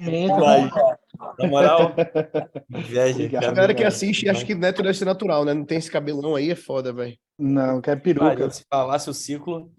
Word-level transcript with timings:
Vai. 0.00 0.70
Na 1.38 1.48
moral, 1.48 1.94
cara. 1.94 2.50
A 3.38 3.52
galera 3.52 3.74
que 3.74 3.84
assiste 3.84 4.28
acha 4.28 4.44
que 4.44 4.54
neto 4.54 4.82
deve 4.82 4.96
ser 4.96 5.06
natural, 5.06 5.44
né? 5.44 5.54
Não 5.54 5.64
tem 5.64 5.78
esse 5.78 5.90
cabelão 5.90 6.36
aí, 6.36 6.50
é 6.50 6.54
foda, 6.54 6.92
velho. 6.92 7.16
Não, 7.38 7.80
quer 7.80 7.92
Olha, 7.92 8.00
peruca. 8.00 8.50
se 8.50 8.64
falasse 8.68 9.08
o 9.08 9.14
ciclo. 9.14 9.72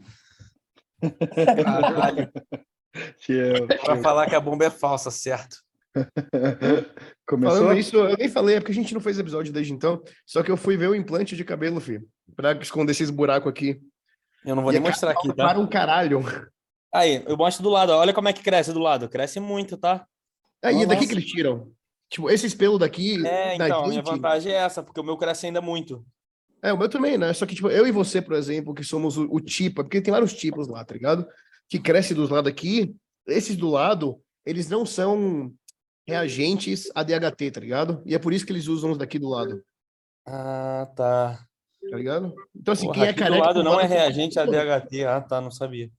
Caralho, 1.63 2.31
pra 3.85 3.97
falar 3.97 4.27
que 4.27 4.35
a 4.35 4.39
bomba 4.39 4.65
é 4.65 4.69
falsa, 4.69 5.11
certo? 5.11 5.57
Começou? 7.27 7.57
Falando 7.57 7.79
isso, 7.79 7.95
eu 7.95 8.17
nem 8.17 8.29
falei, 8.29 8.55
é 8.55 8.59
porque 8.59 8.71
a 8.71 8.75
gente 8.75 8.93
não 8.93 9.01
fez 9.01 9.19
episódio 9.19 9.53
desde 9.53 9.73
então. 9.73 10.01
Só 10.25 10.41
que 10.41 10.51
eu 10.51 10.57
fui 10.57 10.75
ver 10.75 10.89
o 10.89 10.95
implante 10.95 11.35
de 11.35 11.43
cabelo, 11.43 11.79
filho. 11.79 12.07
Pra 12.35 12.53
esconder 12.53 12.91
esses 12.91 13.09
buracos 13.09 13.49
aqui. 13.49 13.79
Eu 14.45 14.55
não 14.55 14.63
vou 14.63 14.71
E 14.71 14.75
nem 14.75 14.85
é 14.85 14.89
mostrar 14.89 15.11
aqui, 15.11 15.27
tá? 15.29 15.47
Para 15.47 15.59
um 15.59 15.67
caralho. 15.67 16.23
Aí, 16.93 17.23
eu 17.27 17.37
mostro 17.37 17.61
do 17.63 17.69
lado. 17.69 17.91
Olha 17.91 18.13
como 18.13 18.27
é 18.29 18.33
que 18.33 18.41
cresce 18.43 18.73
do 18.73 18.79
lado. 18.79 19.07
Cresce 19.09 19.39
muito, 19.39 19.77
tá? 19.77 20.05
Aí, 20.63 20.75
é 20.83 20.85
daqui 20.85 21.01
Nossa. 21.01 21.07
que 21.07 21.13
eles 21.13 21.25
tiram. 21.25 21.71
Tipo, 22.09 22.29
esse 22.29 22.47
espelho 22.47 22.77
daqui. 22.79 23.25
É, 23.25 23.57
da 23.57 23.65
então, 23.67 23.79
a 23.81 23.87
minha 23.87 23.93
gente- 24.01 24.05
vantagem 24.09 24.51
é 24.51 24.55
essa, 24.55 24.81
porque 24.81 24.99
o 24.99 25.03
meu 25.03 25.15
cresce 25.17 25.45
ainda 25.45 25.61
muito. 25.61 26.03
É, 26.61 26.73
o 26.73 26.77
meu 26.77 26.89
também, 26.89 27.17
né? 27.17 27.31
Só 27.33 27.45
que, 27.45 27.55
tipo, 27.55 27.69
eu 27.69 27.85
e 27.87 27.91
você, 27.91 28.21
por 28.21 28.33
exemplo, 28.33 28.73
que 28.73 28.83
somos 28.83 29.17
o, 29.17 29.23
o 29.31 29.39
tipo, 29.39 29.83
porque 29.83 30.01
tem 30.01 30.11
vários 30.11 30.33
tipos 30.33 30.67
lá, 30.67 30.83
tá 30.83 30.93
ligado? 30.93 31.25
Que 31.69 31.79
cresce 31.79 32.13
dos 32.13 32.29
lados 32.29 32.51
aqui, 32.51 32.93
esses 33.27 33.55
do 33.55 33.69
lado, 33.69 34.19
eles 34.45 34.67
não 34.67 34.85
são 34.85 35.53
reagentes 36.07 36.89
a 36.95 37.03
DHT, 37.03 37.51
tá 37.51 37.59
ligado? 37.61 38.01
E 38.05 38.15
é 38.15 38.19
por 38.19 38.33
isso 38.33 38.45
que 38.45 38.51
eles 38.51 38.67
usam 38.67 38.91
os 38.91 38.97
daqui 38.97 39.19
do 39.19 39.29
lado, 39.29 39.63
Ah, 40.25 40.87
tá. 40.95 41.39
tá 41.91 41.95
ligado? 41.97 42.33
Então, 42.55 42.73
assim, 42.73 42.87
Porra, 42.87 42.95
quem 42.99 43.07
é 43.07 43.13
careca. 43.13 43.37
do 43.37 43.45
lado 43.45 43.63
não 43.63 43.79
é 43.79 43.85
reagente 43.85 44.39
a 44.39 44.45
DHT. 44.45 45.05
Ah, 45.05 45.21
tá, 45.21 45.39
não 45.39 45.51
sabia. 45.51 45.89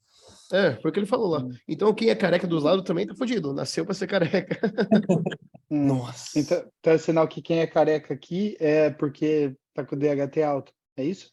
É, 0.52 0.72
foi 0.80 0.90
o 0.90 0.92
que 0.92 0.98
ele 0.98 1.06
falou 1.06 1.28
lá. 1.28 1.40
Hum. 1.45 1.50
Então, 1.68 1.95
quem 1.95 2.09
é 2.10 2.14
careca 2.14 2.46
dos 2.46 2.62
lados 2.64 2.84
também 2.84 3.06
tá 3.06 3.14
fudido. 3.14 3.52
Nasceu 3.52 3.84
pra 3.84 3.95
ser 3.95 4.06
careca. 4.06 4.59
Nossa. 5.70 6.38
Então, 6.38 6.65
então 6.80 6.93
é 6.93 6.98
sinal 6.98 7.29
que 7.29 7.40
quem 7.40 7.60
é 7.60 7.66
careca 7.66 8.12
aqui 8.15 8.56
é 8.59 8.90
porque 8.90 9.54
tá 9.74 9.84
com 9.84 9.95
o 9.95 9.98
DHT 9.98 10.43
alto. 10.43 10.73
É 10.96 11.04
isso? 11.04 11.30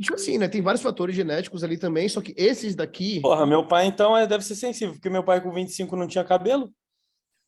Tipo 0.00 0.14
assim, 0.14 0.38
né? 0.38 0.48
Tem 0.48 0.60
vários 0.62 0.82
fatores 0.82 1.14
genéticos 1.14 1.62
ali 1.62 1.78
também, 1.78 2.08
só 2.08 2.20
que 2.20 2.34
esses 2.36 2.74
daqui. 2.74 3.20
Porra, 3.20 3.46
meu 3.46 3.66
pai 3.68 3.86
então 3.86 4.16
é, 4.16 4.26
deve 4.26 4.42
ser 4.44 4.56
sensível, 4.56 4.94
porque 4.94 5.08
meu 5.10 5.22
pai 5.22 5.40
com 5.40 5.52
25 5.52 5.94
não 5.94 6.08
tinha 6.08 6.24
cabelo. 6.24 6.72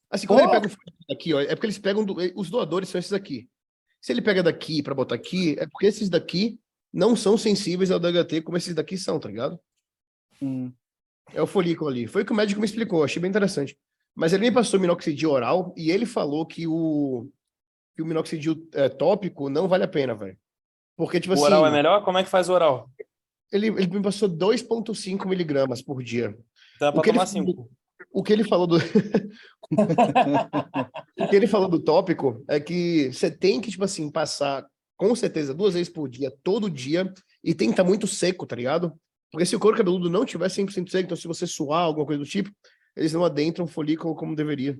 Assim, 0.09 0.27
quando 0.29 0.41
ele 0.41 0.49
Porra! 0.49 0.61
pega 0.61 0.73
o 0.73 1.07
daqui, 1.09 1.35
ó, 1.35 1.41
é 1.41 1.55
porque 1.57 1.67
eles 1.67 1.79
pegam. 1.79 2.05
do- 2.05 2.17
os 2.37 2.49
doadores 2.49 2.89
são 2.89 2.99
esses 2.99 3.13
aqui. 3.13 3.49
Se 4.01 4.13
ele 4.13 4.23
pega 4.23 4.43
daqui 4.43 4.81
pra 4.83 4.95
botar 4.95 5.17
aqui, 5.17 5.57
é 5.59 5.67
porque 5.67 5.87
esses 5.87 6.09
daqui 6.09 6.61
não 6.93 7.17
são 7.17 7.37
sensíveis 7.37 7.91
ao 7.91 7.99
DHT 7.99 8.43
como 8.43 8.57
esses 8.57 8.75
daqui 8.75 8.97
são, 8.97 9.19
tá 9.19 9.29
ligado? 9.29 9.59
Hum. 10.43 10.73
É 11.33 11.43
o 11.43 11.47
folículo 11.47 11.91
ali. 11.91 12.07
Foi 12.07 12.23
o 12.23 12.27
que 12.27 12.33
o 12.33 12.37
médico 12.37 12.61
me 12.61 12.67
explicou, 12.67 13.03
achei 13.03 13.21
bem 13.21 13.29
interessante. 13.31 13.77
Mas 14.15 14.33
ele 14.33 14.49
me 14.49 14.53
passou 14.53 14.81
minoxidil 14.81 15.31
oral 15.31 15.75
e 15.77 15.91
ele 15.91 16.07
falou 16.07 16.47
que 16.47 16.67
o, 16.67 17.29
que 17.95 18.03
o 18.03 18.07
minoxidil 18.07 18.67
é, 18.73 18.89
tópico 18.89 19.51
não 19.51 19.69
vale 19.69 19.85
a 19.85 19.89
pena, 19.89 20.15
velho. 20.15 20.37
Porque, 20.97 21.21
tipo 21.21 21.35
O 21.35 21.37
assim, 21.37 21.45
oral 21.45 21.67
é 21.67 21.71
melhor? 21.71 22.03
Como 22.05 22.17
é 22.17 22.25
que 22.25 22.31
faz 22.31 22.49
o 22.49 22.53
oral? 22.55 22.91
ele, 23.53 23.69
ele 23.69 23.87
me 23.87 24.03
passou 24.03 24.29
2,5 24.29 25.27
miligramas 25.27 25.83
por 25.83 26.03
dia. 26.03 26.37
Dá 26.81 26.91
O 26.91 26.95
pra 26.95 27.03
tomar 27.03 27.27
falou- 27.27 27.45
5. 27.55 27.71
O 28.13 28.23
que 28.23 28.33
ele 28.33 28.45
falou 28.45 28.67
do. 28.67 28.77
o 31.19 31.29
que 31.29 31.37
ele 31.37 31.47
falou 31.47 31.69
do 31.69 31.79
tópico 31.81 32.45
é 32.49 32.61
que 32.61 33.13
você 33.13 33.31
tem 33.31 33.61
que, 33.61 33.71
tipo 33.71 33.85
assim, 33.85 34.11
passar 34.11 34.67
com 34.97 35.15
certeza 35.15 35.53
duas 35.53 35.75
vezes 35.75 35.93
por 35.93 36.09
dia, 36.09 36.33
todo 36.43 36.71
dia, 36.71 37.13
e 37.45 37.55
tem 37.55 37.69
que 37.69 37.73
estar 37.75 37.85
muito 37.85 38.07
seco, 38.07 38.47
tá 38.47 38.57
ligado? 38.57 38.93
Porque 39.31 39.45
se 39.47 39.57
o 39.57 39.59
couro 39.61 39.77
cabeludo 39.77 40.09
não 40.09 40.25
tiver 40.25 40.47
100% 40.49 40.89
seco, 40.91 41.05
então 41.05 41.17
se 41.17 41.27
você 41.27 41.47
suar, 41.47 41.83
alguma 41.83 42.07
coisa 42.07 42.23
do 42.23 42.29
tipo, 42.29 42.51
eles 42.97 43.13
não 43.13 43.25
adentram 43.25 43.65
o 43.65 43.69
folículo 43.69 44.15
como 44.15 44.35
deveria. 44.37 44.79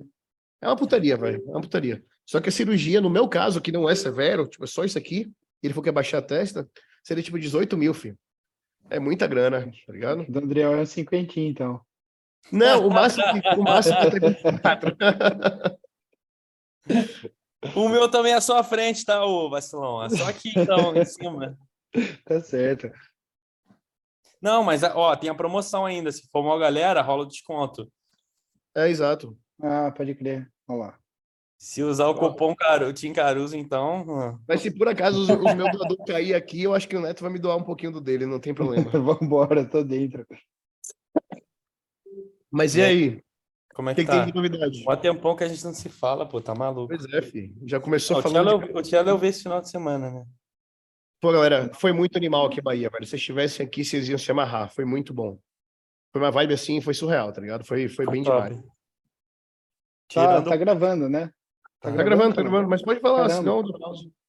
É 0.61 0.67
uma 0.67 0.75
putaria, 0.75 1.15
velho. 1.17 1.43
É 1.47 1.51
uma 1.51 1.61
putaria. 1.61 2.03
Só 2.25 2.41
que 2.41 2.49
a 2.49 2.51
cirurgia, 2.51 2.99
no 2.99 3.09
meu 3.09 3.27
caso, 3.27 3.61
que 3.61 3.71
não 3.71 3.87
é 3.89 3.93
severo, 3.95 4.47
tipo, 4.47 4.63
é 4.63 4.67
só 4.67 4.83
isso 4.83 4.97
aqui, 4.97 5.31
e 5.61 5.67
ele 5.67 5.73
for 5.73 5.81
que 5.83 5.89
abaixar 5.89 6.19
a 6.19 6.25
testa, 6.25 6.67
seria 7.03 7.23
tipo 7.23 7.39
18 7.39 7.77
mil, 7.77 7.93
filho. 7.93 8.17
É 8.89 8.99
muita 8.99 9.27
grana, 9.27 9.69
tá 9.85 9.93
ligado? 9.93 10.25
Do 10.27 10.39
Andriel 10.39 10.73
é 10.73 10.81
um 10.81 10.85
cinquentinho, 10.85 11.49
então. 11.49 11.81
Não, 12.51 12.87
o 12.87 12.89
máximo, 12.89 13.23
que- 13.33 13.49
o 13.59 13.63
máximo 13.63 13.95
é 13.97 14.09
34. 14.09 14.95
O 17.75 17.89
meu 17.89 18.09
também 18.09 18.33
é 18.33 18.39
só 18.39 18.59
a 18.59 18.63
frente, 18.63 19.03
tá, 19.03 19.25
ô 19.25 19.49
vacilão? 19.49 20.03
É 20.03 20.09
só 20.09 20.29
aqui, 20.29 20.53
então, 20.55 20.95
em 20.95 21.03
cima. 21.03 21.57
Tá 22.23 22.39
certo. 22.39 22.89
Não, 24.41 24.63
mas, 24.63 24.83
ó, 24.83 25.15
tem 25.15 25.29
a 25.29 25.35
promoção 25.35 25.85
ainda. 25.85 26.11
Se 26.11 26.27
for 26.31 26.41
uma 26.41 26.57
galera, 26.59 27.01
rola 27.01 27.23
o 27.23 27.27
desconto. 27.27 27.91
É, 28.75 28.87
exato. 28.89 29.37
Ah, 29.61 29.91
pode 29.91 30.13
crer. 30.15 30.51
Olha 30.67 30.79
lá. 30.79 30.99
Se 31.57 31.81
usar 31.81 32.07
o 32.07 32.13
cupom 32.13 32.55
Caru, 32.55 32.93
Tim 32.93 33.11
Caruso, 33.11 33.57
então. 33.57 34.05
ah, 34.19 34.37
Mas 34.47 34.61
se 34.61 34.69
por 34.69 34.87
acaso 34.87 35.19
os, 35.19 35.27
os 35.27 35.55
meus 35.55 35.71
doadores 35.71 36.05
cair 36.05 36.35
aqui, 36.35 36.61
eu 36.61 36.73
acho 36.75 36.87
que 36.87 36.95
o 36.95 37.01
Neto 37.01 37.23
vai 37.23 37.31
me 37.33 37.39
doar 37.39 37.57
um 37.57 37.63
pouquinho 37.63 37.93
do 37.93 37.99
dele, 37.99 38.27
não 38.27 38.39
tem 38.39 38.53
problema. 38.53 38.85
Vambora, 38.91 39.65
tô 39.65 39.83
dentro. 39.83 40.23
Mas 42.51 42.75
e 42.75 42.81
aí? 42.83 43.23
Como 43.73 43.89
O 43.89 43.91
é 43.91 43.95
que, 43.95 44.01
que 44.01 44.05
que 44.05 44.11
tem 44.11 44.19
tá? 44.19 44.25
de 44.25 44.33
novidade? 44.33 44.83
Mó 44.83 44.95
tempão 44.95 45.35
que 45.35 45.43
a 45.43 45.47
gente 45.47 45.63
não 45.63 45.73
se 45.73 45.89
fala, 45.89 46.27
pô, 46.27 46.39
tá 46.39 46.53
maluco. 46.53 46.87
Pois 46.87 47.05
é, 47.13 47.21
filho. 47.23 47.55
Já 47.65 47.79
começou 47.79 48.17
Ó, 48.17 48.19
O 48.19 48.23
falando. 48.23 48.59
De... 48.81 48.95
Eu 48.95 49.17
vi 49.17 49.27
esse 49.27 49.43
final 49.43 49.61
de 49.61 49.69
semana, 49.69 50.11
né? 50.11 50.25
Pô, 51.19 51.31
galera, 51.31 51.73
foi 51.73 51.91
muito 51.91 52.15
animal 52.15 52.45
aqui 52.45 52.59
em 52.59 52.63
Bahia, 52.63 52.89
velho. 52.89 53.03
Se 53.05 53.11
vocês 53.11 53.21
estivessem 53.21 53.65
aqui, 53.65 53.83
vocês 53.83 54.07
iam 54.07 54.17
se 54.17 54.29
amarrar. 54.31 54.71
Foi 54.73 54.85
muito 54.85 55.13
bom. 55.13 55.39
Foi 56.11 56.21
uma 56.21 56.31
vibe 56.31 56.53
assim, 56.53 56.79
foi 56.79 56.93
surreal, 56.93 57.31
tá 57.31 57.41
ligado? 57.41 57.65
Foi, 57.65 57.87
foi 57.87 58.05
bem 58.05 58.23
Top. 58.23 58.43
demais. 58.49 58.63
Tá, 58.63 58.71
Tirando. 60.07 60.49
tá 60.49 60.55
gravando, 60.55 61.09
né? 61.09 61.31
Tá 61.79 61.91
Tá 61.91 62.03
gravando, 62.03 62.35
tá 62.35 62.41
gravando, 62.41 62.69
mas 62.69 62.81
pode 62.81 62.99
falar, 62.99 63.27
Caramba. 63.27 63.63
senão. 63.63 63.63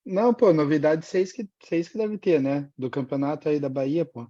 Não, 0.05 0.33
pô, 0.33 0.53
novidade 0.53 1.05
seis 1.05 1.33
que, 1.33 1.49
seis 1.63 1.89
que 1.89 1.99
deve 1.99 2.17
ter, 2.19 2.41
né? 2.41 2.69
Do 2.77 2.91
campeonato 2.91 3.49
aí 3.49 3.61
da 3.61 3.69
Bahia, 3.69 4.05
pô. 4.05 4.27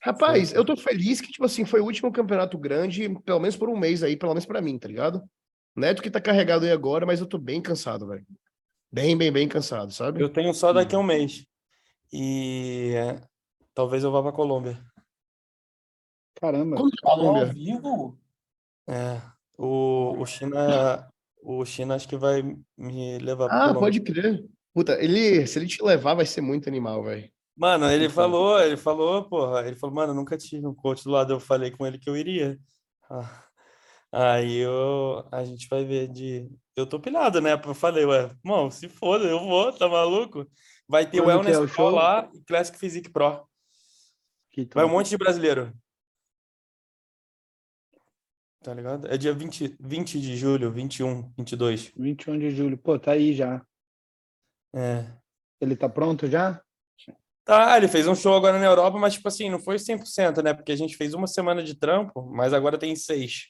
Rapaz, 0.00 0.48
Sim. 0.48 0.56
eu 0.56 0.64
tô 0.64 0.76
feliz 0.76 1.20
que, 1.20 1.30
tipo 1.30 1.44
assim, 1.44 1.64
foi 1.64 1.80
o 1.80 1.84
último 1.84 2.10
campeonato 2.10 2.58
grande, 2.58 3.08
pelo 3.20 3.38
menos 3.38 3.56
por 3.56 3.68
um 3.68 3.76
mês 3.78 4.02
aí, 4.02 4.16
pelo 4.16 4.32
menos 4.32 4.46
pra 4.46 4.60
mim, 4.60 4.78
tá 4.78 4.88
ligado? 4.88 5.22
Neto 5.76 6.02
que 6.02 6.10
tá 6.10 6.20
carregado 6.20 6.64
aí 6.64 6.72
agora, 6.72 7.06
mas 7.06 7.20
eu 7.20 7.26
tô 7.26 7.38
bem 7.38 7.60
cansado, 7.60 8.06
velho. 8.08 8.26
Bem, 8.90 9.16
bem, 9.16 9.30
bem 9.30 9.48
cansado, 9.48 9.92
sabe? 9.92 10.20
Eu 10.20 10.28
tenho 10.28 10.52
só 10.52 10.72
daqui 10.72 10.94
a 10.94 10.98
um 10.98 11.02
mês. 11.02 11.46
E 12.12 12.92
é, 12.94 13.20
talvez 13.74 14.04
eu 14.04 14.10
vá 14.12 14.22
pra 14.22 14.32
Colômbia. 14.32 14.78
Caramba. 16.34 16.76
Como 16.76 16.90
que 16.90 16.96
é 17.04 17.08
a 17.08 17.10
Falou 17.10 17.28
ao 17.28 17.32
Colômbia? 17.34 17.52
vivo? 17.54 18.18
É, 18.88 19.22
o, 19.56 20.16
o 20.20 20.26
China, 20.26 21.08
o 21.42 21.64
China 21.64 21.94
acho 21.94 22.08
que 22.08 22.16
vai 22.16 22.42
me 22.76 23.18
levar 23.18 23.48
pra 23.48 23.56
Ah, 23.56 23.60
Colômbia. 23.68 23.80
pode 23.80 24.00
crer. 24.00 24.44
Puta, 24.74 25.02
ele, 25.02 25.46
se 25.46 25.58
ele 25.58 25.66
te 25.66 25.82
levar, 25.82 26.14
vai 26.14 26.26
ser 26.26 26.40
muito 26.40 26.68
animal, 26.68 27.04
velho. 27.04 27.30
Mano, 27.54 27.90
ele 27.90 28.08
falou, 28.08 28.58
ele 28.60 28.76
falou, 28.76 29.28
porra, 29.28 29.66
ele 29.66 29.76
falou, 29.76 29.94
mano, 29.94 30.12
eu 30.12 30.16
nunca 30.16 30.36
tive 30.38 30.66
um 30.66 30.74
coach 30.74 31.04
do 31.04 31.10
lado, 31.10 31.34
eu 31.34 31.40
falei 31.40 31.70
com 31.70 31.86
ele 31.86 31.98
que 31.98 32.08
eu 32.08 32.16
iria. 32.16 32.58
Ah, 33.10 33.44
Aí 34.14 34.56
eu, 34.56 35.26
a 35.32 35.42
gente 35.44 35.66
vai 35.68 35.84
ver 35.86 36.08
de. 36.08 36.50
Eu 36.76 36.86
tô 36.86 37.00
pilhado, 37.00 37.40
né? 37.40 37.52
Eu 37.64 37.74
falei, 37.74 38.04
ué, 38.04 38.30
mano, 38.44 38.70
se 38.70 38.86
foda, 38.88 39.24
eu 39.24 39.38
vou, 39.40 39.72
tá 39.72 39.88
maluco? 39.88 40.46
Vai 40.92 41.08
ter 41.10 41.20
o 41.20 41.24
Quando 41.24 41.48
é 41.48 41.52
Wellness 41.52 41.56
o 41.56 41.60
Pro 41.74 41.74
show? 41.74 41.90
lá 41.90 42.30
e 42.34 42.40
Classic 42.42 42.78
Physique 42.78 43.08
Pro. 43.08 43.48
Que 44.50 44.68
Vai 44.74 44.84
um 44.84 44.90
monte 44.90 45.08
de 45.08 45.16
brasileiro. 45.16 45.72
Tá 48.62 48.74
ligado? 48.74 49.08
É 49.08 49.16
dia 49.16 49.32
20, 49.32 49.74
20 49.80 50.20
de 50.20 50.36
julho, 50.36 50.70
21, 50.70 51.32
22. 51.34 51.92
21 51.96 52.38
de 52.38 52.50
julho. 52.50 52.76
Pô, 52.76 52.98
tá 52.98 53.12
aí 53.12 53.32
já. 53.34 53.64
É. 54.74 55.06
Ele 55.62 55.74
tá 55.74 55.88
pronto 55.88 56.26
já? 56.26 56.62
Tá, 57.42 57.74
ele 57.78 57.88
fez 57.88 58.06
um 58.06 58.14
show 58.14 58.36
agora 58.36 58.58
na 58.58 58.66
Europa, 58.66 58.98
mas, 58.98 59.14
tipo 59.14 59.26
assim, 59.26 59.48
não 59.48 59.58
foi 59.58 59.76
100%, 59.78 60.42
né? 60.42 60.52
Porque 60.52 60.72
a 60.72 60.76
gente 60.76 60.94
fez 60.94 61.14
uma 61.14 61.26
semana 61.26 61.62
de 61.62 61.74
trampo, 61.74 62.22
mas 62.30 62.52
agora 62.52 62.76
tem 62.78 62.94
seis. 62.94 63.48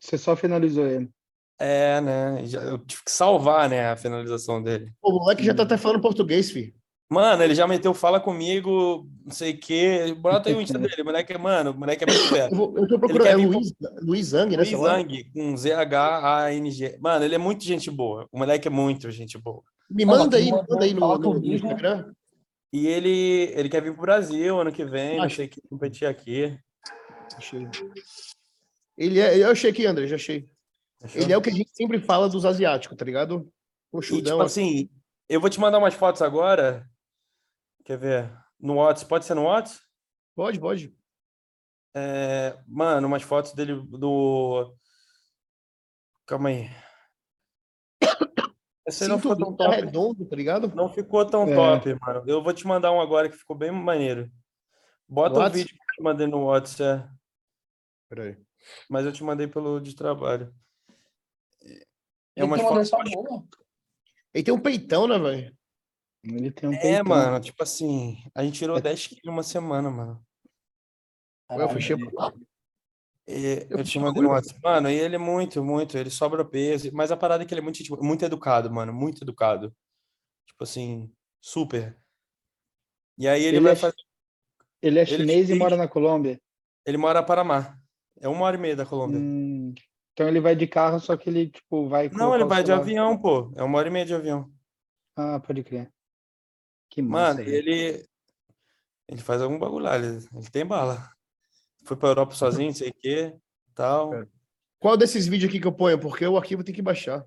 Você 0.00 0.16
só 0.16 0.36
finalizou 0.36 0.86
ele. 0.86 1.10
É, 1.58 2.00
né? 2.00 2.46
Já- 2.46 2.62
eu 2.62 2.78
tive 2.78 3.02
que 3.02 3.10
salvar, 3.10 3.68
né, 3.68 3.90
a 3.90 3.96
finalização 3.96 4.62
dele. 4.62 4.92
Pô, 5.00 5.10
o 5.10 5.18
moleque 5.18 5.42
já 5.44 5.52
tá 5.52 5.64
até 5.64 5.76
falando 5.76 6.00
português, 6.00 6.50
filho. 6.52 6.72
Mano, 7.08 7.42
ele 7.44 7.54
já 7.54 7.68
meteu 7.68 7.94
fala 7.94 8.18
comigo, 8.18 9.08
não 9.24 9.30
sei 9.30 9.52
o 9.52 9.58
quê. 9.60 10.12
Bota 10.18 10.48
aí 10.48 10.54
o 10.56 10.60
Insta 10.60 10.76
dele. 10.78 11.02
O 11.02 11.04
moleque 11.04 11.32
é, 11.32 11.38
mano, 11.38 11.70
o 11.70 11.74
moleque 11.78 12.02
é 12.02 12.06
muito 12.06 12.22
Eu, 12.24 12.28
fera. 12.28 12.54
vou, 12.54 12.76
eu 12.76 12.88
tô 12.88 12.98
procurando. 12.98 13.26
É 13.28 13.36
vir 13.36 13.46
Luiz, 13.46 13.72
Luiz 14.02 14.26
Zang, 14.26 14.50
né? 14.50 14.56
Luiz 14.56 14.68
sei. 14.70 14.78
Zang, 14.78 15.24
com 15.32 15.56
Z-H-A-N-G. 15.56 16.98
Mano, 17.00 17.24
ele 17.24 17.34
é 17.36 17.38
muito 17.38 17.62
gente 17.64 17.90
boa. 17.92 18.26
O 18.32 18.38
moleque 18.38 18.66
é 18.66 18.70
muito 18.70 19.08
gente 19.12 19.38
boa. 19.38 19.62
Me 19.88 20.04
Fala 20.04 20.18
manda 20.18 20.36
aí, 20.36 20.46
me 20.46 20.50
manda 20.52 20.84
aí 20.84 20.94
no, 20.94 21.18
no- 21.18 21.34
no. 21.40 21.46
Instagram. 21.46 22.12
E 22.72 22.88
ele, 22.88 23.52
ele 23.54 23.68
quer 23.68 23.80
vir 23.82 23.92
pro 23.92 24.02
Brasil 24.02 24.58
ano 24.60 24.72
que 24.72 24.84
vem, 24.84 25.18
não 25.18 25.24
Acho. 25.24 25.36
sei 25.36 25.46
o 25.46 25.48
que, 25.48 25.60
competir 25.70 26.08
aqui. 26.08 26.58
Achei. 27.36 27.68
Ele 28.98 29.20
é, 29.20 29.38
eu 29.42 29.50
achei 29.50 29.70
aqui, 29.70 29.86
André, 29.86 30.06
já 30.08 30.16
achei. 30.16 30.48
Fechou? 31.02 31.22
Ele 31.22 31.32
é 31.32 31.36
o 31.38 31.40
que 31.42 31.50
a 31.50 31.52
gente 31.52 31.70
sempre 31.72 32.00
fala 32.00 32.28
dos 32.28 32.44
asiáticos, 32.44 32.96
tá 32.96 33.04
ligado? 33.04 33.46
E, 33.46 33.92
Coxudão, 33.92 34.32
tipo 34.38 34.42
assim, 34.42 34.88
eu 35.28 35.40
vou 35.40 35.48
te 35.48 35.60
mandar 35.60 35.78
umas 35.78 35.94
fotos 35.94 36.20
agora. 36.20 36.84
Quer 37.86 37.98
ver? 37.98 38.36
No 38.58 38.74
WhatsApp, 38.74 39.08
pode 39.08 39.24
ser 39.24 39.34
no 39.34 39.44
WhatsApp? 39.44 39.80
Pode, 40.34 40.58
pode. 40.58 40.92
É, 41.94 42.58
mano, 42.66 43.06
umas 43.06 43.22
fotos 43.22 43.52
dele 43.54 43.80
do. 43.80 44.76
Calma 46.26 46.48
aí. 46.48 46.68
Esse 48.88 49.04
aí 49.04 49.08
não 49.08 49.18
ficou 49.18 49.36
tão 49.36 49.56
tá 49.56 49.66
top. 49.66 49.76
redondo, 49.76 50.26
tá 50.26 50.34
ligado? 50.34 50.74
Não 50.74 50.88
ficou 50.92 51.24
tão 51.24 51.44
É. 51.48 51.54
top, 51.54 51.94
mano. 52.00 52.24
Eu 52.26 52.42
vou 52.42 52.52
te 52.52 52.66
mandar 52.66 52.90
um 52.90 53.00
agora 53.00 53.28
que 53.30 53.36
ficou 53.36 53.56
bem 53.56 53.70
maneiro. 53.70 54.28
Bota 55.08 55.36
o 55.36 55.38
Whats? 55.38 55.56
vídeo 55.56 55.72
que 55.76 55.80
eu 55.80 55.94
te 55.96 56.02
mandei 56.02 56.26
no 56.26 56.44
WhatsApp, 56.46 57.08
Peraí. 58.08 58.36
mas 58.90 59.06
eu 59.06 59.12
te 59.12 59.22
mandei 59.22 59.46
pelo 59.46 59.80
de 59.80 59.94
trabalho. 59.94 60.52
É 62.34 62.42
uma 62.42 62.56
boa. 62.56 62.82
Ele 64.34 64.44
tem 64.44 64.52
um 64.52 64.60
peitão, 64.60 65.06
né, 65.06 65.16
velho? 65.18 65.56
Ele 66.28 66.50
tem 66.50 66.68
um 66.68 66.72
É, 66.72 66.80
peitão. 66.80 67.04
mano, 67.04 67.40
tipo 67.40 67.62
assim, 67.62 68.18
a 68.34 68.42
gente 68.42 68.58
tirou 68.58 68.76
É. 68.76 68.80
10 68.80 69.06
quilos 69.06 69.24
em 69.24 69.28
uma 69.30 69.42
semana, 69.42 69.90
mano. 69.90 70.20
Eu 71.48 71.56
Caralho, 71.58 71.70
fechei. 71.74 71.96
E 73.28 73.66
Eu 73.70 73.78
eu 73.78 73.84
te 73.84 73.92
fiz 73.92 73.96
mandei 74.02 74.22
no 74.22 74.28
bagulho. 74.28 74.28
WhatsApp. 74.30 74.60
Mano, 74.62 74.90
e 74.90 74.94
ele 74.94 75.14
é 75.16 75.18
muito, 75.18 75.62
muito, 75.64 75.96
ele 75.98 76.10
sobra 76.10 76.44
peso. 76.44 76.90
Mas 76.92 77.10
a 77.12 77.16
parada 77.16 77.42
é 77.42 77.46
que 77.46 77.52
ele 77.54 77.60
é 77.60 77.64
muito, 77.64 77.82
tipo, 77.82 78.02
muito 78.02 78.24
educado, 78.24 78.70
mano, 78.72 78.92
muito 78.92 79.22
educado. 79.22 79.74
Tipo 80.46 80.64
assim, 80.64 81.12
super. 81.40 81.96
E 83.18 83.26
aí 83.28 83.42
ele, 83.44 83.56
Ele 83.58 83.64
vai 83.64 83.72
é- 83.72 83.76
fazer. 83.76 83.94
Ele 84.82 84.98
é 84.98 85.02
Ele 85.02 85.16
chinês 85.16 85.44
e 85.44 85.46
fez- 85.48 85.58
mora 85.58 85.76
na 85.76 85.88
Colômbia. 85.88 86.40
Ele 86.84 86.96
mora 86.98 87.20
em 87.20 87.26
Paramá. 87.26 87.78
É 88.20 88.28
uma 88.28 88.44
hora 88.44 88.56
e 88.56 88.60
meia 88.60 88.76
da 88.76 88.86
Colômbia. 88.86 89.18
Hum, 89.18 89.74
então 90.12 90.28
ele 90.28 90.40
vai 90.40 90.54
de 90.54 90.66
carro, 90.66 91.00
só 91.00 91.16
que 91.16 91.28
ele, 91.28 91.50
tipo, 91.50 91.88
vai. 91.88 92.08
Não, 92.10 92.34
ele 92.34 92.44
vai 92.44 92.62
de 92.62 92.72
avião, 92.72 93.18
pô. 93.18 93.52
É 93.56 93.62
uma 93.62 93.78
hora 93.78 93.88
e 93.88 93.90
meia 93.90 94.06
de 94.06 94.14
avião. 94.14 94.50
Ah, 95.16 95.40
pode 95.40 95.64
crer. 95.64 95.92
Que 96.90 97.02
massa. 97.02 97.38
Mano, 97.38 97.48
ele. 97.48 98.06
Ele 99.08 99.20
faz 99.20 99.40
algum 99.40 99.58
bagulho 99.58 99.84
lá, 99.84 99.96
ele, 99.96 100.26
ele 100.34 100.50
tem 100.50 100.66
bala. 100.66 101.08
Foi 101.84 101.96
pra 101.96 102.08
Europa 102.08 102.34
sozinho, 102.34 102.68
não 102.68 102.74
sei 102.74 102.90
o 102.90 102.94
quê, 102.94 103.36
tal. 103.72 104.12
É. 104.12 104.26
Qual 104.80 104.96
desses 104.96 105.28
vídeos 105.28 105.48
aqui 105.48 105.60
que 105.60 105.66
eu 105.66 105.72
ponho? 105.72 105.98
Porque 105.98 106.26
o 106.26 106.36
arquivo 106.36 106.64
tem 106.64 106.74
que 106.74 106.82
baixar. 106.82 107.24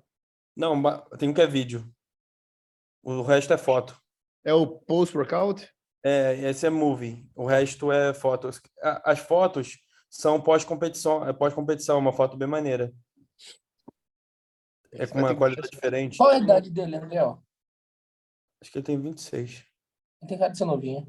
Não, 0.54 0.82
tem 1.18 1.30
um 1.30 1.32
que 1.32 1.40
é 1.40 1.46
vídeo. 1.46 1.90
O 3.02 3.22
resto 3.22 3.54
é 3.54 3.56
foto. 3.56 3.98
É 4.44 4.52
o 4.52 4.66
post-workout? 4.66 5.66
É, 6.02 6.34
esse 6.50 6.66
é 6.66 6.70
movie. 6.70 7.26
O 7.34 7.46
resto 7.46 7.90
é 7.90 8.12
fotos. 8.12 8.60
As 8.82 9.18
fotos 9.18 9.78
são 10.10 10.40
pós-competição, 10.40 11.26
é 11.26 11.32
pós-competição, 11.32 11.98
uma 11.98 12.12
foto 12.12 12.36
bem 12.36 12.48
maneira. 12.48 12.92
É 14.92 15.06
com 15.06 15.18
uma 15.18 15.34
qualidade 15.34 15.70
diferente. 15.70 16.18
Qual 16.18 16.30
é 16.30 16.36
a 16.36 16.40
idade 16.40 16.70
dele, 16.70 16.96
André? 16.96 17.20
Acho 18.60 18.72
que 18.72 18.78
ele 18.78 18.84
tem 18.84 19.00
26. 19.00 19.64
Ele 20.20 20.28
tem 20.28 20.38
cara 20.38 20.52
de 20.52 20.58
ser 20.58 20.64
novinho. 20.64 21.08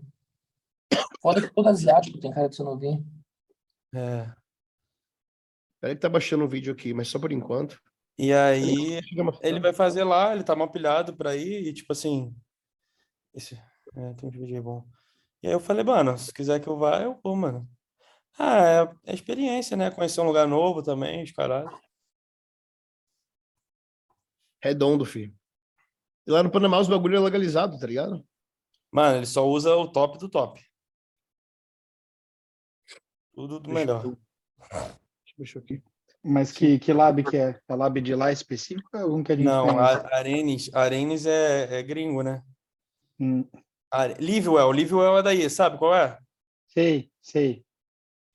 Foda 1.21 1.41
que 1.41 1.53
todo 1.53 1.67
asiático 1.67 2.19
tem 2.19 2.31
cara 2.31 2.47
de 2.47 2.55
ser 2.55 2.63
novinho. 2.63 3.05
É. 3.93 4.33
Ele 5.83 5.95
tá 5.95 6.07
baixando 6.07 6.45
o 6.45 6.47
vídeo 6.47 6.71
aqui, 6.71 6.93
mas 6.93 7.07
só 7.07 7.19
por 7.19 7.31
enquanto. 7.31 7.81
E 8.17 8.31
aí 8.33 8.99
ele 9.41 9.59
vai 9.59 9.73
fazer 9.73 10.03
lá, 10.03 10.33
ele 10.33 10.43
tá 10.43 10.55
mal 10.55 10.71
pilhado 10.71 11.15
pra 11.15 11.35
ir, 11.35 11.67
e 11.67 11.73
tipo 11.73 11.91
assim. 11.91 12.35
Esse, 13.33 13.55
é, 13.95 14.13
tem 14.13 14.29
um 14.29 14.31
vídeo 14.31 14.55
aí 14.55 14.61
bom. 14.61 14.85
E 15.41 15.47
aí 15.47 15.53
eu 15.53 15.59
falei, 15.59 15.83
mano, 15.83 16.17
se 16.17 16.31
quiser 16.31 16.59
que 16.59 16.67
eu 16.67 16.77
vá, 16.77 17.01
eu 17.01 17.19
vou, 17.23 17.35
mano. 17.35 17.67
Ah, 18.37 18.91
é, 19.05 19.11
é 19.11 19.13
experiência, 19.13 19.75
né? 19.75 19.91
Conhecer 19.91 20.21
um 20.21 20.25
lugar 20.25 20.47
novo 20.47 20.83
também, 20.83 21.23
os 21.23 21.31
caralho. 21.31 21.69
Redondo, 24.63 25.03
filho. 25.03 25.35
E 26.25 26.31
lá 26.31 26.43
no 26.43 26.51
Panamá 26.51 26.79
os 26.79 26.87
bagulho 26.87 27.17
é 27.17 27.19
legalizado, 27.19 27.79
tá 27.79 27.87
ligado? 27.87 28.25
Mano, 28.91 29.17
ele 29.17 29.25
só 29.25 29.47
usa 29.47 29.75
o 29.75 29.91
top 29.91 30.17
do 30.17 30.29
top. 30.29 30.63
Tudo 33.33 33.59
do 33.59 33.71
melhor. 33.71 34.03
Deixa 34.03 34.17
eu 34.83 35.39
mexer 35.39 35.59
aqui. 35.59 35.83
Mas 36.23 36.51
que, 36.51 36.77
que 36.77 36.93
lab 36.93 37.23
que 37.23 37.37
é? 37.37 37.59
É 37.67 37.75
lab 37.75 37.99
de 37.99 38.13
lá 38.13 38.31
específico 38.31 38.89
ou 38.93 39.01
algum 39.01 39.23
que 39.23 39.31
a 39.31 39.35
gente 39.35 39.45
Não, 39.45 39.79
a 39.79 40.15
Arenes, 40.15 40.69
Arenes 40.73 41.25
é, 41.25 41.79
é 41.79 41.83
gringo, 41.83 42.21
né? 42.21 42.43
Hum, 43.19 43.43
Are... 43.89 44.13
Livewell, 44.19 44.71
Livewell 44.71 45.17
é 45.17 45.23
daí, 45.23 45.49
sabe 45.49 45.77
qual 45.77 45.95
é? 45.95 46.19
sei, 46.67 47.11
sei. 47.21 47.65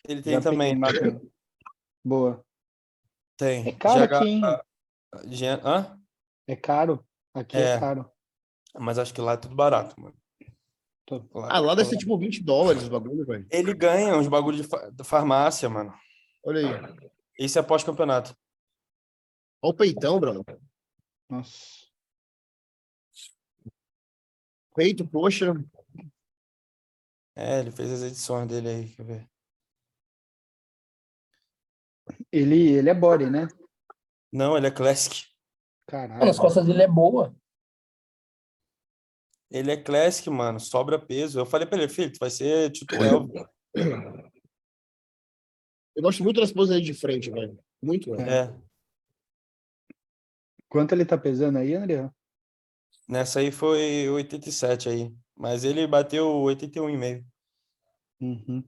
Ele 0.06 0.22
tem 0.22 0.34
Já 0.34 0.40
também. 0.40 0.78
peguei. 0.80 1.30
Boa. 2.04 2.44
Tem. 3.36 3.68
É 3.68 3.72
caro 3.72 4.06
GH 4.06 4.12
aqui, 4.12 4.28
hein? 4.28 4.42
Hã? 5.64 6.00
É 6.46 6.56
caro. 6.56 7.05
Aqui 7.36 7.56
é, 7.56 7.74
É. 7.74 7.78
caro. 7.80 8.10
Mas 8.78 8.98
acho 8.98 9.12
que 9.12 9.20
lá 9.20 9.32
é 9.32 9.36
tudo 9.36 9.54
barato, 9.54 9.98
mano. 10.00 10.16
Lá- 11.32 11.48
Ah, 11.50 11.60
lá 11.60 11.74
deve 11.74 11.88
ser 11.88 11.96
tipo 11.98 12.18
20 12.18 12.42
dólares 12.42 12.84
o 12.84 12.90
bagulho, 12.90 13.24
velho. 13.24 13.46
Ele 13.50 13.72
ganha 13.74 14.16
uns 14.16 14.26
bagulho 14.26 14.56
de 14.56 14.64
fa- 14.64 14.90
da 14.90 15.04
farmácia, 15.04 15.68
mano. 15.68 15.94
Olha 16.44 16.60
aí. 16.80 17.10
Esse 17.38 17.58
é 17.58 17.62
pós-campeonato. 17.62 18.36
Olha 19.62 19.70
o 19.72 19.74
peitão, 19.74 20.18
Bruno. 20.18 20.44
Nossa. 21.28 21.86
Peito, 24.74 25.06
poxa. 25.06 25.52
É, 27.36 27.60
ele 27.60 27.70
fez 27.70 27.90
as 27.92 28.02
edições 28.02 28.48
dele 28.48 28.68
aí, 28.68 28.88
quer 28.90 29.04
ver? 29.04 29.30
Ele, 32.32 32.72
ele 32.72 32.88
é 32.90 32.94
body, 32.94 33.28
né? 33.30 33.46
Não, 34.32 34.56
ele 34.56 34.66
é 34.66 34.70
classic. 34.70 35.26
Caralho. 35.86 36.18
Mano, 36.18 36.30
as 36.30 36.38
costas 36.38 36.66
dele 36.66 36.82
é 36.82 36.88
boa. 36.88 37.34
Ele 39.50 39.70
é 39.70 39.76
classic, 39.76 40.28
mano. 40.28 40.58
Sobra 40.58 40.98
peso. 40.98 41.38
Eu 41.38 41.46
falei 41.46 41.66
pra 41.66 41.78
ele, 41.78 41.88
filho, 41.88 42.12
tu 42.12 42.18
vai 42.18 42.30
ser 42.30 42.70
titular. 42.70 43.12
Eu 45.94 46.02
gosto 46.02 46.22
muito 46.22 46.40
das 46.40 46.52
poses 46.52 46.76
aí 46.76 46.82
de 46.82 46.92
frente, 46.92 47.30
velho. 47.30 47.58
Muito, 47.82 48.14
velho. 48.14 48.28
É. 48.28 48.54
Quanto 50.68 50.92
ele 50.92 51.06
tá 51.06 51.16
pesando 51.16 51.56
aí, 51.56 51.74
André? 51.74 52.10
Nessa 53.08 53.40
aí 53.40 53.50
foi 53.50 54.06
87 54.10 54.90
aí. 54.90 55.10
Mas 55.34 55.64
ele 55.64 55.86
bateu 55.86 56.26
81,5. 56.26 57.24
Uhum. 58.20 58.62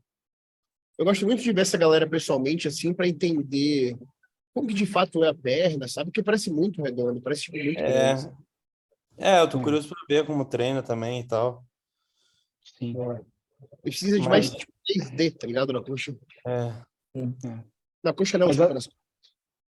Eu 0.97 1.05
gosto 1.05 1.27
muito 1.27 1.43
de 1.43 1.53
ver 1.53 1.61
essa 1.61 1.77
galera 1.77 2.09
pessoalmente, 2.09 2.67
assim, 2.67 2.95
pra 2.95 3.07
entender 3.07 3.95
como 4.59 4.69
que 4.69 4.75
de 4.75 4.87
fato 4.87 5.23
é 5.25 5.29
a 5.29 5.35
perna, 5.35 5.87
sabe? 5.89 6.11
Porque 6.11 6.23
parece 6.23 6.51
muito 6.51 6.83
redondo, 6.83 7.21
parece 7.21 7.43
tipo, 7.43 7.57
muito 7.57 7.79
É. 7.79 8.15
grande. 8.15 8.37
É, 9.17 9.41
eu 9.41 9.49
tô 9.49 9.59
Hum. 9.59 9.63
curioso 9.63 9.89
pra 9.89 9.99
ver 10.09 10.27
como 10.27 10.45
treina 10.45 10.83
também 10.83 11.21
e 11.21 11.27
tal. 11.27 11.65
Sim. 12.77 12.95
Precisa 13.83 14.17
de 14.21 14.29
Mas- 14.29 14.51
mais 14.51 14.51
tipo, 14.51 14.73
3D, 14.87 15.31
tá 15.33 15.47
ligado? 15.47 15.73
Na 15.73 15.83
coxa. 15.83 16.17
É. 16.47 16.73
Na 18.03 18.13
coxa 18.13 18.39
não, 18.39 18.47
Mas 18.49 18.57
tipo, 18.57 18.75
nas- 18.75 18.89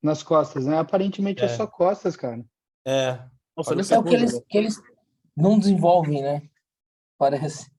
Nas 0.01 0.21
costas, 0.21 0.65
né? 0.65 0.77
Aparentemente 0.77 1.41
é, 1.41 1.45
É. 1.45 1.47
só 1.47 1.65
costas, 1.65 2.17
cara. 2.17 2.43
É. 2.85 3.13
Nossa, 3.55 3.73
É 3.95 3.97
o 3.97 4.03
que 4.03 4.13
eles, 4.13 4.37
que 4.49 4.57
eles 4.57 4.75
não 5.35 5.57
desenvolvem, 5.57 6.21
né? 6.21 6.49
Parece. 7.17 7.71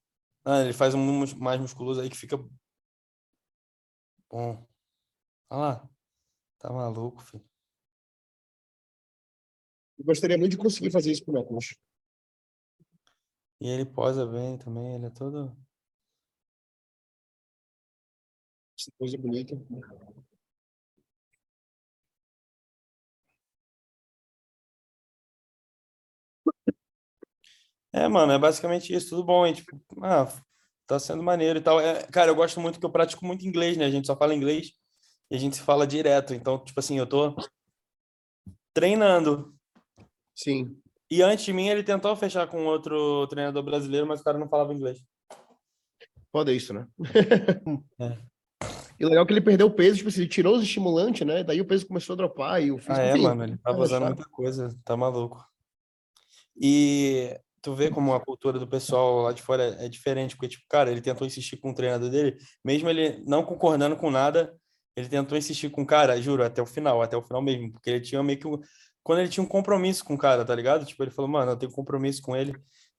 Ah, 0.43 0.61
ele 0.61 0.73
faz 0.73 0.95
um 0.95 0.99
mus- 1.05 1.35
mais 1.35 1.61
musculoso 1.61 2.01
aí 2.01 2.09
que 2.09 2.17
fica 2.17 2.35
bom. 2.35 2.49
Olha 5.51 5.59
lá. 5.59 5.89
Tá 6.65 6.73
maluco, 6.73 7.21
filho. 7.21 7.45
Eu 9.99 10.05
gostaria 10.05 10.35
muito 10.35 10.53
de 10.53 10.57
conseguir 10.57 10.89
fazer 10.89 11.11
isso 11.11 11.23
com 11.23 11.31
minha 11.31 11.45
coxa. 11.45 11.75
E 13.61 13.69
ele 13.69 13.85
posa 13.85 14.25
bem 14.25 14.57
também, 14.57 14.95
ele 14.95 15.05
é 15.05 15.09
todo. 15.11 15.55
Essa 18.75 18.91
coisa 18.97 19.15
bonita. 19.15 19.55
É, 27.93 28.07
mano, 28.07 28.31
é 28.33 28.39
basicamente 28.39 28.91
isso, 28.91 29.09
tudo 29.09 29.23
bom. 29.23 29.45
E, 29.45 29.53
tipo, 29.53 29.79
ah, 30.01 30.25
tá 30.87 30.97
sendo 30.97 31.21
maneiro 31.21 31.59
e 31.59 31.61
tal. 31.61 31.79
É, 31.79 32.07
cara, 32.07 32.31
eu 32.31 32.35
gosto 32.35 32.59
muito 32.59 32.79
que 32.79 32.85
eu 32.87 32.91
pratico 32.91 33.23
muito 33.23 33.45
inglês, 33.45 33.77
né? 33.77 33.85
A 33.85 33.91
gente 33.91 34.07
só 34.07 34.17
fala 34.17 34.33
inglês 34.33 34.71
e 35.29 35.35
a 35.35 35.39
gente 35.39 35.55
se 35.55 35.61
fala 35.61 35.87
direto. 35.87 36.33
Então, 36.33 36.57
tipo 36.59 36.79
assim, 36.79 36.97
eu 36.97 37.07
tô 37.07 37.35
treinando. 38.73 39.55
Sim. 40.35 40.77
E 41.09 41.21
antes 41.21 41.45
de 41.45 41.53
mim, 41.53 41.67
ele 41.67 41.83
tentou 41.83 42.15
fechar 42.15 42.47
com 42.47 42.65
outro 42.65 43.27
treinador 43.27 43.63
brasileiro, 43.63 44.07
mas 44.07 44.21
o 44.21 44.23
cara 44.23 44.37
não 44.37 44.49
falava 44.49 44.73
inglês. 44.73 44.99
Foda 46.31 46.51
isso, 46.51 46.73
né? 46.73 46.87
É. 47.99 48.17
E 48.97 49.05
o 49.05 49.09
legal 49.09 49.25
é 49.25 49.27
que 49.27 49.33
ele 49.33 49.41
perdeu 49.41 49.69
peso, 49.69 49.97
tipo 49.97 50.09
assim, 50.09 50.21
ele 50.21 50.29
tirou 50.29 50.55
os 50.55 50.63
estimulantes, 50.63 51.27
né? 51.27 51.43
Daí 51.43 51.59
o 51.59 51.65
peso 51.65 51.85
começou 51.85 52.13
a 52.13 52.17
dropar 52.17 52.63
e 52.63 52.71
o 52.71 52.77
físico... 52.77 52.93
Ah, 52.93 53.03
é, 53.03 53.17
mano, 53.17 53.43
ele 53.43 53.57
tava 53.57 53.81
usando 53.81 54.03
sabe? 54.03 54.15
muita 54.15 54.29
coisa, 54.29 54.77
tá 54.85 54.95
maluco. 54.95 55.45
E 56.55 57.37
tu 57.61 57.73
vê 57.73 57.89
como 57.89 58.13
a 58.13 58.21
cultura 58.21 58.57
do 58.57 58.67
pessoal 58.67 59.23
lá 59.23 59.33
de 59.33 59.41
fora 59.41 59.63
é, 59.63 59.85
é 59.85 59.89
diferente, 59.89 60.35
porque, 60.35 60.47
tipo, 60.47 60.63
cara, 60.69 60.91
ele 60.91 61.01
tentou 61.01 61.27
insistir 61.27 61.57
com 61.57 61.71
o 61.71 61.75
treinador 61.75 62.09
dele, 62.09 62.37
mesmo 62.63 62.89
ele 62.89 63.21
não 63.27 63.43
concordando 63.43 63.97
com 63.97 64.09
nada, 64.09 64.55
ele 64.95 65.09
tentou 65.09 65.37
insistir 65.37 65.69
com 65.69 65.81
o 65.83 65.85
cara, 65.85 66.21
juro, 66.21 66.43
até 66.43 66.61
o 66.61 66.65
final, 66.65 67.01
até 67.01 67.17
o 67.17 67.21
final 67.21 67.41
mesmo, 67.41 67.71
porque 67.73 67.89
ele 67.89 68.01
tinha 68.01 68.21
meio 68.23 68.39
que. 68.39 68.47
um- 68.47 68.59
Quando 69.03 69.19
ele 69.19 69.29
tinha 69.29 69.43
um 69.43 69.47
compromisso 69.47 70.03
com 70.05 70.15
o 70.15 70.17
cara, 70.17 70.43
tá 70.45 70.55
ligado? 70.55 70.85
Tipo, 70.85 71.03
ele 71.03 71.11
falou, 71.11 71.29
mano, 71.29 71.51
eu 71.51 71.57
tenho 71.57 71.71
compromisso 71.71 72.21
com 72.21 72.35
ele, 72.35 72.53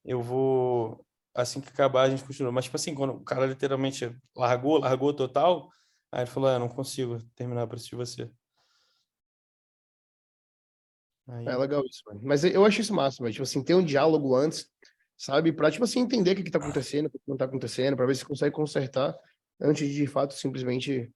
eu 0.05 0.23
vou. 0.23 1.05
Assim 1.35 1.61
que 1.61 1.69
acabar, 1.69 2.03
a 2.05 2.11
gente 2.11 2.25
continua. 2.25 2.51
Mas, 2.53 2.65
tipo 2.65 2.77
assim, 2.77 2.95
quando 2.95 3.13
o 3.15 3.25
cara 3.25 3.45
literalmente 3.47 4.11
largou, 4.35 4.79
largou 4.79 5.13
total, 5.15 5.69
aí 6.11 6.21
ele 6.23 6.31
falou, 6.31 6.49
é, 6.51 6.55
eu 6.57 6.61
não 6.61 6.69
consigo 6.69 7.23
terminar 7.35 7.67
por 7.67 7.77
assistir 7.77 7.97
você. 7.97 8.31
Aí, 11.29 11.47
É 11.47 11.57
legal 11.57 11.85
isso, 11.85 12.03
mano. 12.07 12.21
Mas 12.23 12.45
eu 12.45 12.65
acho 12.65 12.81
isso 12.81 12.95
mas, 12.95 13.17
tipo 13.17 13.43
assim, 13.43 13.63
ter 13.63 13.75
um 13.75 13.85
diálogo 13.85 14.35
antes, 14.35 14.71
sabe? 15.17 15.53
Pra, 15.53 15.71
tipo 15.71 15.85
assim, 15.85 16.01
entender 16.01 16.33
o 16.33 16.37
que 16.37 16.45
que 16.45 16.51
tá 16.51 16.59
acontecendo, 16.59 17.07
o 17.07 17.11
que 17.11 17.19
não 17.27 17.37
tá 17.37 17.45
acontecendo, 17.47 17.97
pra 17.97 18.07
ver 18.07 18.15
se 18.17 18.25
consegue 18.25 18.55
consertar 18.55 19.15
antes 19.61 19.89
de, 19.89 19.95
de 19.95 20.07
fato, 20.07 20.35
simplesmente, 20.35 21.13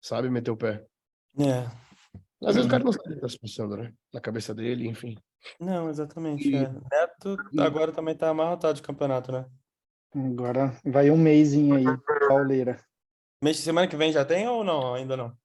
sabe, 0.00 0.28
meter 0.30 0.50
o 0.50 0.56
pé. 0.56 0.86
é. 1.38 1.66
Às 2.40 2.54
vezes 2.54 2.66
o 2.66 2.70
cara 2.70 2.84
não 2.84 2.92
sabe 2.92 3.10
o 3.10 3.14
que 3.16 3.20
tá 3.20 3.28
se 3.28 3.36
passando, 3.36 3.76
né? 3.76 3.92
Na 4.14 4.20
cabeça 4.20 4.54
dele, 4.54 4.86
enfim. 4.86 5.18
Não, 5.58 5.90
exatamente. 5.90 6.48
E- 6.48 6.54
é. 6.54 6.68
Neto 6.70 7.36
agora 7.58 7.90
também 7.90 8.16
tá 8.16 8.28
amarrotado 8.28 8.74
de 8.74 8.82
campeonato, 8.82 9.32
né? 9.32 9.44
Agora 10.14 10.72
vai 10.84 11.10
um 11.10 11.16
mêsinho 11.16 11.74
aí, 11.74 11.84
pauleira. 12.28 12.80
Mês 13.42 13.56
de 13.56 13.62
semana 13.64 13.88
que 13.88 13.96
vem 13.96 14.12
já 14.12 14.24
tem 14.24 14.46
ou 14.46 14.62
não? 14.62 14.94
Ainda 14.94 15.16
não. 15.16 15.36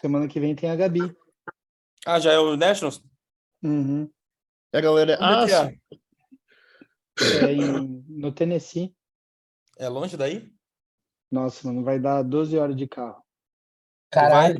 Semana 0.00 0.26
que 0.26 0.40
vem 0.40 0.54
tem 0.54 0.70
a 0.70 0.76
Gabi. 0.76 1.14
Ah, 2.06 2.18
já 2.18 2.32
é 2.32 2.38
o 2.38 2.56
Nationals? 2.56 3.02
Uhum. 3.62 4.10
E 4.72 4.76
a 4.78 4.80
galera, 4.80 5.18
Onde 5.20 5.52
ah, 5.52 5.70
é 5.70 5.78
é? 7.44 7.44
É 7.48 7.52
em- 7.52 8.04
no 8.08 8.32
Tennessee. 8.32 8.94
É 9.78 9.86
longe 9.86 10.16
daí? 10.16 10.50
Nossa, 11.32 11.66
mano, 11.66 11.82
vai 11.82 11.98
dar 11.98 12.22
12 12.22 12.58
horas 12.58 12.76
de 12.76 12.86
carro. 12.86 13.24
Caralho. 14.10 14.58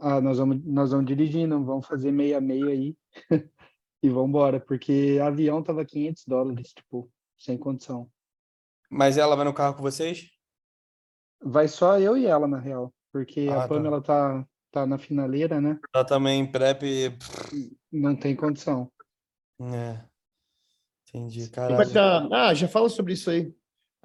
Ah, 0.00 0.20
nós 0.20 0.36
vamos, 0.36 0.62
nós 0.64 0.90
vamos 0.90 1.06
dirigindo, 1.06 1.64
vamos 1.64 1.86
fazer 1.86 2.10
meia 2.10 2.40
meia 2.40 2.70
aí 2.70 2.96
e 4.02 4.10
vamos 4.10 4.30
embora, 4.30 4.58
porque 4.58 5.18
avião 5.22 5.62
tava 5.62 5.84
500 5.84 6.24
dólares, 6.26 6.72
tipo, 6.72 7.08
sem 7.38 7.56
condição. 7.56 8.10
Mas 8.90 9.16
ela 9.16 9.36
vai 9.36 9.44
no 9.44 9.54
carro 9.54 9.76
com 9.76 9.82
vocês? 9.82 10.28
Vai 11.40 11.68
só 11.68 12.00
eu 12.00 12.16
e 12.16 12.26
ela, 12.26 12.48
na 12.48 12.58
real, 12.58 12.92
porque 13.12 13.46
Ah, 13.48 13.58
a 13.58 13.62
tá. 13.62 13.68
Pamela 13.68 14.02
tá, 14.02 14.44
tá 14.72 14.84
na 14.84 14.98
finaleira, 14.98 15.60
né? 15.60 15.78
Ela 15.94 16.04
também 16.04 16.50
prep. 16.50 17.16
Não 17.92 18.16
tem 18.16 18.34
condição. 18.34 18.90
É. 19.60 20.04
Entendi, 21.08 21.48
caralho. 21.48 21.92
tá? 21.92 22.28
Ah, 22.32 22.52
já 22.54 22.66
fala 22.66 22.88
sobre 22.88 23.12
isso 23.12 23.30
aí. 23.30 23.54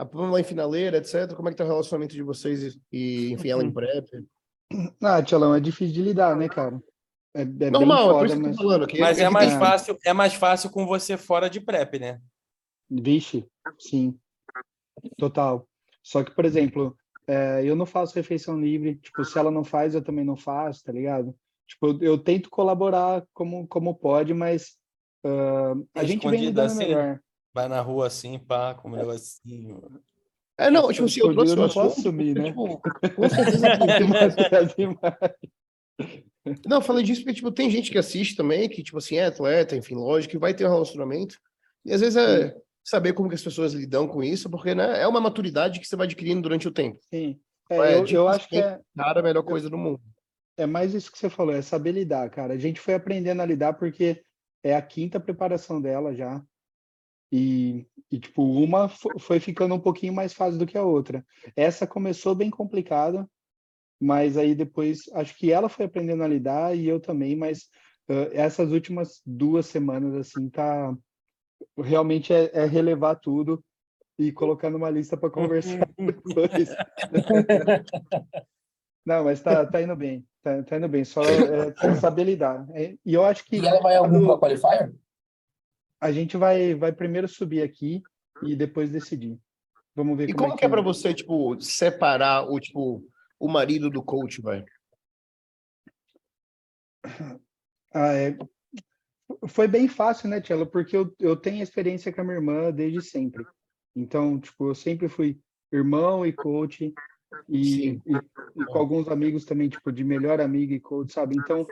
A 0.02 0.06
Pamela 0.06 0.42
em 0.42 0.44
finaleira, 0.44 0.98
etc. 0.98 1.32
Como 1.36 1.48
é 1.48 1.52
que 1.52 1.58
tá 1.58 1.64
o 1.64 1.68
relacionamento 1.68 2.16
de 2.16 2.24
vocês 2.24 2.64
e, 2.64 2.82
e, 2.92 3.32
enfim, 3.34 3.50
ela 3.50 3.64
em 3.64 3.72
prep? 3.72 4.10
Ah, 5.04 5.22
Tchalão, 5.22 5.54
é 5.54 5.60
difícil 5.60 5.94
de 5.94 6.02
lidar, 6.02 6.34
né, 6.36 6.48
cara? 6.48 6.82
É, 7.36 7.42
é 7.42 7.70
Normal, 7.70 8.10
é 8.10 8.14
por 8.14 8.26
isso 8.26 8.36
que 8.36 8.42
eu 8.42 8.48
mas... 8.48 8.56
tô 8.56 8.64
falando. 8.64 8.88
Que, 8.88 9.00
Mas 9.00 9.18
que 9.18 9.24
é 9.24 9.30
mais 9.30 9.52
fácil, 9.54 9.98
é 10.06 10.14
mais 10.14 10.34
fácil 10.34 10.70
com 10.70 10.88
você 10.88 11.18
fora 11.18 11.50
de 11.50 11.60
prep, 11.60 12.00
né? 12.00 12.22
Vixe, 12.90 13.46
sim. 13.78 14.18
Total. 15.18 15.68
Só 16.02 16.24
que, 16.24 16.34
por 16.34 16.46
exemplo, 16.46 16.96
é, 17.28 17.62
eu 17.66 17.76
não 17.76 17.86
faço 17.86 18.16
refeição 18.16 18.60
livre. 18.60 18.96
Tipo, 18.96 19.26
se 19.26 19.38
ela 19.38 19.52
não 19.52 19.64
faz, 19.64 19.94
eu 19.94 20.02
também 20.02 20.24
não 20.24 20.38
faço, 20.38 20.84
tá 20.86 20.92
ligado? 20.94 21.36
Tipo, 21.68 21.88
eu, 21.88 22.00
eu 22.02 22.18
tento 22.18 22.50
colaborar 22.50 23.26
como, 23.34 23.68
como 23.68 23.94
pode, 23.94 24.34
mas 24.34 24.78
ah, 25.26 25.74
a 25.94 26.02
É 26.02 26.06
gente 26.06 26.28
vem 26.28 26.46
lidando 26.46 26.68
assim? 26.68 26.78
melhor. 26.80 27.20
Vai 27.54 27.68
na 27.68 27.82
rua 27.82 28.08
assim, 28.08 28.40
pá, 28.40 28.74
com 28.74 28.90
um 28.90 28.96
negocinho. 28.96 29.82
É, 30.58 30.70
não, 30.70 30.92
tipo 30.92 31.06
assim, 31.06 31.20
eu 31.22 31.34
trouxe 31.34 31.54
eu 31.54 31.58
o 31.58 31.60
não 31.60 31.66
assunto, 31.66 31.84
posso 31.84 32.02
sumir, 32.02 32.36
né? 32.36 32.44
tipo, 32.46 32.82
com 33.16 33.30
certeza 33.30 34.42
é 34.52 34.58
assim, 34.58 34.98
Não, 36.66 36.78
eu 36.78 36.82
falei 36.82 37.04
disso 37.04 37.22
porque, 37.22 37.36
tipo, 37.36 37.52
tem 37.52 37.70
gente 37.70 37.92
que 37.92 37.98
assiste 37.98 38.36
também, 38.36 38.68
que, 38.68 38.82
tipo 38.82 38.98
assim, 38.98 39.18
é 39.18 39.26
atleta, 39.26 39.76
enfim, 39.76 39.96
lógico, 39.96 40.32
que 40.32 40.38
vai 40.40 40.54
ter 40.54 40.66
um 40.66 40.72
relacionamento. 40.72 41.38
E 41.86 41.94
às 41.94 42.02
vezes 42.02 42.16
é 42.16 42.56
saber 42.84 43.14
como 43.14 43.30
que 43.30 43.36
as 43.36 43.44
pessoas 43.44 43.74
lidam 43.74 44.08
com 44.08 44.24
isso, 44.24 44.50
porque, 44.50 44.74
né, 44.74 45.02
é 45.02 45.08
uma 45.08 45.22
maturidade 45.22 45.80
que 45.80 45.88
você 45.88 45.96
vai 45.96 46.08
adquirindo 46.08 46.42
durante 46.42 46.68
o 46.68 46.72
tempo. 46.72 47.00
Sim. 47.14 47.40
É, 47.70 47.76
É, 47.76 47.96
eu, 47.96 48.04
tipo 48.04 48.18
eu 48.18 48.28
acho 48.28 48.50
que 48.50 48.58
assim, 48.58 48.76
é, 48.76 48.80
Cara, 48.98 49.20
a 49.20 49.24
melhor 49.24 49.44
coisa 49.44 49.70
do 49.70 49.78
mundo. 49.78 50.02
é 50.58 50.66
mais 50.66 50.94
isso 50.94 51.12
que 51.12 51.18
você 51.18 51.30
falou, 51.30 51.54
é 51.54 51.62
saber 51.62 51.92
lidar, 51.92 52.30
cara. 52.30 52.54
A 52.54 52.58
gente 52.58 52.80
foi 52.80 52.96
aprendendo 52.96 53.42
a 53.42 53.46
lidar 53.46 53.74
porque 53.74 54.24
é 54.64 54.76
a 54.76 54.82
quinta 54.82 55.20
preparação 55.20 55.80
dela 55.82 56.14
já. 56.14 56.44
E, 57.32 57.86
e 58.12 58.20
tipo, 58.20 58.44
uma 58.44 58.90
fo- 58.90 59.18
foi 59.18 59.40
ficando 59.40 59.74
um 59.76 59.80
pouquinho 59.80 60.14
mais 60.14 60.34
fácil 60.34 60.60
do 60.60 60.66
que 60.66 60.78
a 60.78 60.84
outra. 60.84 61.26
Essa 61.56 61.88
começou 61.88 62.36
bem 62.36 62.50
complicada, 62.50 63.30
mas 64.00 64.38
aí 64.38 64.54
depois 64.54 65.04
acho 65.14 65.36
que 65.38 65.52
ela 65.52 65.70
foi 65.70 65.86
aprendendo 65.86 66.24
a 66.24 66.28
lidar 66.28 66.76
e 66.76 66.88
eu 66.88 67.00
também, 67.00 67.36
mas 67.36 67.70
ah, 68.10 68.30
essas 68.34 68.72
últimas 68.72 69.22
duas 69.26 69.66
semanas, 69.66 70.14
assim, 70.16 70.50
tá. 70.50 70.96
Realmente 71.78 72.34
é, 72.34 72.50
é 72.54 72.66
relevar 72.66 73.16
tudo 73.16 73.64
e 74.18 74.32
colocar 74.32 74.70
numa 74.70 74.90
lista 74.90 75.16
para 75.16 75.30
conversar 75.30 75.88
depois. 75.98 76.76
Não, 79.06 79.24
mas 79.24 79.42
tá, 79.42 79.66
tá 79.66 79.82
indo 79.82 79.96
bem. 79.96 80.26
Tá, 80.44 80.62
tá 80.64 80.78
indo 80.78 80.88
bem. 80.88 81.04
Só 81.04 81.24
é, 81.24 81.74
saber 81.96 82.24
lidar. 82.26 82.68
É, 82.74 82.96
e 83.06 83.14
eu 83.14 83.24
acho 83.24 83.46
que 83.46 83.56
E 83.58 83.66
ela 83.66 83.80
vai 83.82 83.96
algum 83.96 84.26
quando 84.26 84.40
qualifier? 84.40 84.94
A 86.02 86.12
gente 86.12 86.36
vai, 86.36 86.74
vai 86.74 86.92
primeiro 86.92 87.28
subir 87.28 87.62
aqui 87.62 88.02
e 88.42 88.56
depois 88.56 88.92
decidir. 88.92 89.38
Vamos 89.96 90.18
ver 90.18 90.30
E 90.30 90.34
como, 90.34 90.48
como 90.48 90.58
que 90.58 90.66
é 90.66 90.70
pra 90.70 90.82
você, 90.82 91.14
tipo, 91.14 91.60
separar 91.62 92.50
o, 92.50 92.60
tipo, 92.60 93.06
o 93.40 93.48
marido 93.48 93.88
do 93.90 94.02
coach, 94.02 94.42
velho? 94.42 94.66
Ah, 97.94 98.14
é, 98.14 98.38
Foi 99.48 99.68
bem 99.68 99.88
fácil, 99.88 100.30
né, 100.30 100.42
Tchela? 100.42 100.66
Porque 100.66 100.96
eu, 100.96 101.14
eu 101.20 101.36
tenho 101.36 101.62
experiência 101.62 102.12
com 102.12 102.22
a 102.22 102.24
minha 102.24 102.38
irmã 102.38 102.72
desde 102.72 103.02
sempre. 103.02 103.46
Então, 103.96 104.40
tipo, 104.40 104.70
eu 104.70 104.76
sempre 104.76 105.08
fui 105.08 105.40
irmão 105.72 106.26
e 106.26 106.34
coach, 106.34 106.94
e, 107.48 107.90
e, 107.90 108.00
e 108.56 108.66
com 108.66 108.78
alguns 108.78 109.08
amigos 109.08 109.46
também, 109.46 109.70
tipo, 109.70 109.92
de 109.92 110.04
melhor 110.04 110.42
amigo 110.42 110.74
e 110.74 110.80
coach, 110.80 111.14
sabe? 111.14 111.36
Então, 111.38 111.68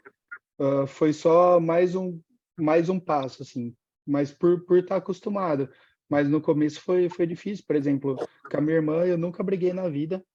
ah, 0.60 0.86
foi 0.86 1.14
só 1.14 1.60
mais 1.60 1.96
um, 1.96 2.20
mais 2.58 2.90
um 2.90 3.00
passo, 3.00 3.42
assim. 3.42 3.74
Mas 4.10 4.32
por 4.32 4.66
por 4.66 4.80
estar 4.80 4.96
acostumado. 4.96 5.70
Mas 6.10 6.28
no 6.28 6.42
começo 6.42 6.82
foi, 6.82 7.08
foi 7.08 7.28
difícil. 7.28 7.64
Por 7.68 7.76
exemplo, 7.76 8.16
com 8.50 8.58
a 8.58 8.62
minha 8.62 8.78
irmã, 8.78 9.06
eu 9.06 9.18
nunca 9.18 9.44
briguei 9.44 9.72
na 9.72 9.88
vida. 9.88 10.26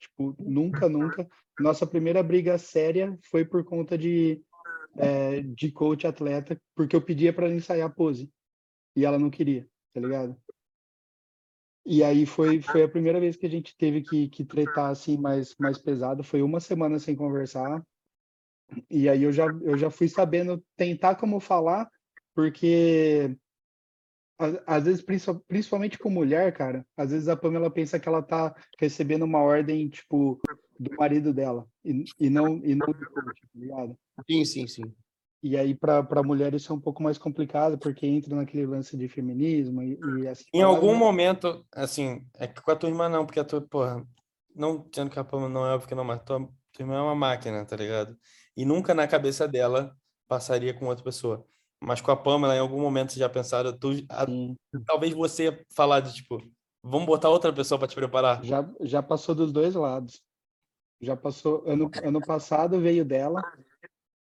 Tipo, 0.00 0.34
nunca, 0.38 0.88
nunca. 0.88 1.28
Nossa 1.60 1.86
primeira 1.86 2.22
briga 2.22 2.56
séria 2.56 3.18
foi 3.30 3.44
por 3.44 3.62
conta 3.64 3.98
de, 3.98 4.40
é, 4.96 5.42
de 5.42 5.70
coach 5.70 6.06
atleta, 6.06 6.58
porque 6.74 6.96
eu 6.96 7.02
pedia 7.02 7.32
para 7.32 7.46
ela 7.46 7.54
ensaiar 7.54 7.94
pose 7.94 8.32
e 8.96 9.04
ela 9.04 9.18
não 9.18 9.28
queria, 9.28 9.68
tá 9.92 10.00
ligado? 10.00 10.36
E 11.84 12.02
aí 12.04 12.26
foi, 12.26 12.60
foi 12.60 12.82
a 12.82 12.88
primeira 12.88 13.18
vez 13.18 13.36
que 13.36 13.46
a 13.46 13.50
gente 13.50 13.76
teve 13.76 14.02
que, 14.02 14.28
que 14.28 14.44
tretar 14.44 14.90
assim 14.90 15.16
mais, 15.16 15.54
mais 15.58 15.78
pesado. 15.78 16.22
Foi 16.22 16.42
uma 16.42 16.60
semana 16.60 16.98
sem 16.98 17.16
conversar. 17.16 17.82
E 18.90 19.08
aí 19.08 19.22
eu 19.22 19.32
já, 19.32 19.46
eu 19.62 19.76
já 19.76 19.90
fui 19.90 20.08
sabendo 20.08 20.62
tentar 20.76 21.14
como 21.14 21.40
falar, 21.40 21.90
porque 22.38 23.36
às 24.64 24.84
vezes, 24.84 25.02
principal- 25.02 25.42
principalmente 25.48 25.98
com 25.98 26.08
mulher, 26.08 26.52
cara, 26.52 26.86
às 26.96 27.10
vezes 27.10 27.26
a 27.26 27.36
Pamela 27.36 27.68
pensa 27.68 27.98
que 27.98 28.08
ela 28.08 28.22
tá 28.22 28.54
recebendo 28.78 29.24
uma 29.24 29.40
ordem, 29.40 29.88
tipo, 29.88 30.40
do 30.78 30.96
marido 30.96 31.34
dela, 31.34 31.66
e, 31.84 32.04
e 32.20 32.30
não 32.30 32.64
e 32.64 32.76
não 32.76 32.86
ligado? 33.52 33.98
Sim, 34.30 34.44
sim, 34.44 34.68
sim. 34.68 34.94
E 35.42 35.56
aí, 35.56 35.74
para 35.74 36.22
mulher, 36.22 36.54
isso 36.54 36.72
é 36.72 36.76
um 36.76 36.80
pouco 36.80 37.02
mais 37.02 37.18
complicado, 37.18 37.76
porque 37.76 38.06
entra 38.06 38.36
naquele 38.36 38.66
lance 38.66 38.96
de 38.96 39.08
feminismo 39.08 39.82
e, 39.82 39.98
e 40.20 40.28
assim. 40.28 40.44
Em 40.54 40.62
algum 40.62 40.94
momento, 40.94 41.66
assim, 41.72 42.24
é 42.34 42.46
que 42.46 42.62
com 42.62 42.70
a 42.70 42.76
tua 42.76 42.88
irmã 42.88 43.08
não, 43.08 43.26
porque 43.26 43.40
a 43.40 43.44
tua, 43.44 43.60
porra, 43.60 44.06
não 44.54 44.86
dizendo 44.88 45.10
que 45.10 45.18
a 45.18 45.24
Pamela 45.24 45.48
não 45.48 45.66
é 45.66 45.74
óbvio 45.74 45.88
que 45.88 45.94
não, 45.96 46.04
mas 46.04 46.22
tua, 46.22 46.38
tua 46.72 46.82
irmã 46.84 46.98
é 46.98 47.00
uma 47.00 47.16
máquina, 47.16 47.64
tá 47.64 47.74
ligado? 47.74 48.16
E 48.56 48.64
nunca 48.64 48.94
na 48.94 49.08
cabeça 49.08 49.48
dela 49.48 49.96
passaria 50.28 50.72
com 50.72 50.86
outra 50.86 51.02
pessoa. 51.02 51.44
Mas 51.80 52.00
com 52.00 52.10
a 52.10 52.16
Pamela, 52.16 52.56
em 52.56 52.60
algum 52.60 52.80
momento, 52.80 53.12
você 53.12 53.20
já 53.20 53.28
pensaram, 53.28 53.76
tu, 53.76 53.90
a- 54.10 54.26
talvez 54.86 55.14
você 55.14 55.64
falar 55.74 56.00
de 56.00 56.14
tipo, 56.14 56.38
vamos 56.82 57.06
botar 57.06 57.28
outra 57.28 57.52
pessoa 57.52 57.78
para 57.78 57.88
te 57.88 57.94
preparar. 57.94 58.42
já, 58.44 58.68
já 58.80 59.02
passou 59.02 59.34
dos 59.34 59.52
dois 59.52 59.74
lados. 59.74 60.22
Já 61.00 61.16
passou. 61.16 61.62
Ano, 61.66 61.88
ano 62.02 62.20
passado 62.20 62.80
veio 62.80 63.04
dela. 63.04 63.40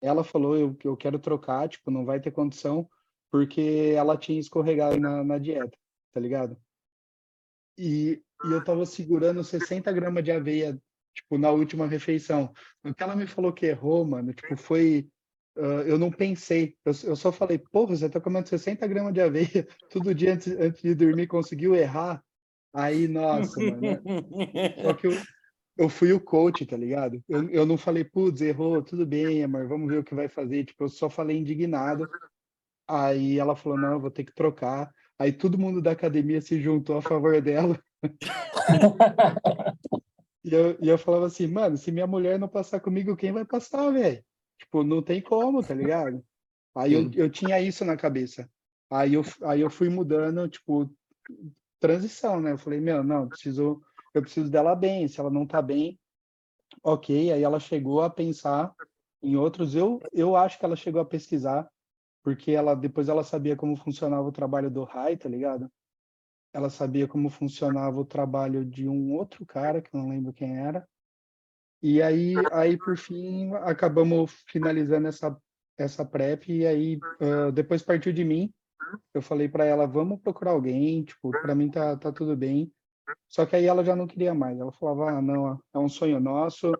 Ela 0.01 0.23
falou: 0.23 0.57
eu, 0.57 0.75
eu 0.83 0.97
quero 0.97 1.19
trocar, 1.19 1.69
tipo, 1.69 1.91
não 1.91 2.03
vai 2.03 2.19
ter 2.19 2.31
condição, 2.31 2.89
porque 3.31 3.93
ela 3.95 4.17
tinha 4.17 4.39
escorregado 4.39 4.99
na, 4.99 5.23
na 5.23 5.37
dieta, 5.37 5.77
tá 6.11 6.19
ligado? 6.19 6.57
E, 7.77 8.21
e 8.45 8.51
eu 8.51 8.63
tava 8.63 8.85
segurando 8.85 9.43
60 9.43 9.91
gramas 9.91 10.23
de 10.23 10.31
aveia, 10.31 10.79
tipo, 11.13 11.37
na 11.37 11.51
última 11.51 11.87
refeição. 11.87 12.51
O 12.83 12.93
que 12.93 13.03
ela 13.03 13.15
me 13.15 13.27
falou 13.27 13.53
que 13.53 13.65
errou, 13.67 14.03
mano, 14.05 14.33
tipo, 14.33 14.55
foi. 14.57 15.07
Ah, 15.57 15.83
eu 15.85 15.97
não 15.97 16.11
pensei, 16.11 16.75
eu, 16.83 16.93
eu 17.03 17.15
só 17.15 17.31
falei, 17.31 17.57
porra, 17.57 17.95
você 17.95 18.09
tá 18.09 18.19
comendo 18.19 18.49
60 18.49 18.85
gramas 18.87 19.13
de 19.13 19.21
aveia 19.21 19.67
todo 19.89 20.13
dia 20.13 20.33
antes, 20.33 20.47
antes 20.47 20.81
de 20.81 20.95
dormir, 20.95 21.27
conseguiu 21.27 21.75
errar? 21.75 22.23
Aí, 22.73 23.07
nossa, 23.07 23.59
mano. 23.59 24.01
Só 24.81 24.93
que 24.93 25.07
eu, 25.07 25.11
eu 25.77 25.89
fui 25.89 26.11
o 26.11 26.19
coach, 26.19 26.65
tá 26.65 26.75
ligado? 26.75 27.23
Eu, 27.29 27.49
eu 27.49 27.65
não 27.65 27.77
falei, 27.77 28.03
putz, 28.03 28.41
errou, 28.41 28.81
tudo 28.81 29.05
bem, 29.05 29.43
amor, 29.43 29.67
vamos 29.67 29.87
ver 29.87 29.99
o 29.99 30.03
que 30.03 30.15
vai 30.15 30.27
fazer. 30.27 30.65
Tipo, 30.65 30.85
eu 30.85 30.89
só 30.89 31.09
falei 31.09 31.37
indignado. 31.37 32.09
Aí 32.87 33.37
ela 33.37 33.55
falou, 33.55 33.77
não, 33.77 33.99
vou 33.99 34.09
ter 34.09 34.23
que 34.23 34.33
trocar. 34.33 34.91
Aí 35.19 35.31
todo 35.31 35.57
mundo 35.57 35.81
da 35.81 35.91
academia 35.91 36.41
se 36.41 36.59
juntou 36.59 36.97
a 36.97 37.01
favor 37.01 37.39
dela. 37.41 37.79
E 40.45 40.53
eu, 40.53 40.77
e 40.81 40.89
eu 40.89 40.97
falava 40.97 41.27
assim, 41.27 41.47
mano, 41.47 41.77
se 41.77 41.89
minha 41.89 42.05
mulher 42.05 42.37
não 42.37 42.49
passar 42.49 42.81
comigo, 42.81 43.15
quem 43.15 43.31
vai 43.31 43.45
passar, 43.45 43.89
velho? 43.91 44.21
Tipo, 44.57 44.83
não 44.83 45.01
tem 45.01 45.21
como, 45.21 45.63
tá 45.63 45.73
ligado? 45.73 46.23
Aí 46.75 46.93
eu, 46.93 47.11
eu 47.13 47.29
tinha 47.29 47.59
isso 47.59 47.85
na 47.85 47.95
cabeça. 47.95 48.49
Aí 48.89 49.13
eu, 49.13 49.23
aí 49.43 49.61
eu 49.61 49.69
fui 49.69 49.89
mudando, 49.89 50.47
tipo, 50.47 50.89
transição, 51.79 52.39
né? 52.39 52.51
Eu 52.51 52.57
falei, 52.57 52.79
meu, 52.79 53.03
não, 53.03 53.27
preciso, 53.27 53.81
eu 54.13 54.21
preciso 54.21 54.49
dela 54.49 54.75
bem. 54.75 55.07
Se 55.07 55.19
ela 55.19 55.29
não 55.29 55.45
tá 55.45 55.61
bem, 55.61 55.99
ok. 56.83 57.31
Aí 57.31 57.41
ela 57.43 57.59
chegou 57.59 58.01
a 58.01 58.09
pensar 58.09 58.73
em 59.21 59.35
outros. 59.35 59.75
Eu, 59.75 59.99
eu 60.11 60.35
acho 60.35 60.57
que 60.57 60.65
ela 60.65 60.75
chegou 60.75 61.01
a 61.01 61.05
pesquisar, 61.05 61.69
porque 62.23 62.51
ela 62.51 62.75
depois 62.75 63.09
ela 63.09 63.23
sabia 63.23 63.55
como 63.55 63.75
funcionava 63.75 64.27
o 64.27 64.31
trabalho 64.31 64.69
do 64.69 64.83
Rai, 64.83 65.17
tá 65.17 65.29
ligado? 65.29 65.71
Ela 66.53 66.69
sabia 66.69 67.07
como 67.07 67.29
funcionava 67.29 67.99
o 67.99 68.05
trabalho 68.05 68.63
de 68.63 68.87
um 68.87 69.13
outro 69.13 69.45
cara, 69.45 69.81
que 69.81 69.89
eu 69.93 69.99
não 69.99 70.09
lembro 70.09 70.33
quem 70.33 70.57
era. 70.57 70.87
E 71.83 72.01
aí, 72.01 72.35
aí 72.53 72.77
por 72.77 72.95
fim, 72.95 73.53
acabamos 73.55 74.31
finalizando 74.47 75.09
essa, 75.09 75.37
essa 75.77 76.05
prep. 76.05 76.49
E 76.49 76.65
aí, 76.65 76.99
ah, 77.19 77.51
depois 77.51 77.81
partiu 77.81 78.13
de 78.13 78.23
mim. 78.23 78.53
Eu 79.13 79.21
falei 79.21 79.49
para 79.49 79.65
ela, 79.65 79.85
vamos 79.85 80.21
procurar 80.21 80.51
alguém, 80.51 81.03
tipo, 81.03 81.33
para 81.33 81.53
mim 81.53 81.69
tá, 81.69 81.97
tá 81.97 82.11
tudo 82.11 82.37
bem. 82.37 82.71
Só 83.27 83.45
que 83.45 83.55
aí 83.55 83.65
ela 83.65 83.83
já 83.83 83.95
não 83.95 84.07
queria 84.07 84.33
mais. 84.33 84.57
Ela 84.57 84.71
falava, 84.71 85.17
ah, 85.17 85.21
não, 85.21 85.59
é 85.73 85.77
um 85.77 85.89
sonho 85.89 86.21
nosso. 86.21 86.71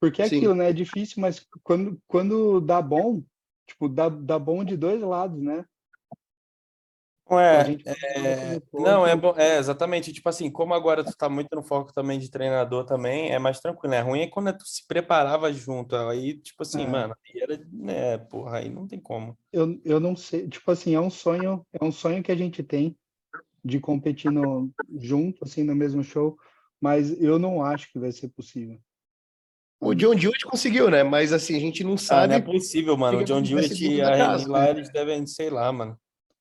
Porque 0.00 0.20
é 0.20 0.28
Sim. 0.28 0.38
aquilo, 0.38 0.54
né? 0.54 0.70
É 0.70 0.72
difícil, 0.72 1.20
mas 1.20 1.46
quando, 1.62 2.00
quando 2.08 2.60
dá 2.60 2.82
bom, 2.82 3.22
tipo, 3.66 3.88
dá, 3.88 4.08
dá 4.08 4.38
bom 4.38 4.64
de 4.64 4.76
dois 4.76 5.00
lados, 5.00 5.40
né? 5.40 5.64
Não 7.30 7.38
A 7.38 7.42
é, 7.42 7.64
gente 7.64 7.88
é, 7.88 8.60
como 8.72 8.84
não, 8.84 9.06
é 9.06 9.14
bom, 9.14 9.32
é 9.36 9.56
exatamente, 9.58 10.12
tipo 10.12 10.28
assim, 10.28 10.50
como 10.50 10.74
agora 10.74 11.04
tu 11.04 11.16
tá 11.16 11.28
muito 11.28 11.54
no 11.54 11.62
foco 11.62 11.92
também 11.92 12.18
de 12.18 12.28
treinador 12.28 12.84
também, 12.84 13.30
é 13.30 13.38
mais 13.38 13.60
tranquilo, 13.60 13.92
né? 13.92 14.00
Ruim 14.00 14.22
é 14.22 14.26
quando 14.26 14.52
tu 14.52 14.66
se 14.66 14.84
preparava 14.86 15.52
junto, 15.52 15.94
aí, 15.94 16.38
tipo 16.38 16.62
assim, 16.62 16.82
É. 16.82 16.86
mano, 16.86 17.14
aí 17.24 17.40
era, 17.40 17.60
né, 17.72 18.18
porra, 18.18 18.58
aí 18.58 18.68
não 18.68 18.86
tem 18.88 18.98
como. 18.98 19.38
eu, 19.52 19.80
eu 19.84 20.00
não 20.00 20.16
sei, 20.16 20.48
tipo 20.48 20.68
assim, 20.72 20.94
é 20.94 21.00
um 21.00 21.10
sonho, 21.10 21.64
é 21.72 21.84
um 21.84 21.92
sonho 21.92 22.20
que 22.20 22.32
a 22.32 22.36
gente 22.36 22.64
tem 22.64 22.96
de 23.64 23.78
competir 23.78 24.32
no, 24.32 24.68
junto, 24.98 25.44
assim, 25.44 25.62
no 25.62 25.76
mesmo 25.76 26.02
show, 26.02 26.36
mas 26.80 27.20
eu 27.22 27.38
não 27.38 27.62
acho 27.62 27.92
que 27.92 27.98
vai 27.98 28.10
ser 28.10 28.28
possível. 28.28 28.80
O 29.78 29.94
John 29.94 30.16
Jewett 30.16 30.44
conseguiu, 30.44 30.90
né? 30.90 31.02
Mas 31.02 31.32
assim, 31.32 31.56
a 31.56 31.60
gente 31.60 31.82
não 31.82 31.94
Ah, 31.94 31.98
sabe. 31.98 32.28
não 32.28 32.34
é 32.36 32.40
possível, 32.40 32.96
mano, 32.96 33.18
o 33.18 33.24
John 33.24 33.40
dentro 33.40 33.76
e 33.78 34.02
a 34.02 34.14
Reni 34.14 34.46
lá, 34.46 34.68
eles 34.68 34.90
devem, 34.90 35.26
sei 35.26 35.48
lá, 35.48 35.72
mano, 35.72 35.98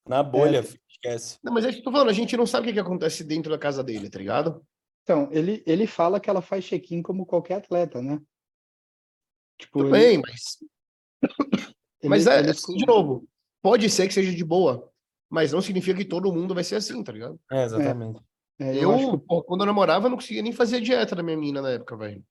na 0.10 0.24
bolha, 0.24 0.58
É. 0.58 0.62
esquece. 0.89 1.38
Não, 1.44 1.54
mas 1.54 1.63
é 1.63 1.70
isso 1.70 1.78
que 1.78 1.82
eu 1.82 1.86
tô 1.86 1.92
falando, 1.92 2.10
a 2.10 2.13
gente 2.13 2.36
não 2.36 2.46
sabe 2.46 2.66
o 2.66 2.68
que, 2.68 2.74
que 2.74 2.80
acontece 2.80 3.24
dentro 3.24 3.51
da 3.51 3.58
casa 3.60 3.84
dele, 3.84 4.10
tá 4.10 4.18
ligado? 4.20 4.66
Então, 5.04 5.30
ele, 5.32 5.63
ele 5.66 5.88
fala 5.88 6.20
que 6.20 6.30
ela 6.30 6.42
faz 6.42 6.66
check-in 6.66 7.01
como 7.01 7.25
qualquer 7.25 7.56
atleta, 7.56 8.01
né? 8.01 8.20
Tipo, 9.58 9.80
Tudo 9.80 9.96
ele, 9.96 10.06
bem, 10.06 10.18
mas. 10.22 10.58
ele- 12.01 12.10
Mas 12.10 12.28
é, 12.28 12.39
ele- 12.39 12.50
assim, 12.51 12.75
de 12.75 12.86
novo, 12.86 13.28
pode 13.62 13.89
ser 13.89 14.08
que 14.08 14.13
seja 14.13 14.34
de 14.34 14.44
boa, 14.44 14.89
mas 15.30 15.51
não 15.51 15.62
significa 15.62 15.98
que 15.98 16.06
todo 16.06 16.34
mundo 16.34 16.54
vai 16.56 16.63
ser 16.63 16.75
assim, 16.75 17.04
tá 17.04 17.12
ligado? 17.12 17.39
É, 17.51 17.63
exatamente. 17.63 18.20
é, 18.60 18.75
Eu, 18.78 18.82
eu 18.82 18.92
acho 18.96 19.12
que 19.12 19.18
pô, 19.25 19.44
quando 19.44 19.62
eu 19.62 19.68
namorava, 19.68 20.06
eu 20.06 20.10
não 20.10 20.18
conseguia 20.18 20.42
nem 20.42 20.51
fazer 20.51 20.82
dieta 20.82 21.16
da 21.16 21.24
minha 21.24 21.38
menina 21.38 21.62
na 21.62 21.72
época, 21.72 21.96
velho. 21.98 22.24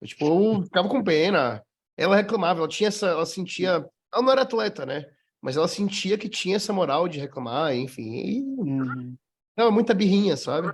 Eu, 0.00 0.08
Tipo, 0.08 0.26
eu 0.56 0.62
ficava 0.64 0.88
com 0.88 1.02
pena. 1.02 1.64
Ela 1.96 2.16
reclamava, 2.16 2.60
ela 2.60 2.68
tinha 2.68 2.88
essa, 2.88 3.06
ela 3.06 3.24
sentia. 3.24 3.88
Ela 4.12 4.22
não 4.22 4.32
era 4.32 4.42
atleta, 4.42 4.84
né? 4.84 5.06
Mas 5.44 5.58
ela 5.58 5.68
sentia 5.68 6.16
que 6.16 6.26
tinha 6.26 6.56
essa 6.56 6.72
moral 6.72 7.06
de 7.06 7.20
reclamar, 7.20 7.76
enfim. 7.76 8.14
E 8.16 8.40
Uhum. 8.40 9.14
Não, 9.54 9.66
é 9.66 9.70
muita 9.70 9.92
birrinha, 9.92 10.36
sabe? 10.38 10.72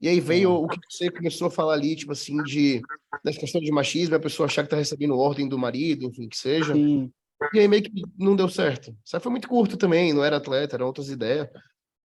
E 0.00 0.08
aí 0.08 0.18
veio 0.18 0.50
o 0.52 0.68
que 0.68 0.78
você 0.90 1.08
começou 1.10 1.46
a 1.46 1.50
falar 1.50 1.74
ali, 1.74 1.94
tipo 1.94 2.10
assim, 2.10 2.42
de 2.42 2.82
dessa 3.24 3.38
questão 3.38 3.60
de 3.60 3.70
machismo, 3.70 4.16
a 4.16 4.20
pessoa 4.20 4.46
achar 4.46 4.64
que 4.64 4.70
tá 4.70 4.76
recebendo 4.76 5.16
ordem 5.16 5.48
do 5.48 5.56
marido, 5.58 6.04
enfim, 6.04 6.28
que 6.28 6.36
seja. 6.36 6.74
Sim, 6.74 7.12
E 7.54 7.60
aí 7.60 7.68
meio 7.68 7.82
que 7.84 7.92
não 8.18 8.34
deu 8.34 8.48
certo. 8.48 8.94
Sabe, 9.04 9.22
foi 9.22 9.30
muito 9.30 9.46
curto 9.48 9.76
também, 9.76 10.12
não 10.12 10.24
era 10.24 10.38
atleta, 10.38 10.74
eram 10.76 10.86
outras 10.86 11.08
ideias. 11.08 11.48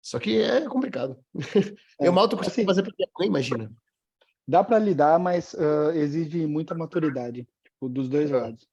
Só 0.03 0.19
que 0.19 0.37
é 0.43 0.69
complicado. 0.69 1.17
É, 2.01 2.09
Eu 2.09 2.13
mal 2.13 2.29
tô 2.29 2.37
conseguindo 2.37 2.71
assim- 2.73 2.83
fazer 2.83 3.09
mãe, 3.19 3.29
imagina. 3.29 3.73
dá 4.47 4.63
para 4.63 4.79
lidar, 4.79 5.19
mas 5.19 5.55
ah, 5.55 5.95
exige 5.97 6.45
muita 6.47 6.75
maturidade, 6.75 7.49
tipo, 7.65 7.89
dos 7.89 8.09
dois 8.09 8.31
É. 8.31 8.37
lados. 8.37 8.67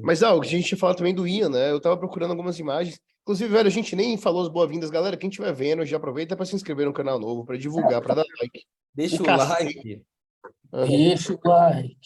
Mas 0.00 0.22
ah, 0.22 0.34
o 0.34 0.40
que 0.40 0.46
a 0.48 0.50
gente 0.50 0.72
ia 0.72 0.78
falar 0.78 0.94
também 0.94 1.14
do 1.14 1.26
Ian, 1.26 1.50
né? 1.50 1.70
Eu 1.70 1.80
tava 1.80 1.96
procurando 1.98 2.30
algumas 2.30 2.58
imagens. 2.58 2.98
Inclusive, 3.22 3.52
velho, 3.52 3.66
a 3.68 3.70
gente 3.70 3.94
nem 3.94 4.16
falou 4.16 4.42
as 4.42 4.48
boas-vindas. 4.48 4.90
Galera, 4.90 5.16
quem 5.16 5.28
estiver 5.28 5.52
vendo, 5.52 5.84
já 5.84 5.96
aproveita 5.96 6.34
para 6.36 6.46
se 6.46 6.56
inscrever 6.56 6.86
no 6.86 6.92
canal 6.92 7.18
novo, 7.20 7.44
para 7.44 7.58
divulgar, 7.58 8.00
para 8.00 8.14
dar 8.16 8.24
like. 8.40 8.64
Deixa 8.94 9.22
O 9.22 9.26
o, 9.26 9.36
like. 9.36 10.02
Deixa 10.86 11.32
o 11.34 11.40
like. 11.48 11.96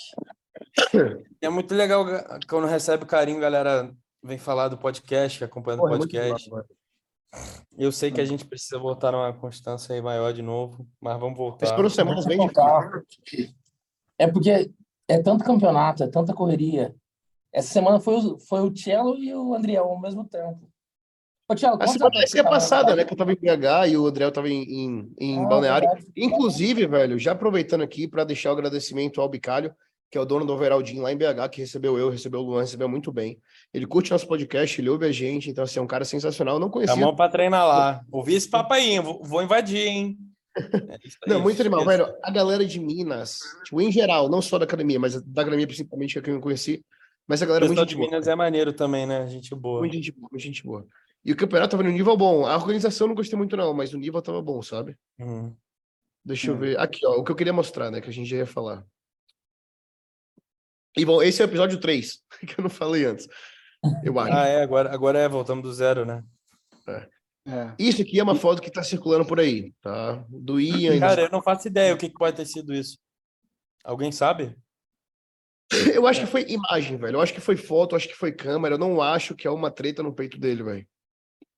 É 1.40 1.48
muito 1.48 1.74
legal 1.74 2.04
ga- 2.04 2.38
quando 2.48 2.66
recebe 2.66 3.04
carinho, 3.06 3.40
galera 3.40 3.94
vem 4.22 4.38
falar 4.38 4.68
do 4.68 4.76
podcast, 4.78 5.44
acompanhando 5.44 5.80
o 5.80 5.82
Porra, 5.82 5.94
é 5.94 5.98
muito 5.98 6.10
podcast. 6.10 6.50
velho. 6.50 6.64
Eu 7.78 7.92
sei 7.92 8.10
que 8.10 8.20
a 8.20 8.24
gente 8.24 8.44
precisa 8.44 8.78
voltar 8.78 9.12
numa 9.12 9.32
constância 9.32 9.94
aí 9.94 10.00
maior 10.00 10.32
de 10.32 10.42
novo, 10.42 10.86
mas 11.00 11.18
vamos 11.20 11.38
Mas 11.38 11.70
voltar. 11.70 11.90
semanas 11.90 12.24
bem 12.26 12.36
Vamos 12.36 12.52
difíceis. 12.52 12.72
voltar. 12.74 13.02
É 14.18 14.26
porque 14.26 14.70
é 15.08 15.22
tanto 15.22 15.44
campeonato, 15.44 16.02
é 16.02 16.08
tanta 16.08 16.32
correria. 16.34 16.94
Essa 17.56 17.72
semana 17.72 17.98
foi 17.98 18.16
o, 18.16 18.38
foi 18.38 18.60
o 18.60 18.76
Cello 18.76 19.16
e 19.18 19.34
o 19.34 19.54
Andriel 19.54 19.84
ao 19.84 19.98
mesmo 20.00 20.24
tempo. 20.28 20.68
Ô, 21.48 21.56
Cello, 21.56 21.78
A 21.80 21.86
semana 21.86 22.10
é 22.20 22.42
tá- 22.42 22.50
passada, 22.50 22.94
né? 22.94 23.02
Que 23.04 23.14
eu 23.14 23.16
tava 23.16 23.32
em 23.32 23.36
BH 23.36 23.88
e 23.88 23.96
o 23.96 24.06
André 24.06 24.30
tava 24.30 24.48
em, 24.48 24.62
em, 24.62 25.14
em 25.18 25.44
Ah, 25.44 25.48
Balneário. 25.48 25.88
verdade. 25.88 26.12
Inclusive, 26.16 26.86
velho, 26.86 27.18
já 27.18 27.32
aproveitando 27.32 27.82
aqui 27.82 28.06
para 28.06 28.24
deixar 28.24 28.50
o 28.50 28.52
agradecimento 28.52 29.20
ao 29.22 29.28
Bicalho, 29.28 29.74
que 30.10 30.18
é 30.18 30.20
o 30.20 30.26
dono 30.26 30.44
do 30.44 30.52
Overaldinho 30.52 31.02
lá 31.02 31.10
em 31.12 31.16
BH, 31.16 31.48
que 31.50 31.60
recebeu 31.62 31.96
eu, 31.96 32.10
recebeu 32.10 32.40
o 32.40 32.42
Luan, 32.42 32.60
recebeu 32.60 32.88
muito 32.88 33.10
bem. 33.10 33.38
Ele 33.72 33.86
curte 33.86 34.10
nosso 34.10 34.26
podcast, 34.28 34.78
ele 34.78 34.90
ouve 34.90 35.06
a 35.06 35.12
gente, 35.12 35.48
então 35.48 35.64
assim, 35.64 35.78
é 35.78 35.82
um 35.82 35.86
cara 35.86 36.04
sensacional. 36.04 36.56
Eu 36.56 36.60
Não 36.60 36.68
conhecia. 36.68 36.94
Chamou 36.94 37.16
pra 37.16 37.28
treinar 37.28 37.66
lá. 37.66 38.02
Ouvi 38.12 38.34
esse 38.34 38.48
papo 38.50 38.74
aí, 38.74 38.90
hein? 38.90 39.00
vou, 39.00 39.22
vou 39.24 39.42
invadir, 39.42 39.86
hein? 39.86 40.18
É 40.56 40.56
Não, 41.28 41.40
muito 41.40 41.60
animal, 41.60 41.84
velho. 41.86 42.06
A 42.22 42.30
galera 42.30 42.66
de 42.66 42.78
Minas, 42.80 43.38
tipo, 43.64 43.80
em 43.80 43.90
geral, 43.92 44.28
não 44.28 44.42
só 44.42 44.58
da 44.58 44.64
academia, 44.64 44.98
mas 44.98 45.20
da 45.22 45.42
academia 45.42 45.66
principalmente, 45.66 46.20
que 46.20 46.30
é 46.30 46.32
eu 46.32 46.40
conheci, 46.40 46.84
mas 47.26 47.42
a 47.42 47.44
O 47.44 47.48
galera 47.48 47.64
é 47.64 47.68
muito 47.68 47.86
de 47.86 47.94
boa. 47.96 48.06
Minas 48.08 48.28
é 48.28 48.34
maneiro 48.34 48.72
também, 48.72 49.06
né? 49.06 49.26
Gente 49.28 49.54
boa. 49.54 49.80
Muito 49.80 49.94
gente 49.94 50.12
boa, 50.12 50.28
muito 50.30 50.42
gente 50.42 50.62
boa. 50.62 50.86
E 51.24 51.32
o 51.32 51.36
campeonato 51.36 51.72
tava 51.72 51.82
no 51.82 51.90
nível 51.90 52.16
bom. 52.16 52.46
A 52.46 52.54
organização 52.56 53.06
eu 53.06 53.08
não 53.08 53.14
gostei 53.16 53.36
muito, 53.36 53.56
não, 53.56 53.74
mas 53.74 53.92
o 53.92 53.98
nível 53.98 54.22
tava 54.22 54.40
bom, 54.40 54.62
sabe? 54.62 54.96
Uhum. 55.18 55.54
Deixa 56.24 56.50
eu 56.50 56.54
Hum. 56.54 56.58
ver. 56.58 56.78
Aqui, 56.78 57.04
ó, 57.06 57.16
o 57.16 57.24
que 57.24 57.30
eu 57.32 57.36
queria 57.36 57.52
mostrar, 57.52 57.90
né? 57.90 58.00
Que 58.00 58.10
a 58.10 58.12
gente 58.12 58.28
já 58.28 58.36
ia 58.36 58.46
falar. 58.46 58.84
E 60.96 61.04
bom, 61.04 61.22
esse 61.22 61.42
é 61.42 61.44
o 61.44 61.48
episódio 61.48 61.78
3, 61.80 62.22
que 62.46 62.58
eu 62.58 62.62
não 62.62 62.70
falei 62.70 63.04
antes. 63.04 63.28
Eu 64.04 64.18
acho. 64.20 64.32
Ah, 64.32 64.46
é, 64.46 64.62
agora, 64.62 64.92
agora 64.92 65.18
é, 65.18 65.28
voltamos 65.28 65.62
do 65.62 65.72
zero, 65.72 66.04
né? 66.04 66.24
É. 67.48 67.74
Isso 67.78 68.02
aqui 68.02 68.18
é 68.18 68.22
uma 68.22 68.34
foto 68.34 68.60
que 68.60 68.70
tá 68.70 68.82
circulando 68.82 69.24
por 69.26 69.38
aí, 69.38 69.72
tá? 69.80 70.24
Do 70.28 70.60
Ian. 70.60 70.96
e 70.96 71.00
Cara, 71.00 71.22
eu 71.22 71.30
não 71.30 71.40
faço 71.42 71.68
ideia 71.68 71.94
o 71.94 71.98
que, 71.98 72.08
que 72.08 72.14
pode 72.18 72.36
ter 72.36 72.46
sido 72.46 72.74
isso. 72.74 72.98
Alguém 73.84 74.10
sabe? 74.10 74.56
Eu 75.94 76.06
acho 76.06 76.20
que 76.20 76.26
foi 76.26 76.42
imagem, 76.48 76.96
velho. 76.96 77.16
Eu 77.16 77.20
acho 77.20 77.34
que 77.34 77.40
foi 77.40 77.56
foto, 77.56 77.92
eu 77.92 77.96
acho 77.96 78.08
que 78.08 78.14
foi 78.14 78.32
câmera. 78.32 78.74
Eu 78.74 78.78
não 78.78 79.00
acho 79.00 79.34
que 79.34 79.46
é 79.46 79.50
uma 79.50 79.70
treta 79.70 80.02
no 80.02 80.14
peito 80.14 80.38
dele, 80.38 80.62
velho. 80.62 80.86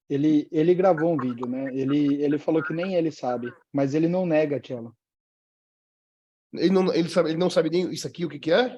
Ele, 0.09 0.49
ele 0.51 0.75
gravou 0.75 1.13
um 1.13 1.19
vídeo, 1.19 1.47
né? 1.47 1.75
Ele, 1.75 2.23
ele 2.23 2.39
falou 2.39 2.63
que 2.63 2.73
nem 2.73 2.95
ele 2.95 3.11
sabe, 3.11 3.53
mas 3.71 3.95
ele 3.95 4.09
não 4.09 4.25
nega, 4.25 4.61
Cello. 4.65 4.97
Ele 6.55 6.71
não, 6.71 6.95
ele, 6.95 7.11
sabe, 7.11 7.29
ele 7.29 7.39
não 7.39 7.51
sabe 7.51 7.69
nem 7.69 7.91
isso 7.93 8.07
aqui, 8.07 8.25
o 8.25 8.29
que 8.29 8.39
que 8.39 8.51
é? 8.51 8.75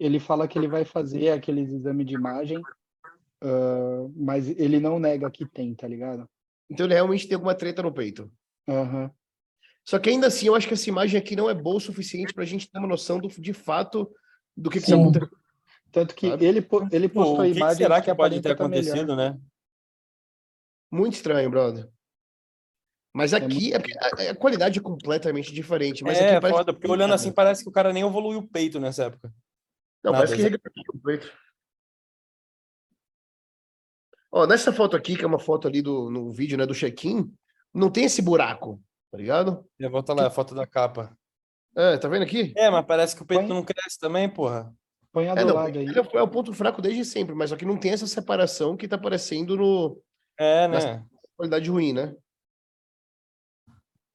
Ele 0.00 0.18
fala 0.18 0.48
que 0.48 0.58
ele 0.58 0.66
vai 0.66 0.84
fazer 0.84 1.30
aqueles 1.30 1.70
exames 1.70 2.04
de 2.04 2.14
imagem, 2.14 2.60
ah, 3.42 4.08
mas 4.16 4.48
ele 4.48 4.80
não 4.80 4.98
nega 4.98 5.30
que 5.30 5.46
tem, 5.46 5.72
tá 5.72 5.86
ligado? 5.86 6.28
Então 6.68 6.86
ele 6.86 6.94
realmente 6.94 7.28
tem 7.28 7.34
alguma 7.34 7.54
treta 7.54 7.82
no 7.82 7.92
peito. 7.92 8.30
Aham. 8.68 9.10
Só 9.84 9.98
que 9.98 10.10
ainda 10.10 10.28
assim, 10.28 10.46
eu 10.46 10.54
acho 10.54 10.66
que 10.66 10.74
essa 10.74 10.88
imagem 10.88 11.18
aqui 11.18 11.34
não 11.34 11.50
é 11.50 11.54
boa 11.54 11.76
o 11.76 11.80
suficiente 11.80 12.32
pra 12.32 12.44
gente 12.44 12.70
ter 12.70 12.78
uma 12.78 12.88
noção 12.88 13.18
do, 13.18 13.28
de 13.28 13.52
fato 13.52 14.08
do 14.56 14.70
que, 14.70 14.80
que 14.80 14.92
aconteceu. 14.92 15.30
Tanto 15.90 16.14
que 16.14 16.28
Sabe? 16.28 16.46
ele, 16.46 16.66
ele 16.90 17.08
Pô, 17.08 17.20
postou 17.20 17.40
o 17.40 17.52
que, 17.52 17.60
que 17.60 17.74
será 17.74 18.00
que 18.00 18.06
pode 18.06 18.38
aparenta 18.38 18.42
ter 18.42 18.48
melhor. 18.48 18.66
acontecido, 18.66 19.14
né? 19.14 19.38
Muito 20.90 21.14
estranho, 21.14 21.50
brother. 21.50 21.88
Mas 23.14 23.34
aqui 23.34 23.72
muito 23.72 23.76
é 23.76 23.78
porque 23.78 23.98
a, 23.98 24.30
a 24.30 24.34
qualidade 24.34 24.78
é 24.78 24.82
completamente 24.82 25.52
diferente. 25.52 26.02
Mas 26.02 26.18
é, 26.18 26.32
aqui 26.32 26.40
parece 26.40 26.58
foda, 26.58 26.72
porque 26.72 26.90
olhando 26.90 27.12
assim 27.12 27.30
parece 27.30 27.62
que 27.62 27.68
o 27.68 27.72
cara 27.72 27.92
nem 27.92 28.02
evoluiu 28.02 28.38
o 28.38 28.48
peito 28.48 28.80
nessa 28.80 29.04
época. 29.04 29.32
Não, 30.02 30.12
nada, 30.12 30.24
parece 30.24 30.36
que 30.36 30.42
regatou 30.42 30.72
o 30.94 30.98
peito. 30.98 31.32
Ó, 34.30 34.46
nessa 34.46 34.72
foto 34.72 34.96
aqui, 34.96 35.14
que 35.14 35.24
é 35.24 35.26
uma 35.26 35.38
foto 35.38 35.68
ali 35.68 35.82
do 35.82 36.10
no 36.10 36.30
vídeo, 36.32 36.56
né, 36.56 36.64
do 36.64 36.74
check-in, 36.74 37.30
não 37.72 37.90
tem 37.90 38.04
esse 38.04 38.22
buraco, 38.22 38.82
tá 39.10 39.18
ligado? 39.18 39.68
É, 39.78 39.88
volta 39.90 40.14
lá, 40.14 40.26
a 40.26 40.30
foto 40.30 40.54
da 40.54 40.66
capa. 40.66 41.14
É, 41.74 41.96
tá 41.96 42.08
vendo 42.08 42.22
aqui? 42.22 42.52
É, 42.56 42.68
mas 42.70 42.84
parece 42.84 43.16
que 43.16 43.22
o 43.22 43.26
peito 43.26 43.40
Põe. 43.46 43.48
não 43.48 43.64
cresce 43.64 43.98
também, 43.98 44.28
porra. 44.28 44.72
Põe 45.12 45.28
a 45.28 45.32
É, 45.32 45.36
do 45.36 45.46
não, 45.46 45.54
lado 45.54 45.78
aí. 45.78 45.86
é, 45.86 46.16
é 46.18 46.22
o 46.22 46.28
ponto 46.28 46.52
fraco 46.52 46.80
desde 46.82 47.04
sempre, 47.04 47.34
mas 47.34 47.50
só 47.50 47.56
que 47.56 47.64
não 47.64 47.76
tem 47.78 47.92
essa 47.92 48.06
separação 48.06 48.76
que 48.76 48.88
tá 48.88 48.96
aparecendo 48.96 49.56
no 49.56 50.00
É, 50.38 50.68
né? 50.68 51.04
qualidade 51.36 51.70
ruim, 51.70 51.92
né? 51.92 52.14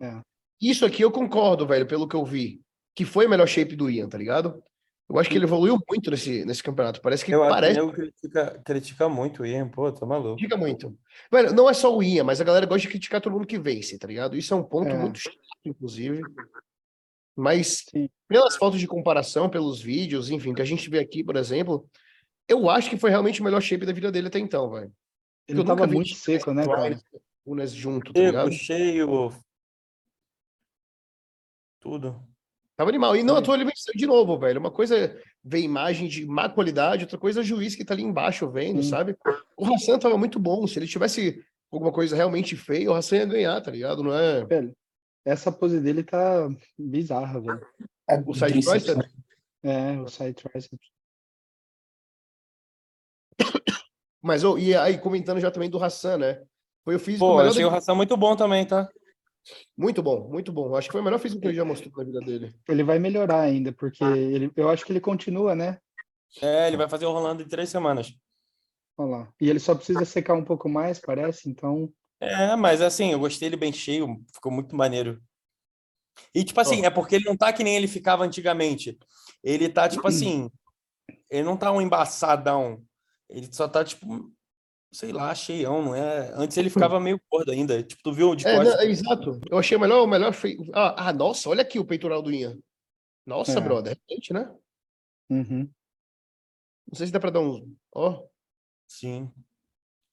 É. 0.02 0.22
Isso 0.62 0.86
aqui 0.86 1.04
eu 1.04 1.12
concordo, 1.12 1.66
velho, 1.68 1.88
pelo 1.88 2.08
que 2.08 2.16
eu 2.16 2.26
vi, 2.26 2.62
que 2.96 3.06
foi 3.06 3.26
o 3.26 3.30
melhor 3.30 3.48
shape 3.48 3.76
do 3.76 3.90
Ian, 3.90 4.08
tá 4.10 4.18
ligado? 4.18 4.62
Eu 5.10 5.18
acho 5.18 5.30
que 5.30 5.38
ele 5.38 5.46
evoluiu 5.46 5.78
muito 5.90 6.12
nesse, 6.12 6.44
nesse 6.44 6.62
campeonato. 6.62 7.00
Parece 7.02 7.24
que 7.24 7.32
Eu 7.32 7.40
parece 7.48 7.80
eu 7.80 7.92
critica, 7.94 8.62
critica 8.66 9.08
muito 9.08 9.44
o 9.44 9.46
Ian, 9.46 9.70
pô, 9.70 9.90
tá 9.92 10.06
maluco. 10.06 10.36
Diga 10.36 10.58
muito. 10.58 10.98
Velho, 11.32 11.54
não 11.54 11.70
é 11.70 11.74
só 11.74 11.96
o 11.96 12.04
Ian, 12.04 12.26
mas 12.26 12.42
a 12.42 12.44
galera 12.44 12.66
gosta 12.66 12.82
de 12.82 12.90
criticar 12.90 13.22
todo 13.22 13.32
mundo 13.34 13.48
que 13.48 13.58
vence, 13.58 13.98
tá 13.98 14.06
ligado? 14.08 14.36
Isso 14.36 14.54
é 14.54 14.58
um 14.58 14.64
ponto 14.64 14.90
É. 14.90 14.98
muito 14.98 15.18
chato, 15.18 15.38
inclusive. 15.64 16.22
Mas 17.38 17.86
Sim. 17.88 18.10
pelas 18.28 18.56
fotos 18.56 18.80
de 18.80 18.88
comparação, 18.88 19.48
pelos 19.48 19.80
vídeos, 19.80 20.32
enfim, 20.32 20.56
que 20.56 20.62
a 20.62 20.66
gente 20.66 20.90
vê 20.90 20.98
aqui, 20.98 21.24
por 21.24 21.36
exemplo, 21.36 21.88
eu 22.48 22.68
acho 22.68 22.90
que 22.90 22.98
foi 22.98 23.12
realmente 23.12 23.42
o 23.42 23.44
melhor 23.44 23.62
shape 23.62 23.86
da 23.86 23.94
vida 23.94 24.12
dele 24.12 24.28
até 24.28 24.40
então, 24.40 24.72
velho. 24.72 24.92
Ele 25.48 25.60
Eu 25.60 25.64
nunca 25.64 25.76
tava 25.76 25.88
vi 25.88 25.96
muito 25.96 26.16
seco, 26.16 26.52
né, 26.52 26.66
cara? 26.66 27.00
Unas 27.46 27.72
junto, 27.72 28.12
tá 28.12 28.20
ligado? 28.20 28.52
Cheio. 28.52 29.32
Tudo. 31.80 32.20
Tava 32.76 32.90
animal. 32.90 33.16
E 33.16 33.24
não 33.24 33.44
Sim. 33.44 33.54
ele 33.54 33.66
venceu 33.66 33.94
de 33.96 34.08
novo, 34.08 34.38
velho. 34.40 34.60
Uma 34.60 34.72
coisa 34.72 34.98
é 34.98 35.22
ver 35.44 35.60
imagem 35.60 36.08
de 36.08 36.26
má 36.26 36.50
qualidade, 36.50 37.04
outra 37.04 37.20
coisa 37.20 37.40
é 37.40 37.42
o 37.42 37.46
juiz 37.46 37.76
que 37.76 37.86
tá 37.86 37.94
ali 37.94 38.04
embaixo 38.04 38.50
vendo, 38.50 38.82
Sim. 38.82 38.90
sabe? 38.90 39.16
O 39.56 39.66
Hassan 39.66 40.00
tava 40.00 40.18
muito 40.18 40.40
bom. 40.40 40.66
Se 40.66 40.80
ele 40.80 40.88
tivesse 40.88 41.44
alguma 41.72 41.92
coisa 41.92 42.16
realmente 42.16 42.56
feia, 42.56 42.92
o 42.92 42.96
Hassan 42.96 43.18
ia 43.18 43.26
ganhar, 43.26 43.62
tá 43.62 43.72
ligado? 43.72 44.04
Não 44.04 44.14
é. 44.14 44.44
Velho, 44.44 44.76
essa 45.28 45.52
pose 45.52 45.82
dele 45.82 46.04
tá 46.04 46.50
bizarra, 46.80 47.42
velho. 47.42 47.68
É, 48.10 48.16
O 48.26 48.34
side 48.34 48.66
tricep? 48.66 49.02
É, 49.62 50.00
o 50.00 50.08
side 50.08 50.34
triceps. 50.34 50.90
Mas, 54.22 54.44
ô, 54.44 54.58
e 54.58 54.74
aí, 54.74 54.98
comentando 54.98 55.42
já 55.42 55.52
também 55.52 55.70
do 55.70 55.84
Hassan, 55.84 56.18
né? 56.18 56.44
Foi 56.84 56.96
o 56.96 57.00
físico 57.00 57.26
Pô, 57.26 57.38
melhor 57.38 57.50
achei 57.50 57.66
o. 57.66 57.70
Ração 57.70 57.96
muito 57.96 58.16
bom 58.16 58.36
também, 58.36 58.66
tá? 58.66 58.90
Muito 59.78 60.02
bom, 60.02 60.30
muito 60.30 60.52
bom. 60.52 60.76
Acho 60.76 60.88
que 60.88 60.94
foi 60.94 61.02
o 61.02 61.04
melhor 61.04 61.20
físico 61.20 61.42
que 61.42 61.48
ele 61.48 61.56
já 61.56 61.66
mostrou 61.66 61.92
na 61.98 62.04
vida 62.04 62.20
dele. 62.22 62.56
Ele 62.68 62.84
vai 62.84 62.98
melhorar 62.98 63.42
ainda, 63.42 63.74
porque 63.74 64.04
ele, 64.04 64.52
eu 64.56 64.70
acho 64.70 64.86
que 64.86 64.92
ele 64.92 65.02
continua, 65.02 65.56
né? 65.56 65.80
É, 66.42 66.68
ele 66.68 66.78
vai 66.78 66.90
fazer 66.90 67.06
o 67.06 67.12
Rolando 67.12 67.44
em 67.44 67.48
três 67.48 67.70
semanas. 67.70 68.14
Olha 68.98 69.10
lá. 69.10 69.34
E 69.40 69.50
ele 69.50 69.60
só 69.60 69.76
precisa 69.76 70.04
secar 70.06 70.34
um 70.34 70.44
pouco 70.44 70.70
mais, 70.70 71.00
parece, 71.00 71.50
então. 71.50 71.92
É, 72.20 72.56
mas 72.56 72.82
assim, 72.82 73.12
eu 73.12 73.20
gostei 73.20 73.48
ele 73.48 73.56
bem 73.58 73.72
cheio, 73.72 74.24
ficou 74.34 74.52
muito 74.52 74.76
maneiro. 74.76 75.22
E 76.34 76.44
tipo 76.44 76.60
assim, 76.60 76.84
é 76.84 76.90
porque 76.90 77.16
ele 77.16 77.26
não 77.26 77.38
tá 77.38 77.54
que 77.54 77.64
nem 77.64 77.76
ele 77.76 77.88
ficava 77.88 78.24
antigamente. 78.24 78.98
Ele 79.44 79.70
tá 79.70 79.88
tipo 79.88 80.08
assim, 80.08 80.50
ele 81.30 81.44
não 81.44 81.56
tá 81.56 81.72
um 81.72 81.80
embaçadão. 81.82 82.84
Ele 83.30 83.48
só 83.54 83.68
tá 83.68 83.84
tipo, 83.84 84.32
sei 84.92 85.12
lá, 85.12 85.34
cheião, 85.36 85.84
não 85.84 85.94
é? 85.96 86.32
Antes 86.34 86.58
ele 86.58 86.70
ficava 86.72 87.00
meio 87.00 87.22
gordo 87.32 87.52
ainda. 87.52 87.84
Tipo, 87.84 88.02
tu 88.04 88.12
viu 88.14 88.34
de 88.36 88.48
É, 88.48 88.56
costas? 88.56 88.76
não, 88.76 88.82
é 88.82 88.86
exato. 88.86 89.42
Eu 89.50 89.58
achei 89.60 89.78
o 89.78 89.80
melhor, 89.80 90.04
o 90.04 90.08
melhor 90.08 90.34
feio. 90.34 90.66
Ah, 90.74 91.10
ah, 91.10 91.14
nossa, 91.14 91.50
olha 91.50 91.62
aqui 91.62 91.78
o 91.78 91.86
peitoral 91.86 92.22
do 92.24 92.32
Ian. 92.32 92.58
Nossa, 93.26 93.60
É. 93.60 93.62
brother, 93.62 93.94
é 93.94 94.00
quente, 94.08 94.34
né? 94.34 94.50
Uhum. 95.30 95.70
Não 96.90 96.96
sei 96.98 97.06
se 97.08 97.12
dá 97.14 97.20
pra 97.20 97.30
dar 97.30 97.42
um. 97.42 97.76
Ó, 97.94 98.24
Sim. 98.88 99.30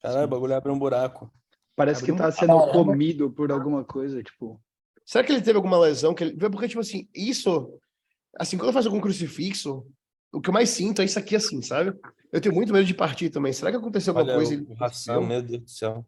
Caralho, 0.01 0.25
o 0.25 0.29
bagulho 0.29 0.53
abre 0.53 0.71
um 0.71 0.77
buraco. 0.77 1.33
Parece 1.75 2.03
que 2.03 2.15
tá 2.15 2.31
sendo 2.31 2.71
comido 2.71 3.31
por 3.31 3.51
alguma 3.51 3.83
coisa, 3.83 4.23
tipo. 4.23 4.61
será 5.05 5.23
que 5.23 5.31
ele 5.31 5.41
teve 5.41 5.57
alguma 5.57 5.79
lesão? 5.79 6.13
Que 6.13 6.23
ele... 6.23 6.37
Porque, 6.37 6.69
tipo 6.69 6.79
assim, 6.79 7.09
isso. 7.13 7.77
Assim, 8.37 8.57
quando 8.57 8.69
eu 8.69 8.73
faço 8.73 8.87
algum 8.87 9.01
crucifixo, 9.01 9.85
o 10.31 10.41
que 10.41 10.49
eu 10.49 10.53
mais 10.53 10.69
sinto 10.69 11.01
é 11.01 11.05
isso 11.05 11.19
aqui, 11.19 11.35
assim, 11.35 11.61
sabe? 11.61 11.97
Eu 12.31 12.41
tenho 12.41 12.55
muito 12.55 12.71
medo 12.71 12.85
de 12.85 12.93
partir 12.93 13.29
também. 13.29 13.53
Será 13.53 13.71
que 13.71 13.77
aconteceu 13.77 14.11
alguma 14.11 14.37
Olha 14.37 14.45
coisa? 14.45 14.63
o, 14.63 14.71
o 14.71 14.75
ração, 14.75 15.25
meu 15.25 15.41
Deus 15.41 15.63
do 15.63 15.69
céu. 15.69 16.05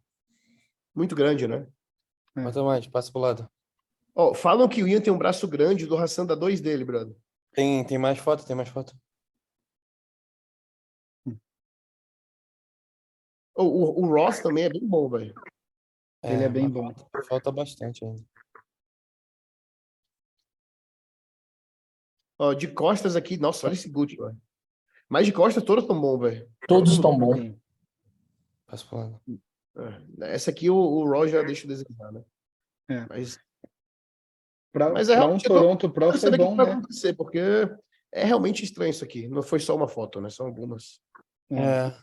Muito 0.96 1.16
grande, 1.16 1.48
né? 1.48 1.68
É. 2.36 2.42
Bota 2.42 2.64
mais, 2.64 2.88
passa 2.88 3.12
pro 3.12 3.22
lado. 3.22 3.50
Ó, 4.16 4.34
falam 4.34 4.68
que 4.68 4.82
o 4.82 4.88
Ian 4.88 5.00
tem 5.00 5.14
um 5.14 5.18
braço 5.18 5.48
grande, 5.48 5.86
do 5.86 5.96
Hassan 5.96 6.26
dá 6.26 6.34
dois 6.34 6.60
dele, 6.60 6.84
brother. 6.84 7.16
Tem, 7.54 7.84
tem 7.86 7.98
mais 7.98 8.18
foto, 8.18 8.46
tem 8.46 8.56
mais 8.56 8.70
foto. 8.70 8.96
O, 13.56 13.64
o, 13.64 14.06
o 14.06 14.08
Ross 14.14 14.40
também 14.40 14.66
é 14.66 14.70
bem 14.70 14.86
bom, 14.86 15.10
velho. 15.10 15.34
Ele 16.24 16.44
é 16.44 16.50
bem 16.50 16.70
bom. 16.70 16.94
Falta, 17.28 17.52
bastante 17.52 18.04
ainda. 18.04 18.24
Ó, 22.40 22.54
de 22.54 22.68
costas 22.68 23.16
aqui, 23.16 23.38
nossa, 23.38 23.66
olha 23.66 23.74
esse 23.74 23.90
Gucci, 23.90 24.16
velho. 24.16 24.40
Mas 25.10 25.26
de 25.26 25.32
costas 25.32 25.64
todos 25.64 25.86
tão 25.86 26.00
bom, 26.00 26.18
velho. 26.18 26.50
Todos 26.68 26.94
estão 26.94 27.18
pro 28.84 28.98
lado. 28.98 29.20
É, 30.20 30.34
Essa 30.34 30.52
aqui 30.52 30.70
o, 30.70 30.76
o 30.76 31.10
Raw 31.10 31.28
já 31.28 31.42
deixa 31.42 31.66
o 31.66 31.68
desejar, 31.68 32.12
né? 32.12 32.24
É. 32.90 33.06
Mas 33.10 33.40
Pra, 34.78 34.92
Mas 34.92 35.10
é 35.10 35.16
pra 35.16 35.26
um 35.26 35.38
eu 35.38 35.42
Toronto 35.42 35.90
Pro 35.90 36.12
foi 36.12 36.30
que 36.32 36.38
bom, 36.38 36.56
né? 36.56 36.64
acontecer, 36.64 37.14
porque 37.16 37.40
é 38.12 38.24
realmente 38.24 38.64
estranho 38.64 38.92
isso 38.92 39.04
aqui. 39.04 39.28
Não 39.28 39.42
foi 39.42 39.60
só 39.60 39.76
uma 39.76 39.88
foto, 39.88 40.22
né? 40.22 40.30
São 40.30 40.46
algumas. 40.46 41.02
É. 41.52 41.94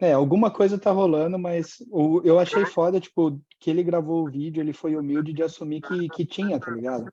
É, 0.00 0.12
alguma 0.12 0.50
coisa 0.50 0.78
tá 0.78 0.90
rolando, 0.90 1.38
mas 1.38 1.76
o, 1.90 2.22
eu 2.24 2.38
achei 2.38 2.64
foda, 2.64 2.98
tipo, 2.98 3.38
que 3.58 3.68
ele 3.68 3.82
gravou 3.82 4.24
o 4.24 4.30
vídeo, 4.30 4.62
ele 4.62 4.72
foi 4.72 4.96
humilde 4.96 5.34
de 5.34 5.42
assumir 5.42 5.82
que, 5.82 6.08
que 6.08 6.24
tinha, 6.24 6.58
tá 6.58 6.70
ligado? 6.70 7.12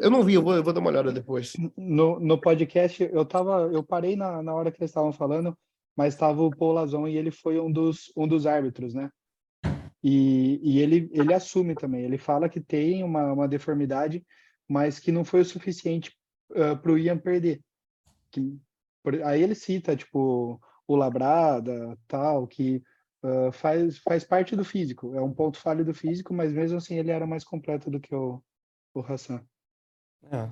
Eu 0.00 0.10
não 0.10 0.22
vi, 0.22 0.34
eu 0.34 0.42
vou, 0.42 0.54
eu 0.54 0.62
vou 0.62 0.72
dar 0.72 0.78
uma 0.78 0.90
olhada 0.90 1.12
depois. 1.12 1.54
No, 1.76 2.20
no 2.20 2.40
podcast, 2.40 3.02
eu 3.02 3.24
tava, 3.24 3.68
eu 3.72 3.82
parei 3.82 4.14
na, 4.14 4.40
na 4.40 4.54
hora 4.54 4.70
que 4.70 4.80
eles 4.80 4.90
estavam 4.90 5.12
falando, 5.12 5.58
mas 5.96 6.14
tava 6.14 6.42
o 6.42 6.56
Paul 6.56 6.74
Lazon 6.74 7.08
e 7.08 7.16
ele 7.16 7.32
foi 7.32 7.58
um 7.58 7.70
dos, 7.70 8.12
um 8.16 8.28
dos 8.28 8.46
árbitros, 8.46 8.94
né? 8.94 9.10
E, 10.00 10.60
e 10.62 10.78
ele, 10.80 11.10
ele 11.12 11.34
assume 11.34 11.74
também, 11.74 12.04
ele 12.04 12.18
fala 12.18 12.48
que 12.48 12.60
tem 12.60 13.02
uma, 13.02 13.32
uma 13.32 13.48
deformidade, 13.48 14.24
mas 14.68 15.00
que 15.00 15.10
não 15.10 15.24
foi 15.24 15.40
o 15.40 15.44
suficiente 15.44 16.16
para 16.48 16.92
o 16.92 16.98
Ian 16.98 17.18
perder. 17.18 17.60
Que, 18.30 18.56
aí 19.24 19.42
ele 19.42 19.54
cita, 19.54 19.96
tipo, 19.96 20.60
o 20.86 20.96
Labrada, 20.96 21.98
tal, 22.08 22.46
que 22.46 22.82
ah, 23.24 23.50
faz, 23.52 23.96
faz 23.98 24.22
parte 24.22 24.54
do 24.54 24.62
físico, 24.64 25.14
é 25.14 25.20
um 25.20 25.32
ponto 25.32 25.58
falho 25.58 25.82
do 25.82 25.94
físico, 25.94 26.34
mas 26.34 26.52
mesmo 26.52 26.76
assim 26.76 26.98
ele 26.98 27.10
era 27.10 27.26
mais 27.26 27.42
completo 27.42 27.90
do 27.90 27.98
que 27.98 28.14
o, 28.14 28.42
o 28.94 29.00
Hassan. 29.00 29.42
é. 30.30 30.50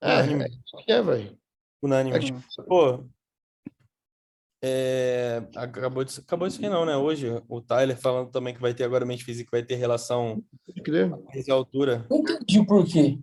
É, 0.00 0.16
Unânime. 0.16 0.44
é, 0.44 0.48
isso 0.48 0.84
que 0.84 0.92
é, 0.92 1.00
velho. 1.00 1.38
Unânime. 1.80 2.16
É 2.16 2.20
que, 2.20 2.32
Pô, 2.66 3.08
é, 4.62 5.42
acabou 5.56 6.04
de, 6.04 6.20
acabou 6.20 6.46
de 6.46 6.54
sair 6.54 6.68
não, 6.68 6.84
né? 6.84 6.94
Hoje, 6.94 7.28
o 7.48 7.60
Tyler 7.62 7.96
falando 7.96 8.30
também 8.30 8.52
que 8.52 8.60
vai 8.60 8.74
ter 8.74 8.84
agora 8.84 9.06
mente 9.06 9.24
física, 9.24 9.48
vai 9.50 9.62
ter 9.62 9.76
relação 9.76 10.44
de 10.66 11.50
altura. 11.50 12.04
Não 12.10 12.18
entendi 12.18 12.66
por 12.66 12.84
quê. 12.84 13.18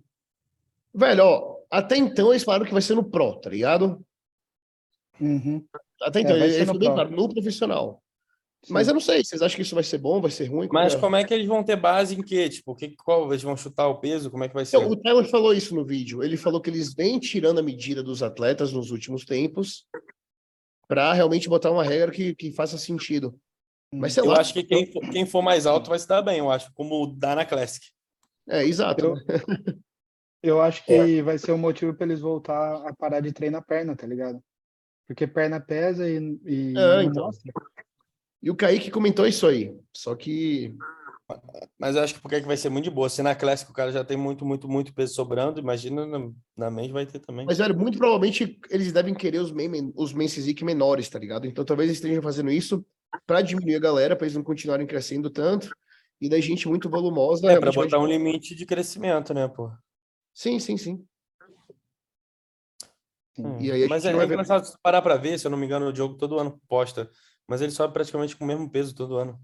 Velho, 0.91 1.23
ó, 1.23 1.60
até 1.71 1.97
então 1.97 2.31
eles 2.31 2.43
falaram 2.43 2.65
que 2.65 2.73
vai 2.73 2.81
ser 2.81 2.95
no 2.95 3.09
Pro, 3.09 3.39
tá 3.39 3.49
ligado? 3.49 4.05
Uhum. 5.19 5.65
Até 6.01 6.19
É, 6.19 6.21
então, 6.23 6.37
vai 6.37 6.49
eles 6.49 6.69
bem 6.71 6.79
Pro. 6.79 6.93
claro, 6.93 7.11
no 7.11 7.29
profissional. 7.29 8.03
Mas 8.69 8.87
eu 8.87 8.93
não 8.93 9.01
sei, 9.01 9.23
vocês 9.23 9.41
acham 9.41 9.55
que 9.55 9.63
isso 9.63 9.73
vai 9.73 9.83
ser 9.83 9.97
bom, 9.97 10.21
vai 10.21 10.29
ser 10.29 10.45
ruim? 10.45 10.67
Como 10.67 10.79
Mas 10.79 10.93
é? 10.93 10.99
como 10.99 11.15
é 11.15 11.23
que 11.23 11.33
eles 11.33 11.47
vão 11.47 11.63
ter 11.63 11.75
base 11.75 12.15
em 12.15 12.21
quê? 12.21 12.47
Tipo, 12.47 12.75
que, 12.75 12.95
qual, 12.95 13.27
eles 13.31 13.41
vão 13.41 13.57
chutar 13.57 13.87
o 13.87 13.99
peso? 13.99 14.29
Como 14.29 14.43
é 14.43 14.47
que 14.47 14.53
vai 14.53 14.65
ser? 14.65 14.77
Então, 14.77 14.91
o 14.91 14.95
Tyler 14.95 15.27
falou 15.27 15.51
isso 15.51 15.73
no 15.73 15.83
vídeo. 15.83 16.21
Ele 16.21 16.37
falou 16.37 16.61
que 16.61 16.69
eles 16.69 16.93
vêm 16.93 17.19
tirando 17.19 17.57
a 17.59 17.63
medida 17.63 18.03
dos 18.03 18.21
atletas 18.21 18.71
nos 18.71 18.91
últimos 18.91 19.25
tempos 19.25 19.87
para 20.87 21.11
realmente 21.11 21.49
botar 21.49 21.71
uma 21.71 21.83
regra 21.83 22.11
que, 22.11 22.35
que 22.35 22.51
faça 22.51 22.77
sentido. 22.77 23.35
Mas 23.93 24.13
sei 24.13 24.23
Eu 24.23 24.27
lá. 24.27 24.39
acho 24.39 24.53
que 24.53 24.63
quem 24.63 24.85
for, 24.85 25.01
quem 25.09 25.25
for 25.25 25.41
mais 25.41 25.65
alto 25.65 25.89
vai 25.89 25.97
se 25.97 26.07
dar 26.07 26.21
bem, 26.21 26.37
eu 26.37 26.51
acho, 26.51 26.71
como 26.73 27.07
dá 27.07 27.35
na 27.35 27.45
Classic. 27.45 27.85
É, 28.47 28.63
exato. 28.63 29.05
Eu-? 29.05 29.15
Eu 30.43 30.61
acho 30.61 30.83
que 30.85 31.21
vai 31.21 31.37
ser 31.37 31.51
um 31.51 31.57
motivo 31.57 31.93
para 31.93 32.07
eles 32.07 32.19
voltar 32.19 32.87
a 32.87 32.93
parar 32.95 33.19
de 33.19 33.31
treinar 33.31 33.63
perna, 33.63 33.95
tá 33.95 34.07
ligado? 34.07 34.41
Porque 35.07 35.27
perna 35.27 35.59
pesa 35.59 36.09
e, 36.09 36.39
e 36.45 36.73
É, 36.77 36.95
não 36.95 37.01
então. 37.03 37.25
mostra. 37.25 37.51
E 38.41 38.49
o 38.49 38.55
Kaique 38.55 38.89
comentou 38.89 39.27
isso 39.27 39.45
aí. 39.45 39.77
Só 39.95 40.15
que. 40.15 40.75
Mas 41.79 41.95
eu 41.95 42.01
acho 42.01 42.15
que 42.15 42.19
porque 42.21 42.41
que 42.41 42.47
vai 42.47 42.57
ser 42.57 42.69
muito 42.69 42.85
de 42.85 42.89
boa. 42.91 43.07
Se 43.07 43.21
na 43.21 43.35
Classic 43.35 43.69
o 43.69 43.73
cara 43.73 43.91
já 43.91 44.03
tem 44.03 44.17
muito, 44.17 44.43
muito, 44.45 44.67
muito 44.67 44.93
peso 44.93 45.13
sobrando, 45.13 45.59
imagina 45.59 46.05
na, 46.05 46.29
na 46.57 46.71
Men's 46.71 46.91
vai 46.91 47.05
ter 47.05 47.19
também. 47.19 47.45
Mas, 47.45 47.59
velho, 47.59 47.77
muito 47.77 47.97
provavelmente 47.97 48.59
eles 48.69 48.91
devem 48.91 49.13
querer 49.13 49.37
os 49.39 49.51
main, 49.51 49.93
os 49.95 50.11
main 50.11 50.27
physique 50.27 50.65
menores, 50.65 51.07
tá 51.07 51.19
ligado? 51.19 51.45
Então 51.47 51.63
talvez 51.63 51.87
eles 51.89 51.97
estejam 51.99 52.21
fazendo 52.21 52.51
isso 52.51 52.83
para 53.27 53.41
diminuir 53.41 53.75
a 53.75 53.79
galera, 53.79 54.15
para 54.15 54.25
eles 54.25 54.35
não 54.35 54.43
continuarem 54.43 54.87
crescendo 54.87 55.29
tanto. 55.29 55.69
E 56.19 56.27
daí 56.27 56.41
gente 56.41 56.67
muito 56.67 56.89
volumosa. 56.89 57.45
É, 57.47 57.51
pra 57.59 57.69
realmente 57.71 57.75
vai- 57.75 57.85
botar 57.85 57.99
um 57.99 58.07
limite 58.07 58.55
de 58.55 58.65
crescimento, 58.65 59.33
né, 59.33 59.47
pô? 59.47 59.71
Sim, 60.33 60.59
sim, 60.59 60.77
sim. 60.77 61.05
Sim. 63.35 63.59
E 63.59 63.71
aí 63.71 63.87
Mas 63.87 64.05
é, 64.05 64.13
vai 64.13 64.25
ver- 64.25 64.33
engraçado 64.33 64.65
se 64.65 64.77
parar 64.81 65.01
pra 65.01 65.15
ver, 65.15 65.39
se 65.39 65.47
eu 65.47 65.51
não 65.51 65.57
me 65.57 65.65
engano, 65.65 65.87
o 65.87 65.93
Diogo 65.93 66.15
todo 66.17 66.39
ano 66.39 66.59
posta. 66.67 67.09
Mas 67.47 67.61
ele 67.61 67.71
sobe 67.71 67.93
praticamente 67.93 68.35
com 68.35 68.43
o 68.43 68.47
mesmo 68.47 68.69
peso 68.69 68.95
todo 68.95 69.17
ano. 69.17 69.39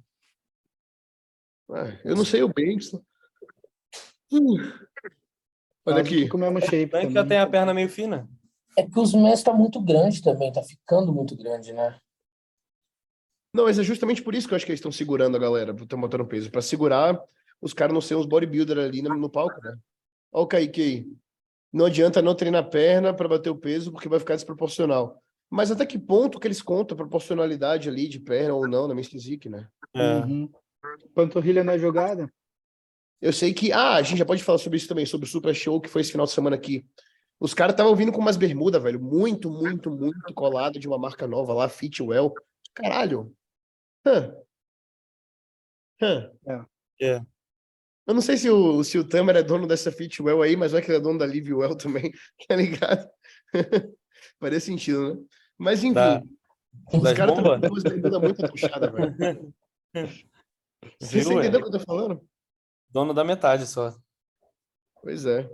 É, 1.72 2.02
eu 2.06 2.16
não 2.16 2.24
sei 2.24 2.44
o 2.44 2.54
Benson. 2.54 3.02
Hum. 4.32 4.58
Olha 5.86 6.02
aqui. 6.02 6.24
que 6.24 6.30
Com 6.30 6.38
o 6.38 6.40
mesmo 6.42 6.62
shape 6.62 6.92
Não 6.92 7.00
é 7.00 7.08
que 7.08 7.14
já 7.14 7.26
tem 7.26 7.38
a 7.38 7.48
perna 7.48 7.74
meio 7.74 7.90
fina. 7.90 8.30
É 8.78 8.84
que 8.84 9.00
os 9.00 9.14
meses 9.14 9.44
tá 9.44 9.54
muito 9.54 9.82
grande 9.82 10.22
também, 10.22 10.52
tá 10.52 10.62
ficando 10.62 11.12
muito 11.12 11.36
grande, 11.36 11.74
né? 11.74 12.00
Não, 13.54 13.64
mas 13.64 13.80
é 13.80 13.84
justamente 13.84 14.22
por 14.22 14.36
isso 14.36 14.48
que 14.48 14.54
eu 14.54 14.56
acho 14.56 14.66
que 14.66 14.72
eles 14.72 14.80
estão 14.80 14.92
segurando 14.92 15.36
a 15.36 15.40
galera, 15.40 15.72
estão 15.72 16.00
botando 16.00 16.28
peso, 16.28 16.52
para 16.52 16.62
segurar 16.62 17.20
os 17.60 17.74
caras 17.74 17.94
não 17.94 18.02
serem 18.02 18.22
uns 18.22 18.28
bodybuilder 18.28 18.78
ali 18.78 19.02
no, 19.02 19.16
no 19.16 19.30
palco, 19.30 19.60
né? 19.64 19.76
Olha 20.32 20.44
o 20.44 20.48
Kaique 20.48 20.82
aí. 20.82 21.08
Não 21.72 21.86
adianta 21.86 22.22
não 22.22 22.36
treinar 22.36 22.64
a 22.64 22.68
perna 22.68 23.14
para 23.14 23.28
bater 23.28 23.50
o 23.50 23.56
peso, 23.56 23.92
porque 23.92 24.10
vai 24.10 24.20
ficar 24.20 24.36
desproporcional. 24.36 25.22
Mas 25.50 25.72
até 25.72 25.86
que 25.86 25.98
ponto 26.00 26.40
que 26.40 26.48
eles 26.48 26.62
contam 26.62 26.96
a 26.96 26.98
proporcionalidade 26.98 27.90
ali 27.90 28.08
de 28.08 28.20
perna 28.20 28.54
ou 28.54 28.68
não 28.68 28.88
na. 28.88 29.04
Physique, 29.04 29.50
né? 29.50 29.68
É. 29.96 30.18
Uhum. 30.20 30.50
Panturrilha 31.14 31.64
na 31.64 31.78
jogada. 31.78 32.30
Eu 33.22 33.34
sei 33.34 33.54
que. 33.54 33.72
Ah, 33.72 33.96
a 33.96 34.02
gente 34.02 34.20
já 34.20 34.26
pode 34.26 34.44
falar 34.44 34.58
sobre 34.58 34.78
isso 34.78 34.88
também, 34.88 35.06
sobre 35.06 35.28
o 35.28 35.30
Super 35.30 35.54
Show 35.56 35.82
que 35.82 35.90
foi 35.90 36.02
esse 36.02 36.12
final 36.12 36.26
de 36.26 36.34
semana 36.34 36.56
aqui. 36.56 36.86
Os 37.40 37.54
caras 37.54 37.74
estavam 37.74 37.96
vindo 37.96 38.12
com 38.12 38.20
umas 38.20 38.38
bermudas, 38.38 38.82
velho, 38.82 39.00
muito, 39.00 39.50
muito, 39.50 39.92
muito 39.92 40.34
colado 40.34 40.80
de 40.80 40.88
uma 40.88 40.98
marca 40.98 41.28
nova 41.28 41.54
lá, 41.54 41.70
Fitwell. 41.70 42.34
Caralho. 42.74 43.32
Hã. 44.06 44.34
Hã. 46.02 46.32
É. 47.02 47.22
Eu 48.08 48.14
não 48.14 48.22
sei 48.22 48.38
se 48.38 48.50
o, 48.50 48.84
se 48.84 48.98
o 48.98 49.04
Tamer 49.04 49.36
é 49.36 49.44
dono 49.44 49.68
dessa 49.68 49.92
Fitwell 49.92 50.42
aí, 50.42 50.56
mas 50.56 50.72
vai 50.72 50.82
que 50.82 50.90
ele 50.90 50.98
é 50.98 51.02
dono 51.02 51.20
da 51.20 51.26
Livewell 51.26 51.76
também, 51.78 52.12
tá 52.48 52.56
ligado? 52.56 53.10
Faria 54.40 54.60
sentido, 54.60 55.16
né? 55.16 55.26
Mas 55.58 55.84
enfim, 55.84 55.94
Da- 55.94 56.24
os 56.94 57.14
caras 57.14 57.36
bombas? 57.36 57.84
estão 57.84 58.22
muito 58.22 58.48
puxadas, 58.48 58.92
velho. 58.92 59.54
Você, 61.02 61.20
é? 61.20 61.22
entendeu 61.22 61.60
o 61.60 61.64
que 61.64 61.70
eu 61.70 61.80
tô 61.80 61.80
falando? 61.80 62.22
Dono 62.90 63.14
da 63.14 63.24
metade 63.24 63.66
só. 63.66 63.96
Pois 65.02 65.26
é. 65.26 65.50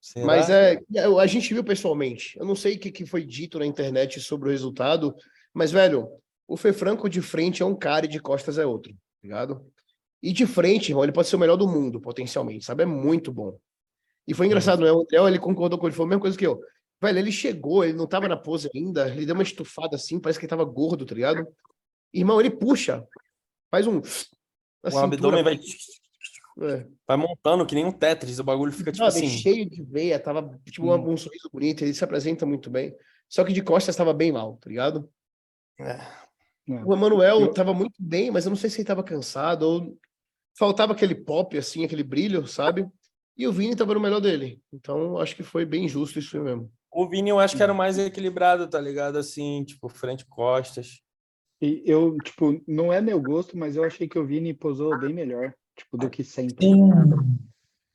Será? 0.00 0.26
Mas 0.26 0.48
é, 0.48 0.80
a 1.20 1.26
gente 1.26 1.52
viu 1.52 1.64
pessoalmente. 1.64 2.38
Eu 2.38 2.46
não 2.46 2.54
sei 2.54 2.76
o 2.76 2.78
que, 2.78 2.90
que 2.92 3.04
foi 3.04 3.24
dito 3.24 3.58
na 3.58 3.66
internet 3.66 4.20
sobre 4.20 4.48
o 4.48 4.52
resultado, 4.52 5.14
mas, 5.52 5.72
velho, 5.72 6.08
o 6.46 6.56
Fê 6.56 6.72
Franco 6.72 7.08
de 7.08 7.20
frente 7.20 7.62
é 7.62 7.66
um 7.66 7.76
cara 7.76 8.06
e 8.06 8.08
de 8.08 8.20
costas 8.20 8.56
é 8.56 8.64
outro, 8.64 8.92
tá 8.92 8.98
ligado? 9.22 9.70
E 10.22 10.32
de 10.32 10.46
frente, 10.46 10.90
irmão, 10.90 11.04
ele 11.04 11.12
pode 11.12 11.28
ser 11.28 11.36
o 11.36 11.38
melhor 11.38 11.56
do 11.56 11.68
mundo, 11.68 12.00
potencialmente, 12.00 12.64
sabe? 12.64 12.82
É 12.82 12.86
muito 12.86 13.32
bom. 13.32 13.58
E 14.26 14.34
foi 14.34 14.46
engraçado, 14.46 14.82
né? 14.84 14.90
O 14.92 15.00
André, 15.02 15.18
ele 15.28 15.38
concordou 15.38 15.78
com 15.78 15.86
ele, 15.86 15.94
falou 15.94 16.06
a 16.06 16.08
mesma 16.10 16.20
coisa 16.20 16.36
que 16.36 16.46
eu. 16.46 16.60
Velho, 17.00 17.18
ele 17.18 17.30
chegou, 17.32 17.84
ele 17.84 17.92
não 17.92 18.06
tava 18.06 18.26
na 18.28 18.36
pose 18.36 18.68
ainda, 18.74 19.08
ele 19.08 19.24
deu 19.24 19.34
uma 19.34 19.42
estufada 19.44 19.94
assim, 19.96 20.18
parece 20.18 20.38
que 20.38 20.44
ele 20.46 20.50
tava 20.50 20.64
gordo, 20.64 21.06
tá 21.06 21.14
ligado? 21.14 21.46
Irmão, 22.12 22.40
ele 22.40 22.50
puxa, 22.50 23.06
faz 23.70 23.86
um. 23.86 23.98
o 24.00 24.02
cintura, 24.90 25.04
abdômen 25.04 25.44
vai, 25.44 25.54
é. 25.54 26.86
vai 27.06 27.16
montando 27.16 27.64
que 27.64 27.74
nem 27.74 27.84
um 27.84 27.92
Tetris. 27.92 28.38
O 28.40 28.44
bagulho 28.44 28.72
fica 28.72 28.90
tipo 28.90 29.04
Brother, 29.04 29.22
assim. 29.24 29.28
cheio 29.38 29.68
de 29.70 29.82
veia, 29.84 30.18
tava 30.18 30.58
tipo 30.64 30.92
Hum. 30.92 31.12
um 31.12 31.16
sorriso 31.16 31.48
bonito, 31.52 31.84
ele 31.84 31.94
se 31.94 32.02
apresenta 32.02 32.44
muito 32.44 32.68
bem. 32.68 32.94
Só 33.28 33.44
que 33.44 33.52
de 33.52 33.62
costas 33.62 33.94
estava 33.94 34.12
bem 34.12 34.32
mal, 34.32 34.56
tá 34.56 34.68
ligado? 34.68 35.08
É. 35.78 35.92
É. 36.70 36.84
O 36.84 36.92
Emanuel 36.92 37.40
Eu- 37.42 37.54
tava 37.54 37.72
muito 37.72 37.94
bem, 37.98 38.30
mas 38.30 38.44
eu 38.44 38.50
não 38.50 38.56
sei 38.56 38.68
se 38.68 38.78
ele 38.80 38.86
tava 38.86 39.02
cansado 39.04 39.62
ou 39.62 39.98
faltava 40.58 40.92
aquele 40.92 41.14
pop 41.14 41.56
assim, 41.56 41.84
aquele 41.84 42.02
brilho, 42.02 42.46
sabe? 42.46 42.86
E 43.36 43.46
o 43.46 43.52
Vini 43.52 43.76
tava 43.76 43.94
no 43.94 44.00
melhor 44.00 44.20
dele. 44.20 44.60
Então, 44.72 45.16
acho 45.18 45.36
que 45.36 45.42
foi 45.44 45.64
bem 45.64 45.88
justo 45.88 46.18
isso 46.18 46.42
mesmo. 46.42 46.70
O 46.90 47.08
Vini 47.08 47.30
eu 47.30 47.38
acho 47.38 47.56
que 47.56 47.62
era 47.62 47.72
o 47.72 47.76
mais 47.76 47.96
equilibrado, 47.98 48.68
tá 48.68 48.80
ligado? 48.80 49.16
Assim, 49.16 49.62
tipo, 49.64 49.88
frente 49.88 50.22
e 50.22 50.26
costas. 50.26 51.00
E 51.60 51.82
eu, 51.86 52.16
tipo, 52.18 52.60
não 52.66 52.92
é 52.92 53.00
meu 53.00 53.20
gosto, 53.20 53.56
mas 53.56 53.76
eu 53.76 53.84
achei 53.84 54.08
que 54.08 54.18
o 54.18 54.26
Vini 54.26 54.52
posou 54.52 54.98
bem 54.98 55.12
melhor, 55.12 55.54
tipo, 55.76 55.96
do 55.96 56.10
que 56.10 56.24
sempre. 56.24 56.66
Sim. 56.66 56.90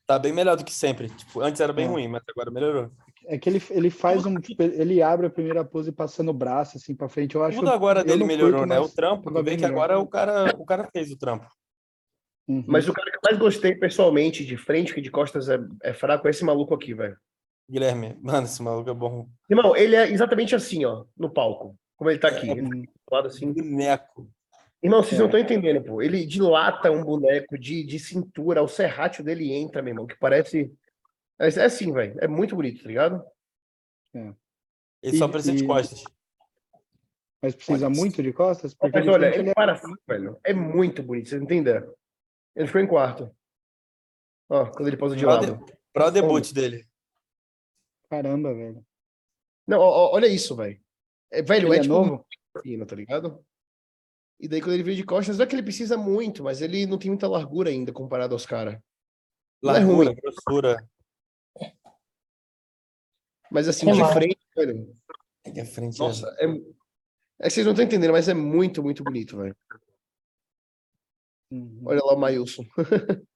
Tá 0.05 0.19
bem 0.19 0.31
melhor 0.33 0.55
do 0.55 0.63
que 0.63 0.73
sempre. 0.73 1.09
Tipo, 1.09 1.41
antes 1.41 1.59
era 1.59 1.73
bem 1.73 1.85
É. 1.85 1.87
ruim, 1.89 2.07
mas 2.07 2.21
agora 2.29 2.51
melhorou. 2.51 2.91
É 3.25 3.37
que 3.37 3.49
ele, 3.49 3.61
ele 3.69 3.89
faz 3.89 4.25
um, 4.25 4.35
tipo, 4.35 4.61
ele 4.63 5.01
abre 5.01 5.27
a 5.27 5.29
primeira 5.29 5.63
pose 5.63 5.91
passando 5.93 6.29
o 6.29 6.33
braço 6.33 6.75
assim 6.77 6.93
para 6.93 7.07
frente. 7.07 7.35
Eu 7.35 7.43
acho 7.43 7.57
Tudo 7.59 7.71
agora 7.71 8.03
dele 8.03 8.25
melhorou, 8.25 8.59
curto, 8.59 8.69
né? 8.69 8.79
O 8.79 8.89
trampo, 8.89 9.23
tava 9.23 9.39
tu 9.39 9.43
vê 9.43 9.51
bem 9.51 9.57
que 9.57 9.63
melhor. 9.65 9.77
agora 9.77 9.99
o 9.99 10.07
cara, 10.07 10.55
o 10.57 10.65
cara 10.65 10.89
fez 10.91 11.09
o 11.11 11.17
trampo. 11.17 11.47
Uhum. 12.47 12.63
Mas 12.67 12.87
o 12.89 12.93
cara 12.93 13.09
que 13.09 13.17
eu 13.17 13.21
mais 13.23 13.37
gostei 13.37 13.73
pessoalmente 13.75 14.45
de 14.45 14.57
frente, 14.57 14.93
que 14.93 15.01
de 15.01 15.09
costas 15.09 15.47
é, 15.49 15.57
é 15.81 15.93
fraco, 15.93 16.27
é 16.27 16.31
esse 16.31 16.43
maluco 16.43 16.73
aqui, 16.73 16.93
velho. 16.93 17.17
Guilherme, 17.69 18.17
mano, 18.21 18.45
esse 18.45 18.61
maluco 18.61 18.89
é 18.89 18.93
bom. 18.93 19.27
Irmão, 19.49 19.75
ele 19.75 19.95
é 19.95 20.11
exatamente 20.11 20.53
assim, 20.53 20.83
ó, 20.83 21.05
no 21.17 21.29
palco. 21.29 21.77
Como 21.95 22.09
ele 22.09 22.19
tá 22.19 22.27
aqui. 22.27 22.49
Ele 22.49 22.61
Uhum. 22.61 22.69
tá 22.69 22.91
do 23.07 23.15
lado 23.15 23.27
assim. 23.27 23.53
Boneco. 23.53 24.29
Irmão, 24.81 25.01
vocês 25.01 25.13
É. 25.13 25.19
não 25.19 25.27
estão 25.27 25.39
entendendo, 25.39 25.81
pô. 25.81 26.01
Ele 26.01 26.25
dilata 26.25 26.91
um 26.91 27.01
boneco 27.03 27.57
de, 27.57 27.85
de 27.85 27.97
cintura, 27.97 28.61
o 28.61 28.67
serrátil 28.67 29.23
dele 29.23 29.53
entra, 29.53 29.81
meu 29.81 29.91
irmão, 29.91 30.05
que 30.05 30.17
parece. 30.17 30.73
É, 31.39 31.47
é 31.47 31.63
assim, 31.65 31.93
velho. 31.93 32.15
É 32.19 32.27
muito 32.27 32.53
bonito, 32.55 32.81
tá 32.83 32.87
ligado? 32.89 33.23
Ele 35.01 35.17
só 35.17 35.27
E- 35.27 35.31
precisa 35.31 35.55
de 35.55 35.63
e- 35.63 35.67
costas. 35.67 36.03
Mas 37.41 37.55
precisa 37.55 37.87
Olha, 37.87 37.95
muito 37.95 38.21
de 38.23 38.31
costas? 38.33 38.73
Porque 38.73 38.97
Mas 38.97 39.05
de 39.05 39.09
olha, 39.11 39.25
ele 39.27 39.39
ele 39.39 39.49
é- 39.49 39.53
para 39.53 39.73
assim, 39.73 39.93
velho. 40.07 40.37
É 40.43 40.53
muito 40.53 41.01
bonito, 41.03 41.29
vocês 41.29 41.41
entenderam? 41.41 41.93
Ele 42.55 42.67
ficou 42.67 42.81
em 42.81 42.87
quarto. 42.87 43.35
Ó, 44.49 44.65
quando 44.71 44.87
ele 44.87 44.97
pousa 44.97 45.15
de 45.15 45.23
Pra, 45.23 45.33
lado. 45.35 45.65
de- 45.65 45.77
pra 45.91 46.07
o 46.07 46.11
debut 46.11 46.51
dele. 46.53 46.87
Caramba, 48.09 48.53
velho. 48.53 48.85
Não, 49.67 49.79
ó, 49.79 49.83
ó, 50.09 50.15
olha 50.15 50.27
isso, 50.27 50.55
velho. 50.55 50.79
É, 51.31 51.41
velho, 51.41 51.67
Ele 51.69 51.75
é, 51.75 51.79
é 51.79 51.81
tipo 51.81 51.93
novo? 51.93 52.25
tá 52.87 52.95
ligado? 52.95 53.43
E 54.39 54.47
daí 54.47 54.61
quando 54.61 54.73
ele 54.73 54.83
veio 54.83 54.97
de 54.97 55.03
costas, 55.05 55.37
não 55.37 55.45
é 55.45 55.47
que 55.47 55.55
ele 55.55 55.63
precisa 55.63 55.97
muito, 55.97 56.43
mas 56.43 56.61
ele 56.61 56.85
não 56.85 56.97
tem 56.99 57.09
muita 57.09 57.27
largura 57.27 57.69
ainda 57.69 57.91
comparado 57.93 58.35
aos 58.35 58.45
caras. 58.45 58.75
É 58.75 58.79
Largura, 59.63 60.09
ruim. 60.09 60.15
grossura. 60.15 60.87
Mas 63.49 63.67
assim, 63.67 63.89
É 63.89 63.93
de 63.93 64.13
frente, 64.13 64.39
velho. 64.55 64.95
É 65.45 65.61
a 65.61 65.65
frente 65.65 65.97
Nossa, 65.99 66.27
é. 66.39 66.45
É 67.39 67.47
que 67.47 67.49
vocês 67.51 67.65
não 67.65 67.73
estão 67.73 67.85
entendendo, 67.85 68.11
mas 68.11 68.27
é 68.29 68.33
muito, 68.33 68.81
muito 68.83 69.03
bonito, 69.03 69.37
velho. 69.37 69.55
Uhum. 71.51 71.81
Olha 71.85 72.01
lá 72.03 72.13
o 72.13 72.19
Mailson. 72.19 72.65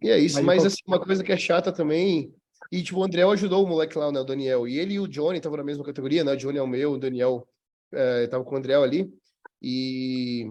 e 0.00 0.10
é 0.10 0.18
isso, 0.18 0.36
Mas 0.36 0.44
mas 0.44 0.66
assim, 0.66 0.82
uma 0.86 1.00
coisa 1.00 1.22
que 1.24 1.32
é 1.32 1.36
chata 1.36 1.72
também. 1.72 2.34
E 2.70 2.82
tipo, 2.82 2.98
o 2.98 3.04
André 3.04 3.22
ajudou 3.22 3.64
o 3.64 3.68
moleque 3.68 3.98
lá, 3.98 4.10
né, 4.10 4.20
o 4.20 4.24
Daniel. 4.24 4.66
E 4.66 4.78
ele 4.78 4.94
e 4.94 5.00
o 5.00 5.08
Johnny 5.08 5.38
estavam 5.38 5.58
na 5.58 5.64
mesma 5.64 5.84
categoria, 5.84 6.24
né? 6.24 6.32
O 6.32 6.36
Johnny 6.36 6.58
é 6.58 6.62
o 6.62 6.66
meu, 6.66 6.92
o 6.92 6.98
Daniel 6.98 7.46
eh, 7.92 8.26
tava 8.26 8.44
com 8.44 8.54
o 8.54 8.58
André 8.58 8.74
ali. 8.74 9.12
E 9.60 10.50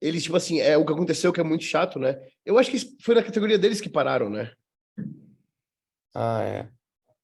eles, 0.00 0.22
tipo 0.22 0.36
assim, 0.36 0.60
é 0.60 0.76
o 0.76 0.84
que 0.84 0.92
aconteceu 0.92 1.32
que 1.32 1.40
é 1.40 1.44
muito 1.44 1.64
chato, 1.64 1.98
né? 1.98 2.18
Eu 2.44 2.58
acho 2.58 2.70
que 2.70 2.78
foi 3.02 3.14
na 3.14 3.22
categoria 3.22 3.58
deles 3.58 3.80
que 3.80 3.88
pararam, 3.88 4.30
né? 4.30 4.52
Ah, 6.14 6.42
é. 6.42 6.68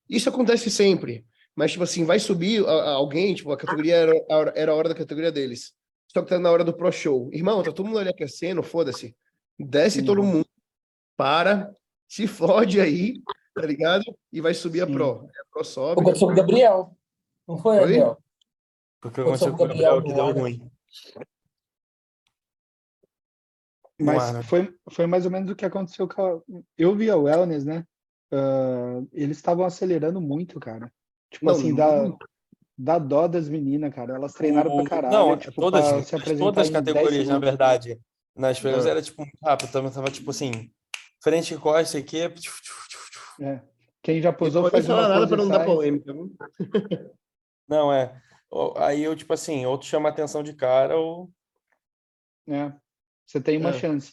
Isso 0.09 0.29
acontece 0.29 0.71
sempre. 0.71 1.27
Mas, 1.55 1.73
tipo 1.73 1.85
assim, 1.85 2.05
vai 2.05 2.19
subir 2.19 2.65
alguém, 2.67 3.35
tipo, 3.35 3.51
a 3.51 3.57
categoria 3.57 3.97
era, 3.97 4.53
era 4.55 4.73
a 4.73 4.75
hora 4.75 4.91
da 4.91 4.95
categoria 4.95 5.33
deles. 5.33 5.75
Só 6.17 6.23
que 6.23 6.31
tá 6.31 6.39
na 6.39 6.51
hora 6.51 6.65
do 6.65 6.73
Pro 6.73 6.91
Show. 6.91 7.29
Irmão, 7.31 7.63
tá 7.63 7.71
todo 7.71 7.85
mundo 7.85 7.99
ali 7.99 8.09
aquecendo, 8.09 8.63
foda-se. 8.63 9.15
Desce 9.59 10.03
todo 10.03 10.23
Uhum. 10.23 10.27
mundo, 10.27 10.47
para, 11.15 11.77
se 12.09 12.27
fode 12.27 12.81
aí, 12.81 13.21
tá 13.55 13.67
ligado? 13.67 14.03
E 14.33 14.41
vai 14.41 14.55
subir 14.55 14.81
a 14.81 14.87
Sim. 14.87 14.95
Pro. 14.95 15.21
Aí 15.25 15.41
A 15.43 15.45
Pro 15.53 15.63
sobe. 15.63 16.01
Aconteceu 16.01 16.27
com 16.27 16.33
o 16.33 16.37
Gabriel. 16.37 16.97
Não 17.47 17.59
foi, 17.59 17.75
Oi? 17.75 17.81
Gabriel? 17.81 18.19
Porque 18.99 19.21
Aconteceu 19.21 19.49
aconteceu 19.49 19.57
com 19.59 19.65
o 19.65 19.69
Gabriel 19.69 19.95
Gabriel 19.97 20.17
que 20.17 20.33
deu 20.33 20.43
ruim. 20.43 20.71
Mas 24.01 24.33
Mano. 24.33 24.43
foi, 24.43 24.75
foi 24.91 25.07
mais 25.07 25.27
ou 25.27 25.31
menos 25.31 25.51
o 25.51 25.55
que 25.55 25.67
aconteceu 25.67 26.09
com 26.09 26.23
a... 26.23 26.41
Eu 26.79 26.95
vi 26.95 27.11
a 27.11 27.17
Wellness, 27.17 27.67
né? 27.67 27.87
Ah, 28.33 29.03
eles 29.13 29.37
estavam 29.37 29.67
acelerando 29.67 30.19
muito, 30.19 30.59
cara. 30.59 30.91
Tipo 31.31 31.45
Não, 31.45 31.53
assim, 31.53 31.75
dá, 31.75 32.05
muito. 32.05 32.27
Dá 32.77 32.99
dó 32.99 33.27
das 33.27 33.49
meninas, 33.49 33.93
cara. 33.95 34.15
Elas 34.17 34.33
treinaram 34.33 34.71
O- 34.71 34.83
pra 34.83 34.91
caralho. 34.91 35.13
Não, 35.15 35.37
tipo, 35.37 35.61
todas, 35.61 35.89
pra 35.89 36.03
se 36.03 36.15
apresentar 36.17 36.45
todas 36.45 36.59
as 36.63 36.69
em 36.69 36.73
10 36.73 36.85
categorias, 36.87 37.29
na 37.29 37.39
verdade. 37.39 38.01
Nas 38.35 38.59
feiras 38.59 38.85
É. 38.87 38.91
era 38.91 39.01
tipo 39.03 39.23
muito 39.23 39.39
rápido, 39.43 39.73
também 39.73 39.91
tava 39.91 40.11
tipo 40.11 40.31
assim, 40.31 40.71
frente 41.23 41.55
e 41.55 41.57
costa 41.59 41.97
aqui. 41.99 42.19
É. 43.41 43.61
Quem 44.03 44.21
já 44.21 44.31
Não 44.31 44.39
posou 44.39 44.63
pode 44.63 44.73
faz 44.73 44.87
falar 44.87 45.09
nada 45.09 45.27
pra 45.27 45.37
não 45.37 45.49
dar 45.49 45.65
polêmica. 45.65 46.13
Não, 47.69 47.93
é. 47.93 48.21
Aí 48.77 49.03
eu, 49.03 49.17
tipo 49.17 49.33
assim, 49.33 49.67
ou 49.67 49.77
tu 49.77 49.87
chama 49.87 50.09
a 50.09 50.13
atenção 50.13 50.43
de 50.43 50.53
cara, 50.53 50.97
ou. 50.97 51.29
É. 52.47 52.73
Você 53.27 53.41
tem 53.41 53.59
uma 53.59 53.71
É. 53.71 53.73
chance. 53.73 54.13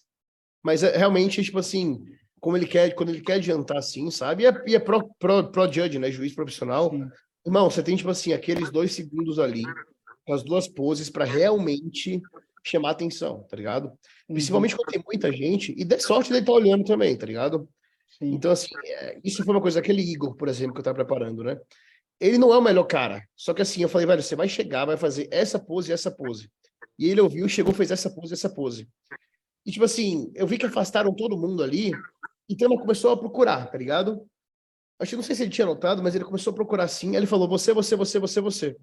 Mas 0.63 0.81
é, 0.81 0.97
realmente, 0.97 1.43
tipo 1.43 1.59
assim, 1.59 2.03
como 2.39 2.57
ele 2.57 2.65
quer, 2.65 2.95
quando 2.95 3.09
ele 3.09 3.21
quer 3.21 3.33
adiantar 3.33 3.77
assim, 3.77 4.09
sabe? 4.09 4.43
E 4.43 4.47
é, 4.47 4.63
e 4.65 4.75
é 4.75 4.79
pro, 4.79 5.07
pro, 5.19 5.51
pro 5.51 5.71
judge, 5.71 5.99
né? 5.99 6.09
Juiz 6.09 6.33
profissional. 6.33 6.89
Sim. 6.89 7.07
Irmão, 7.45 7.69
você 7.69 7.83
tem, 7.83 7.95
tipo 7.95 8.09
assim, 8.09 8.33
aqueles 8.33 8.71
dois 8.71 8.93
segundos 8.93 9.39
ali, 9.39 9.63
com 10.25 10.33
as 10.33 10.43
duas 10.43 10.67
poses, 10.67 11.09
pra 11.09 11.25
realmente 11.25 12.21
chamar 12.63 12.91
atenção, 12.91 13.43
tá 13.43 13.57
ligado? 13.57 13.91
Principalmente 14.27 14.75
quando 14.75 14.91
tem 14.91 15.03
muita 15.05 15.31
gente, 15.31 15.75
e 15.77 15.83
dê 15.83 15.99
sorte 15.99 16.29
dele 16.29 16.41
estar 16.41 16.53
olhando 16.53 16.85
também, 16.85 17.15
tá 17.17 17.25
ligado? 17.25 17.67
Sim. 18.17 18.33
Então, 18.33 18.51
assim, 18.51 18.69
é, 18.85 19.19
isso 19.23 19.43
foi 19.43 19.53
uma 19.53 19.61
coisa, 19.61 19.79
aquele 19.79 20.01
Igor, 20.01 20.35
por 20.35 20.47
exemplo, 20.47 20.73
que 20.73 20.79
eu 20.79 20.83
tava 20.83 20.95
preparando, 20.95 21.43
né? 21.43 21.59
Ele 22.19 22.37
não 22.37 22.53
é 22.53 22.57
o 22.57 22.61
melhor 22.61 22.85
cara. 22.85 23.27
Só 23.35 23.53
que 23.53 23.61
assim, 23.61 23.81
eu 23.81 23.89
falei, 23.89 24.07
velho, 24.07 24.23
você 24.23 24.35
vai 24.35 24.47
chegar, 24.47 24.85
vai 24.85 24.95
fazer 24.95 25.27
essa 25.31 25.59
pose 25.59 25.91
e 25.91 25.93
essa 25.93 26.09
pose. 26.09 26.49
E 26.97 27.09
ele 27.09 27.19
ouviu, 27.19 27.49
chegou, 27.49 27.73
fez 27.73 27.91
essa 27.91 28.09
pose 28.09 28.33
essa 28.33 28.49
pose. 28.49 28.87
E, 29.65 29.71
tipo 29.71 29.83
assim, 29.83 30.31
eu 30.35 30.45
vi 30.45 30.57
que 30.57 30.65
afastaram 30.65 31.13
todo 31.13 31.37
mundo 31.37 31.63
ali, 31.63 31.91
então 32.47 32.71
ele 32.71 32.79
começou 32.79 33.11
a 33.11 33.17
procurar, 33.17 33.69
tá 33.69 33.77
ligado? 33.77 34.25
Acho 34.99 35.11
que 35.11 35.15
não 35.15 35.23
sei 35.23 35.35
se 35.35 35.43
ele 35.43 35.51
tinha 35.51 35.65
notado, 35.65 36.01
mas 36.01 36.15
ele 36.15 36.23
começou 36.23 36.51
a 36.51 36.55
procurar 36.55 36.85
assim. 36.85 37.11
Aí 37.11 37.17
ele 37.17 37.25
falou: 37.25 37.47
você, 37.47 37.73
você, 37.73 37.95
você, 37.95 38.19
você, 38.19 38.41
você. 38.41 38.77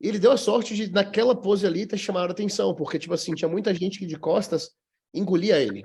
E 0.00 0.08
ele 0.08 0.18
deu 0.18 0.32
a 0.32 0.36
sorte 0.36 0.74
de, 0.74 0.90
naquela 0.90 1.34
pose 1.34 1.66
ali, 1.66 1.86
ter 1.86 1.96
chamado 1.96 2.28
a 2.28 2.32
atenção, 2.32 2.74
porque, 2.74 2.98
tipo 2.98 3.14
assim, 3.14 3.34
tinha 3.34 3.48
muita 3.48 3.72
gente 3.72 3.98
que 3.98 4.06
de 4.06 4.18
costas 4.18 4.70
engolia 5.14 5.58
ele, 5.58 5.82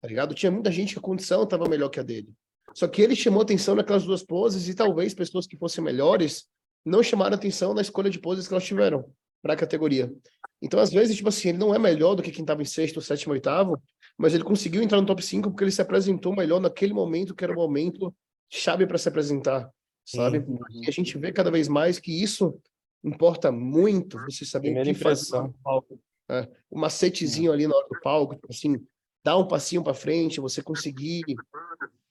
tá 0.00 0.06
ligado? 0.06 0.34
Tinha 0.34 0.52
muita 0.52 0.70
gente 0.70 0.92
que 0.92 0.98
a 0.98 1.02
condição 1.02 1.42
estava 1.42 1.68
melhor 1.68 1.88
que 1.88 1.98
a 1.98 2.02
dele. 2.02 2.32
Só 2.74 2.86
que 2.86 3.02
ele 3.02 3.16
chamou 3.16 3.42
atenção 3.42 3.74
naquelas 3.74 4.04
duas 4.04 4.22
poses 4.22 4.68
e 4.68 4.74
talvez 4.74 5.14
pessoas 5.14 5.46
que 5.46 5.56
fossem 5.56 5.82
melhores 5.82 6.46
não 6.84 7.02
chamaram 7.02 7.34
atenção 7.34 7.74
na 7.74 7.80
escolha 7.80 8.10
de 8.10 8.20
poses 8.20 8.46
que 8.46 8.54
elas 8.54 8.64
tiveram 8.64 9.04
para 9.42 9.54
a 9.54 9.56
categoria. 9.56 10.12
Então, 10.60 10.78
às 10.78 10.90
vezes, 10.90 11.16
tipo 11.16 11.28
assim, 11.28 11.50
ele 11.50 11.58
não 11.58 11.74
é 11.74 11.78
melhor 11.78 12.14
do 12.14 12.22
que 12.22 12.30
quem 12.30 12.42
estava 12.42 12.62
em 12.62 12.64
sexto, 12.64 13.00
sétimo, 13.00 13.32
oitavo, 13.32 13.80
mas 14.16 14.34
ele 14.34 14.44
conseguiu 14.44 14.82
entrar 14.82 15.00
no 15.00 15.06
top 15.06 15.22
5 15.22 15.50
porque 15.50 15.64
ele 15.64 15.70
se 15.70 15.82
apresentou 15.82 16.34
melhor 16.34 16.60
naquele 16.60 16.92
momento, 16.92 17.34
que 17.34 17.44
era 17.44 17.52
o 17.52 17.56
momento 17.56 18.14
chave 18.50 18.86
para 18.86 18.98
se 18.98 19.08
apresentar, 19.08 19.70
sabe? 20.04 20.40
Sim. 20.44 20.58
E 20.84 20.88
a 20.88 20.92
gente 20.92 21.16
vê 21.18 21.32
cada 21.32 21.50
vez 21.50 21.68
mais 21.68 21.98
que 21.98 22.22
isso 22.22 22.58
importa 23.04 23.52
muito, 23.52 24.18
você 24.24 24.44
saber 24.44 24.68
Primeira 24.68 24.90
o 24.90 24.94
que 24.94 25.00
fazer 25.00 25.22
impressão. 25.22 25.46
no 25.48 25.52
palco. 25.62 26.00
né? 26.28 26.48
O 26.70 26.78
macetezinho 26.78 27.52
ali 27.52 27.66
na 27.66 27.76
hora 27.76 27.88
do 27.88 28.00
palco, 28.00 28.34
tipo 28.34 28.48
assim, 28.50 28.84
dar 29.24 29.36
um 29.38 29.46
passinho 29.46 29.82
para 29.82 29.94
frente, 29.94 30.40
você 30.40 30.62
conseguir. 30.62 31.22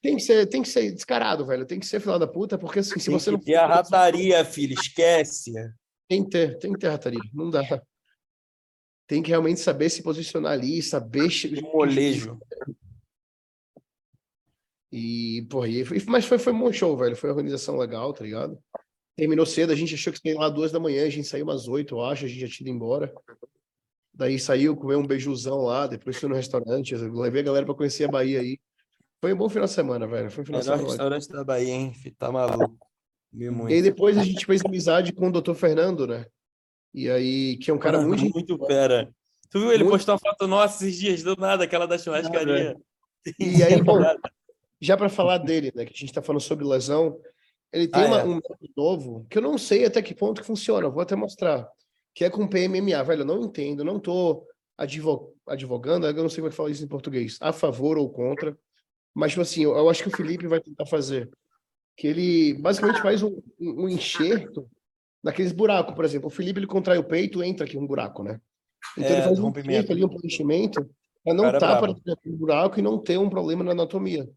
Tem 0.02 0.15
que 0.15 0.21
ser, 0.21 0.45
tem 0.47 0.62
que 0.62 0.69
ser 0.69 0.91
descarado, 0.91 1.45
velho. 1.45 1.65
Tem 1.65 1.80
que 1.80 1.86
ser 1.86 2.00
filho 2.00 2.17
da 2.19 2.28
puta, 2.28 2.58
porque 2.58 2.80
assim, 2.80 3.00
se 3.00 3.06
Tem 3.10 3.19
você 3.19 3.32
que 3.32 3.38
não 3.38 3.43
ter 3.43 3.56
a 3.56 3.67
rataria, 3.67 4.45
filho, 4.45 4.73
esquece. 4.73 5.52
tem 6.08 6.23
que 6.23 6.30
ter, 6.30 6.58
tem 6.60 6.71
que 6.71 6.80
ter 6.80 6.89
rataria, 6.89 7.19
não 7.34 7.50
dá. 7.50 7.62
Tem 9.08 9.21
que 9.23 9.30
realmente 9.30 9.60
saber 9.60 9.89
se 9.89 10.04
posicionar 10.04 10.52
ali, 10.54 10.82
saber. 10.82 11.28
molejo. 11.73 12.38
E, 14.91 15.45
porra, 15.50 15.67
e 15.67 15.84
foi- 15.86 16.02
mas 16.08 16.26
foi, 16.26 16.38
foi 16.39 16.54
um 16.54 16.60
bom 16.60 16.71
show, 16.71 16.95
velho. 16.97 17.15
Foi 17.15 17.30
uma 17.30 17.36
organização 17.36 17.78
legal, 17.78 18.13
tá 18.13 18.23
ligado? 18.23 18.58
Terminou 19.15 19.45
cedo, 19.45 19.71
a 19.73 19.76
gente 19.76 19.95
achou 19.95 20.13
que 20.13 20.19
ia 20.30 20.38
lá 20.38 20.47
duas 20.50 20.71
da 20.71 20.80
manhã, 20.80 21.06
a 21.06 21.10
gente 21.10 21.28
saiu 21.28 21.43
umas 21.45 21.67
oito, 21.67 21.95
eu 21.95 22.04
acho, 22.06 22.26
a 22.26 22.28
gente 22.28 22.39
já 22.39 22.47
tinha 22.47 22.69
ido 22.69 22.76
embora. 22.76 23.12
Daí 24.13 24.39
saiu, 24.39 24.76
comeu 24.76 25.00
um 25.00 25.06
beijuzão 25.06 25.62
lá, 25.62 25.86
depois 25.88 26.17
foi 26.17 26.30
no 26.30 26.36
restaurante, 26.36 26.95
levei 26.95 27.41
a 27.41 27.45
galera 27.45 27.65
pra 27.65 27.76
conhecer 27.76 28.06
a 28.06 28.12
Bahia 28.12 28.39
aí. 28.39 28.60
Foi 29.19 29.34
um 29.34 29.38
bom 29.38 29.50
final 29.50 29.65
de 29.65 29.71
semana, 29.73 30.08
velho. 30.08 30.30
Foi 30.32 30.43
um 30.43 30.45
final 30.45 30.62
de 30.62 30.67
Melhor 30.67 30.78
semana. 30.78 30.93
restaurante 30.93 31.30
da 31.30 31.43
Bahia, 31.43 31.73
hein? 31.73 31.93
Tá 32.17 32.32
maluco. 32.32 32.78
Vi 33.34 33.45
E 33.45 33.47
aí 33.47 33.54
muito. 33.54 33.84
depois 33.84 34.17
a 34.17 34.23
gente 34.23 34.45
fez 34.45 34.63
amizade 34.63 35.12
com 35.12 35.28
o 35.30 35.32
Dr. 35.41 35.54
Fernando, 35.54 36.08
né? 36.08 36.26
E 36.93 37.10
aí, 37.10 37.58
que 37.58 37.69
é 37.69 37.73
um 37.73 37.78
cara 37.80 38.02
muito. 38.02 38.23
muito 38.34 38.58
fera. 38.65 39.12
Tu 39.50 39.60
viu 39.60 39.71
ele 39.71 39.84
Muito. 39.84 39.95
postou 39.95 40.13
uma 40.15 40.19
foto 40.19 40.47
nossa 40.47 40.84
esses 40.84 41.00
dias, 41.00 41.23
do 41.23 41.36
nada, 41.36 41.63
aquela 41.63 41.86
da 41.88 41.97
churrascaria. 41.97 42.76
E 43.39 43.63
aí, 43.63 43.82
bom, 43.84 44.00
já 44.80 44.96
para 44.98 45.10
falar 45.10 45.38
dele, 45.40 45.72
né, 45.76 45.86
que 45.86 45.94
a 45.94 45.98
gente 45.98 46.06
está 46.06 46.22
falando 46.22 46.42
sobre 46.42 46.66
lesão, 46.66 47.20
ele 47.72 47.88
tem 47.88 48.04
Ah, 48.04 48.08
uma- 48.08 48.20
é. 48.22 48.24
um 48.24 48.36
método 48.36 48.70
novo 48.76 49.26
que 49.30 49.38
eu 49.38 49.42
não 49.42 49.58
sei 49.58 49.86
até 49.86 50.02
que 50.02 50.16
ponto 50.16 50.42
que 50.42 50.48
funciona, 50.48 50.90
vou 50.90 51.02
até 51.02 51.16
mostrar, 51.16 51.68
que 52.16 52.24
é 52.24 52.30
com 52.30 52.48
PMMA, 52.48 53.04
velho, 53.04 53.22
eu 53.22 53.26
não 53.26 53.42
entendo, 53.44 53.84
não 53.84 54.00
tô 54.00 54.46
advo- 54.78 55.34
advogando, 55.48 56.08
eu 56.08 56.13
não 56.13 56.30
sei 56.30 56.38
como 56.38 56.48
é 56.48 56.50
que 56.52 56.56
fala 56.56 56.72
isso 56.72 56.84
em 56.84 56.88
português, 56.88 57.38
a 57.42 57.52
favor 57.52 57.98
ou 57.98 58.10
contra, 58.10 58.58
mas, 59.13 59.32
tipo 59.32 59.42
assim, 59.42 59.63
eu, 59.63 59.76
eu 59.76 59.90
acho 59.90 60.04
que 60.04 60.10
o 60.10 60.16
Felipe 60.16 60.48
vai 60.48 60.60
tentar 60.62 60.86
fazer, 60.86 61.30
que 61.96 62.08
ele 62.08 62.54
basicamente 62.54 63.02
faz 63.02 63.24
um, 63.24 63.42
um 63.60 63.90
enxerto 63.90 64.70
naqueles 65.24 65.52
buracos, 65.52 65.96
por 65.96 66.06
exemplo, 66.06 66.28
o 66.28 66.32
Felipe, 66.32 66.60
ele 66.60 66.68
contrai 66.68 66.98
o 67.00 67.04
peito, 67.04 67.44
entra 67.44 67.66
aqui 67.66 67.78
um 67.78 67.88
buraco, 67.88 68.24
né? 68.24 68.40
Então 68.96 69.10
É, 69.10 69.13
ele 69.13 69.22
faz 69.24 69.40
um 69.40 69.44
rompimento. 69.44 69.92
ali, 69.92 70.06
um 70.06 70.10
preenchimento, 70.10 70.88
para 71.24 71.34
não 71.34 71.46
estar 71.48 71.60
brabo. 71.60 71.78
aparecendo 71.86 72.13
aquele 72.13 72.36
buraco 72.36 72.80
e 72.80 72.82
não 72.84 72.98
ter 73.00 73.18
um 73.18 73.30
problema 73.30 73.63
na 73.63 73.72
anatomia. 73.72 74.30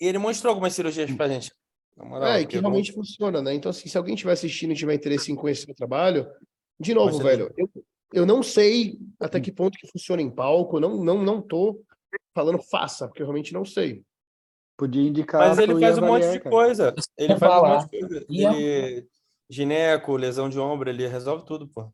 E 0.00 0.06
ele 0.06 0.18
mostrou 0.18 0.50
algumas 0.50 0.72
cirurgias 0.72 1.10
pra 1.12 1.28
gente. 1.28 1.52
Moral, 1.96 2.28
É, 2.32 2.42
e 2.42 2.46
que 2.46 2.58
realmente 2.58 2.92
funciona, 2.92 3.42
né? 3.42 3.54
Então, 3.54 3.70
assim, 3.70 3.88
se 3.88 3.98
alguém 3.98 4.14
estiver 4.14 4.32
assistindo 4.32 4.72
e 4.72 4.76
tiver 4.76 4.94
interesse 4.94 5.32
em 5.32 5.34
conhecer 5.34 5.70
o 5.70 5.74
trabalho, 5.74 6.30
de 6.78 6.94
novo, 6.94 7.10
Mostra 7.10 7.24
velho, 7.24 7.52
eu, 7.56 7.68
eu 8.12 8.24
não 8.24 8.42
sei 8.42 8.98
até 9.18 9.40
que 9.40 9.50
ponto 9.50 9.76
que 9.76 9.90
funciona 9.90 10.22
em 10.22 10.30
palco, 10.30 10.78
não, 10.78 11.02
não, 11.02 11.22
não 11.22 11.42
tô 11.42 11.82
falando 12.32 12.62
faça, 12.62 13.08
porque 13.08 13.20
eu 13.20 13.26
realmente 13.26 13.52
não 13.52 13.64
sei. 13.64 14.04
Podia 14.76 15.02
indicar. 15.02 15.40
Mas 15.48 15.58
ele 15.58 15.78
faz 15.80 15.98
um 15.98 16.06
monte 16.06 16.30
de 16.30 16.38
cara. 16.38 16.50
coisa. 16.50 16.94
Ele 17.16 17.36
faz 17.36 17.62
um 17.62 17.66
monte 17.66 17.90
de 17.90 17.98
coisa. 17.98 18.26
Ele... 18.30 19.08
Gineco, 19.50 20.16
lesão 20.16 20.48
de 20.48 20.58
ombro, 20.60 20.88
ele 20.88 21.08
resolve 21.08 21.44
tudo, 21.44 21.66
pô. 21.66 21.90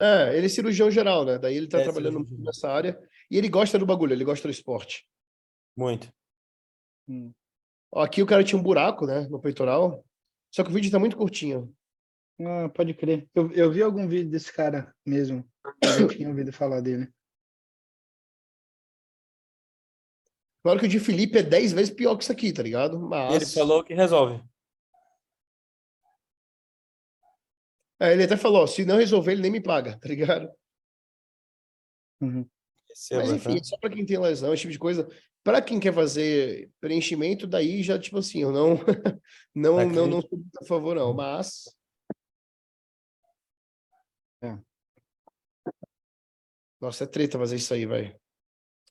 É, 0.00 0.36
ele 0.36 0.46
é 0.46 0.48
cirurgião 0.48 0.90
geral, 0.90 1.24
né? 1.24 1.38
Daí 1.38 1.56
ele 1.56 1.66
tá 1.66 1.80
É, 1.80 1.82
trabalhando 1.82 2.14
cirurgião. 2.24 2.40
nessa 2.44 2.70
área 2.70 2.98
e 3.30 3.36
ele 3.36 3.48
gosta 3.48 3.78
do 3.78 3.84
bagulho, 3.84 4.12
ele 4.14 4.24
gosta 4.24 4.48
do 4.48 4.52
esporte. 4.52 5.06
Muito. 5.76 6.08
Hum. 7.08 7.32
Aqui 7.94 8.22
o 8.22 8.26
cara 8.26 8.44
tinha 8.44 8.58
um 8.58 8.62
buraco, 8.62 9.06
né, 9.06 9.26
no 9.28 9.40
peitoral, 9.40 10.04
só 10.50 10.62
que 10.62 10.70
o 10.70 10.72
vídeo 10.72 10.90
tá 10.90 10.98
muito 10.98 11.16
curtinho. 11.16 11.74
Ah, 12.40 12.68
pode 12.68 12.92
crer. 12.94 13.28
Eu, 13.34 13.50
eu 13.52 13.70
vi 13.70 13.82
algum 13.82 14.06
vídeo 14.06 14.30
desse 14.30 14.52
cara 14.52 14.94
mesmo. 15.04 15.48
Eu 15.98 16.08
tinha 16.08 16.28
ouvido 16.28 16.52
falar 16.52 16.80
dele. 16.80 17.10
Claro 20.62 20.80
que 20.80 20.86
o 20.86 20.88
de 20.88 20.98
Felipe 20.98 21.38
é 21.38 21.42
10 21.42 21.72
vezes 21.72 21.94
pior 21.94 22.16
que 22.16 22.24
isso 22.24 22.32
aqui, 22.32 22.52
tá 22.52 22.62
ligado? 22.62 22.98
Mas... 22.98 23.36
Ele 23.36 23.46
falou 23.46 23.84
que 23.84 23.94
resolve. 23.94 24.42
É, 28.00 28.12
ele 28.12 28.24
até 28.24 28.36
falou, 28.36 28.64
ó, 28.64 28.66
se 28.66 28.84
não 28.84 28.98
resolver, 28.98 29.32
ele 29.32 29.42
nem 29.42 29.50
me 29.50 29.62
paga, 29.62 29.98
tá 29.98 30.08
ligado? 30.08 30.50
Uhum. 32.20 32.46
Mas 33.12 33.30
enfim, 33.30 33.50
tá? 33.50 33.56
é 33.56 33.64
só 33.64 33.78
pra 33.78 33.90
quem 33.90 34.04
tem 34.04 34.18
lesão, 34.18 34.52
esse 34.52 34.62
tipo 34.62 34.72
de 34.72 34.78
coisa. 34.78 35.08
Pra 35.46 35.62
quem 35.62 35.78
quer 35.78 35.94
fazer 35.94 36.72
preenchimento, 36.80 37.46
daí 37.46 37.80
já, 37.80 37.96
tipo 37.96 38.18
assim, 38.18 38.42
eu 38.42 38.50
não, 38.50 38.70
não, 39.54 39.88
não, 39.88 40.06
não 40.08 40.20
sou 40.20 40.30
muito 40.32 40.58
a 40.60 40.66
favor, 40.66 40.96
não. 40.96 41.14
Mas. 41.14 41.72
É. 44.42 44.58
Nossa, 46.80 47.04
é 47.04 47.06
treta 47.06 47.38
fazer 47.38 47.54
isso 47.54 47.72
aí, 47.72 47.86
velho. 47.86 48.12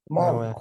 Não 0.09 0.41
é. 0.41 0.55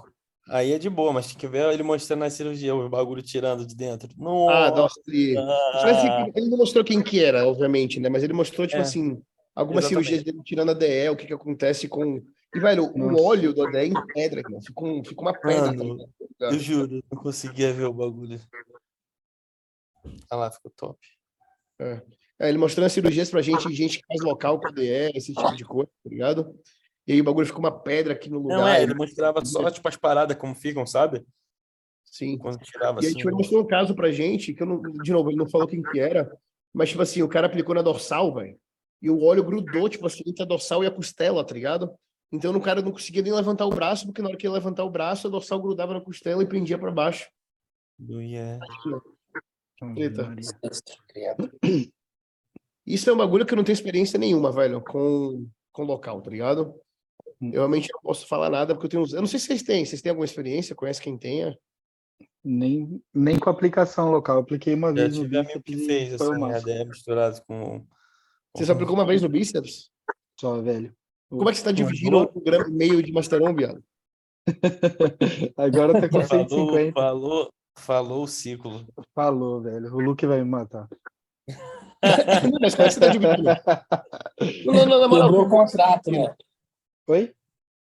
Aí 0.49 0.73
é 0.73 0.81
de 0.81 0.91
boa, 0.91 1.13
mas 1.13 1.29
tem 1.29 1.37
que 1.37 1.47
ver 1.47 1.73
ele 1.73 1.85
mostrando 1.85 2.21
na 2.21 2.29
cirurgia, 2.29 2.75
o 2.75 2.89
bagulho 2.89 3.23
tirando 3.23 3.65
de 3.65 3.77
dentro. 3.77 4.09
Ah, 4.15 4.15
Nossa! 4.19 4.75
nossa, 4.75 5.01
ele. 5.07 5.37
Mas, 5.37 5.85
assim, 5.85 6.09
ele 6.35 6.49
não 6.49 6.59
mostrou 6.59 6.83
quem 6.83 7.05
que 7.05 7.23
era, 7.23 7.47
obviamente, 7.47 8.01
né? 8.01 8.09
Mas 8.09 8.25
ele 8.25 8.33
mostrou, 8.33 8.67
tipo 8.67 8.81
É. 8.81 8.83
assim, 8.83 9.23
algumas 9.55 9.85
Exatamente. 9.85 10.07
cirurgias 10.09 10.25
dele 10.25 10.43
tirando 10.45 10.71
a 10.71 10.75
DE, 10.75 11.11
o 11.11 11.17
que 11.17 11.27
que 11.27 11.35
acontece 11.35 11.87
com. 11.87 12.21
E, 12.55 12.61
velho, 12.61 12.85
o 12.95 12.99
Nossa. 12.99 13.23
óleo 13.23 13.53
do 13.53 13.62
ADE 13.62 13.88
em 13.88 14.07
pedra, 14.07 14.43
cara. 14.43 14.61
Fica, 14.62 14.85
um, 14.85 15.05
fica 15.05 15.21
uma 15.21 15.35
pedra. 15.35 15.71
tá 15.73 15.77
Mano, 15.77 15.95
ligado? 15.95 16.11
Eu 16.40 16.59
juro, 16.59 17.03
não 17.11 17.23
conseguia 17.23 17.73
ver 17.73 17.85
o 17.85 17.93
bagulho. 17.93 18.40
Ah 20.31 20.37
lá, 20.37 20.51
ficou 20.51 20.71
top. 20.77 20.99
É, 21.81 22.03
ele 22.49 22.59
mostrando 22.59 22.87
as 22.87 22.93
cirurgias 22.93 23.31
pra 23.31 23.43
gente, 23.43 23.73
gente 23.73 23.99
que 23.99 24.07
faz 24.07 24.21
local 24.21 24.61
com 24.61 24.73
DE, 24.73 25.11
esse 25.14 25.33
tipo 25.35 25.57
de 25.57 25.64
coisa, 25.64 25.90
tá 26.03 26.11
ligado? 26.11 26.55
E 27.07 27.12
aí 27.12 27.21
o 27.21 27.25
bagulho 27.25 27.47
fica 27.47 27.59
uma 27.59 27.71
pedra 27.77 28.12
aqui 28.12 28.31
no 28.31 28.38
lugar. 28.38 28.59
Não, 28.59 28.69
é, 28.69 28.77
ele- 28.83 28.93
ele 28.93 28.95
mostrava 28.95 29.45
só, 29.45 29.71
tipo, 29.71 29.87
as 29.88 29.97
paradas 29.97 30.37
como 30.37 30.55
ficam, 30.55 30.87
sabe? 30.87 31.25
Sim. 32.05 32.38
Quando 32.38 32.59
tirava, 32.59 33.01
E 33.01 33.05
aí, 33.05 33.09
assim. 33.09 33.17
tipo, 33.17 33.29
ele 33.29 33.37
mostrou 33.37 33.62
um 33.62 33.67
caso 33.67 33.95
pra 33.95 34.12
gente, 34.12 34.55
que 34.55 34.62
eu 34.62 34.67
não, 34.67 34.81
de 34.81 35.11
novo, 35.12 35.31
ele 35.31 35.37
não 35.38 35.49
falou 35.49 35.67
quem 35.67 35.83
que 35.83 35.99
era, 35.99 36.31
mas, 36.73 36.90
tipo 36.90 37.03
assim, 37.03 37.23
o 37.23 37.29
cara 37.29 37.47
aplicou 37.47 37.75
na 37.75 37.83
dorsal, 37.83 38.33
velho, 38.35 38.59
e 39.03 39.11
o 39.11 39.23
óleo 39.23 39.43
grudou, 39.45 39.88
tipo 39.88 40.07
assim, 40.07 40.23
entre 40.27 40.43
a 40.43 40.47
dorsal 40.47 40.83
e 40.85 40.87
a 40.87 40.90
costela, 40.90 41.45
tá 41.45 41.53
ligado? 41.55 41.93
Então 42.35 42.53
o 42.53 42.61
cara 42.61 42.83
não 42.83 42.90
conseguia 42.90 43.23
nem 43.23 43.33
levantar 43.33 43.64
o 43.64 43.70
braço, 43.70 44.07
porque 44.07 44.20
na 44.20 44.29
hora 44.29 44.37
que 44.37 44.44
ia 44.44 44.51
levantar 44.51 44.83
o 44.83 44.90
braço, 44.90 45.29
a 45.29 45.31
dorsal 45.31 45.62
grudava 45.62 45.94
na 45.94 46.01
costela 46.01 46.42
e 46.42 46.47
prendia 46.47 46.77
pra 46.77 46.90
baixo. 46.90 47.31
Eita. 49.97 50.35
Isso 52.85 53.09
é 53.09 53.12
um 53.12 53.16
bagulho 53.16 53.47
que 53.47 53.55
eu 53.55 53.57
não 53.57 53.62
tenho 53.62 53.75
experiência 53.75 54.18
nenhuma, 54.18 54.51
velho, 54.51 54.81
com, 54.81 55.49
com 55.73 55.85
local, 55.85 56.20
tá 56.20 56.29
ligado? 56.29 56.75
Hum. 57.40 57.51
Eu 57.53 57.61
realmente 57.61 57.88
não 57.92 58.01
posso 58.03 58.27
falar 58.27 58.51
nada, 58.51 58.75
porque 58.75 58.87
eu 58.87 58.90
tenho 58.90 59.03
uns... 59.05 59.12
Eu 59.12 59.20
não 59.20 59.29
sei 59.29 59.38
se 59.38 59.47
vocês 59.47 59.62
têm, 59.62 59.85
vocês 59.85 60.03
têm 60.03 60.11
alguma 60.11 60.25
experiência, 60.25 60.75
conhece 60.75 61.01
quem 61.01 61.16
tenha? 61.16 61.57
Nem, 62.42 63.01
nem 63.14 63.38
com 63.38 63.49
aplicação 63.49 64.11
local. 64.11 64.38
Eu 64.38 64.42
apliquei 64.42 64.75
uma 64.75 64.88
Já 64.88 65.07
vez 65.07 65.18
no 65.18 65.29
bíceps 65.29 65.62
que 65.64 65.77
fez, 65.87 66.20
o 66.20 66.31
assim, 66.31 66.40
máximo. 66.40 66.73
ADE 66.73 66.85
misturado 66.85 67.40
com... 67.46 67.87
Você 68.56 68.67
só 68.67 68.73
aplicou 68.73 68.96
uma 68.96 69.06
vez 69.06 69.23
no 69.23 69.29
bíceps? 69.29 69.88
Só, 70.38 70.61
velho. 70.61 70.94
Como 71.39 71.49
é 71.49 71.53
que 71.53 71.59
você 71.59 71.65
tá 71.65 71.73
dividindo 71.73 72.31
um 72.35 72.41
grama 72.41 72.69
e 72.69 72.73
meio 72.73 73.03
de 73.03 73.13
Masteron, 73.13 73.55
viado? 73.55 73.83
Agora 75.57 76.01
tá 76.01 76.09
com 76.09 76.23
Falou, 76.23 76.49
150. 76.49 76.93
falou, 76.93 77.53
falou 77.77 78.25
o 78.25 78.29
ciclo. 78.29 78.87
Falou, 79.15 79.61
velho. 79.61 79.95
O 79.95 80.01
Luke 80.01 80.27
vai 80.27 80.39
me 80.39 80.51
matar. 80.51 80.89
Não, 81.49 82.59
mas 82.61 82.75
como 82.75 82.87
é 82.87 82.89
que 82.89 82.95
você 82.95 83.01
tá 83.01 83.09
dividindo? 83.09 83.43
Não, 84.67 84.87
não, 84.87 85.09
não, 85.09 85.11
Quebrou 85.11 85.47
o 85.47 85.49
contrato, 85.49 86.11
né? 86.11 86.35
Oi? 87.09 87.35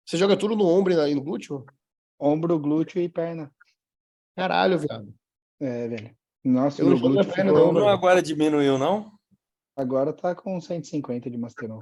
Você 0.05 0.17
joga 0.17 0.37
tudo 0.37 0.55
no 0.55 0.65
ombro 0.65 0.93
e 0.93 1.15
no 1.15 1.21
glúteo? 1.21 1.65
Ombro, 2.19 2.57
glúteo 2.59 3.01
e 3.01 3.09
perna. 3.09 3.51
Caralho, 4.35 4.79
viado. 4.79 5.13
É, 5.59 5.87
velho. 5.87 6.15
Nossa, 6.43 6.81
Eu 6.81 6.91
não 6.91 6.99
glúteo 6.99 7.33
perna, 7.33 7.51
não, 7.51 7.73
Não 7.73 7.87
agora 7.89 8.21
diminuiu, 8.21 8.77
não? 8.77 9.11
Agora 9.75 10.13
tá 10.13 10.35
com 10.35 10.61
150 10.61 11.29
de 11.29 11.37
Masteron. 11.37 11.81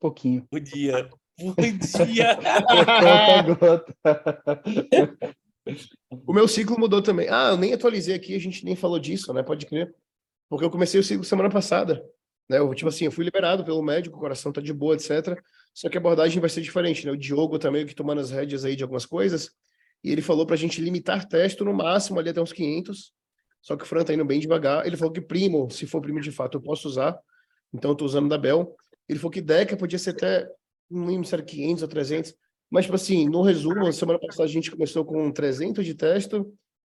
Pouquinho. 0.00 0.46
Podia. 0.50 1.08
Podia. 1.54 2.34
Gota 2.68 3.02
a 3.02 3.42
gota. 3.42 4.62
O 6.26 6.32
meu 6.32 6.48
ciclo 6.48 6.78
mudou 6.78 7.02
também. 7.02 7.28
Ah, 7.28 7.50
eu 7.50 7.56
nem 7.56 7.72
atualizei 7.72 8.14
aqui, 8.14 8.34
a 8.34 8.40
gente 8.40 8.64
nem 8.64 8.74
falou 8.74 8.98
disso, 8.98 9.32
né? 9.32 9.42
Pode 9.42 9.66
crer. 9.66 9.94
Porque 10.48 10.64
eu 10.64 10.70
comecei 10.70 10.98
o 10.98 11.04
ciclo 11.04 11.24
semana 11.24 11.50
passada. 11.50 12.02
Né? 12.48 12.58
Eu, 12.58 12.72
tipo 12.74 12.88
assim, 12.88 13.04
eu 13.04 13.12
fui 13.12 13.24
liberado 13.24 13.64
pelo 13.64 13.82
médico, 13.82 14.16
o 14.16 14.20
coração 14.20 14.50
tá 14.50 14.60
de 14.60 14.72
boa, 14.72 14.94
etc. 14.94 15.38
Só 15.74 15.88
que 15.88 15.98
a 15.98 16.00
abordagem 16.00 16.40
vai 16.40 16.48
ser 16.48 16.62
diferente, 16.62 17.04
né? 17.04 17.12
O 17.12 17.16
Diogo 17.16 17.58
tá 17.58 17.70
meio 17.70 17.86
que 17.86 17.94
tomando 17.94 18.20
as 18.20 18.30
rédeas 18.30 18.64
aí 18.64 18.74
de 18.74 18.82
algumas 18.82 19.04
coisas, 19.04 19.50
e 20.02 20.10
ele 20.10 20.22
falou 20.22 20.46
pra 20.46 20.56
gente 20.56 20.80
limitar 20.80 21.28
testo 21.28 21.64
no 21.64 21.74
máximo 21.74 22.18
ali 22.18 22.30
até 22.30 22.40
uns 22.40 22.52
500, 22.52 23.12
só 23.60 23.76
que 23.76 23.84
o 23.84 23.86
Fran 23.86 24.04
tá 24.04 24.14
indo 24.14 24.24
bem 24.24 24.40
devagar. 24.40 24.86
Ele 24.86 24.96
falou 24.96 25.12
que 25.12 25.20
primo, 25.20 25.70
se 25.70 25.86
for 25.86 26.00
primo 26.00 26.20
de 26.20 26.32
fato, 26.32 26.56
eu 26.56 26.62
posso 26.62 26.88
usar, 26.88 27.18
então 27.72 27.90
eu 27.90 27.94
tô 27.94 28.04
usando 28.04 28.28
da 28.28 28.38
Bel. 28.38 28.74
Ele 29.08 29.18
falou 29.18 29.30
que 29.30 29.40
Deca 29.40 29.76
podia 29.76 29.98
ser 29.98 30.10
até, 30.10 30.48
não 30.90 31.06
lembro 31.06 31.26
se 31.26 31.34
era 31.34 31.42
500 31.42 31.82
ou 31.82 31.88
300, 31.88 32.34
mas, 32.70 32.84
tipo 32.84 32.96
assim, 32.96 33.28
no 33.28 33.42
resumo, 33.42 33.90
semana 33.92 34.18
passada 34.18 34.44
a 34.44 34.52
gente 34.52 34.70
começou 34.70 35.04
com 35.04 35.30
300 35.32 35.84
de 35.84 35.94
testo, 35.94 36.52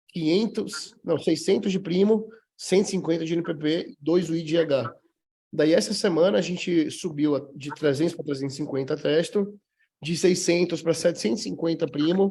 500, 0.08 0.94
não, 1.02 1.18
600 1.18 1.72
de 1.72 1.80
primo, 1.80 2.28
150 2.58 3.24
de 3.24 3.32
NPP, 3.32 3.96
2 3.98 4.30
UI 4.30 4.42
de 4.42 4.58
H. 4.58 4.94
Daí, 5.50 5.72
essa 5.72 5.94
semana, 5.94 6.38
a 6.38 6.42
gente 6.42 6.90
subiu 6.90 7.48
de 7.56 7.70
300 7.74 8.14
para 8.14 8.24
350 8.24 8.96
testo, 8.96 9.58
de 10.02 10.16
600 10.16 10.82
para 10.82 10.92
750 10.92 11.86
primo, 11.88 12.28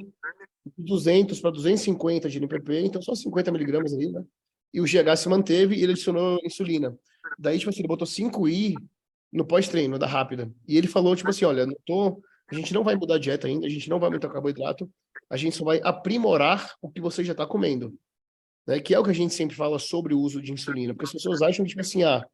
de 0.78 0.84
200 0.86 1.40
para 1.40 1.52
250 1.52 2.30
de 2.30 2.38
NPP, 2.38 2.82
então 2.82 3.02
só 3.02 3.16
50 3.16 3.52
miligramas 3.52 3.94
ali, 3.94 4.12
né? 4.12 4.24
E 4.74 4.80
o 4.80 4.86
GH 4.86 5.18
se 5.18 5.28
manteve 5.28 5.76
e 5.76 5.84
ele 5.84 5.94
adicionou 5.94 6.40
insulina. 6.44 6.98
Daí, 7.38 7.58
tipo 7.58 7.70
assim, 7.70 7.80
ele 7.80 7.88
botou 7.88 8.08
5I 8.08 8.76
no 9.32 9.46
pós-treino, 9.46 9.98
da 9.98 10.08
rápida. 10.08 10.52
E 10.68 10.78
ele 10.78 10.88
falou, 10.88 11.16
tipo 11.16 11.30
assim, 11.30 11.46
olha, 11.46 11.66
não 11.66 11.76
tô 11.86 12.22
a 12.52 12.56
gente 12.56 12.74
não 12.74 12.84
vai 12.84 12.96
mudar 12.96 13.16
a 13.16 13.20
dieta 13.20 13.48
ainda, 13.48 13.66
a 13.66 13.70
gente 13.70 13.90
não 13.90 13.98
vai 13.98 14.08
aumentar 14.08 14.28
o 14.28 14.32
carboidrato, 14.32 14.92
a 15.30 15.38
gente 15.38 15.56
só 15.56 15.64
vai 15.64 15.80
aprimorar 15.84 16.74
o 16.82 16.90
que 16.90 17.00
você 17.00 17.24
já 17.24 17.32
está 17.32 17.48
comendo. 17.48 17.98
Né? 18.68 18.80
Que 18.82 18.94
é 18.94 19.00
o 19.00 19.04
que 19.04 19.10
a 19.10 19.14
gente 19.14 19.34
sempre 19.34 19.56
fala 19.56 19.80
sobre 19.80 20.14
o 20.14 20.20
uso 20.20 20.42
de 20.42 20.52
insulina, 20.52 20.94
porque 20.94 21.06
as 21.06 21.14
pessoas 21.14 21.42
acham 21.42 21.66
tipo 21.66 21.80
assim, 21.80 22.04
ah, 22.04 22.26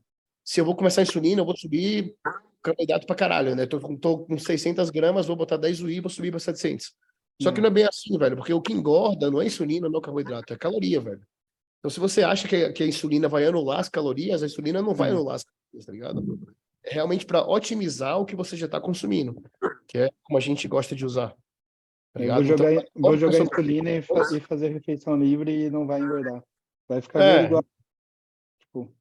se 0.44 0.60
eu 0.60 0.66
vou 0.66 0.76
começar 0.76 1.02
a 1.02 1.04
insulina, 1.04 1.42
eu 1.42 1.46
vou 1.46 1.56
subir 1.56 2.16
carboidrato 2.64 3.06
pra 3.06 3.16
caralho, 3.16 3.56
né? 3.56 3.68
Tô, 3.68 3.80
tô 3.98 4.20
com 4.26 4.38
600 4.38 4.90
gramas, 4.90 5.28
vou 5.28 5.36
botar 5.36 5.58
10 5.58 5.82
UI, 5.82 6.02
vou 6.02 6.10
subir 6.10 6.32
para 6.32 6.40
700. 6.40 6.94
Só 7.40 7.52
que 7.52 7.62
não 7.62 7.68
é 7.68 7.72
bem 7.72 7.86
assim, 7.86 8.18
velho, 8.18 8.36
porque 8.36 8.52
o 8.52 8.62
que 8.62 8.74
engorda 8.74 9.30
não 9.30 9.40
é 9.40 9.46
insulina, 9.46 9.88
não 9.88 10.00
é 10.00 10.02
carboidrato, 10.02 10.52
é 10.52 10.58
caloria, 10.58 11.00
velho. 11.00 11.22
Então, 11.78 11.92
se 11.92 12.00
você 12.00 12.24
acha 12.24 12.48
que 12.48 12.56
a, 12.56 12.74
que 12.74 12.82
a 12.82 12.88
insulina 12.88 13.28
vai 13.28 13.46
anular 13.46 13.80
as 13.80 13.88
calorias, 13.88 14.42
a 14.42 14.48
insulina 14.48 14.82
não 14.82 14.96
vai 14.96 15.12
anular 15.12 15.36
as 15.36 15.44
calorias, 15.44 15.86
tá 15.86 15.92
ligado? 15.92 16.40
É 16.88 16.94
realmente 16.94 17.26
para 17.26 17.46
otimizar 17.46 18.20
o 18.20 18.26
que 18.26 18.36
você 18.36 18.56
já 18.56 18.66
está 18.66 18.80
consumindo 18.80 19.42
que 19.88 19.98
é 19.98 20.10
como 20.24 20.38
a 20.38 20.42
gente 20.42 20.68
gosta 20.68 20.96
de 20.96 21.06
usar. 21.06 21.34
Tá 22.14 22.36
vou 22.36 22.44
jogar, 22.44 22.74
então, 22.74 22.86
vou 22.96 23.18
jogar 23.18 23.40
insulina 23.40 23.92
e, 23.92 24.00
e, 24.00 24.40
fazer 24.42 24.70
refeição 24.70 25.16
livre 25.16 25.66
e 25.66 25.70
não 25.70 25.88
vai 25.88 26.02
engordar. 26.02 26.44
Vai 26.88 27.02
ficar 27.02 27.24
é. 27.24 27.46
igual. 27.46 27.64
Tipo... 28.60 28.94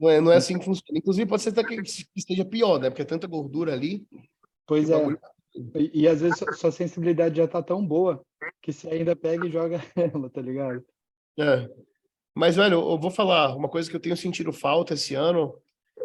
Não, 0.00 0.10
é, 0.10 0.20
não 0.20 0.32
é 0.32 0.36
assim 0.36 0.58
que 0.58 0.64
funciona. 0.64 0.98
Inclusive, 0.98 1.28
pode 1.28 1.42
ser 1.42 1.50
até 1.50 1.62
que 1.64 1.80
esteja 2.16 2.44
pior, 2.44 2.80
né? 2.80 2.90
Porque 2.90 3.02
é 3.02 3.06
tanta 3.06 3.26
gordura 3.26 3.72
ali. 3.72 4.06
Pois 4.66 4.90
é. 4.90 4.98
Bagulho... 4.98 5.20
E, 5.74 6.02
e, 6.02 6.08
às 6.08 6.20
vezes 6.20 6.38
sua 6.56 6.70
sensibilidade 6.70 7.36
já 7.36 7.48
tá 7.48 7.60
tão 7.60 7.84
boa 7.84 8.24
que 8.62 8.72
você 8.72 8.88
ainda 8.88 9.16
pega 9.16 9.46
e 9.46 9.50
joga 9.50 9.80
ela, 9.96 10.30
tá 10.30 10.40
ligado? 10.40 10.84
É. 11.38 11.68
Mas, 12.34 12.54
velho, 12.54 12.74
eu 12.74 12.98
vou 12.98 13.10
falar 13.10 13.56
uma 13.56 13.68
coisa 13.68 13.90
que 13.90 13.96
eu 13.96 14.00
tenho 14.00 14.16
sentido 14.16 14.52
falta 14.52 14.94
esse 14.94 15.14
ano, 15.14 15.52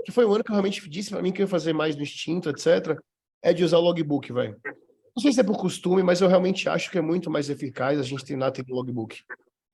que 0.04 0.12
foi 0.12 0.26
um 0.26 0.34
ano 0.34 0.44
que 0.44 0.52
eu 0.52 0.56
realmente 0.56 0.88
disse 0.90 1.10
para 1.10 1.22
mim 1.22 1.32
que 1.32 1.42
eu 1.42 1.46
ia 1.46 1.50
fazer 1.50 1.74
mais 1.74 1.96
no 1.96 2.02
instinto, 2.02 2.50
etc 2.50 3.00
é 3.46 3.54
de 3.54 3.64
usar 3.64 3.78
o 3.78 3.82
logbook, 3.82 4.34
velho. 4.34 4.60
Não 5.16 5.22
sei 5.22 5.32
se 5.32 5.40
é 5.40 5.44
por 5.44 5.56
costume, 5.56 6.02
mas 6.02 6.20
eu 6.20 6.28
realmente 6.28 6.68
acho 6.68 6.90
que 6.90 6.98
é 6.98 7.02
muito 7.02 7.30
mais 7.30 7.48
eficaz 7.48 8.00
a 8.00 8.04
gente 8.04 8.26
treinar 8.26 8.52
tendo 8.52 8.74
logbook. 8.74 9.22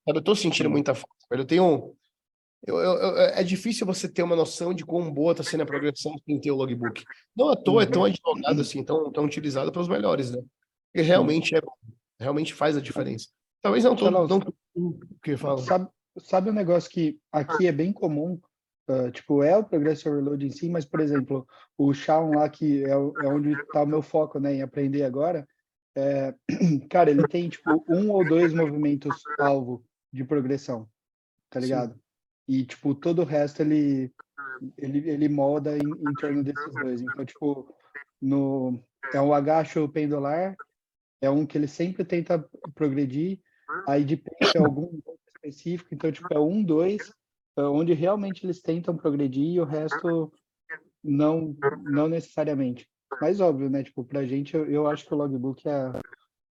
Eu 0.06 0.22
tô 0.22 0.36
sentindo 0.36 0.70
muita 0.70 0.94
falta, 0.94 1.26
velho. 1.30 1.42
Eu 1.42 1.46
tenho. 1.46 1.96
Eu, 2.68 2.76
eu, 2.78 2.94
eu, 2.94 3.18
é 3.18 3.42
difícil 3.44 3.88
você 3.88 4.10
ter 4.10 4.24
uma 4.24 4.36
noção 4.36 4.74
de 4.74 4.86
quão 4.86 5.10
boa 5.12 5.32
está 5.32 5.42
sendo 5.42 5.64
a 5.64 5.66
progressão 5.66 6.14
sem 6.26 6.40
ter 6.40 6.52
o 6.52 6.56
logbook. 6.56 7.02
Não 7.34 7.48
à 7.48 7.56
toa 7.56 7.84
é 7.84 7.86
tão 7.86 8.04
advogado 8.04 8.60
assim, 8.60 8.84
tão, 8.84 9.10
tão 9.10 9.24
utilizado 9.24 9.72
pelos 9.72 9.88
melhores, 9.88 10.32
né? 10.32 10.44
Porque 10.92 11.08
realmente 11.08 11.56
é 11.56 11.62
realmente 12.20 12.54
faz 12.54 12.76
a 12.76 12.82
diferença. 12.82 13.30
Talvez 13.62 13.86
não 13.86 13.96
todo, 13.96 14.12
não, 14.12 14.38
o 14.76 15.00
que 15.24 15.38
fala. 15.38 15.60
Sabe, 15.60 15.88
sabe 16.18 16.50
um 16.50 16.54
negócio 16.54 16.92
que 16.92 17.18
aqui 17.32 17.68
é 17.68 17.72
bem 17.72 17.94
comum 17.94 18.38
Uh, 18.90 19.12
tipo, 19.12 19.44
é 19.44 19.56
o 19.56 19.64
Progressive 19.64 20.10
Overload 20.10 20.46
em 20.46 20.52
si, 20.52 20.70
mas, 20.70 20.86
por 20.86 21.00
exemplo, 21.00 21.48
o 21.78 21.94
Shawn 21.94 22.36
lá, 22.36 22.50
que 22.50 22.84
é, 22.84 22.90
é 22.90 23.28
onde 23.28 23.54
está 23.54 23.84
o 23.84 23.88
meu 23.88 24.02
foco, 24.02 24.40
né, 24.40 24.56
em 24.56 24.62
aprender 24.62 25.04
agora, 25.04 25.48
é, 25.96 26.34
cara, 26.90 27.10
ele 27.10 27.28
tem, 27.28 27.50
tipo, 27.50 27.84
um 27.88 28.12
ou 28.12 28.28
dois 28.28 28.54
movimentos 28.54 29.22
alvo 29.40 29.84
de 30.12 30.24
progressão, 30.24 30.90
tá 31.50 31.60
ligado? 31.60 31.94
Sim. 31.94 32.00
E, 32.48 32.66
tipo, 32.66 32.94
todo 32.94 33.22
o 33.22 33.26
resto 33.26 33.62
ele, 33.62 34.12
ele, 34.78 35.10
ele 35.10 35.30
molda 35.30 35.78
em, 35.78 35.82
em 35.82 36.14
torno 36.20 36.44
desses 36.44 36.74
dois. 36.74 37.02
Então, 37.02 37.24
tipo, 37.24 37.74
no, 38.22 38.84
é 39.14 39.22
um 39.22 39.34
agacho 39.34 39.88
pendular, 39.90 40.56
é 41.22 41.30
um 41.30 41.46
que 41.46 41.58
ele 41.58 41.68
sempre 41.68 42.04
tenta 42.04 42.46
progredir, 42.74 43.40
aí 43.88 44.04
de 44.04 44.18
peito 44.18 44.58
é 44.58 44.60
algum 44.60 45.00
específico, 45.28 45.94
então, 45.94 46.12
tipo, 46.12 46.28
é 46.34 46.40
um, 46.40 46.64
dois, 46.64 47.14
onde 47.58 47.94
realmente 47.94 48.46
eles 48.46 48.62
tentam 48.62 48.96
progredir 48.96 49.46
e 49.46 49.60
o 49.60 49.66
resto 49.66 50.32
não 51.04 51.56
não 51.84 52.08
necessariamente. 52.08 52.88
Mas 53.20 53.40
óbvio, 53.40 53.70
né? 53.70 53.84
Tipo, 53.84 54.04
pra 54.04 54.26
gente, 54.26 54.56
eu, 54.56 54.66
eu 54.70 54.88
acho 54.88 55.06
que 55.06 55.14
o 55.14 55.18
logbook 55.18 55.68
é, 55.68 55.92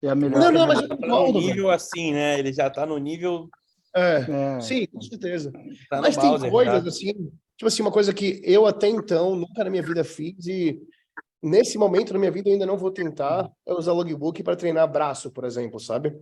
é 0.03 0.09
a 0.09 0.15
melhor. 0.15 0.41
Não, 0.41 0.53
não, 0.53 0.67
mas 0.67 0.87
tá 0.87 0.97
no 0.97 1.33
nível 1.33 1.71
assim, 1.71 2.13
né? 2.13 2.39
Ele 2.39 2.53
já 2.53 2.69
tá 2.69 2.85
no 2.85 2.99
nível. 2.99 3.49
É, 3.95 4.57
é. 4.57 4.61
sim, 4.61 4.87
com 4.87 5.01
certeza. 5.01 5.53
Tá 5.89 6.01
mas 6.01 6.17
tem 6.17 6.51
coisas 6.51 6.83
já. 6.83 6.89
assim, 6.89 7.13
tipo 7.57 7.67
assim, 7.67 7.83
uma 7.83 7.93
coisa 7.93 8.13
que 8.13 8.41
eu 8.45 8.67
até 8.67 8.89
então 8.89 9.35
nunca 9.35 9.65
na 9.65 9.71
minha 9.71 9.83
vida 9.83 10.05
fiz 10.05 10.47
e 10.47 10.81
nesse 11.43 11.79
momento 11.79 12.13
da 12.13 12.19
minha 12.19 12.31
vida 12.31 12.49
eu 12.49 12.53
ainda 12.53 12.67
não 12.67 12.77
vou 12.77 12.91
tentar 12.91 13.51
é 13.67 13.73
usar 13.73 13.93
logbook 13.93 14.43
para 14.43 14.57
treinar 14.57 14.91
braço, 14.91 15.31
por 15.31 15.45
exemplo, 15.45 15.81
sabe? 15.81 16.15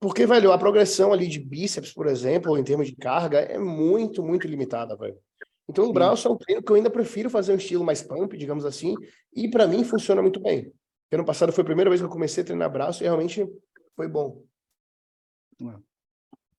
Porque, 0.00 0.26
velho, 0.26 0.52
a 0.52 0.58
progressão 0.58 1.12
ali 1.12 1.26
de 1.26 1.40
bíceps, 1.40 1.92
por 1.92 2.06
exemplo, 2.06 2.56
em 2.56 2.62
termos 2.62 2.86
de 2.86 2.94
carga, 2.94 3.38
é 3.38 3.58
muito, 3.58 4.22
muito 4.22 4.46
limitada, 4.46 4.96
velho. 4.96 5.18
Então, 5.68 5.84
o 5.84 5.92
braço 5.92 6.28
é 6.28 6.30
um 6.30 6.36
treino 6.36 6.62
que 6.62 6.70
eu 6.70 6.76
ainda 6.76 6.88
prefiro 6.88 7.28
fazer 7.28 7.52
um 7.52 7.56
estilo 7.56 7.84
mais 7.84 8.00
pump, 8.00 8.36
digamos 8.36 8.64
assim, 8.64 8.94
e 9.34 9.50
para 9.50 9.66
mim 9.66 9.84
funciona 9.84 10.22
muito 10.22 10.40
bem. 10.40 10.72
Ano 11.10 11.24
passado 11.24 11.52
foi 11.52 11.62
a 11.62 11.64
primeira 11.64 11.90
vez 11.90 12.00
que 12.00 12.06
eu 12.06 12.10
comecei 12.10 12.42
a 12.42 12.46
treinar 12.46 12.70
braço 12.70 13.02
e 13.02 13.06
realmente 13.06 13.46
foi 13.96 14.08
bom. 14.08 14.42
É. 15.60 15.74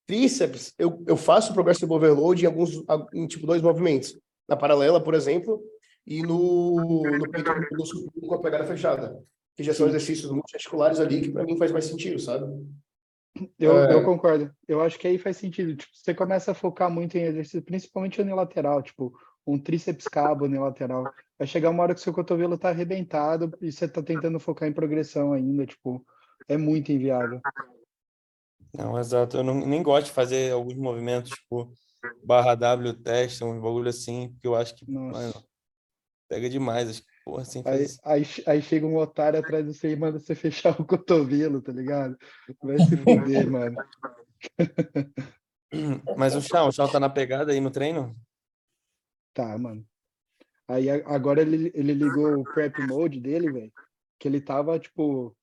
Tríceps, 0.06 0.74
eu, 0.78 1.04
eu 1.08 1.16
faço 1.16 1.54
progressive 1.54 1.92
overload 1.92 2.44
em 2.44 2.48
alguns, 2.48 2.84
em 3.14 3.28
tipo 3.28 3.48
dois 3.48 3.62
movimentos. 3.62 4.18
Na 4.48 4.58
paralela, 4.58 5.02
por 5.02 5.14
exemplo, 5.14 5.64
e 6.06 6.24
no, 6.24 7.04
no 7.04 7.30
peito 7.30 7.52
com 8.28 8.36
a 8.36 8.42
pegada 8.42 8.66
fechada. 8.66 9.24
Que 9.56 9.64
já 9.64 9.74
são 9.74 9.88
exercícios 9.88 10.32
multiarticulares 10.32 11.00
ali 11.00 11.22
que 11.22 11.32
para 11.32 11.44
mim 11.44 11.58
faz 11.58 11.72
mais 11.72 11.86
sentido, 11.86 12.18
sabe? 12.18 12.46
Eu, 13.58 13.78
é... 13.78 13.94
eu 13.94 14.04
concordo. 14.04 14.52
Eu 14.68 14.82
acho 14.82 14.98
que 14.98 15.08
aí 15.08 15.18
faz 15.18 15.38
sentido. 15.38 15.76
Tipo, 15.76 15.92
você 15.94 16.14
começa 16.14 16.52
a 16.52 16.56
focar 16.56 16.90
muito 16.90 17.18
em 17.18 17.24
exercício, 17.24 17.62
principalmente 17.62 18.22
unilateral, 18.22 18.82
tipo, 18.82 19.14
um 19.46 19.58
tríceps 19.58 20.08
cabo 20.08 20.46
unilateral. 20.46 21.04
Vai 21.38 21.48
chegar 21.48 21.70
uma 21.70 21.84
hora 21.84 21.96
que 21.96 22.02
seu 22.02 22.14
cotovelo 22.14 22.58
tá 22.58 22.70
arrebentado 22.70 23.52
e 23.62 23.72
você 23.72 23.88
tá 23.88 24.02
tentando 24.02 24.40
focar 24.40 24.68
em 24.68 24.74
progressão 24.74 25.34
ainda, 25.34 25.66
tipo, 25.66 26.06
é 26.48 26.58
muito 26.58 26.92
inviável. 26.92 27.42
Não, 28.76 29.00
exato. 29.00 29.38
Eu 29.38 29.44
não, 29.44 29.56
nem 29.56 29.82
gosto 29.82 30.08
de 30.08 30.12
fazer 30.12 30.52
alguns 30.54 30.76
movimentos, 30.76 31.32
tipo, 31.32 31.72
barra 32.24 32.56
W 32.56 32.94
teste, 32.94 33.44
um 33.44 33.60
bagulho 33.60 33.90
assim, 33.90 34.30
porque 34.30 34.48
eu 34.48 34.56
acho 34.56 34.76
que 34.76 34.90
mano, 34.90 35.34
pega 36.28 36.50
demais. 36.50 36.90
Acho 36.90 37.02
que 37.02 37.08
Porra, 37.30 37.44
assim, 37.44 37.62
aí, 37.64 37.86
aí, 38.04 38.24
aí, 38.48 38.62
chega 38.62 38.88
um 38.88 38.98
otário 38.98 39.40
atrás 39.40 39.64
de 39.64 39.72
você 39.72 39.92
e 39.92 39.96
manda 39.96 40.18
você 40.18 40.34
fechar 40.36 40.80
o 40.82 40.86
cotovelo, 40.86 41.62
tá 41.62 41.72
ligado? 41.72 42.18
Vai 42.64 42.80
se 42.80 42.98
fuder, 42.98 43.46
mano. 43.52 43.78
Mas 46.18 46.36
o 46.36 46.42
Chão, 46.42 46.68
o 46.68 46.72
Chão 46.72 46.88
tá 46.90 47.00
na 47.00 47.10
pegada 47.10 47.52
aí 47.52 47.60
no 47.60 47.70
treino? 47.70 48.16
Tá, 49.32 49.56
mano. 49.60 49.86
Aí 50.68 50.90
agora 50.90 51.42
ele, 51.42 51.72
ele 51.76 51.94
ligou 51.94 52.40
o 52.40 52.44
prep 52.44 52.82
mode 52.88 53.20
dele, 53.20 53.52
velho. 53.52 53.74
Que 54.18 54.28
ele 54.28 54.42
tava, 54.42 54.80
tipo, 54.80 55.36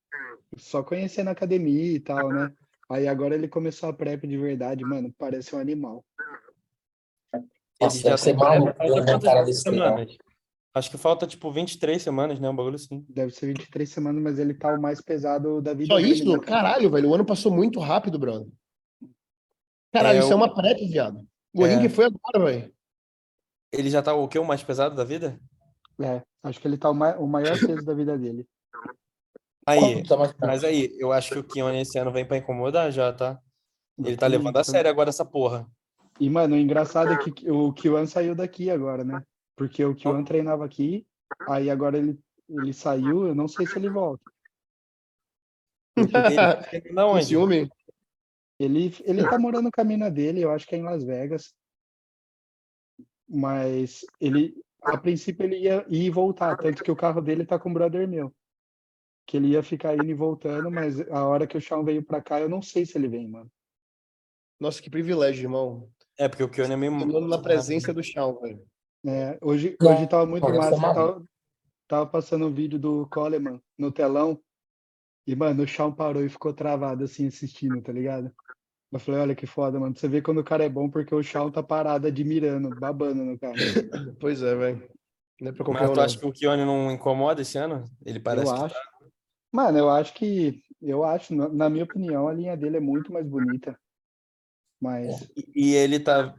só 0.57 0.83
conhecendo 0.83 1.29
a 1.29 1.33
academia 1.33 1.93
e 1.93 2.01
tal, 2.01 2.31
né? 2.31 2.53
Aí 2.91 3.07
agora 3.07 3.37
ele 3.37 3.47
começou 3.47 3.89
a 3.89 3.93
prep 3.93 4.27
de 4.27 4.37
verdade, 4.37 4.85
mano. 4.85 5.15
Parece 5.17 5.55
um 5.55 5.61
animal. 5.61 6.05
Nossa, 7.81 8.03
deve 8.03 8.19
ser 8.19 8.35
maluco, 8.35 8.73
né, 8.83 9.21
cara, 9.23 9.45
desse 9.45 9.71
Acho 10.77 10.91
que 10.91 10.99
falta, 10.99 11.27
tipo, 11.27 11.51
23 11.51 12.03
semanas, 12.03 12.39
né? 12.39 12.51
Um 12.51 12.55
bagulho 12.55 12.75
assim. 12.75 13.03
Deve 13.09 13.33
ser 13.33 13.47
23 13.47 13.89
semanas, 13.89 14.23
mas 14.23 14.39
ele 14.39 14.53
tá 14.53 14.75
o 14.75 14.79
mais 14.79 15.01
pesado 15.01 15.63
da 15.63 15.73
vida. 15.73 15.95
Só 15.95 15.99
isso? 15.99 16.31
Né? 16.31 16.39
Caralho, 16.41 16.91
velho. 16.91 17.09
O 17.09 17.15
ano 17.15 17.25
passou 17.25 17.51
muito 17.51 17.81
rápido, 17.81 18.19
brother. 18.19 18.47
Caralho, 19.91 20.19
é, 20.19 20.21
isso 20.21 20.31
é 20.31 20.37
uma 20.37 20.55
prep, 20.55 20.87
viado. 20.87 21.27
O 21.55 21.65
é... 21.65 21.81
que 21.81 21.89
foi 21.89 22.05
agora, 22.05 22.45
velho. 22.45 22.75
Ele 23.73 23.89
já 23.89 24.03
tá 24.03 24.13
o 24.13 24.29
quê? 24.29 24.39
O 24.39 24.45
mais 24.45 24.63
pesado 24.63 24.95
da 24.95 25.03
vida? 25.03 25.41
É, 25.99 26.21
acho 26.43 26.61
que 26.61 26.69
ele 26.69 26.77
tá 26.77 26.91
o, 26.91 26.95
mai 26.95 27.17
o 27.17 27.27
maior 27.27 27.59
peso 27.59 27.83
da 27.83 27.95
vida 27.95 28.19
dele. 28.19 28.47
Aí, 29.67 30.05
mas 30.43 30.63
aí, 30.63 30.95
eu 30.99 31.11
acho 31.11 31.33
que 31.33 31.39
o 31.39 31.45
Kion 31.45 31.73
esse 31.73 31.99
ano 31.99 32.13
vem 32.13 32.27
pra 32.27 32.37
incomodar 32.37 32.93
já, 32.93 33.11
tá? 33.15 33.41
Ele 33.99 34.15
tá 34.15 34.27
levando 34.27 34.59
a 34.59 34.63
sério 34.63 34.91
agora 34.91 35.09
essa 35.09 35.25
porra. 35.25 35.67
E, 36.21 36.29
mano, 36.29 36.55
o 36.55 36.59
engraçado 36.59 37.15
é 37.15 37.17
que 37.17 37.51
o 37.51 37.73
Kiwan 37.73 38.05
saiu 38.05 38.35
daqui 38.35 38.71
agora, 38.71 39.03
né? 39.03 39.23
Porque 39.57 39.83
o 39.85 39.95
Kiwan 39.95 40.23
treinava 40.23 40.65
aqui, 40.65 41.07
aí 41.49 41.71
agora 41.71 41.97
ele, 41.97 42.21
ele 42.49 42.73
saiu, 42.75 43.27
eu 43.27 43.35
não 43.35 43.49
sei 43.49 43.67
se 43.67 43.79
ele 43.79 43.89
volta. 43.89 44.23
Ele- 46.73 46.93
Não, 46.93 47.13
onde? 47.13 47.25
ciúme? 47.25 47.71
Ele, 48.61 48.95
ele 49.05 49.27
tá 49.27 49.39
morando 49.39 49.71
com 49.73 49.81
a 49.81 49.85
mina 49.85 50.11
dele, 50.11 50.43
eu 50.43 50.51
acho 50.51 50.67
que 50.67 50.75
é 50.75 50.79
em 50.79 50.83
Las 50.83 51.03
Vegas. 51.03 51.55
Mas 53.27 54.05
ele, 54.21 54.55
a 54.83 54.99
princípio, 54.99 55.45
ele 55.45 55.57
ia 55.57 55.87
ir 55.89 56.05
e 56.05 56.11
voltar, 56.11 56.55
tanto 56.57 56.85
que 56.85 56.91
o 56.91 56.97
carro 56.97 57.23
dele 57.23 57.47
tá 57.47 57.59
com 57.59 57.71
o 57.71 57.73
brother 57.73 58.07
meu. 58.07 58.35
Que 59.27 59.39
ele 59.39 59.49
ia 59.49 59.63
ficar 59.63 59.95
indo 59.95 60.05
e 60.05 60.15
voltando, 60.15 60.71
mas 60.71 61.01
a 61.11 61.27
hora 61.27 61.47
que 61.47 61.57
o 61.57 61.61
Shawn 61.61 61.83
veio 61.83 62.03
pra 62.03 62.21
cá, 62.23 62.41
eu 62.41 62.49
não 62.49 62.61
sei 62.61 62.85
se 62.85 62.97
ele 62.99 63.09
vem, 63.09 63.27
mano. 63.27 63.51
Nossa, 64.61 64.81
que 64.83 64.91
privilégio, 64.91 65.45
irmão. 65.45 65.91
É, 66.19 66.29
porque 66.29 66.43
o 66.45 66.49
Kione 66.49 66.75
é 66.75 66.77
meio. 66.77 66.95
Andando 66.95 67.27
na 67.27 67.41
presença 67.43 67.93
do 67.93 68.03
chão, 68.03 68.39
velho. 68.41 68.65
É, 69.07 69.39
hoje, 69.41 69.77
Não, 69.81 69.93
hoje 69.93 70.07
tava 70.07 70.27
muito 70.27 70.49
massa, 70.49 70.81
tava, 70.81 71.25
tava 71.87 72.07
passando 72.07 72.47
um 72.47 72.53
vídeo 72.53 72.79
do 72.79 73.07
Coleman 73.09 73.61
no 73.79 73.93
telão, 73.93 74.41
e, 75.27 75.35
mano, 75.35 75.65
o 75.65 75.67
Shawn 75.67 75.93
parou 75.93 76.25
e 76.25 76.29
ficou 76.29 76.53
travado, 76.53 77.05
assim, 77.05 77.27
assistindo, 77.27 77.83
tá 77.83 77.93
ligado? 77.93 78.31
Eu 78.93 79.01
falei, 79.01 79.21
olha 79.21 79.35
que 79.35 79.47
foda, 79.47 79.79
mano. 79.79 79.97
Você 79.97 80.07
vê 80.07 80.23
quando 80.23 80.39
o 80.39 80.45
cara 80.45 80.65
é 80.65 80.69
bom, 80.69 80.89
porque 80.89 81.13
o 81.13 81.23
Shawn 81.23 81.51
tá 81.51 81.63
parado, 81.63 82.07
admirando, 82.07 82.71
babando 82.71 83.25
no 83.25 83.39
cara. 83.39 83.55
Pois 84.21 84.41
é, 84.41 84.55
velho. 84.55 84.89
Não 85.41 85.49
é 85.49 85.53
pra 85.53 85.65
qualquer 85.65 85.89
Mas 85.89 85.93
tu 85.93 86.01
acha 86.01 86.19
que 86.19 86.27
o 86.27 86.33
Kione 86.33 86.65
não 86.65 86.91
incomoda 86.91 87.43
esse 87.43 87.59
ano? 87.59 87.85
Ele 88.05 88.21
parece 88.21 88.49
eu 88.49 88.55
que 88.55 88.61
tá. 88.61 88.67
acho. 88.67 88.77
Mano, 89.53 89.79
eu 89.79 89.91
acho 89.91 90.15
que, 90.15 90.63
eu 90.81 91.05
acho, 91.05 91.35
na, 91.35 91.49
na 91.49 91.69
minha 91.69 91.85
opinião, 91.85 92.29
a 92.29 92.33
linha 92.33 92.57
dele 92.57 92.77
é 92.77 92.81
muito 92.81 93.13
mais 93.13 93.27
bonita. 93.27 93.79
Mas 94.81 95.29
E 95.55 95.75
ele 95.75 95.99
tá. 95.99 96.35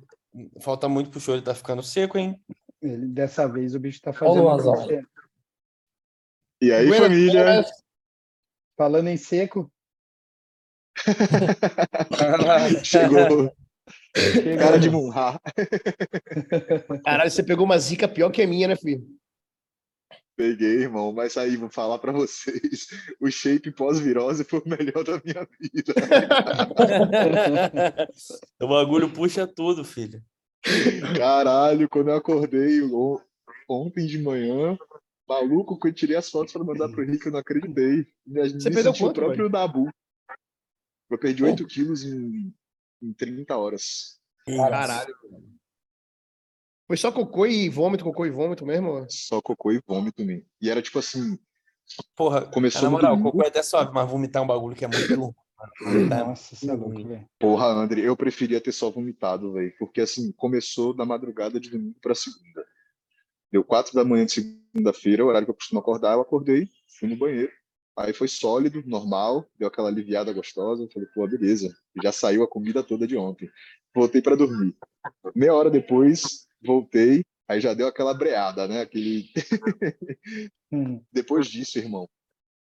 Falta 0.60 0.88
muito 0.90 1.10
pro 1.10 1.20
show, 1.20 1.34
ele 1.36 1.44
tá 1.44 1.54
ficando 1.56 1.82
seco, 1.84 2.18
hein? 2.18 2.40
ele, 2.82 3.08
dessa 3.08 3.48
vez 3.48 3.74
o 3.76 3.80
bicho 3.80 4.02
tá 4.02 4.14
fazendo 4.14 4.44
Luanzão. 4.44 4.74
acontecer. 4.74 5.08
E 6.62 6.72
aí, 6.72 6.88
Buenas 6.88 7.08
família? 7.08 7.44
tardes. 7.44 7.72
Falando 8.78 9.08
em 9.08 9.18
seco, 9.18 9.72
Chegou 12.84 13.52
chega- 14.14 14.58
cara 14.60 14.80
de 14.80 14.90
Munha. 14.90 15.40
Caralho, 17.04 17.30
você 17.32 17.44
pegou 17.44 17.66
uma 17.66 17.78
zica 17.78 18.08
pior 18.08 18.32
que 18.32 18.42
a 18.42 18.48
minha, 18.48 18.68
né, 18.68 18.76
filho? 18.76 19.06
Peguei, 20.38 20.84
irmão, 20.84 21.12
mas 21.12 21.36
aí 21.36 21.58
vou 21.58 21.70
falar 21.70 21.98
pra 21.98 22.12
vocês. 22.12 22.88
O 23.20 23.32
shape 23.32 23.72
pós-virose 23.72 24.44
foi 24.44 24.60
o 24.60 24.70
melhor 24.70 25.04
da 25.04 25.20
minha 25.26 25.48
vida. 25.60 25.94
o 28.62 28.68
bagulho 28.68 29.10
puxa 29.12 29.48
tudo, 29.48 29.84
filho. 29.84 30.24
Caralho, 31.18 31.90
quando 31.90 32.10
eu 32.10 32.16
acordei 32.16 32.84
on- 32.84 33.20
ontem 33.68 34.06
de 34.06 34.22
manhã, 34.22 34.78
maluco, 35.28 35.80
que 35.80 35.88
eu 35.88 35.94
tirei 35.94 36.16
as 36.16 36.30
fotos 36.30 36.54
pra 36.54 36.64
mandar 36.64 36.90
pro 36.90 37.04
Rick, 37.04 37.26
eu 37.26 37.32
não 37.32 37.40
acreditei. 37.40 38.06
Me, 38.26 38.50
Você 38.50 38.70
me 38.70 38.76
perdeu 38.76 38.94
senti 38.94 39.04
o 39.04 39.08
quanto, 39.08 39.16
próprio 39.16 39.50
Dabu. 39.50 39.90
Eu 41.10 41.18
perdi 41.18 41.42
Pô. 41.42 41.50
8 41.50 41.66
quilos 41.66 42.04
em, 42.04 42.54
em 43.02 43.14
30 43.14 43.58
horas. 43.58 44.20
Caralho. 44.46 45.16
Foi 46.88 46.96
só 46.96 47.12
cocô 47.12 47.46
e 47.46 47.70
vômito, 47.70 48.04
cocô 48.04 48.26
e 48.26 48.32
vômito 48.32 48.66
mesmo? 48.66 49.06
Só 49.10 49.42
cocô 49.42 49.72
e 49.72 49.82
vômito, 49.86 50.26
man. 50.26 50.42
E 50.62 50.70
era 50.70 50.82
tipo 50.82 50.98
assim, 51.00 51.38
Porra, 52.16 52.46
Começou 52.46 52.84
na 52.84 52.90
moral, 52.90 53.22
cocô 53.22 53.44
é 53.44 53.48
até 53.48 53.64
sobe, 53.64 53.92
mas 53.94 54.10
vomitar 54.10 54.42
é 54.42 54.44
um 54.44 54.48
bagulho 54.48 54.76
que 54.76 54.84
é 54.84 54.88
muito 54.88 55.16
louco. 55.16 55.42
é 55.82 56.04
Nossa, 56.04 56.56
é 56.66 56.74
louco, 56.74 57.08
velho. 57.08 57.26
Porra, 57.40 57.68
André, 57.68 58.02
eu 58.02 58.16
preferia 58.16 58.60
ter 58.60 58.72
só 58.72 58.90
vomitado, 58.90 59.54
velho. 59.54 59.74
Porque 59.80 60.02
assim, 60.02 60.32
começou 60.34 60.94
da 60.94 61.06
madrugada 61.06 61.60
de 61.60 61.70
domingo 61.70 61.98
pra 62.02 62.14
segunda. 62.14 62.66
Deu 63.52 63.64
quatro 63.64 63.94
da 63.94 64.04
manhã 64.04 64.26
de 64.26 64.34
segunda-feira, 64.34 65.24
o 65.24 65.28
horário 65.28 65.46
que 65.46 65.52
eu 65.52 65.56
costumo 65.56 65.80
acordar, 65.80 66.14
eu 66.14 66.22
acordei, 66.22 66.68
fui 67.00 67.08
no 67.08 67.16
banheiro. 67.16 67.52
Aí 67.96 68.14
foi 68.14 68.28
sólido, 68.28 68.84
normal, 68.86 69.46
deu 69.58 69.68
aquela 69.68 69.88
aliviada 69.88 70.32
gostosa. 70.34 70.84
Eu 70.84 70.90
falei, 70.90 71.08
pô, 71.16 71.28
beleza, 71.28 71.74
já 72.04 72.12
saiu 72.12 72.44
a 72.44 72.48
comida 72.48 72.84
toda 72.84 73.08
de 73.08 73.18
ontem. 73.18 73.50
Voltei 73.98 74.22
pra 74.22 74.36
dormir. 74.36 74.76
Meia 75.34 75.56
hora 75.56 75.72
depois, 75.72 76.46
voltei, 76.62 77.26
aí 77.48 77.60
já 77.60 77.74
deu 77.74 77.88
aquela 77.88 78.14
breada, 78.14 78.68
né? 78.68 78.82
Aquele. 78.82 79.28
Depois 81.12 81.48
disso, 81.48 81.80
irmão, 81.80 82.08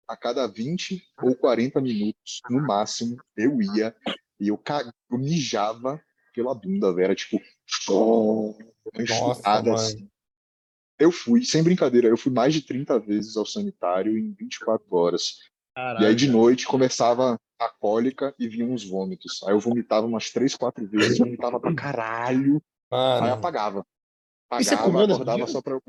a 0.09 0.17
cada 0.17 0.47
20 0.47 0.99
ou 1.23 1.37
40 1.37 1.79
minutos, 1.83 2.41
no 2.49 2.67
máximo, 2.67 3.19
eu 3.37 3.61
ia 3.61 3.95
e 4.41 4.49
eu, 4.49 4.57
cag... 4.57 4.91
eu 5.11 5.19
mijava 5.19 6.03
pela 6.35 6.55
bunda, 6.55 6.91
velho. 6.95 7.05
Era 7.05 7.15
tipo. 7.15 7.39
Nossa, 9.07 9.75
assim. 9.75 10.09
Eu 10.99 11.13
fui, 11.13 11.45
sem 11.45 11.63
brincadeira, 11.63 12.09
eu 12.09 12.17
fui 12.17 12.33
mais 12.33 12.55
de 12.55 12.63
30 12.63 12.99
vezes 13.01 13.37
ao 13.37 13.45
sanitário 13.45 14.17
em 14.17 14.33
24 14.33 14.87
horas. 14.97 15.37
Caralho. 15.75 16.03
E 16.03 16.07
aí 16.07 16.15
de 16.15 16.31
noite 16.31 16.67
começava 16.67 17.39
a 17.59 17.69
cólica 17.69 18.35
e 18.39 18.49
vinham 18.49 18.73
os 18.73 18.85
vômitos. 18.85 19.43
Aí 19.45 19.53
eu 19.53 19.61
vomitava 19.61 20.07
umas 20.07 20.31
3, 20.31 20.55
4 20.55 20.87
vezes, 20.89 21.19
vomitava 21.19 21.59
pra 21.59 21.75
caralho, 21.75 22.63
aí 22.91 23.21
Mano, 23.21 23.35
apagava. 23.35 23.87
Você 24.53 24.75
Apagava, 24.75 25.07
nesse 25.07 25.13
acordava 25.13 25.47
só 25.47 25.61
pra 25.63 25.75
eu. 25.75 25.83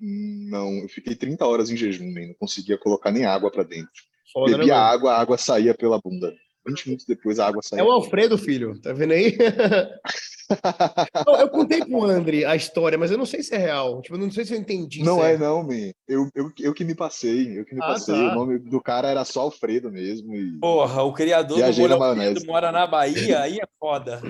Não, 0.00 0.68
eu 0.78 0.88
fiquei 0.88 1.14
30 1.14 1.46
horas 1.46 1.70
em 1.70 1.76
jejum, 1.76 2.12
man, 2.12 2.28
não 2.28 2.34
conseguia 2.34 2.78
colocar 2.78 3.10
nem 3.10 3.24
água 3.24 3.50
pra 3.50 3.62
dentro. 3.62 3.92
Foda, 4.32 4.52
né, 4.52 4.58
Bebia 4.58 4.74
mano? 4.74 4.86
água, 4.86 5.12
a 5.12 5.20
água 5.20 5.38
saía 5.38 5.74
pela 5.74 6.00
bunda. 6.00 6.34
20 6.66 6.86
minutos 6.86 7.06
depois 7.06 7.38
a 7.38 7.46
água 7.46 7.62
saía. 7.62 7.80
É 7.80 7.84
o 7.84 7.90
Alfredo, 7.90 8.38
filho. 8.38 8.80
Tá 8.80 8.92
vendo 8.92 9.12
aí? 9.12 9.36
eu, 11.26 11.34
eu 11.40 11.48
contei 11.48 11.84
pro 11.84 12.04
André 12.04 12.44
a 12.44 12.54
história, 12.54 12.98
mas 12.98 13.10
eu 13.10 13.18
não 13.18 13.26
sei 13.26 13.42
se 13.42 13.54
é 13.54 13.58
real. 13.58 14.00
Tipo, 14.02 14.16
eu 14.16 14.20
não 14.20 14.30
sei 14.30 14.44
se 14.44 14.54
eu 14.54 14.58
entendi. 14.58 15.02
Não 15.02 15.18
é, 15.20 15.30
certo. 15.30 15.40
não, 15.40 15.62
man. 15.62 15.90
Eu, 16.08 16.28
eu, 16.34 16.52
eu 16.60 16.74
que 16.74 16.84
me 16.84 16.94
passei, 16.94 17.58
eu 17.58 17.64
que 17.64 17.74
me 17.74 17.80
Ah, 17.82 17.88
passei. 17.88 18.14
tá. 18.14 18.32
O 18.32 18.34
nome 18.34 18.58
do 18.58 18.80
cara 18.80 19.08
era 19.08 19.24
só 19.24 19.42
Alfredo 19.42 19.90
mesmo. 19.90 20.34
E 20.34 20.58
porra, 20.58 21.02
o 21.02 21.12
criador 21.12 21.56
Viajei 21.56 21.88
do 21.88 21.94
Alfredo 21.94 22.46
mora 22.46 22.70
na 22.70 22.86
Bahia, 22.86 23.40
aí 23.40 23.58
é 23.58 23.66
foda. 23.78 24.20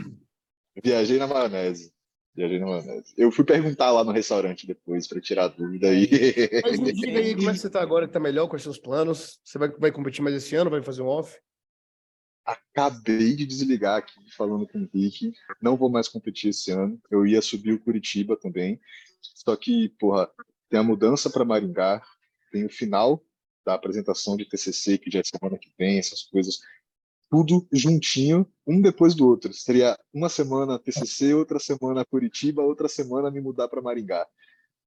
viajei 0.83 1.19
na 1.19 1.27
maionese. 1.27 1.93
Viajei 2.35 2.59
na 2.59 2.67
maionese. 2.67 3.13
Eu 3.19 3.31
fui 3.31 3.45
perguntar 3.45 3.91
lá 3.91 4.03
no 4.05 4.13
restaurante 4.13 4.67
depois 4.67 5.07
pra 5.07 5.21
tirar 5.21 5.45
a 5.45 5.49
dúvida 5.49 5.89
aí. 5.89 6.09
Mas 6.63 6.79
me 6.79 6.93
diga 6.93 7.19
aí 7.19 7.35
como 7.35 7.51
é 7.51 7.53
que 7.53 7.59
você 7.61 7.69
tá 7.69 7.83
agora, 7.83 8.07
que 8.07 8.13
tá 8.13 8.21
melhor, 8.21 8.49
quais 8.49 8.63
são 8.63 8.73
os 8.73 8.79
planos? 8.79 9.39
Você 9.45 9.59
vai, 9.59 9.69
vai 9.71 9.93
competir 9.93 10.23
mais 10.23 10.35
esse 10.37 10.55
ano? 10.57 10.71
Vai 10.71 10.83
fazer 10.83 11.03
um 11.03 11.09
off? 11.09 11.37
Acabei 12.45 13.37
de 13.37 13.47
desligar 13.47 13.99
aqui 13.99 14.31
falando 14.37 14.67
com 14.67 14.79
o 14.79 14.89
Rick. 14.93 15.33
Não 15.61 15.77
vou 15.77 15.89
mais 15.89 16.09
competir 16.09 16.51
esse 16.51 16.71
ano. 16.71 17.01
Eu 17.11 17.27
ia 17.27 17.41
subir 17.41 17.73
o 17.73 17.81
Curitiba 17.81 18.37
também. 18.37 18.81
Só 19.21 19.55
que, 19.57 19.91
porra, 19.91 20.29
tem 20.69 20.81
a 20.81 20.83
mudança 20.83 21.31
para 21.31 21.45
Maringá, 21.45 22.03
tem 22.51 22.65
o 22.65 22.71
final 22.71 23.25
da 23.65 23.75
apresentação 23.75 24.37
de 24.37 24.45
TCC, 24.45 24.99
que 24.99 25.11
já 25.11 25.21
é 25.21 25.23
semana 25.23 25.59
que 25.59 25.73
vem, 25.79 25.99
essas 25.99 26.23
coisas. 26.25 26.61
Tudo 27.31 27.67
juntinho, 27.73 28.51
um 28.67 28.81
depois 28.81 29.15
do 29.15 29.27
outro. 29.27 29.53
Seria 29.53 29.99
uma 30.13 30.29
semana 30.29 30.79
TCC, 30.79 31.35
outra 31.35 31.59
semana 31.59 32.05
Curitiba, 32.05 32.63
outra 32.63 32.89
semana 32.89 33.31
me 33.31 33.41
mudar 33.41 33.69
para 33.69 33.81
Maringá. 33.81 34.27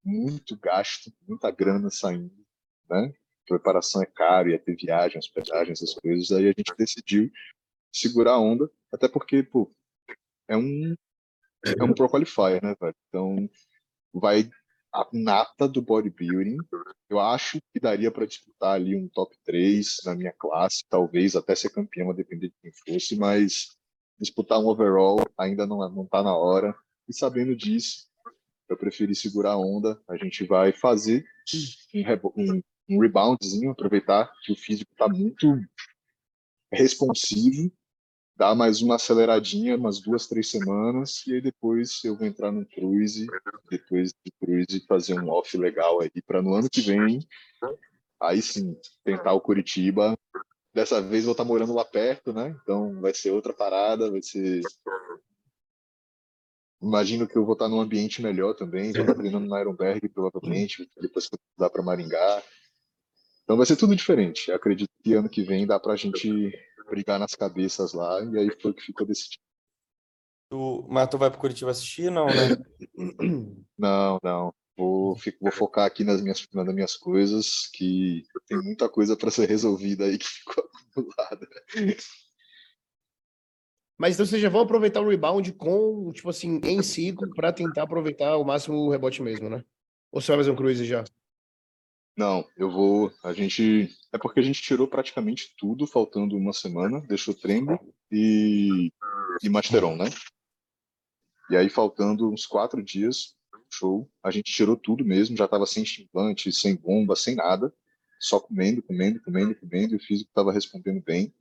Muito 0.04 0.58
gasto, 0.58 1.12
muita 1.28 1.50
grana 1.50 1.90
saindo, 1.90 2.36
né? 2.90 3.14
Preparação 3.48 4.02
é 4.02 4.06
caro, 4.06 4.50
ia 4.50 4.60
ter 4.60 4.76
viagem, 4.76 5.18
hospedagem, 5.18 5.72
essas 5.72 5.94
coisas. 5.94 6.32
Aí 6.32 6.46
a 6.46 6.54
gente 6.58 6.74
decidiu 6.78 7.32
segurar 7.92 8.34
a 8.34 8.40
onda, 8.40 8.70
até 8.94 9.08
porque, 9.08 9.44
pô, 9.44 9.74
é 10.48 10.58
um, 10.58 10.96
é 11.66 11.84
um 11.84 11.94
Pro 11.94 12.10
Qualifier, 12.10 12.64
né, 12.64 12.76
velho? 12.80 12.96
Então, 13.10 13.50
vai 14.14 14.50
a 14.94 15.08
nata 15.12 15.68
do 15.68 15.82
bodybuilding. 15.82 16.58
Eu 17.10 17.20
acho 17.20 17.60
que 17.74 17.80
daria 17.80 18.10
para 18.10 18.26
disputar 18.26 18.76
ali 18.76 18.96
um 18.96 19.10
top 19.10 19.36
3 19.44 19.98
na 20.06 20.16
minha 20.16 20.32
classe, 20.32 20.86
talvez 20.90 21.36
até 21.36 21.54
ser 21.54 21.70
campeão, 21.70 22.10
a 22.10 22.14
depender 22.14 22.48
de 22.48 22.56
quem 22.62 22.72
fosse, 22.72 23.16
mas 23.18 23.76
disputar 24.20 24.60
um 24.60 24.68
overall 24.68 25.20
ainda 25.38 25.68
não, 25.68 25.78
não 25.90 26.06
tá 26.06 26.24
na 26.24 26.36
hora. 26.36 26.74
E 27.08 27.14
sabendo 27.14 27.56
disso, 27.56 28.08
eu 28.70 28.78
preferi 28.78 29.14
segurar 29.14 29.52
a 29.52 29.58
onda. 29.58 30.02
A 30.08 30.16
gente 30.16 30.46
vai 30.46 30.72
fazer 30.72 31.26
um, 32.36 32.62
um 32.90 33.00
reboundzinho, 33.00 33.72
aproveitar 33.72 34.32
que 34.44 34.52
o 34.52 34.56
físico 34.56 34.92
está 34.92 35.08
muito 35.08 35.60
responsivo, 36.72 37.72
dar 38.36 38.54
mais 38.54 38.82
uma 38.82 38.96
aceleradinha, 38.96 39.78
umas 39.78 40.00
duas, 40.00 40.28
três 40.28 40.50
semanas, 40.50 41.26
e 41.26 41.34
aí 41.34 41.42
depois 41.42 42.04
eu 42.04 42.18
vou 42.18 42.28
entrar 42.28 42.52
no 42.52 42.66
cruise, 42.66 43.28
depois 43.70 44.12
do 44.12 44.32
cruise 44.40 44.86
fazer 44.88 45.20
um 45.20 45.30
off 45.30 45.58
legal 45.58 46.02
aí, 46.02 46.12
para 46.26 46.42
no 46.42 46.54
ano 46.54 46.70
que 46.70 46.82
vem, 46.82 47.26
aí 48.22 48.42
sim, 48.42 48.78
tentar 49.04 49.34
o 49.34 49.42
Curitiba. 49.42 50.18
Dessa 50.74 51.02
vez 51.02 51.24
vou 51.24 51.32
estar 51.32 51.46
morando 51.46 51.74
lá 51.74 51.86
perto, 51.86 52.34
né? 52.34 52.54
Então 52.62 53.00
vai 53.00 53.14
ser 53.14 53.32
outra 53.32 53.54
parada, 53.54 54.12
vai 54.12 54.22
ser. 54.22 54.62
Imagino 56.82 57.26
que 57.26 57.38
eu 57.38 57.46
vou 57.46 57.54
estar 57.54 57.70
num 57.70 57.80
ambiente 57.80 58.22
melhor 58.22 58.54
também, 58.54 58.92
vou 58.92 59.02
estar 59.02 59.16
treinando 59.16 59.48
na 59.48 59.62
Ironberg, 59.62 60.10
provavelmente, 60.10 60.88
depois 61.00 61.30
que 61.30 61.36
eu 61.36 61.40
mudar 61.58 61.70
para 61.70 61.82
Maringá. 61.82 62.44
Então 63.46 63.56
vai 63.58 63.66
ser 63.66 63.76
tudo 63.78 63.96
diferente. 63.96 64.50
Eu 64.50 64.56
acredito 64.56 64.90
que 65.04 65.14
ano 65.14 65.30
que 65.30 65.44
vem 65.44 65.66
dá 65.68 65.80
pra 65.80 65.96
gente 65.96 66.52
brigar 66.90 67.20
nas 67.20 67.36
cabeças 67.36 67.94
lá, 67.94 68.22
e 68.24 68.38
aí 68.40 68.50
foi 68.60 68.72
o 68.72 68.74
que 68.74 68.82
ficou 68.82 69.06
decidido. 69.08 69.42
Tu, 70.50 70.86
mas 70.90 71.08
tu 71.10 71.18
vai 71.18 71.30
pro 71.32 71.40
Curitiba 71.40 71.72
assistir, 71.72 72.12
não, 72.12 72.28
né? 72.28 72.58
Não, 73.78 74.18
não. 74.24 74.54
Vou, 74.78 75.16
fico- 75.18 75.38
vou 75.42 75.52
focar 75.52 75.86
aqui 75.86 76.04
nas 76.04 76.22
minhas, 76.22 76.48
nas 76.54 76.74
minhas 76.74 76.96
coisas, 76.96 77.68
que 77.74 78.24
tem 78.48 78.62
muita 78.62 78.88
coisa 78.88 79.18
para 79.18 79.30
ser 79.32 79.50
resolvida 79.50 80.06
aí 80.06 80.18
que 80.18 80.26
ficou 80.28 80.64
acumulada. 80.92 81.48
Mas 83.98 84.16
então 84.16 84.26
vocês 84.26 84.42
já 84.42 84.50
vão 84.50 84.62
aproveitar 84.62 85.02
o 85.02 85.10
rebound 85.10 85.52
com, 85.54 86.12
tipo 86.14 86.30
assim, 86.30 86.60
em 86.64 86.82
ciclo 86.82 87.34
para 87.34 87.52
tentar 87.54 87.84
aproveitar 87.84 88.38
o 88.38 88.44
máximo 88.46 88.78
o 88.78 88.90
rebote 88.90 89.22
mesmo, 89.22 89.50
né? 89.50 89.64
Ou 90.12 90.22
você 90.22 90.28
vai 90.32 90.40
fazer 90.40 90.52
um 90.52 90.56
cruise 90.56 90.86
já? 90.86 91.04
Não, 92.18 92.48
eu 92.56 92.72
vou. 92.72 93.12
A 93.24 93.34
gente. 93.34 93.90
É 94.14 94.18
porque 94.18 94.40
a 94.40 94.44
gente 94.44 94.62
tirou 94.62 94.88
praticamente 94.88 95.54
tudo, 95.58 95.86
faltando 95.86 96.38
uma 96.38 96.54
semana. 96.54 97.02
Deixou 97.02 97.34
Tremble 97.34 97.78
e, 98.12 98.92
e 99.44 99.50
Masteron, 99.50 99.98
né? 99.98 100.06
E 101.50 101.58
aí, 101.58 101.70
faltando 101.70 102.32
uns 102.32 102.46
quatro 102.46 102.82
dias, 102.82 103.36
show. 103.70 104.10
A 104.24 104.32
gente 104.32 104.52
tirou 104.52 104.78
tudo 104.78 105.04
mesmo, 105.04 105.36
já 105.36 105.48
tava 105.48 105.66
sem 105.66 105.84
implante, 106.00 106.52
sem 106.52 106.76
bomba, 106.76 107.16
sem 107.16 107.36
nada. 107.36 107.74
Só 108.20 108.40
comendo, 108.40 108.82
comendo, 108.82 109.22
comendo, 109.22 109.56
comendo. 109.56 109.94
E 109.94 109.98
o 109.98 110.00
físico 110.00 110.32
tava 110.34 110.54
respondendo 110.54 111.04
bem. 111.04 111.34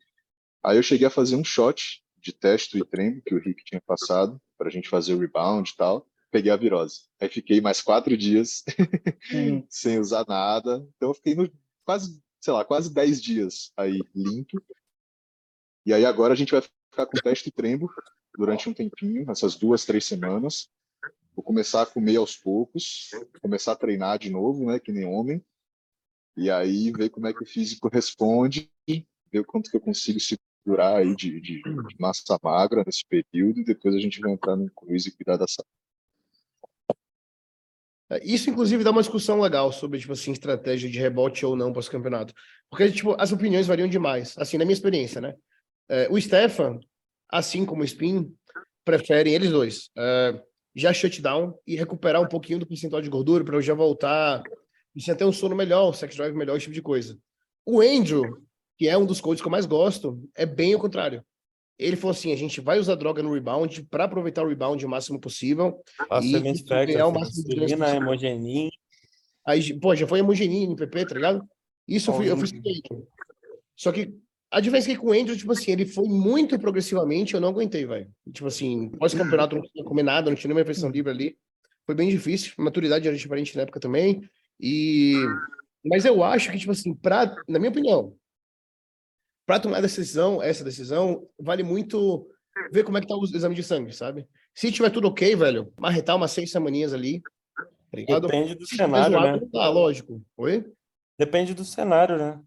Aí 0.62 0.77
eu 0.77 0.83
cheguei 0.83 1.07
a 1.07 1.11
fazer 1.11 1.37
um 1.37 1.45
shot 1.45 2.03
de 2.18 2.33
teste 2.33 2.79
e 2.79 2.85
tremble 2.85 3.22
que 3.25 3.35
o 3.35 3.39
Rick 3.39 3.64
tinha 3.64 3.81
passado, 3.81 4.41
pra 4.57 4.70
gente 4.70 4.89
fazer 4.89 5.14
o 5.14 5.18
rebound 5.18 5.70
e 5.70 5.77
tal. 5.77 6.07
Peguei 6.35 6.51
a 6.51 6.57
virose. 6.57 7.03
Aí 7.20 7.28
fiquei 7.28 7.61
mais 7.61 7.80
quatro 7.80 8.16
dias 8.16 8.64
Hum, 9.32 9.64
sem 9.70 10.01
usar 10.01 10.26
nada. 10.26 10.85
Então 10.97 11.11
eu 11.11 11.14
fiquei 11.14 11.37
no, 11.37 11.49
quase, 11.85 12.20
sei 12.41 12.53
lá, 12.53 12.64
quase 12.64 12.93
10 12.93 13.22
dias 13.22 13.72
aí 13.76 14.01
limpo. 14.12 14.61
E 15.87 15.95
aí 15.95 16.05
agora 16.05 16.32
a 16.32 16.37
gente 16.37 16.51
vai 16.51 16.61
ficar 16.61 17.07
com 17.07 17.16
teste 17.22 17.51
e 17.51 17.53
trembo 17.53 17.89
durante 18.37 18.68
um 18.68 18.74
tempinho, 18.74 19.30
essas 19.30 19.55
duas, 19.55 19.85
três 19.85 20.07
semanas. 20.07 20.68
Vou 21.37 21.45
começar 21.45 21.82
a 21.82 21.87
comer 21.87 22.16
aos 22.16 22.37
poucos, 22.37 23.11
começar 23.41 23.70
a 23.70 23.76
treinar 23.76 24.18
de 24.18 24.28
novo, 24.28 24.66
né, 24.66 24.80
que 24.80 24.91
nem 24.91 25.05
homem. 25.05 25.41
E 26.37 26.51
aí 26.51 26.91
ver 26.91 27.11
como 27.11 27.28
é 27.28 27.32
que 27.32 27.45
o 27.45 27.47
físico 27.47 27.89
responde, 27.89 28.68
ver 28.89 29.39
o 29.39 29.45
quanto 29.45 29.70
que 29.70 29.76
eu 29.76 29.80
consigo 29.80 30.18
segurar 30.18 30.97
aí 30.97 31.14
de, 31.14 31.41
de, 31.41 31.62
de 31.62 31.97
massa 32.01 32.37
magra 32.43 32.82
nesse 32.85 33.07
período 33.07 33.61
e 33.61 33.64
depois 33.64 33.95
a 33.95 34.01
gente 34.01 34.18
vai 34.18 34.32
entrar 34.32 34.57
no 34.57 34.68
cruise 34.72 35.09
e 35.09 35.12
cuidar 35.12 35.37
da 35.37 35.47
saúde. 35.47 35.84
Isso, 38.22 38.50
inclusive, 38.50 38.84
dá 38.84 38.90
uma 38.90 39.02
discussão 39.02 39.40
legal 39.40 39.72
sobre, 39.72 39.98
tipo 39.98 40.12
assim, 40.12 40.32
estratégia 40.32 40.90
de 40.90 40.98
rebote 40.98 41.44
ou 41.44 41.56
não 41.56 41.72
para 41.72 41.80
esse 41.80 41.90
campeonato. 41.90 42.34
Porque, 42.70 42.90
tipo, 42.90 43.16
as 43.18 43.32
opiniões 43.32 43.66
variam 43.66 43.88
demais, 43.88 44.34
assim, 44.38 44.58
na 44.58 44.64
minha 44.64 44.74
experiência, 44.74 45.20
né? 45.20 45.34
É, 45.88 46.08
o 46.10 46.20
Stefan, 46.20 46.80
assim 47.30 47.64
como 47.64 47.82
o 47.82 47.84
Spin, 47.84 48.32
preferem, 48.84 49.34
eles 49.34 49.50
dois, 49.50 49.90
é, 49.96 50.40
já 50.74 50.92
shutdown 50.92 51.54
e 51.66 51.76
recuperar 51.76 52.20
um 52.20 52.28
pouquinho 52.28 52.58
do 52.58 52.66
percentual 52.66 53.00
de 53.00 53.08
gordura 53.08 53.44
para 53.44 53.56
eu 53.56 53.62
já 53.62 53.74
voltar 53.74 54.42
e 54.94 55.00
sem 55.00 55.14
ter 55.14 55.24
um 55.24 55.32
sono 55.32 55.56
melhor, 55.56 55.88
um 55.88 55.92
sex 55.92 56.14
drive 56.14 56.34
melhor, 56.34 56.56
esse 56.56 56.64
tipo 56.64 56.74
de 56.74 56.82
coisa. 56.82 57.18
O 57.64 57.80
Andrew, 57.80 58.42
que 58.78 58.88
é 58.88 58.96
um 58.96 59.06
dos 59.06 59.20
coaches 59.20 59.40
que 59.40 59.46
eu 59.46 59.52
mais 59.52 59.66
gosto, 59.66 60.22
é 60.36 60.44
bem 60.44 60.74
o 60.74 60.78
contrário. 60.78 61.24
Ele 61.79 61.97
falou 61.97 62.12
assim: 62.12 62.33
a 62.33 62.37
gente 62.37 62.61
vai 62.61 62.79
usar 62.79 62.95
droga 62.95 63.22
no 63.22 63.33
rebound 63.33 63.83
para 63.91 64.05
aproveitar 64.05 64.43
o 64.43 64.49
rebound 64.49 64.85
o 64.85 64.89
máximo 64.89 65.20
possível. 65.20 65.83
Faço 66.09 66.27
E 66.27 66.41
ganhar 66.87 67.07
o 67.07 67.12
máximo 67.12 67.49
de 67.49 67.75
hemogenin. 67.75 68.70
Aí, 69.47 69.79
pô, 69.79 69.95
já 69.95 70.07
foi 70.07 70.20
hemogenin, 70.20 70.64
NPP, 70.64 71.07
tá 71.07 71.14
ligado? 71.14 71.45
Isso 71.87 72.11
eu 72.11 72.14
fui, 72.14 72.31
eu 72.31 72.47
seguindo. 72.47 73.07
Só 73.77 73.93
que 73.93 74.14
a 74.51 74.61
diferença 74.61 74.91
é 74.91 74.95
que 74.95 75.01
com 75.01 75.09
o 75.09 75.12
Andrew, 75.12 75.37
tipo 75.37 75.53
assim, 75.53 75.72
ele 75.72 75.85
foi 75.85 76.09
muito 76.09 76.59
progressivamente, 76.59 77.35
eu 77.35 77.41
não 77.41 77.49
aguentei, 77.49 77.85
velho. 77.85 78.09
Tipo 78.33 78.47
assim, 78.47 78.89
pós-campeonato, 78.91 79.57
não 79.57 79.62
tinha 79.62 79.85
comer 79.85 80.05
nada, 80.05 80.31
não 80.31 80.37
tinha 80.37 80.49
nenhuma 80.49 80.61
refeição 80.61 80.91
livre 80.91 81.11
ali. 81.11 81.37
Foi 81.85 81.95
bem 81.95 82.09
difícil. 82.09 82.53
A 82.57 82.62
maturidade 82.62 83.07
era 83.07 83.16
diferente 83.16 83.55
na 83.57 83.62
época 83.62 83.81
também. 83.81 84.22
E... 84.61 85.14
Mas 85.85 86.05
eu 86.05 86.22
acho 86.22 86.51
que, 86.51 86.59
tipo 86.59 86.72
assim, 86.72 86.95
pra, 86.95 87.35
na 87.49 87.59
minha 87.59 87.70
opinião, 87.70 88.14
pra 89.47 89.61
tomar 89.61 89.80
decisão, 89.80 90.42
essa 90.42 90.64
decisão, 90.64 91.26
vale 91.38 91.62
muito 91.62 92.28
ver 92.72 92.84
como 92.84 92.99
é 92.99 93.01
que 93.01 93.07
tá 93.07 93.14
o 93.16 93.24
exame 93.24 93.55
de 93.55 93.62
sangue, 93.62 93.92
sabe? 93.92 94.26
Se 94.55 94.70
tiver 94.70 94.90
tudo 94.90 95.09
ok, 95.09 95.34
velho, 95.36 95.72
marretar 95.78 96.16
umas 96.16 96.30
seis 96.30 96.51
semaninhas 96.51 96.92
ali, 96.92 97.20
tá 97.57 97.66
ligado? 97.97 98.26
Depende 98.28 98.55
do 98.55 98.66
Se 98.66 98.76
cenário, 98.76 99.20
né? 99.20 99.26
zoado, 99.32 99.40
não 99.42 99.51
dá, 99.51 99.68
lógico. 99.68 100.22
Oi? 100.36 100.64
Depende 101.18 101.55
do 101.55 101.64
cenário, 101.64 102.16
né? 102.16 102.40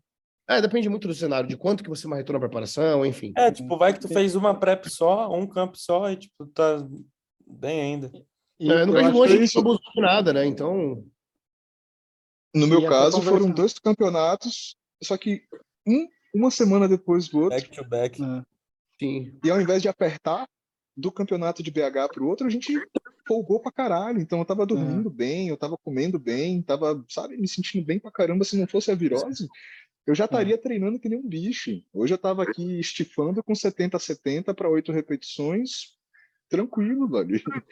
É, 0.50 0.62
depende 0.62 0.88
muito 0.88 1.10
do 1.10 1.14
cenário, 1.14 1.50
de 1.50 1.58
quanto 1.58 1.84
que 1.84 1.90
você 1.90 2.08
marretou 2.08 2.34
na 2.34 2.40
preparação, 2.40 3.06
enfim. 3.06 3.34
É, 3.38 3.52
tipo, 3.52 3.78
vai 3.78 3.92
que 3.92 4.00
tu 4.00 4.08
fez 4.08 4.34
uma 4.34 4.58
prep 4.58 4.90
só, 4.90 5.30
um 5.34 5.46
camp 5.46 5.76
só, 5.76 6.10
e 6.10 6.16
tipo, 6.16 6.46
tá 6.48 6.88
bem 7.46 7.82
ainda. 7.82 8.10
e 8.58 8.72
É, 8.72 8.84
eu 8.84 8.98
acho 8.98 9.12
longe 9.12 9.34
que 9.36 9.42
é 9.42 9.44
isso. 9.44 9.62
de 9.62 10.02
nada, 10.02 10.32
né? 10.32 10.46
Então, 10.46 11.04
No 12.56 12.66
meu 12.66 12.82
E 12.82 12.88
caso, 12.88 13.22
foram 13.22 13.52
dois 13.52 13.78
campeonatos, 13.78 14.78
só 15.04 15.18
que 15.18 15.44
um 15.86 16.08
uma 16.38 16.52
semana 16.52 16.88
depois 16.88 17.28
do 17.28 17.40
outro. 17.40 17.58
Back 17.58 17.76
to 17.76 17.86
back. 17.86 18.22
É. 18.22 18.44
sim. 19.00 19.38
E 19.44 19.50
ao 19.50 19.62
invés 19.62 19.82
de 19.82 19.90
apertar 19.90 20.48
do 20.96 21.12
campeonato 21.12 21.62
de 21.62 21.70
BH 21.70 22.10
para 22.12 22.24
o 22.24 22.28
outro, 22.28 22.48
a 22.48 22.50
gente 22.50 22.74
folgou 23.28 23.60
pra 23.60 23.72
caralho. 23.72 24.20
Então 24.20 24.40
eu 24.40 24.46
tava 24.46 24.66
dormindo 24.66 25.10
bem, 25.10 25.50
eu 25.50 25.58
tava 25.58 25.78
comendo 25.78 26.18
bem, 26.18 26.62
tava, 26.62 27.04
sabe, 27.08 27.38
me 27.38 27.48
sentindo 27.48 27.86
bem 27.86 28.00
pra 28.00 28.12
caramba. 28.12 28.44
Se 28.44 28.58
não 28.58 28.68
fosse 28.68 28.90
a 28.90 28.96
virose, 28.96 29.48
eu 30.08 30.16
já 30.16 30.26
estaria 30.26 30.58
treinando 30.58 31.00
que 31.00 31.10
nem 31.10 31.20
um 31.20 31.28
bicho. 31.28 31.84
Hoje 31.94 32.14
eu 32.14 32.18
tava 32.18 32.44
aqui 32.44 32.80
estifando 32.80 33.44
com 33.44 33.54
70 33.54 33.98
a 33.98 34.00
70 34.00 34.54
para 34.54 34.70
oito 34.70 34.92
repetições, 34.92 35.98
tranquilo, 36.50 37.08
velho. 37.08 37.42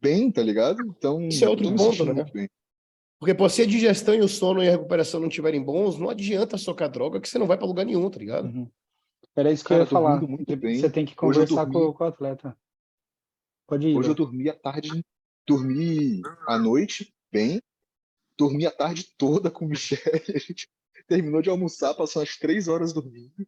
Bem, 0.00 0.30
tá 0.30 0.42
ligado? 0.42 0.82
Então, 0.82 1.26
Isso 1.28 1.44
é 1.44 1.48
outro 1.48 1.74
ponto, 1.74 2.04
né? 2.06 2.12
muito 2.14 2.32
bem. 2.32 2.48
Porque, 3.20 3.34
pô, 3.34 3.46
se 3.50 3.60
a 3.60 3.66
digestão 3.66 4.14
e 4.14 4.20
o 4.20 4.28
sono 4.28 4.64
e 4.64 4.68
a 4.68 4.70
recuperação 4.70 5.20
não 5.20 5.28
estiverem 5.28 5.62
bons, 5.62 5.98
não 5.98 6.08
adianta 6.08 6.56
socar 6.56 6.90
droga 6.90 7.20
que 7.20 7.28
você 7.28 7.38
não 7.38 7.46
vai 7.46 7.58
pra 7.58 7.66
lugar 7.66 7.84
nenhum, 7.84 8.08
tá 8.08 8.18
ligado? 8.18 8.46
Uhum. 8.46 8.70
Era 9.36 9.52
isso 9.52 9.62
que 9.62 9.68
Cara, 9.68 9.82
eu 9.82 9.84
ia 9.84 9.90
falar. 9.90 10.16
dormindo 10.16 10.36
muito 10.36 10.56
bem. 10.56 10.80
Você 10.80 10.88
tem 10.88 11.04
que 11.04 11.14
conversar 11.14 11.66
com, 11.66 11.92
com 11.92 12.04
o 12.04 12.06
atleta. 12.06 12.56
Pode 13.66 13.88
ir. 13.88 13.96
Hoje 13.96 14.08
eu 14.08 14.14
dormi 14.14 14.48
a 14.48 14.54
tarde, 14.54 15.04
dormi 15.46 16.22
à 16.48 16.58
noite 16.58 17.14
bem, 17.30 17.60
dormi 18.38 18.64
a 18.64 18.70
tarde 18.70 19.14
toda 19.18 19.50
com 19.50 19.66
o 19.66 19.68
Michele, 19.68 20.00
a 20.34 20.38
gente 20.40 20.66
terminou 21.06 21.42
de 21.42 21.50
almoçar, 21.50 21.94
passou 21.94 22.22
umas 22.22 22.38
três 22.38 22.68
horas 22.68 22.90
dormindo. 22.94 23.46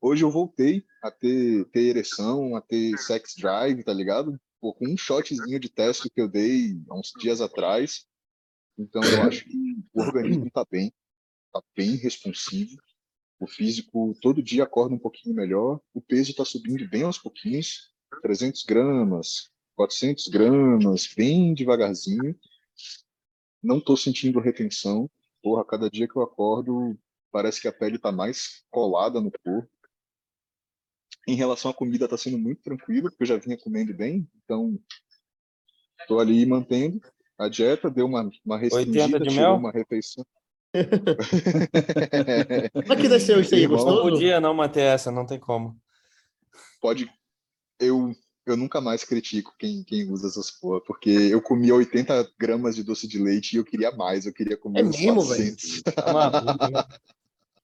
Hoje 0.00 0.24
eu 0.24 0.30
voltei 0.30 0.84
a 1.02 1.10
ter, 1.10 1.64
ter 1.66 1.88
ereção, 1.88 2.54
a 2.54 2.60
ter 2.60 2.96
sex 2.96 3.34
drive, 3.36 3.82
tá 3.82 3.92
ligado? 3.92 4.38
Pô, 4.60 4.72
com 4.72 4.86
um 4.86 4.96
shotzinho 4.96 5.58
de 5.58 5.68
teste 5.68 6.08
que 6.08 6.20
eu 6.20 6.28
dei 6.28 6.80
há 6.88 6.94
uns 6.94 7.12
dias 7.18 7.40
atrás. 7.40 8.06
Então 8.76 9.02
eu 9.02 9.22
acho 9.22 9.44
que 9.44 9.56
o 9.92 10.00
organismo 10.00 10.50
tá 10.50 10.64
bem, 10.68 10.92
tá 11.52 11.62
bem 11.76 11.96
responsivo. 11.96 12.76
O 13.38 13.46
físico 13.46 14.16
todo 14.20 14.42
dia 14.42 14.64
acorda 14.64 14.94
um 14.94 14.98
pouquinho 14.98 15.34
melhor, 15.34 15.80
o 15.92 16.00
peso 16.00 16.34
tá 16.34 16.44
subindo 16.44 16.88
bem 16.88 17.02
aos 17.02 17.18
pouquinhos. 17.18 17.92
300 18.22 18.62
gramas, 18.64 19.50
400 19.76 20.28
gramas, 20.28 21.12
bem 21.16 21.52
devagarzinho. 21.52 22.38
Não 23.62 23.78
estou 23.78 23.96
sentindo 23.96 24.40
retenção. 24.40 25.10
Porra, 25.42 25.64
cada 25.64 25.90
dia 25.90 26.08
que 26.08 26.16
eu 26.16 26.22
acordo, 26.22 26.96
parece 27.30 27.60
que 27.60 27.68
a 27.68 27.72
pele 27.72 27.96
está 27.96 28.12
mais 28.12 28.64
colada 28.70 29.20
no 29.20 29.30
corpo. 29.30 29.68
Em 31.26 31.34
relação 31.34 31.70
à 31.70 31.74
comida, 31.74 32.04
está 32.04 32.16
sendo 32.16 32.38
muito 32.38 32.62
tranquilo, 32.62 33.08
porque 33.08 33.24
eu 33.24 33.26
já 33.26 33.36
vinha 33.36 33.58
comendo 33.58 33.94
bem. 33.94 34.28
Então, 34.36 34.78
estou 36.00 36.20
ali 36.20 36.44
mantendo 36.46 37.00
a 37.38 37.48
dieta, 37.48 37.90
deu 37.90 38.06
uma, 38.06 38.30
uma 38.44 38.56
80 38.56 38.76
restringida, 38.76 39.18
de 39.20 39.28
tirou 39.28 39.44
mel? 39.44 39.56
uma 39.56 39.70
refeição. 39.70 40.24
Como 42.72 42.92
é 42.92 42.96
que 42.96 43.08
desceu 43.08 43.40
isso 43.40 43.54
aí? 43.54 43.62
Irmão, 43.62 43.84
Não 43.84 44.02
podia 44.02 44.40
não 44.40 44.52
manter 44.54 44.80
essa, 44.82 45.10
não 45.10 45.24
tem 45.24 45.38
como. 45.38 45.76
pode. 46.80 47.08
Eu, 47.78 48.12
eu 48.46 48.56
nunca 48.56 48.80
mais 48.80 49.04
critico 49.04 49.54
quem, 49.58 49.82
quem 49.84 50.10
usa 50.10 50.28
essas 50.28 50.50
porra, 50.50 50.80
porque 50.80 51.10
eu 51.10 51.40
comia 51.40 51.74
80 51.74 52.32
gramas 52.38 52.76
de 52.76 52.82
doce 52.82 53.06
de 53.06 53.18
leite 53.18 53.54
e 53.54 53.58
eu 53.58 53.64
queria 53.64 53.90
mais, 53.92 54.26
eu 54.26 54.32
queria 54.32 54.56
comer 54.56 54.80
É 54.80 54.82
mesmo, 54.82 55.24
400. 55.24 55.82
Tá 55.82 56.12
maluco, 56.12 56.70
né? 56.70 56.84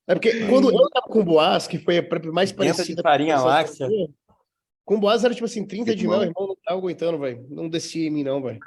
É 0.06 0.14
porque 0.14 0.46
quando 0.46 0.70
eu 0.70 0.88
tava 0.90 1.06
com 1.06 1.20
o 1.20 1.24
Boaz, 1.24 1.68
que 1.68 1.78
foi 1.78 2.00
mais 2.32 2.50
500 2.50 2.52
de 2.52 2.54
parecida 2.54 3.02
farinha 3.02 3.34
com 3.34 3.40
essa 3.40 3.48
láctea. 3.48 3.88
Com 4.84 4.96
o 4.96 4.98
Boaz 4.98 5.22
era 5.22 5.32
tipo 5.32 5.44
assim, 5.44 5.64
30 5.64 5.94
de 5.94 6.08
mel, 6.08 6.22
irmão, 6.22 6.48
não 6.48 6.56
tava 6.64 6.78
aguentando, 6.78 7.18
velho. 7.18 7.46
Não 7.48 7.68
descia 7.68 8.08
em 8.08 8.10
mim, 8.10 8.24
não, 8.24 8.42
velho. 8.42 8.58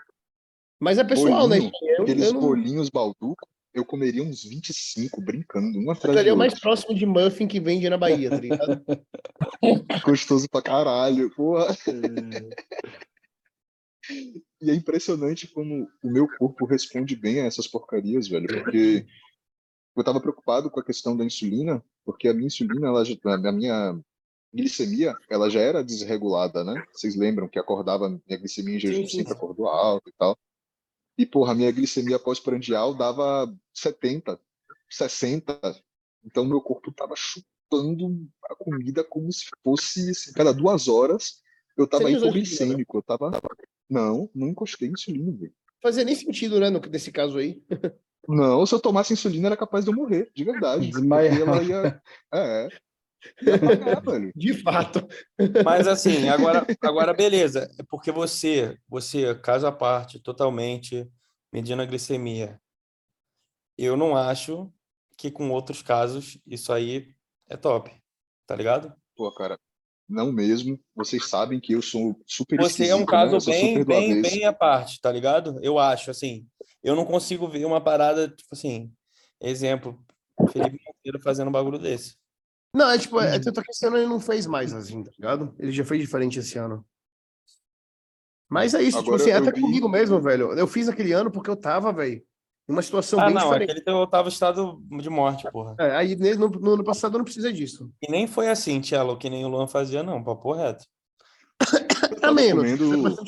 Mas 0.84 0.98
é 0.98 1.04
pessoal, 1.06 1.48
né? 1.48 1.60
Bolinho, 1.60 1.72
Eu, 1.82 2.04
Aqueles 2.04 2.28
eu 2.28 2.34
não... 2.34 2.42
bolinhos 2.42 2.90
balduco, 2.90 3.48
eu 3.74 3.86
comeria 3.86 4.22
uns 4.22 4.44
25 4.44 5.22
brincando, 5.22 5.80
um 5.80 5.86
do 5.86 6.20
é 6.20 6.34
o 6.34 6.38
mais 6.38 6.60
próximo 6.60 6.94
de 6.94 7.06
muffin 7.06 7.48
que 7.48 7.58
vende 7.58 7.90
na 7.90 7.98
Bahia, 7.98 8.30
tá 8.30 8.36
ligado? 8.36 8.84
Gostoso 10.06 10.50
pra 10.50 10.62
caralho, 10.62 11.34
porra. 11.34 11.74
E 14.62 14.70
é 14.70 14.76
impressionante 14.76 15.48
como 15.48 15.88
o 16.04 16.12
meu 16.12 16.28
corpo 16.38 16.66
responde 16.66 17.16
bem 17.16 17.40
a 17.40 17.46
essas 17.46 17.66
porcarias, 17.66 18.28
velho, 18.28 18.48
porque 18.48 19.06
eu 19.96 20.04
tava 20.04 20.20
preocupado 20.20 20.70
com 20.70 20.82
a 20.82 20.86
questão 20.86 21.16
da 21.16 21.24
insulina, 21.24 21.82
porque 22.04 22.28
a 22.28 22.34
minha 22.34 22.48
insulina, 22.48 22.88
ela, 22.88 23.06
já- 23.06 23.16
a 23.24 23.52
minha 23.54 23.98
glicemia, 24.54 25.16
ela 25.30 25.50
já 25.50 25.62
era 25.62 25.82
desregulada, 25.82 26.62
né? 26.62 26.84
Vocês 26.92 27.16
lembram 27.16 27.48
que 27.48 27.58
acordava, 27.58 28.10
minha 28.10 28.38
glicemia 28.38 28.76
em 28.76 28.80
jejum 28.80 29.04
Sim, 29.04 29.08
sim. 29.08 29.18
sempre 29.20 29.32
acordou 29.32 29.68
alta 29.68 30.10
e 30.10 30.14
tal. 30.20 30.38
E, 31.18 31.26
porra, 31.26 31.54
minha 31.54 31.72
glicemia 31.72 32.18
pós-prandial 32.18 32.94
dava 32.94 33.54
70, 33.74 34.40
60. 34.90 35.60
Então, 36.26 36.46
meu 36.46 36.62
corpo 36.62 36.92
tava 36.92 37.16
chupando 37.16 38.28
a 38.50 38.56
comida 38.56 39.04
como 39.04 39.32
se 39.32 39.46
fosse, 39.64 40.10
assim, 40.10 40.34
cada 40.34 40.54
duas 40.54 40.88
horas, 40.88 41.42
eu 41.78 41.88
tava 41.88 42.04
insulina, 42.04 42.22
né? 42.22 42.28
hipoglicêmico, 42.30 42.98
eu 42.98 43.02
tava... 43.02 43.32
Não, 43.90 44.30
não 44.34 44.48
encostei 44.48 44.90
insulina, 44.90 45.32
velho. 45.32 45.54
Fazia 45.82 46.04
nem 46.04 46.16
sentido, 46.16 46.60
né, 46.60 46.70
no, 46.70 46.80
nesse 46.80 47.12
caso 47.12 47.38
aí. 47.38 47.62
Não, 48.28 48.66
se 48.66 48.74
eu 48.74 48.80
tomasse 48.80 49.12
insulina 49.12 49.50
era 49.50 49.58
capaz 49.58 49.84
de 49.84 49.92
eu 49.92 49.96
morrer, 49.96 50.32
de 50.34 50.44
verdade. 50.46 50.88
Desmaiar. 50.90 51.42
ela 51.42 51.62
ia... 51.62 52.02
É, 52.34 52.70
velho. 54.06 54.32
De 54.36 54.54
fato. 54.62 55.08
Mas 55.64 55.88
assim, 55.88 56.30
agora, 56.30 56.66
agora 56.82 57.14
beleza. 57.14 57.70
É 57.80 57.84
porque 57.84 58.12
você, 58.12 58.78
você, 58.88 59.36
caso 59.36 59.68
à 59.68 59.72
parte, 59.72 60.20
totalmente 60.20 61.10
medindo 61.52 61.82
a 61.82 61.86
glicemia. 61.86 62.60
Eu 63.78 63.96
não 63.98 64.16
acho 64.16 64.72
que 65.18 65.32
com 65.32 65.50
outros 65.52 65.82
casos 65.82 66.38
isso 66.46 66.74
aí 66.74 67.14
é 67.50 67.56
top, 67.56 67.92
tá 68.46 68.56
ligado? 68.56 68.94
Pô, 69.16 69.32
cara, 69.32 69.58
não 70.08 70.32
mesmo. 70.32 70.80
Vocês 70.96 71.28
sabem 71.28 71.60
que 71.60 71.74
eu 71.74 71.82
sou 71.82 72.20
super 72.26 72.60
Você 72.60 72.88
é 72.88 72.96
um 72.96 73.00
né? 73.00 73.06
caso 73.06 73.40
sou 73.40 73.54
bem, 73.54 73.84
bem, 73.84 74.22
bem 74.22 74.46
à 74.46 74.54
parte, 74.54 75.00
tá 75.00 75.12
ligado? 75.12 75.60
Eu 75.62 75.80
acho, 75.80 76.12
assim, 76.12 76.48
eu 76.84 76.96
não 76.96 77.06
consigo 77.06 77.48
ver 77.48 77.66
uma 77.66 77.82
parada, 77.82 78.28
tipo 78.28 78.50
assim, 78.52 78.92
exemplo, 79.40 80.04
Felipe 80.52 80.80
Monteiro 80.86 81.22
fazendo 81.22 81.48
um 81.48 81.52
bagulho 81.52 81.80
desse. 81.80 82.16
Não, 82.76 82.90
é 82.90 82.98
tipo, 82.98 83.20
é, 83.20 83.38
tanto 83.40 83.62
que 83.62 83.72
esse 83.72 83.86
ano 83.86 83.98
ele 83.98 84.08
não 84.08 84.20
fez 84.20 84.48
mais 84.48 84.74
assim, 84.74 85.04
tá 85.04 85.12
ligado? 85.12 85.56
Ele 85.60 85.72
já 85.72 85.86
fez 85.86 86.02
diferente 86.02 86.40
esse 86.40 86.58
ano. 86.58 86.86
Mas 88.50 88.74
é 88.74 88.82
isso, 88.82 88.98
tipo 88.98 89.10
Agora 89.12 89.22
assim, 89.22 89.32
eu 89.32 89.38
até 89.38 89.52
vi- 89.52 89.62
comigo 89.62 89.88
mesmo, 89.90 90.20
velho. 90.22 90.54
Eu 90.54 90.68
fiz 90.68 90.88
aquele 90.88 91.12
ano 91.12 91.32
porque 91.32 91.50
eu 91.50 91.56
tava, 91.56 91.92
velho, 91.94 92.24
em 92.68 92.72
uma 92.72 92.82
situação 92.82 93.20
Ah, 93.20 93.26
bem 93.26 93.34
não, 93.36 93.44
diferente. 93.44 93.70
aquele 93.70 93.86
teu 93.86 93.96
oitavo 93.98 94.30
estado 94.30 94.82
de 95.00 95.10
morte, 95.10 95.50
porra. 95.52 95.76
É, 95.80 95.96
aí 95.96 96.16
no, 96.36 96.50
no 96.50 96.74
ano 96.74 96.84
passado 96.84 97.14
eu 97.14 97.18
não 97.20 97.26
precisei 97.26 97.52
disso. 97.54 97.92
E 98.02 98.10
nem 98.12 98.26
foi 98.28 98.50
assim, 98.50 98.80
Tchelo, 98.82 99.18
que 99.18 99.30
nem 99.30 99.46
o 99.46 99.48
Luan 99.50 99.68
fazia, 99.68 100.02
não, 100.04 100.24
papo 100.24 100.54
reto. 100.54 100.86
Eu 102.12 102.16
Tá 102.16 102.28
tava 102.30 102.34
menos. 102.34 102.80
comendo- 102.80 103.08
é 103.08 103.26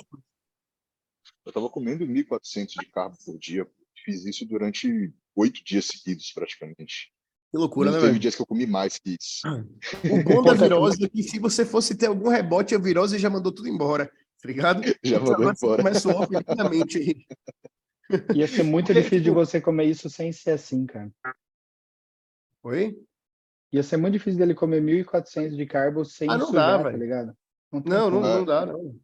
Eu 1.46 1.52
tava 1.54 1.70
comendo 1.70 2.06
1.400 2.08 2.74
de 2.80 2.86
carbo 2.90 3.16
por 3.26 3.38
dia. 3.38 3.68
Fiz 4.04 4.26
isso 4.26 4.46
durante 4.46 5.14
oito 5.36 5.64
dias 5.64 5.86
seguidos, 5.86 6.32
praticamente. 6.34 7.12
Que 7.56 7.60
loucura, 7.60 7.90
né, 7.90 7.94
Não 7.96 8.02
teve 8.02 8.12
velho? 8.12 8.20
dias 8.22 8.36
que 8.36 8.42
eu 8.42 8.46
comi 8.46 8.68
mais 8.68 8.98
que 9.00 9.16
isso. 9.18 9.42
O 10.20 10.24
bom 10.26 10.42
da 10.44 10.54
virose 10.54 11.06
é 11.06 11.08
que 11.08 11.24
se 11.24 11.40
você 11.40 11.66
fosse 11.66 11.96
ter 11.96 12.08
algum 12.08 12.28
rebote, 12.28 12.76
a 12.76 12.78
virose 12.78 13.18
já 13.18 13.30
mandou 13.30 13.50
tudo 13.50 13.70
embora, 13.70 14.08
tá 14.42 14.48
ligado? 14.48 14.82
Já 15.02 15.16
Então, 15.18 15.24
mandou 15.32 15.54
embora. 15.54 15.82
Começa 15.82 16.10
off 16.10 16.34
rapidamente 16.34 16.98
aí. 16.98 17.16
Ia 18.38 18.46
ser 18.46 18.64
muito 18.64 18.88
Porque, 18.88 19.00
difícil 19.00 19.20
de 19.20 19.24
tipo- 19.30 19.36
você 19.36 19.62
comer 19.62 19.86
isso 19.86 20.10
sem 20.10 20.34
ser 20.34 20.52
assim, 20.52 20.86
cara. 20.86 21.10
Oi? 22.64 22.98
Ia 23.72 23.84
ser 23.84 23.96
muito 23.96 24.14
difícil 24.14 24.38
dele 24.38 24.54
comer 24.54 24.82
1.400 24.82 25.56
de 25.56 25.66
carbo 25.66 26.04
sem 26.04 26.30
Ah, 26.30 26.38
não 26.38 26.48
sujar, 26.48 26.78
dá, 26.78 26.84
tá 26.84 26.90
velho. 26.90 26.98
ligado? 27.02 27.38
Não, 27.72 28.10
não. 28.12 28.20
É. 28.26 28.36
não 28.36 28.44
dá, 28.46 28.66
não. 28.66 29.00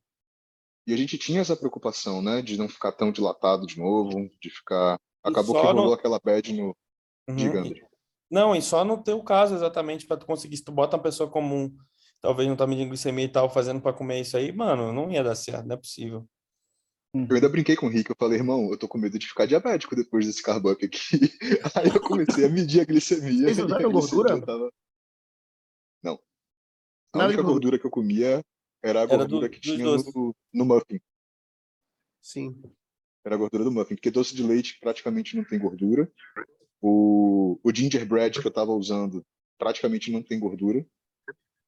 E 0.86 0.94
a 0.94 0.98
gente 0.98 1.18
tinha 1.18 1.40
essa 1.40 1.56
preocupação, 1.56 2.22
né? 2.22 2.42
De 2.42 2.58
não 2.58 2.68
ficar 2.68 2.92
tão 2.92 3.14
dilatado 3.14 3.66
de 3.66 3.78
novo, 3.80 4.30
de 4.42 4.50
ficar. 4.50 5.00
Acabou 5.24 5.56
que 5.56 5.62
no- 5.68 5.74
rolou 5.80 5.94
aquela 5.94 6.20
bad 6.22 6.52
no. 6.54 6.76
Uhum. 7.30 7.38
E- 7.38 7.46
André. 7.58 7.88
Não, 8.32 8.56
e 8.56 8.62
só 8.62 8.86
no 8.86 9.04
teu 9.04 9.22
caso, 9.22 9.54
exatamente, 9.56 10.08
para 10.08 10.16
tu 10.18 10.26
conseguir, 10.26 10.56
se 10.58 10.64
tu 10.64 10.72
bota 10.72 10.96
uma 10.96 11.04
pessoa 11.04 11.30
comum, 11.30 11.76
talvez 12.22 12.48
não 12.48 12.56
tá 12.56 12.66
medindo 12.66 12.88
glicemia 12.90 13.26
e 13.26 13.30
tal, 13.32 13.50
fazendo 13.50 13.82
para 13.82 13.92
comer 13.94 14.22
isso 14.22 14.38
aí, 14.38 14.52
mano, 14.54 14.94
não 14.94 15.12
ia 15.12 15.24
dar 15.24 15.36
certo, 15.36 15.66
não 15.68 15.76
é 15.76 15.78
possível. 15.78 16.26
Eu 17.14 17.36
ainda 17.36 17.50
brinquei 17.50 17.76
com 17.76 17.88
o 17.88 17.90
Rick, 17.90 18.10
eu 18.10 18.16
falei, 18.18 18.38
irmão, 18.40 18.70
eu 18.72 18.78
tô 18.78 18.88
com 18.88 18.98
medo 18.98 19.20
de 19.20 19.28
ficar 19.28 19.46
diabético 19.46 19.98
depois 19.98 20.26
desse 20.26 20.42
carbo 20.42 20.72
up 20.72 20.86
aqui. 20.86 20.98
Aí 21.76 21.90
eu 21.94 22.00
comecei 22.00 22.46
a 22.46 22.50
medir 22.50 22.80
a 22.80 22.86
glicemia. 22.86 23.34
Vocês 23.48 23.60
a 23.60 23.66
usaram 23.66 23.92
glicemia 23.92 24.24
gordura? 24.24 24.46
tava- 24.46 24.72
Não. 26.02 26.14
A 27.14 27.18
Nada 27.18 27.30
de 27.32 27.36
única 27.38 27.52
gordura. 27.52 27.78
que 27.78 27.86
eu 27.86 27.92
comia 27.92 28.42
era 28.82 29.00
a 29.02 29.04
Era 29.04 29.18
gordura 29.18 29.50
do- 29.50 29.52
que 29.54 29.60
tinha 29.60 29.84
no, 29.84 30.34
no 30.54 30.66
muffin. 30.66 31.02
Sim. 32.22 32.62
Era 33.26 33.36
a 33.36 33.38
gordura 33.38 33.66
do 33.66 33.72
muffin, 33.74 33.96
porque 33.96 34.10
doce 34.10 34.34
de 34.34 34.42
leite 34.44 34.78
praticamente 34.80 35.36
não 35.36 35.44
tem 35.44 35.60
gordura. 35.60 36.10
O, 36.82 37.60
o 37.64 37.74
gingerbread 37.74 38.42
que 38.42 38.48
eu 38.48 38.52
tava 38.52 38.72
usando 38.72 39.24
praticamente 39.58 40.12
não 40.12 40.24
tem 40.24 40.40
gordura. 40.40 40.86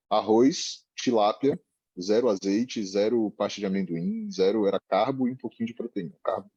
Arroz, 0.09 0.83
tilápia, 0.95 1.59
zero 1.99 2.29
azeite, 2.29 2.83
zero 2.83 3.31
pasta 3.31 3.59
de 3.59 3.65
amendoim, 3.65 4.29
zero 4.31 4.65
era 4.65 4.79
carbo 4.89 5.27
e 5.27 5.31
um 5.31 5.37
pouquinho 5.37 5.67
de 5.67 5.73
proteína. 5.73 6.15
Carbo. 6.23 6.49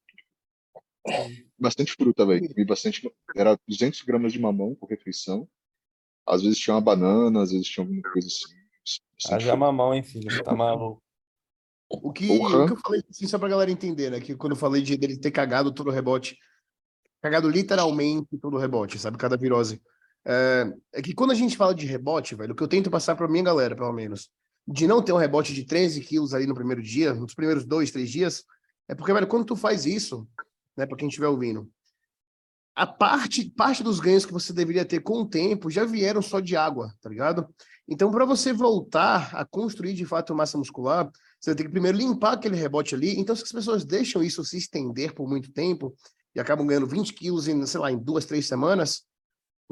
Bastante 1.58 1.92
fruta, 1.92 2.26
velho. 2.26 2.48
Comi 2.48 2.64
bastante. 2.64 3.08
Era 3.34 3.58
200 3.68 4.02
gramas 4.02 4.32
de 4.32 4.40
mamão 4.40 4.74
por 4.74 4.88
refeição. 4.88 5.48
Às 6.26 6.42
vezes 6.42 6.58
tinha 6.58 6.74
uma 6.74 6.80
banana, 6.80 7.42
às 7.42 7.52
vezes 7.52 7.68
tinha 7.68 7.84
alguma 7.84 8.02
coisa 8.02 8.26
assim. 8.26 8.54
Haja 9.28 9.40
fruta. 9.40 9.56
mamão, 9.56 9.94
hein, 9.94 10.02
filho? 10.02 10.42
Tá 10.42 10.54
maluco. 10.54 11.02
O 11.88 12.12
que, 12.12 12.28
o 12.28 12.66
que 12.66 12.72
eu 12.72 12.76
falei, 12.78 13.02
assim, 13.08 13.28
só 13.28 13.38
pra 13.38 13.48
galera 13.48 13.70
entender, 13.70 14.10
né? 14.10 14.20
Que 14.20 14.34
quando 14.34 14.52
eu 14.52 14.58
falei 14.58 14.82
de 14.82 14.96
dele 14.96 15.16
ter 15.16 15.30
cagado 15.30 15.72
todo 15.72 15.88
o 15.88 15.92
rebote, 15.92 16.36
cagado 17.26 17.48
literalmente 17.48 18.38
todo 18.38 18.56
rebote, 18.56 18.98
sabe? 18.98 19.18
Cada 19.18 19.36
virose. 19.36 19.82
É, 20.24 20.72
é 20.94 21.02
que 21.02 21.14
quando 21.14 21.32
a 21.32 21.34
gente 21.34 21.56
fala 21.56 21.74
de 21.74 21.86
rebote, 21.86 22.34
velho, 22.34 22.52
o 22.52 22.56
que 22.56 22.62
eu 22.62 22.68
tento 22.68 22.90
passar 22.90 23.14
pra 23.16 23.28
minha 23.28 23.44
galera, 23.44 23.76
pelo 23.76 23.92
menos, 23.92 24.30
de 24.66 24.86
não 24.86 25.02
ter 25.02 25.12
um 25.12 25.16
rebote 25.16 25.54
de 25.54 25.64
13 25.64 26.00
quilos 26.00 26.34
ali 26.34 26.46
no 26.46 26.54
primeiro 26.54 26.82
dia, 26.82 27.14
nos 27.14 27.34
primeiros 27.34 27.64
dois, 27.64 27.90
três 27.90 28.10
dias, 28.10 28.44
é 28.88 28.94
porque, 28.94 29.12
velho, 29.12 29.26
quando 29.26 29.44
tu 29.44 29.56
faz 29.56 29.86
isso, 29.86 30.26
né, 30.76 30.86
pra 30.86 30.96
quem 30.96 31.08
estiver 31.08 31.28
ouvindo, 31.28 31.70
a 32.74 32.86
parte, 32.86 33.48
parte 33.50 33.82
dos 33.82 33.98
ganhos 33.98 34.26
que 34.26 34.32
você 34.32 34.52
deveria 34.52 34.84
ter 34.84 35.00
com 35.00 35.22
o 35.22 35.28
tempo 35.28 35.70
já 35.70 35.84
vieram 35.84 36.20
só 36.20 36.40
de 36.40 36.56
água, 36.56 36.92
tá 37.00 37.08
ligado? 37.08 37.48
Então, 37.88 38.10
para 38.10 38.24
você 38.24 38.52
voltar 38.52 39.34
a 39.34 39.44
construir 39.44 39.94
de 39.94 40.04
fato 40.04 40.34
massa 40.34 40.58
muscular, 40.58 41.10
você 41.40 41.54
ter 41.54 41.64
que 41.64 41.70
primeiro 41.70 41.96
limpar 41.96 42.32
aquele 42.32 42.56
rebote 42.56 42.94
ali. 42.94 43.18
Então, 43.18 43.34
se 43.34 43.44
as 43.44 43.52
pessoas 43.52 43.84
deixam 43.84 44.22
isso 44.22 44.44
se 44.44 44.58
estender 44.58 45.14
por 45.14 45.28
muito 45.28 45.52
tempo 45.52 45.94
e 46.36 46.40
acabam 46.40 46.66
ganhando 46.66 46.86
20 46.86 47.14
quilos 47.14 47.48
em, 47.48 47.64
sei 47.64 47.80
lá, 47.80 47.90
em 47.90 47.96
duas, 47.96 48.26
três 48.26 48.46
semanas, 48.46 49.02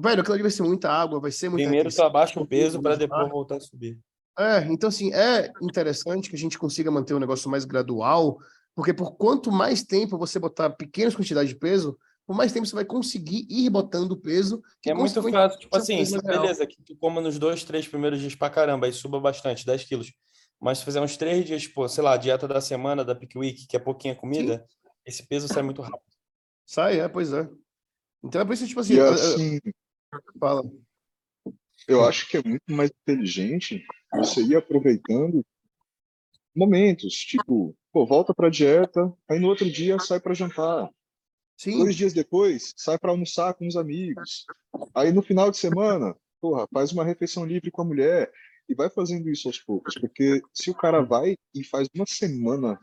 velho, 0.01 0.23
aquilo 0.23 0.35
ali 0.35 0.43
vai 0.43 0.51
ser 0.51 0.63
muita 0.63 0.91
água, 0.91 1.21
vai 1.21 1.31
ser 1.31 1.51
muita 1.51 1.65
Primeiro 1.65 1.95
tu 1.95 2.03
abaixa 2.03 2.41
o 2.41 2.47
peso 2.47 2.81
para 2.81 2.97
depois 2.97 3.29
voltar 3.29 3.57
a 3.57 3.61
subir. 3.61 3.99
É, 4.37 4.65
então 4.73 4.89
assim, 4.89 5.13
é 5.13 5.53
interessante 5.63 6.31
que 6.31 6.37
a 6.37 6.39
gente 6.39 6.59
consiga 6.59 6.91
manter 6.91 7.15
um 7.15 7.21
negócio 7.21 7.51
mais 7.51 7.67
gradual, 7.67 8.39
porque 8.75 8.95
por 8.95 9.13
quanto 9.13 9.53
mais 9.53 9.85
tempo 9.85 10.17
você 10.17 10.39
botar 10.39 10.71
pequenas 10.71 11.15
quantidades 11.15 11.51
de 11.51 11.57
peso, 11.57 11.99
por 12.27 12.35
mais 12.35 12.51
tempo 12.51 12.67
você 12.67 12.75
vai 12.75 12.87
conseguir 12.87 13.47
ir 13.51 13.69
botando 13.69 14.17
peso. 14.17 14.63
que 14.81 14.91
É 14.91 14.95
muito 14.95 15.23
fácil, 15.23 15.59
tipo 15.59 15.77
assim, 15.77 16.03
real. 16.03 16.41
beleza, 16.41 16.67
que 16.67 16.83
tu 16.83 16.97
coma 16.97 17.21
nos 17.21 17.39
dois, 17.39 17.63
três 17.63 17.87
primeiros 17.87 18.19
dias 18.19 18.35
pra 18.35 18.49
caramba, 18.49 18.87
aí 18.87 18.93
suba 18.93 19.21
bastante, 19.21 19.67
10 19.67 19.85
quilos. 19.85 20.13
Mas 20.59 20.79
se 20.79 20.85
fizer 20.87 21.03
uns 21.03 21.19
três 21.19 21.45
dias, 21.45 21.63
tipo, 21.63 21.87
sei 21.89 22.03
lá, 22.03 22.17
dieta 22.17 22.49
da 22.49 22.61
semana, 22.61 23.05
da 23.05 23.15
Peak 23.15 23.37
Week, 23.37 23.67
que 23.67 23.77
é 23.77 23.79
pouquinha 23.79 24.15
comida, 24.15 24.65
esse 25.05 25.27
peso 25.27 25.47
sai 25.47 25.63
muito 25.63 25.83
rápido. 25.83 26.14
Sai, 26.67 27.01
é, 27.01 27.09
pois 27.09 27.33
é. 27.33 27.49
Então 28.23 28.41
é 28.41 28.45
por 28.45 28.55
isso, 28.55 28.67
tipo 28.67 28.81
assim, 28.81 28.95
E 28.95 29.01
assim, 29.01 29.59
fala. 30.41 30.63
eu 31.87 32.05
acho 32.05 32.29
que 32.29 32.39
é 32.39 32.43
muito 32.43 32.63
mais 32.71 32.91
inteligente 33.03 33.85
você 34.15 34.43
ir 34.43 34.57
aproveitando 34.57 35.45
momentos, 36.57 37.15
tipo, 37.15 37.77
pô, 37.93 38.07
volta 38.07 38.33
pra 38.33 38.49
dieta, 38.49 39.13
aí 39.29 39.39
no 39.39 39.49
outro 39.49 39.71
dia 39.71 39.99
sai 39.99 40.21
pra 40.21 40.35
jantar. 40.35 40.89
Sim, 41.57 41.79
Dois 41.79 41.95
dias 41.95 42.13
depois, 42.13 42.73
sai 42.77 42.99
pra 42.99 43.11
almoçar 43.11 43.55
com 43.55 43.67
os 43.67 43.77
amigos. 43.77 44.45
Aí 44.95 45.13
no 45.13 45.23
final 45.23 45.51
de 45.51 45.57
semana, 45.57 46.17
porra, 46.41 46.67
faz 46.73 46.93
uma 46.93 47.05
refeição 47.05 47.45
livre 47.45 47.71
com 47.71 47.83
a 47.83 47.85
mulher 47.85 48.31
e 48.69 48.75
vai 48.75 48.89
fazendo 48.89 49.29
isso 49.29 49.49
aos 49.49 49.59
poucos, 49.59 49.95
porque 49.95 50.41
se 50.53 50.71
o 50.71 50.75
cara 50.75 51.03
vai 51.03 51.37
e 51.55 51.65
faz 51.65 51.89
uma 51.95 52.07
semana 52.09 52.79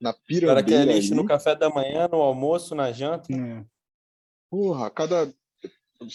na 0.00 0.10
O 0.10 0.12
cara 0.12 0.24
pirambeira 0.26 0.64
quer 0.64 0.86
lixo 0.86 1.12
ali, 1.12 1.22
no 1.22 1.26
café 1.26 1.54
da 1.54 1.68
manhã, 1.68 2.08
no 2.08 2.18
almoço, 2.22 2.74
na 2.74 2.90
janta. 2.90 3.32
É. 3.32 3.64
Porra, 4.50 4.90
cada. 4.90 5.32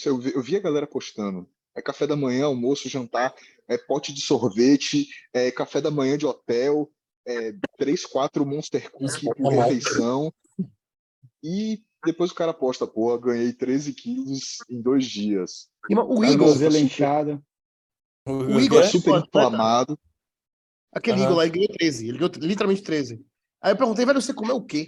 Eu 0.04 0.18
vi, 0.18 0.34
eu 0.34 0.42
vi 0.42 0.56
a 0.56 0.60
galera 0.60 0.86
postando. 0.86 1.48
É 1.74 1.82
café 1.82 2.06
da 2.06 2.16
manhã, 2.16 2.46
almoço, 2.46 2.88
jantar, 2.88 3.34
é 3.68 3.76
pote 3.76 4.12
de 4.12 4.22
sorvete, 4.22 5.08
é 5.32 5.50
café 5.50 5.80
da 5.80 5.90
manhã 5.90 6.16
de 6.16 6.24
hotel, 6.24 6.90
é 7.26 7.54
três, 7.76 8.06
quatro 8.06 8.46
Monster 8.46 8.90
Cookie 8.90 9.26
por 9.36 9.52
refeição. 9.52 10.32
E 11.42 11.82
depois 12.04 12.30
o 12.30 12.34
cara 12.34 12.54
posta, 12.54 12.86
porra, 12.86 13.20
ganhei 13.20 13.52
13 13.52 13.92
quilos 13.92 14.58
em 14.70 14.80
dois 14.80 15.04
dias. 15.04 15.68
E, 15.88 15.94
mas 15.94 16.06
o 16.08 16.24
Igor, 16.24 16.48
super-. 16.48 17.42
O 18.26 18.58
Igor 18.58 18.82
é? 18.82 18.86
super 18.86 19.10
pô, 19.10 19.16
atleta. 19.16 19.28
inflamado. 19.28 19.98
aquele 20.92 21.18
Aham. 21.18 21.24
Igor 21.26 21.36
lá, 21.36 21.44
ele 21.44 21.54
ganhou 21.54 21.68
13, 21.68 22.08
ele 22.08 22.18
ganhou 22.18 22.32
literalmente 22.40 22.82
13. 22.82 23.24
Aí 23.62 23.72
eu 23.72 23.76
perguntei, 23.76 24.04
velho, 24.04 24.20
você 24.20 24.34
comeu 24.34 24.56
o 24.56 24.64
quê? 24.64 24.86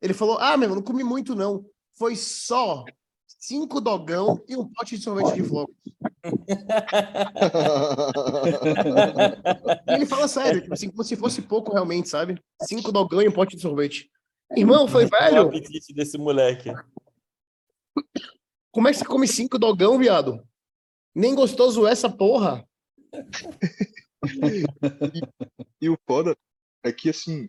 Ele 0.00 0.14
falou, 0.14 0.38
ah, 0.38 0.56
meu, 0.56 0.74
não 0.74 0.82
comi 0.82 1.04
muito 1.04 1.34
não. 1.34 1.64
Foi 1.94 2.16
só 2.16 2.84
cinco 3.26 3.80
dogão 3.80 4.42
e 4.48 4.56
um 4.56 4.66
pote 4.68 4.96
de 4.96 5.02
sorvete 5.04 5.34
de 5.34 5.44
flocos. 5.44 5.74
E 9.88 9.94
ele 9.94 10.06
fala 10.06 10.28
sério, 10.28 10.60
tipo 10.60 10.74
assim, 10.74 10.90
como 10.90 11.02
se 11.02 11.16
fosse 11.16 11.42
pouco 11.42 11.72
realmente, 11.72 12.08
sabe? 12.08 12.40
Cinco 12.62 12.92
dogão 12.92 13.20
e 13.22 13.28
um 13.28 13.32
pote 13.32 13.56
de 13.56 13.62
sorvete. 13.62 14.10
Irmão, 14.56 14.86
foi 14.88 15.06
O 15.06 15.08
velho? 15.08 15.42
apetite 15.42 15.92
desse 15.94 16.18
moleque. 16.18 16.70
Como 18.70 18.88
é 18.88 18.92
que 18.92 18.98
você 18.98 19.04
come 19.04 19.26
cinco 19.26 19.58
dogão, 19.58 19.98
viado? 19.98 20.42
Nem 21.14 21.34
gostoso 21.34 21.86
é 21.86 21.92
essa 21.92 22.08
porra. 22.10 22.64
E 25.80 25.88
o 25.88 25.96
foda 26.06 26.36
é 26.82 26.92
que, 26.92 27.10
assim, 27.10 27.48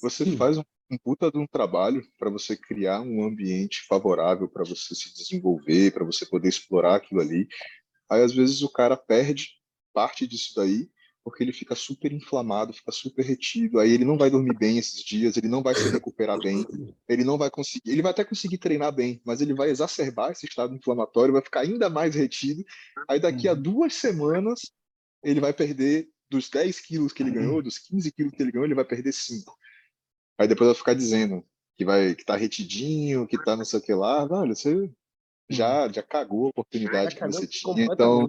você 0.00 0.36
faz 0.36 0.58
um, 0.58 0.64
um 0.90 0.98
puta 0.98 1.30
de 1.30 1.38
um 1.38 1.46
trabalho 1.46 2.06
para 2.18 2.30
você 2.30 2.56
criar 2.56 3.00
um 3.00 3.24
ambiente 3.24 3.82
favorável 3.88 4.48
para 4.48 4.64
você 4.64 4.94
se 4.94 5.12
desenvolver, 5.14 5.92
para 5.92 6.04
você 6.04 6.24
poder 6.26 6.48
explorar 6.48 6.96
aquilo 6.96 7.20
ali. 7.20 7.48
Aí, 8.10 8.22
às 8.22 8.32
vezes, 8.32 8.62
o 8.62 8.70
cara 8.70 8.96
perde 8.96 9.50
parte 9.92 10.26
disso 10.26 10.52
daí 10.54 10.88
porque 11.28 11.44
ele 11.44 11.52
fica 11.52 11.74
super 11.74 12.10
inflamado, 12.10 12.72
fica 12.72 12.90
super 12.90 13.22
retido. 13.22 13.78
Aí 13.78 13.92
ele 13.92 14.04
não 14.04 14.16
vai 14.16 14.30
dormir 14.30 14.56
bem 14.56 14.78
esses 14.78 15.02
dias, 15.02 15.36
ele 15.36 15.48
não 15.48 15.62
vai 15.62 15.74
se 15.74 15.88
recuperar 15.90 16.38
bem, 16.38 16.66
ele 17.06 17.22
não 17.22 17.36
vai 17.36 17.50
conseguir, 17.50 17.90
ele 17.90 18.00
vai 18.00 18.12
até 18.12 18.24
conseguir 18.24 18.56
treinar 18.56 18.92
bem, 18.92 19.20
mas 19.24 19.42
ele 19.42 19.52
vai 19.52 19.68
exacerbar 19.68 20.30
esse 20.32 20.46
estado 20.46 20.74
inflamatório, 20.74 21.34
vai 21.34 21.42
ficar 21.42 21.60
ainda 21.60 21.90
mais 21.90 22.14
retido. 22.14 22.64
Aí 23.06 23.20
daqui 23.20 23.46
a 23.46 23.54
duas 23.54 23.94
semanas 23.94 24.72
ele 25.22 25.40
vai 25.40 25.52
perder 25.52 26.08
dos 26.30 26.48
10 26.48 26.80
quilos 26.80 27.12
que 27.12 27.22
ele 27.22 27.30
ganhou, 27.30 27.62
dos 27.62 27.78
15 27.78 28.12
quilos 28.12 28.32
que 28.32 28.42
ele 28.42 28.52
ganhou, 28.52 28.64
ele 28.66 28.74
vai 28.74 28.84
perder 28.84 29.12
5. 29.12 29.56
Aí 30.38 30.46
depois 30.46 30.68
vai 30.68 30.74
ficar 30.74 30.94
dizendo 30.94 31.44
que 31.76 31.84
vai 31.84 32.14
que 32.14 32.24
tá 32.24 32.36
retidinho, 32.36 33.26
que 33.26 33.38
tá 33.38 33.56
não 33.56 33.64
sei 33.64 33.78
o 33.78 33.82
que 33.82 33.94
lá. 33.94 34.26
Olha, 34.30 34.54
você 34.54 34.90
já, 35.48 35.90
já 35.90 36.02
cagou 36.02 36.46
a 36.46 36.50
oportunidade 36.50 37.14
que 37.16 37.24
você 37.26 37.46
tinha. 37.46 37.86
Então, 37.92 38.28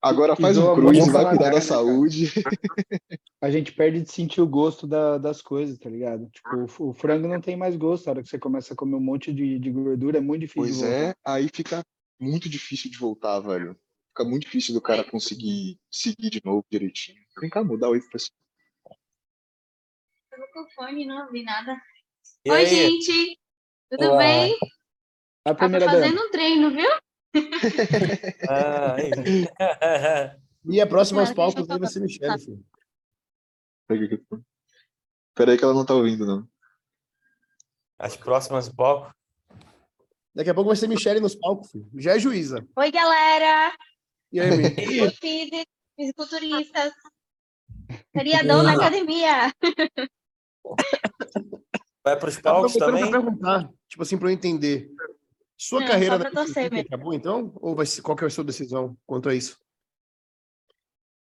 agora 0.00 0.34
faz 0.36 0.56
um 0.56 0.74
muito 0.80 1.12
vai 1.12 1.28
cuidar 1.28 1.50
da 1.50 1.60
saúde. 1.60 2.32
A 3.40 3.50
gente 3.50 3.70
perde 3.72 4.00
de 4.00 4.10
sentir 4.10 4.40
o 4.40 4.46
gosto 4.46 4.86
da- 4.86 5.18
das 5.18 5.42
coisas, 5.42 5.78
tá 5.78 5.90
ligado? 5.90 6.28
Tipo, 6.30 6.66
o, 6.84 6.88
o 6.88 6.92
frango 6.94 7.28
não 7.28 7.40
tem 7.40 7.54
mais 7.54 7.76
gosto. 7.76 8.08
A 8.08 8.12
hora 8.12 8.22
que 8.22 8.28
você 8.28 8.38
começa 8.38 8.72
a 8.72 8.76
comer 8.76 8.96
um 8.96 9.00
monte 9.00 9.32
de, 9.32 9.58
de 9.58 9.70
gordura, 9.70 10.18
é 10.18 10.20
muito 10.20 10.40
difícil. 10.40 10.62
Pois 10.62 10.82
é, 10.82 11.14
aí 11.24 11.48
fica 11.54 11.84
muito 12.18 12.48
difícil 12.48 12.90
de 12.90 12.96
voltar, 12.98 13.38
velho. 13.40 13.78
Fica 14.16 14.24
muito 14.24 14.44
difícil 14.44 14.72
do 14.72 14.80
cara 14.80 15.04
conseguir 15.04 15.78
seguir 15.90 16.30
de 16.30 16.40
novo 16.42 16.64
direitinho. 16.70 17.22
Vem 17.38 17.50
cá, 17.50 17.62
mudar 17.62 17.90
oi 17.90 18.00
pro 18.00 18.12
pessoal. 18.12 18.34
Eu 20.32 20.38
tô 20.38 20.52
com 20.54 20.70
fone 20.70 21.04
não 21.04 21.26
ouvi 21.26 21.42
nada. 21.42 21.78
E 22.42 22.50
Oi, 22.50 22.60
aí? 22.60 22.66
gente! 22.66 23.38
Tudo 23.90 24.06
Olá. 24.06 24.16
bem? 24.16 24.56
A 25.44 25.54
Tava 25.54 25.58
primeira 25.58 25.84
dama. 25.84 25.98
fazendo 25.98 26.18
um 26.22 26.30
treino, 26.30 26.70
viu? 26.70 26.88
Ah. 28.48 28.96
E 30.68 30.80
a 30.80 30.86
próxima 30.86 31.20
aos 31.20 31.32
palcos 31.32 31.64
vai 31.64 31.86
ser 31.86 32.00
Michelle, 32.00 32.40
filho. 32.40 32.66
Peraí 35.32 35.56
que 35.56 35.62
ela 35.62 35.72
não 35.74 35.86
tá 35.86 35.94
ouvindo, 35.94 36.26
não. 36.26 36.48
As 37.96 38.16
próximas 38.16 38.68
palco. 38.68 39.14
Daqui 40.34 40.50
a 40.50 40.54
pouco 40.54 40.66
vai 40.66 40.76
ser 40.76 40.88
Michelle 40.88 41.20
nos 41.20 41.36
palcos, 41.36 41.70
filho. 41.70 41.88
Já 41.94 42.16
é 42.16 42.18
juíza. 42.18 42.66
Oi, 42.74 42.90
galera! 42.90 43.72
E 44.32 44.40
aí, 44.40 44.50
Mi? 44.50 44.64
Oi, 45.02 45.10
físicos, 45.10 45.64
fisiculturistas. 45.96 46.92
Feriadão 48.12 48.62
na 48.62 48.72
academia. 48.72 49.52
Vai 52.04 52.18
para 52.18 52.28
os 52.28 52.40
palcos 52.40 52.76
pra 52.76 52.86
também? 52.86 53.10
perguntar, 53.10 53.70
tipo 53.88 54.02
assim, 54.02 54.18
pra 54.18 54.28
eu 54.28 54.32
entender. 54.32 54.90
Sua 55.56 55.80
Não, 55.80 55.88
carreira 55.88 56.18
na 56.18 56.30
torcer 56.30 56.70
acabou, 56.78 57.14
então? 57.14 57.52
Ou 57.56 57.74
vai 57.74 57.86
ser, 57.86 58.02
qual 58.02 58.16
que 58.16 58.24
é 58.24 58.26
a 58.26 58.30
sua 58.30 58.44
decisão 58.44 58.96
quanto 59.06 59.28
a 59.28 59.34
isso? 59.34 59.58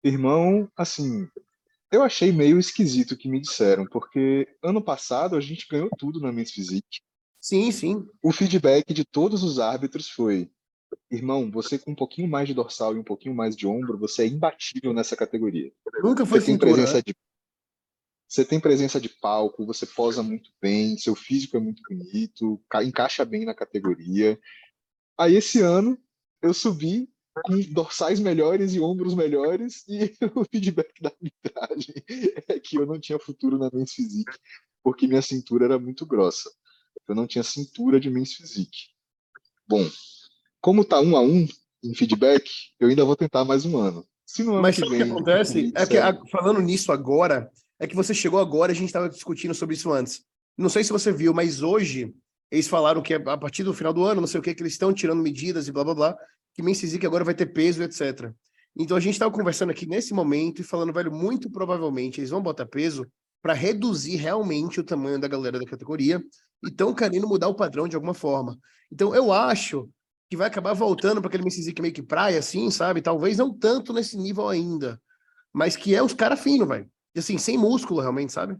Irmão, 0.02 0.70
assim, 0.76 1.28
eu 1.90 2.02
achei 2.02 2.32
meio 2.32 2.58
esquisito 2.58 3.12
o 3.12 3.16
que 3.16 3.28
me 3.28 3.40
disseram, 3.40 3.86
porque 3.86 4.48
ano 4.62 4.82
passado 4.82 5.36
a 5.36 5.40
gente 5.40 5.66
ganhou 5.68 5.90
tudo 5.98 6.20
na 6.20 6.32
Men's 6.32 6.52
Physique. 6.52 7.00
Sim, 7.40 7.70
sim. 7.70 8.06
O 8.22 8.32
feedback 8.32 8.92
de 8.92 9.04
todos 9.04 9.42
os 9.42 9.58
árbitros 9.58 10.10
foi: 10.10 10.50
irmão, 11.10 11.50
você 11.50 11.78
com 11.78 11.92
um 11.92 11.94
pouquinho 11.94 12.28
mais 12.28 12.46
de 12.48 12.54
dorsal 12.54 12.94
e 12.94 12.98
um 12.98 13.04
pouquinho 13.04 13.34
mais 13.34 13.56
de 13.56 13.66
ombro, 13.66 13.98
você 13.98 14.22
é 14.22 14.26
imbatível 14.26 14.92
nessa 14.92 15.16
categoria. 15.16 15.72
Nunca 16.02 16.24
foi 16.26 16.40
Você 16.40 16.46
tem 16.46 16.54
cintura, 16.54 16.72
presença 16.72 16.96
né? 16.98 17.02
de 17.06 17.14
você 18.30 18.44
tem 18.44 18.60
presença 18.60 19.00
de 19.00 19.08
palco, 19.08 19.64
você 19.64 19.86
posa 19.86 20.22
muito 20.22 20.50
bem, 20.60 20.98
seu 20.98 21.14
físico 21.14 21.56
é 21.56 21.60
muito 21.60 21.82
bonito, 21.88 22.62
ca- 22.68 22.84
encaixa 22.84 23.24
bem 23.24 23.46
na 23.46 23.54
categoria. 23.54 24.38
Aí 25.16 25.34
esse 25.34 25.60
ano 25.62 25.98
eu 26.42 26.52
subi 26.52 27.08
com 27.42 27.58
dorsais 27.72 28.20
melhores 28.20 28.74
e 28.74 28.80
ombros 28.80 29.14
melhores 29.14 29.82
e 29.88 30.14
o 30.36 30.44
feedback 30.44 31.00
da 31.00 31.08
arbitragem 31.10 31.94
é 32.48 32.60
que 32.60 32.76
eu 32.76 32.84
não 32.84 33.00
tinha 33.00 33.18
futuro 33.18 33.56
na 33.56 33.70
Men's 33.72 33.92
Physique, 33.92 34.36
porque 34.82 35.06
minha 35.06 35.22
cintura 35.22 35.64
era 35.64 35.78
muito 35.78 36.04
grossa. 36.04 36.50
Eu 37.08 37.14
não 37.14 37.26
tinha 37.26 37.42
cintura 37.42 37.98
de 37.98 38.10
Men's 38.10 38.34
Physique. 38.34 38.88
Bom, 39.66 39.88
como 40.60 40.84
tá 40.84 41.00
um 41.00 41.16
a 41.16 41.20
um 41.20 41.46
em 41.82 41.94
feedback, 41.94 42.48
eu 42.80 42.88
ainda 42.88 43.04
vou 43.04 43.16
tentar 43.16 43.44
mais 43.44 43.64
um 43.64 43.76
ano. 43.78 44.04
Se 44.26 44.42
no 44.42 44.52
ano 44.54 44.62
Mas 44.62 44.76
sabe 44.76 44.94
o 44.94 44.96
que 44.96 45.02
acontece? 45.10 45.72
É 45.74 45.86
que, 45.86 45.96
a- 45.96 46.18
falando 46.30 46.60
nisso 46.60 46.92
agora, 46.92 47.50
é 47.78 47.86
que 47.86 47.96
você 47.96 48.12
chegou 48.12 48.40
agora 48.40 48.72
e 48.72 48.74
a 48.74 48.76
gente 48.76 48.88
estava 48.88 49.08
discutindo 49.08 49.54
sobre 49.54 49.74
isso 49.76 49.90
antes. 49.92 50.22
Não 50.56 50.68
sei 50.68 50.82
se 50.82 50.92
você 50.92 51.12
viu, 51.12 51.32
mas 51.32 51.62
hoje 51.62 52.12
eles 52.50 52.66
falaram 52.66 53.00
que 53.00 53.14
a 53.14 53.36
partir 53.36 53.62
do 53.62 53.72
final 53.72 53.92
do 53.92 54.04
ano, 54.04 54.20
não 54.20 54.28
sei 54.28 54.40
o 54.40 54.42
que, 54.42 54.54
que 54.54 54.62
eles 54.62 54.72
estão 54.72 54.92
tirando 54.92 55.22
medidas 55.22 55.68
e 55.68 55.72
blá 55.72 55.84
blá 55.84 55.94
blá, 55.94 56.16
que 56.54 56.62
Men's 56.62 56.80
Physique 56.80 57.06
agora 57.06 57.24
vai 57.24 57.34
ter 57.34 57.46
peso, 57.46 57.82
etc. 57.82 58.32
Então 58.76 58.96
a 58.96 59.00
gente 59.00 59.14
estava 59.14 59.30
conversando 59.30 59.70
aqui 59.70 59.86
nesse 59.86 60.12
momento 60.12 60.60
e 60.60 60.64
falando, 60.64 60.92
velho, 60.92 61.12
muito 61.12 61.50
provavelmente 61.50 62.20
eles 62.20 62.30
vão 62.30 62.42
botar 62.42 62.66
peso 62.66 63.06
para 63.40 63.52
reduzir 63.52 64.16
realmente 64.16 64.80
o 64.80 64.84
tamanho 64.84 65.20
da 65.20 65.28
galera 65.28 65.58
da 65.58 65.64
categoria 65.64 66.20
e 66.64 66.68
estão 66.68 66.92
querendo 66.92 67.28
mudar 67.28 67.48
o 67.48 67.54
padrão 67.54 67.86
de 67.86 67.94
alguma 67.94 68.14
forma. 68.14 68.58
Então 68.92 69.14
eu 69.14 69.32
acho 69.32 69.88
que 70.28 70.36
vai 70.36 70.46
acabar 70.46 70.74
voltando 70.74 71.20
para 71.20 71.28
aquele 71.28 71.50
Physique 71.50 71.80
meio 71.80 71.94
que 71.94 72.02
praia, 72.02 72.38
assim, 72.38 72.70
sabe? 72.70 73.00
Talvez 73.00 73.38
não 73.38 73.52
tanto 73.52 73.92
nesse 73.92 74.16
nível 74.16 74.48
ainda, 74.48 75.00
mas 75.52 75.74
que 75.74 75.94
é 75.94 76.02
os 76.02 76.12
caras 76.12 76.40
finos, 76.40 76.68
velho. 76.68 76.90
Assim, 77.16 77.38
sem 77.38 77.56
músculo 77.56 78.00
realmente, 78.00 78.32
sabe? 78.32 78.56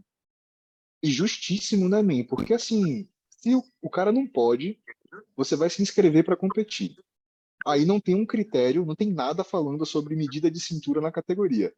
E 1.01 1.09
justíssimo, 1.09 1.87
né, 1.87 2.01
man? 2.01 2.25
Porque 2.25 2.53
assim, 2.53 3.07
se 3.29 3.55
o, 3.55 3.89
cara 3.89 4.11
não 4.11 4.27
pode, 4.27 4.79
você 5.35 5.55
vai 5.55 5.69
se 5.69 5.81
inscrever 5.81 6.25
para 6.25 6.35
competir. 6.35 6.95
Aí 7.65 7.85
não 7.85 7.99
tem 7.99 8.15
um 8.15 8.25
critério, 8.25 8.85
não 8.85 8.95
tem 8.95 9.11
nada 9.11 9.43
falando 9.43 9.85
sobre 9.85 10.15
medida 10.15 10.49
de 10.49 10.59
cintura 10.59 10.99
na 10.99 11.11
categoria. 11.11 11.73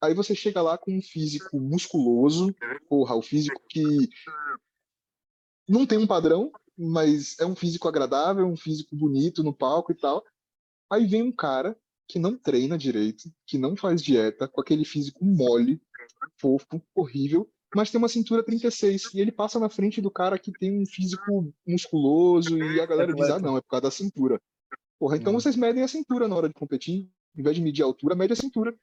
Aí 0.00 0.14
você 0.14 0.34
chega 0.34 0.62
lá 0.62 0.78
com 0.78 0.96
um 0.96 1.02
físico 1.02 1.60
musculoso, 1.60 2.54
porra, 2.88 3.14
o 3.14 3.22
físico 3.22 3.60
que 3.68 4.08
não 5.68 5.86
tem 5.86 5.98
um 5.98 6.06
padrão, 6.06 6.50
mas 6.82 7.38
é 7.38 7.46
um 7.46 7.54
físico 7.56 7.88
agradável, 7.88 8.46
um 8.46 8.56
físico 8.56 8.96
bonito 8.96 9.42
no 9.42 9.54
palco 9.54 9.92
e 9.92 9.94
tal. 9.94 10.24
Aí 10.90 11.06
vem 11.06 11.22
um 11.22 11.32
cara 11.32 11.76
que 12.08 12.18
não 12.18 12.36
treina 12.36 12.76
direito, 12.76 13.24
que 13.46 13.56
não 13.58 13.76
faz 13.76 14.02
dieta, 14.02 14.48
com 14.48 14.60
aquele 14.60 14.84
físico 14.84 15.24
mole, 15.24 15.80
fofo, 16.40 16.82
horrível, 16.94 17.48
mas 17.74 17.90
tem 17.90 17.98
uma 17.98 18.08
cintura 18.08 18.42
36 18.44 19.14
e 19.14 19.20
ele 19.20 19.32
passa 19.32 19.58
na 19.58 19.70
frente 19.70 20.00
do 20.00 20.10
cara 20.10 20.38
que 20.38 20.52
tem 20.52 20.78
um 20.82 20.84
físico 20.84 21.52
musculoso 21.66 22.58
e 22.58 22.80
a 22.80 22.86
galera 22.86 23.14
diz: 23.14 23.30
"Ah, 23.30 23.38
não, 23.38 23.56
é 23.56 23.60
por 23.62 23.68
causa 23.68 23.82
da 23.82 23.90
cintura". 23.90 24.40
Porra, 24.98 25.16
então 25.16 25.32
Uhum. 25.32 25.40
vocês 25.40 25.56
medem 25.56 25.82
a 25.82 25.88
cintura 25.88 26.28
na 26.28 26.36
hora 26.36 26.48
de 26.48 26.54
competir, 26.54 27.10
em 27.36 27.42
vez 27.42 27.56
de 27.56 27.62
medir 27.62 27.82
a 27.82 27.86
altura, 27.86 28.14
mede 28.14 28.34
a 28.34 28.36
cintura. 28.36 28.74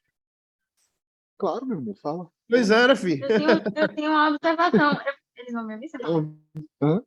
Claro, 1.38 1.66
meu 1.66 1.78
irmão, 1.78 1.96
fala. 1.96 2.30
Pois 2.50 2.72
era, 2.72 2.96
fi. 2.96 3.22
Eu 3.22 3.28
tenho, 3.28 3.50
eu 3.76 3.96
tenho 3.96 4.12
uma 4.12 4.30
observação. 4.30 4.92
Eles 5.38 5.54
vão 5.54 5.66
me 5.66 5.74
ouvir? 5.76 5.88
Você 5.88 6.00
fala? 6.00 6.28
Hã? 6.82 7.02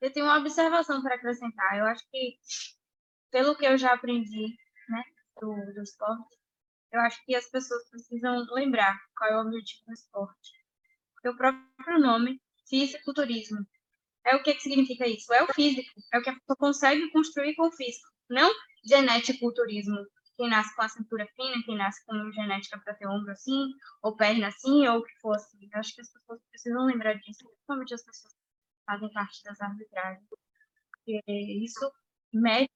Eu 0.00 0.12
tenho 0.12 0.26
uma 0.26 0.38
observação 0.38 1.02
para 1.02 1.14
acrescentar. 1.14 1.78
Eu 1.78 1.86
acho 1.86 2.02
que, 2.10 2.38
pelo 3.30 3.56
que 3.56 3.66
eu 3.66 3.76
já 3.76 3.92
aprendi 3.92 4.56
né, 4.88 5.02
do, 5.40 5.54
do 5.74 5.82
esporte, 5.82 6.38
eu 6.92 7.00
acho 7.00 7.24
que 7.24 7.34
as 7.34 7.48
pessoas 7.50 7.88
precisam 7.88 8.46
lembrar 8.52 8.98
qual 9.16 9.30
é 9.30 9.36
o 9.36 9.46
objetivo 9.46 9.84
do 9.86 9.92
esporte. 9.92 10.50
O 11.24 11.36
próprio 11.36 12.00
nome, 12.00 12.40
fisiculturismo, 12.68 13.66
é 14.26 14.36
o 14.36 14.42
que, 14.42 14.54
que 14.54 14.62
significa 14.62 15.06
isso? 15.06 15.32
É 15.32 15.42
o 15.42 15.52
físico, 15.52 15.90
é 16.12 16.18
o 16.18 16.22
que 16.22 16.30
a 16.30 16.34
pessoa 16.34 16.56
consegue 16.56 17.10
construir 17.10 17.54
com 17.54 17.68
o 17.68 17.72
físico, 17.72 18.08
não 18.28 18.50
geneticulturismo. 18.84 19.98
Quem 20.36 20.48
nasce 20.48 20.74
com 20.74 20.82
a 20.82 20.88
cintura 20.88 21.28
fina, 21.36 21.62
quem 21.66 21.76
nasce 21.76 22.04
com 22.06 22.32
genética 22.32 22.78
para 22.78 22.94
ter 22.94 23.06
ombro 23.06 23.30
assim, 23.30 23.66
ou 24.02 24.16
perna 24.16 24.48
assim, 24.48 24.88
ou 24.88 24.98
o 24.98 25.04
que 25.04 25.12
for 25.20 25.36
assim. 25.36 25.68
Eu 25.70 25.80
acho 25.80 25.94
que 25.94 26.00
as 26.00 26.10
pessoas 26.10 26.40
precisam 26.50 26.86
lembrar 26.86 27.14
disso, 27.14 27.44
principalmente 27.44 27.94
as 27.94 28.02
pessoas 28.02 28.39
fazem 28.86 29.12
parte 29.12 29.42
das 29.44 29.60
arbitragens. 29.60 30.26
Isso 31.26 31.92
mexe 32.32 32.68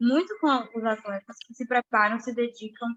muito 0.00 0.38
com 0.40 0.78
os 0.78 0.84
atletas 0.84 1.36
que 1.46 1.54
se 1.54 1.66
preparam, 1.66 2.18
se 2.18 2.34
dedicam, 2.34 2.88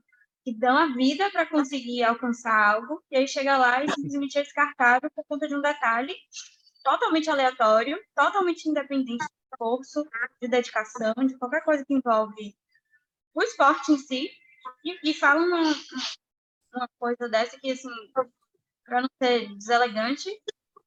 que 0.44 0.54
dão 0.58 0.78
a 0.78 0.88
vida 0.88 1.30
para 1.32 1.46
conseguir 1.46 2.04
alcançar 2.04 2.74
algo, 2.76 3.04
e 3.10 3.18
aí 3.18 3.28
chega 3.28 3.58
lá 3.58 3.84
e 3.84 3.90
simplesmente 3.92 4.38
é 4.38 4.44
descartado 4.44 5.10
por 5.12 5.26
conta 5.26 5.48
de 5.48 5.56
um 5.56 5.62
detalhe 5.62 6.16
totalmente 6.84 7.30
aleatório, 7.30 7.98
totalmente 8.14 8.68
independente 8.68 9.26
de 9.26 9.32
esforço, 9.54 10.04
de 10.42 10.48
dedicação, 10.48 11.14
de 11.26 11.38
qualquer 11.38 11.64
coisa 11.64 11.86
que 11.86 11.94
envolve 11.94 12.56
o 13.34 13.42
esporte 13.42 13.92
em 13.94 13.98
si, 13.98 14.30
E, 14.84 15.12
e 15.12 15.14
fala 15.14 15.42
uma, 15.42 15.62
uma 16.74 16.90
coisa 17.00 17.30
dessa 17.30 17.60
que, 17.60 17.72
assim, 17.72 17.90
para 18.86 19.02
não 19.02 19.10
ser 19.22 19.54
deselegante, 19.56 20.30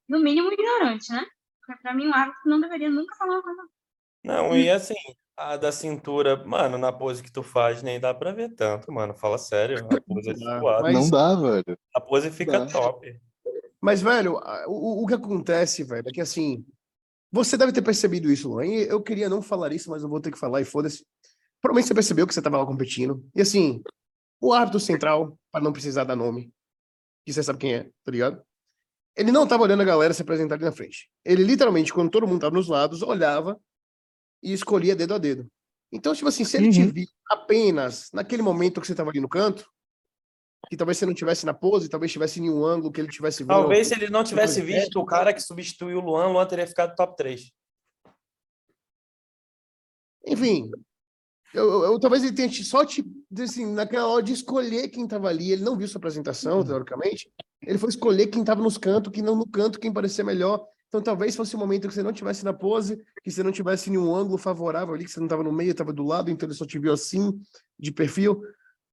no 0.08 0.20
mínimo 0.20 0.52
ignorante, 0.52 1.12
né? 1.12 1.26
Porque 1.66 1.82
pra 1.82 1.94
mim, 1.94 2.06
um 2.06 2.14
árbitro 2.14 2.48
não 2.48 2.60
deveria 2.60 2.88
nunca 2.88 3.14
falar 3.16 3.34
uma 3.34 3.42
coisa. 3.42 3.62
Não, 4.24 4.56
e 4.56 4.70
assim, 4.70 4.94
a 5.36 5.56
da 5.56 5.70
cintura, 5.70 6.44
mano, 6.44 6.78
na 6.78 6.92
pose 6.92 7.22
que 7.22 7.30
tu 7.30 7.42
faz, 7.42 7.82
nem 7.82 8.00
dá 8.00 8.14
pra 8.14 8.32
ver 8.32 8.54
tanto, 8.54 8.90
mano. 8.92 9.14
Fala 9.14 9.36
sério, 9.36 9.78
a 9.78 10.00
pose 10.00 10.30
é 10.30 10.34
Dá, 10.34 10.60
suada. 10.60 10.92
Não 10.92 11.10
dá, 11.10 11.34
velho. 11.34 11.78
A 11.94 12.00
pose 12.00 12.30
fica 12.30 12.60
Dá. 12.60 12.66
top. 12.66 13.20
Mas, 13.80 14.00
velho, 14.00 14.40
o, 14.66 15.04
o 15.04 15.06
que 15.06 15.14
acontece, 15.14 15.84
velho, 15.84 16.08
é 16.08 16.12
que 16.12 16.20
assim, 16.20 16.64
você 17.30 17.56
deve 17.56 17.72
ter 17.72 17.82
percebido 17.82 18.30
isso, 18.30 18.48
Luan. 18.48 18.66
e 18.66 18.88
Eu 18.88 19.02
queria 19.02 19.28
não 19.28 19.42
falar 19.42 19.72
isso, 19.72 19.90
mas 19.90 20.02
eu 20.02 20.08
vou 20.08 20.20
ter 20.20 20.30
que 20.30 20.38
falar 20.38 20.60
e 20.60 20.64
foda-se. 20.64 21.04
Provavelmente 21.60 21.88
você 21.88 21.94
percebeu 21.94 22.26
que 22.26 22.34
você 22.34 22.42
tava 22.42 22.58
lá 22.58 22.66
competindo. 22.66 23.24
E 23.34 23.42
assim, 23.42 23.82
o 24.40 24.52
árbitro 24.52 24.80
central, 24.80 25.38
para 25.52 25.62
não 25.62 25.72
precisar 25.72 26.04
dar 26.04 26.16
nome, 26.16 26.52
que 27.24 27.32
você 27.32 27.42
sabe 27.42 27.58
quem 27.58 27.74
é, 27.74 27.84
tá 28.04 28.10
ligado? 28.10 28.42
Ele 29.16 29.32
não 29.32 29.46
tava 29.46 29.62
olhando 29.62 29.80
a 29.80 29.84
galera 29.84 30.12
se 30.12 30.22
apresentar 30.22 30.56
ali 30.56 30.64
na 30.64 30.72
frente. 30.72 31.08
Ele 31.24 31.42
literalmente, 31.42 31.92
quando 31.92 32.10
todo 32.10 32.26
mundo 32.26 32.40
tava 32.40 32.54
nos 32.54 32.68
lados, 32.68 33.02
olhava 33.02 33.58
e 34.42 34.52
escolhia 34.52 34.94
dedo 34.94 35.14
a 35.14 35.18
dedo. 35.18 35.50
Então, 35.90 36.14
tipo 36.14 36.28
assim, 36.28 36.44
se 36.44 36.56
ele 36.56 36.70
te 36.70 36.82
Uhum. 36.82 36.92
viu 36.92 37.06
apenas 37.30 38.10
naquele 38.12 38.42
momento 38.42 38.80
que 38.80 38.86
você 38.86 38.94
tava 38.94 39.10
ali 39.10 39.20
no 39.20 39.28
canto, 39.28 39.66
que 40.68 40.76
talvez 40.76 40.98
você 40.98 41.06
não 41.06 41.14
tivesse 41.14 41.46
na 41.46 41.54
pose, 41.54 41.88
talvez 41.88 42.12
tivesse 42.12 42.40
em 42.40 42.50
um 42.50 42.64
ângulo 42.64 42.92
que 42.92 43.00
ele 43.00 43.08
tivesse 43.08 43.42
vendo. 43.42 43.48
Talvez 43.56 43.86
se 43.86 43.94
ele 43.94 44.10
não 44.10 44.24
tivesse 44.24 44.60
visto 44.60 44.98
o 44.98 45.06
cara 45.06 45.32
que 45.32 45.40
substituiu 45.40 45.98
o 45.98 46.04
Luan, 46.04 46.26
o 46.26 46.32
Luan 46.32 46.46
teria 46.46 46.66
ficado 46.66 46.94
top 46.94 47.16
3. 47.16 47.52
Enfim, 50.26 50.70
eu, 51.56 51.64
eu- 51.70 51.82
eu- 51.92 51.98
talvez 52.00 52.22
ele 52.22 52.32
tenha 52.34 52.48
te- 52.48 52.62
só 52.64 52.84
te, 52.84 53.04
assim, 53.40 53.66
naquela 53.66 54.06
hora 54.08 54.22
de 54.22 54.32
escolher 54.32 54.88
quem 54.88 55.04
estava 55.04 55.28
ali, 55.28 55.52
ele 55.52 55.64
não 55.64 55.76
viu 55.76 55.88
sua 55.88 55.98
apresentação, 55.98 56.62
teoricamente, 56.64 57.30
ele 57.62 57.78
foi 57.78 57.88
escolher 57.88 58.26
quem 58.28 58.42
estava 58.42 58.62
nos 58.62 58.76
cantos, 58.78 59.12
quem 59.12 59.22
não 59.22 59.34
no 59.34 59.46
canto, 59.46 59.80
quem 59.80 59.92
parecia 59.92 60.22
melhor. 60.24 60.64
Então 60.88 61.02
talvez 61.02 61.34
fosse 61.34 61.56
o 61.56 61.58
momento 61.58 61.88
que 61.88 61.94
você 61.94 62.02
não 62.02 62.12
tivesse 62.12 62.44
na 62.44 62.52
pose, 62.52 63.02
que 63.22 63.30
você 63.30 63.42
não 63.42 63.50
tivesse 63.50 63.90
nenhum 63.90 64.14
ângulo 64.14 64.38
favorável 64.38 64.94
ali, 64.94 65.04
que 65.04 65.10
você 65.10 65.18
não 65.18 65.26
estava 65.26 65.42
no 65.42 65.52
meio, 65.52 65.72
estava 65.72 65.92
do 65.92 66.04
lado, 66.04 66.30
então 66.30 66.46
ele 66.46 66.54
só 66.54 66.64
te 66.64 66.78
viu 66.78 66.92
assim, 66.92 67.38
de 67.78 67.90
perfil, 67.90 68.40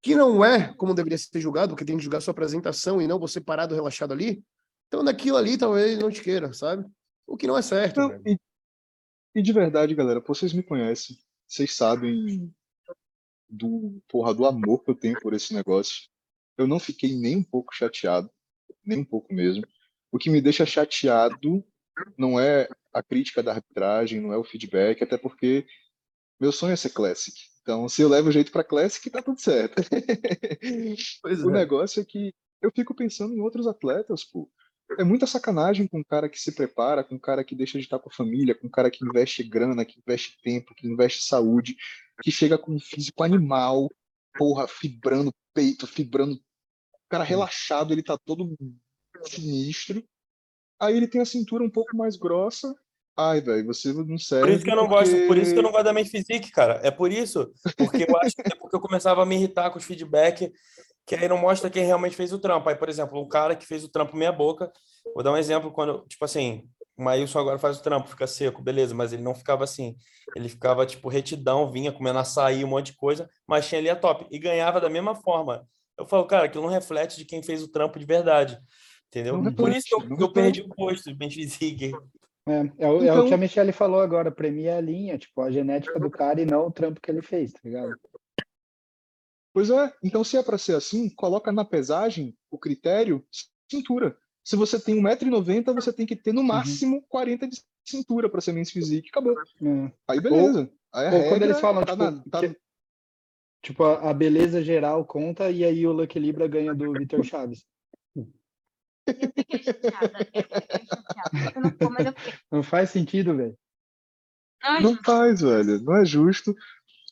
que 0.02 0.16
não 0.16 0.44
é 0.44 0.74
como 0.74 0.94
deveria 0.94 1.18
ser 1.18 1.40
julgado, 1.40 1.70
porque 1.74 1.86
tem 1.86 1.96
que 1.98 2.04
julgar 2.04 2.22
sua 2.22 2.32
apresentação 2.32 3.02
e 3.02 3.08
não 3.08 3.20
você 3.20 3.40
parado, 3.40 3.76
relaxado 3.76 4.12
ali. 4.12 4.44
Então 4.88 5.04
naquilo 5.04 5.38
ali 5.38 5.58
talvez 5.58 5.92
ele 5.92 6.02
não 6.02 6.10
te 6.10 6.22
queira, 6.22 6.52
sabe? 6.52 6.84
O 7.28 7.38
que 7.38 7.48
não 7.48 7.58
é 7.58 7.62
certo, 7.62 8.00
Não, 8.00 8.22
e, 8.26 8.38
e 9.36 9.42
de 9.42 9.54
verdade, 9.54 9.94
galera, 9.96 10.22
vocês 10.26 10.52
me 10.52 10.64
conhecem. 10.64 11.16
Vocês 11.54 11.76
sabem 11.76 12.52
do, 13.48 14.02
porra, 14.08 14.34
do 14.34 14.44
amor 14.44 14.84
que 14.84 14.90
eu 14.90 14.96
tenho 14.96 15.20
por 15.22 15.36
esse 15.36 15.54
negócio. 15.54 16.10
Eu 16.58 16.66
não 16.66 16.80
fiquei 16.80 17.16
nem 17.16 17.38
um 17.38 17.44
pouco 17.44 17.76
chateado, 17.76 18.28
nem 18.84 18.98
um 18.98 19.06
pouco 19.06 19.32
mesmo. 19.32 19.64
O 20.12 20.18
que 20.18 20.32
me 20.32 20.42
deixa 20.42 20.66
chateado 20.66 21.64
não 22.18 22.40
é 22.40 22.68
a 22.92 23.04
crítica 23.04 23.44
da 23.44 23.52
arbitragem, 23.52 24.20
não 24.20 24.34
é 24.34 24.38
o 24.38 24.44
feedback, 24.44 25.04
até 25.04 25.16
porque 25.16 25.68
meu 26.40 26.52
sonho 26.52 26.74
é 26.74 26.76
ser 26.76 26.90
Classic. 26.90 27.40
Então, 27.62 27.88
se 27.88 28.02
eu 28.02 28.10
levo 28.10 28.30
o 28.30 28.32
jeito 28.32 28.52
pra 28.52 28.64
Classic, 28.64 29.08
tá 29.12 29.22
tudo 29.22 29.40
certo. 29.40 29.76
Pois 31.22 31.38
O 31.46 31.52
é. 31.52 31.54
negócio 31.54 32.02
é 32.02 32.06
que 32.06 32.34
eu 32.64 32.72
fico 32.76 32.96
pensando 32.96 33.36
em 33.36 33.42
outros 33.42 33.68
atletas, 33.68 34.24
pô. 34.24 34.50
É 35.00 35.04
muita 35.04 35.26
sacanagem 35.26 35.88
com 35.88 36.00
um 36.00 36.04
cara 36.04 36.30
que 36.30 36.40
se 36.40 36.52
prepara, 36.54 37.04
com 37.04 37.16
um 37.16 37.20
cara 37.20 37.44
que 37.44 37.56
deixa 37.56 37.78
de 37.78 37.86
estar 37.86 38.00
com 38.00 38.10
a 38.10 38.14
família, 38.14 38.54
com 38.54 38.68
um 38.68 38.72
cara 38.72 38.92
que 38.92 39.04
investe 39.04 39.44
grana, 39.44 39.86
que 39.86 40.00
investe 40.00 40.38
tempo, 40.44 40.76
que 40.76 40.88
investe 40.88 41.24
saúde, 41.24 41.76
que 42.22 42.32
chega 42.32 42.58
com 42.58 42.74
um 42.74 42.80
físico 42.80 43.24
animal, 43.24 43.90
porra, 44.38 44.68
fibrando 44.68 45.34
peito, 45.54 45.88
fibrando. 45.88 46.36
O 46.36 47.10
cara 47.10 47.24
relaxado, 47.24 47.94
ele 47.94 48.04
tá 48.04 48.18
todo 48.18 48.56
sinistro. 49.26 50.04
Aí 50.80 50.96
ele 50.98 51.08
tem 51.08 51.22
a 51.22 51.26
cintura 51.26 51.64
um 51.64 51.70
pouco 51.70 51.96
mais 51.96 52.16
grossa. 52.16 52.76
Ai, 53.16 53.42
velho, 53.42 53.66
você 53.68 53.94
não 53.94 54.18
serve. 54.18 54.46
Por 54.48 54.54
isso 54.54 54.64
que 54.66 54.72
eu 54.72 54.76
não 54.76 54.88
gosto, 54.88 55.16
por 55.28 55.38
isso 55.38 55.54
que 55.54 55.60
eu 55.60 55.64
não 55.64 55.70
porque- 55.72 55.84
gosto 55.84 55.86
da 55.86 55.94
Mente 55.94 56.10
Physique, 56.10 56.52
cara. 56.52 56.80
É 56.84 56.90
por 56.90 57.12
isso. 57.12 57.52
Porque 57.78 58.06
eu 58.10 58.18
acho 58.18 58.36
que 58.36 58.42
é 58.42 58.56
porque 58.56 58.76
eu 58.76 58.80
começava 58.82 59.22
a 59.22 59.26
me 59.26 59.36
irritar 59.36 59.70
com 59.70 59.78
os 59.78 59.84
feedback, 59.86 60.52
que 61.06 61.16
aí 61.16 61.28
não 61.28 61.38
mostra 61.38 61.70
quem 61.70 61.86
realmente 61.86 62.16
fez 62.16 62.34
o 62.34 62.40
trampo. 62.40 62.68
Aí, 62.70 62.76
por 62.76 62.90
exemplo, 62.90 63.22
um 63.22 63.28
cara 63.28 63.56
que 63.56 63.68
fez 63.68 63.84
o 63.84 63.90
trampo 63.90 64.18
meia 64.18 64.32
boca, 64.32 64.72
vou 65.14 65.24
dar 65.24 65.32
um 65.32 65.38
exemplo 65.38 65.72
quando, 65.72 66.04
tipo 66.08 66.26
assim, 66.26 66.64
o 66.98 67.04
Maílson 67.04 67.40
agora 67.40 67.60
faz 67.60 67.78
o 67.78 67.84
trampo, 67.84 68.10
fica 68.10 68.26
seco, 68.26 68.62
beleza, 68.64 68.96
mas 68.96 69.14
ele 69.14 69.22
não 69.22 69.36
ficava 69.36 69.64
assim. 69.64 69.96
Ele 70.36 70.50
ficava, 70.50 70.84
tipo, 70.86 71.08
retidão, 71.10 71.72
vinha 71.72 71.92
comendo 71.92 72.18
açaí, 72.20 72.64
um 72.64 72.68
monte 72.68 72.88
de 72.88 72.98
coisa, 72.98 73.30
mas 73.48 73.68
tinha 73.68 73.80
ali 73.80 73.90
a 73.90 73.96
top. 73.96 74.26
E 74.32 74.40
ganhava 74.40 74.82
da 74.82 74.90
mesma 74.90 75.14
forma. 75.14 75.68
Eu 76.00 76.08
falo, 76.08 76.26
cara, 76.26 76.46
aquilo 76.46 76.64
não 76.64 76.72
reflete 76.72 77.18
de 77.18 77.26
quem 77.26 77.44
fez 77.44 77.62
o 77.62 77.68
trampo 77.68 78.00
de 78.00 78.06
verdade. 78.06 78.58
Entendeu? 79.08 79.40
Por 79.54 79.70
isso 79.70 79.86
que 79.88 79.94
eu, 79.94 80.18
eu 80.20 80.32
perdi 80.34 80.62
o 80.62 80.70
posto 80.70 81.14
de 81.14 81.30
Physique. 81.30 81.92
É, 82.48 82.86
é, 82.86 82.88
o, 82.90 82.98
é 82.98 83.02
o 83.02 83.04
Então- 83.04 83.28
que 83.28 83.34
a 83.34 83.38
Michelle 83.38 83.72
falou 83.72 84.02
agora, 84.02 84.32
premia 84.32 84.78
a 84.78 84.82
linha, 84.82 85.18
tipo, 85.18 85.42
a 85.42 85.50
genética 85.52 86.00
do 86.00 86.10
cara 86.10 86.42
e 86.42 86.46
não 86.46 86.68
o 86.68 86.72
trampo 86.72 87.00
que 87.00 87.10
ele 87.10 87.22
fez, 87.22 87.54
tá 87.54 87.60
ligado? 87.64 87.96
Pois 89.54 89.70
é, 89.70 89.94
então 90.04 90.24
se 90.24 90.36
é 90.36 90.44
pra 90.44 90.58
ser 90.58 90.76
assim, 90.76 91.10
coloca 91.10 91.52
na 91.52 91.64
pesagem 91.64 92.36
o 92.50 92.58
critério 92.58 93.24
cintura. 93.70 94.18
Se 94.44 94.56
você 94.56 94.80
tem 94.80 94.96
1,90m, 95.02 95.74
você 95.74 95.94
tem 95.94 96.06
que 96.06 96.16
ter 96.16 96.34
no 96.34 96.44
máximo 96.44 97.02
40 97.08 97.48
de 97.48 97.64
cintura 97.88 98.30
para 98.30 98.42
ser 98.42 98.52
men's 98.52 98.72
physique, 98.72 99.10
acabou. 99.10 99.34
É. 99.40 99.92
Aí 100.08 100.20
beleza. 100.20 100.70
Aí 100.94 101.08
a 101.08 101.12
Ou 101.12 101.20
quando 101.22 101.32
regra 101.34 101.46
eles 101.46 101.60
falam, 101.62 101.86
tá 101.86 101.92
tipo, 101.94 102.04
na- 102.04 102.24
tá- 102.30 102.40
que- 102.42 102.58
tipo, 103.62 103.84
a, 103.84 104.10
a 104.10 104.14
beleza 104.14 104.62
geral 104.62 105.06
conta 105.06 105.50
e 105.50 105.64
aí 105.64 105.86
o 105.88 105.94
Lucky 105.94 106.20
Libra 106.20 106.48
ganha 106.48 106.74
do 106.74 106.92
Vitor 106.92 107.24
Chaves. 107.24 107.66
Eu 109.08 109.32
fiquei 109.36 109.64
chateada. 109.64 110.28
Eu 110.34 110.44
fiquei 110.44 110.88
chateada. 110.88 111.54
Eu 111.56 111.62
não 111.62 111.76
vou, 111.80 111.90
mas 111.90 112.06
eu 112.06 112.14
fiquei. 112.14 112.34
Não 112.52 112.64
faz 112.64 112.90
sentido, 112.90 113.36
velho. 113.36 113.58
Não, 114.64 114.82
Não 114.82 114.94
gente, 114.96 115.04
faz, 115.04 115.42
velho. 115.42 115.82
Não 115.82 115.98
é 115.98 116.06
justo. 116.06 116.56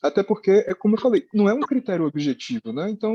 Até 0.02 0.22
porque, 0.22 0.50
é 0.66 0.74
como 0.74 0.96
eu 0.96 1.00
falei, 1.00 1.26
não 1.32 1.48
é 1.48 1.54
um 1.54 1.60
critério 1.60 2.06
objetivo, 2.06 2.72
né? 2.72 2.90
Então, 2.90 3.14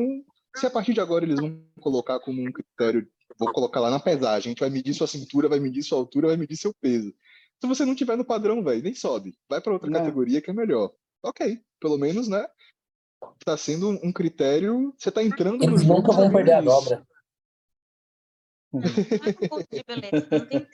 se 0.55 0.65
a 0.65 0.69
partir 0.69 0.93
de 0.93 1.01
agora 1.01 1.25
eles 1.25 1.39
vão 1.39 1.61
colocar 1.82 2.19
como 2.19 2.41
um 2.41 2.51
critério, 2.51 3.07
vou 3.38 3.51
colocar 3.51 3.80
lá 3.80 3.89
na 3.89 3.99
pesagem, 3.99 4.49
a 4.49 4.51
gente 4.51 4.59
vai 4.59 4.69
medir 4.69 4.93
sua 4.93 5.07
cintura, 5.07 5.49
vai 5.49 5.59
medir 5.59 5.84
sua 5.84 5.97
altura, 5.97 6.28
vai 6.28 6.38
medir 6.38 6.55
seu 6.55 6.73
peso. 6.80 7.13
Se 7.59 7.67
você 7.67 7.84
não 7.84 7.95
tiver 7.95 8.15
no 8.15 8.23
padrão, 8.23 8.63
velho, 8.63 8.84
nem 8.84 8.93
sobe. 8.93 9.36
Vai 9.49 9.59
para 9.59 9.73
outra 9.73 9.89
Não. 9.89 9.99
categoria 9.99 10.41
que 10.41 10.49
é 10.49 10.53
melhor. 10.53 10.91
Ok, 11.23 11.59
pelo 11.80 11.97
menos, 11.97 12.28
né? 12.28 12.47
Tá 13.43 13.57
sendo 13.57 13.89
um 13.89 14.13
no 14.13 14.93
Você 14.97 15.11
tá 15.11 15.23
entrando 15.23 15.57
no 15.57 15.63
Eles 15.63 15.82
jogo 15.82 16.01
nunca 16.01 16.13
vão 16.13 16.32
perder 16.32 16.53
a 16.53 16.61
dobra. 16.61 17.05
Não 18.74 18.82
é 18.82 19.34
concurso 19.34 19.68
de 19.72 19.84
beleza. 19.84 20.28
Não 20.32 20.45
tem 20.45 20.65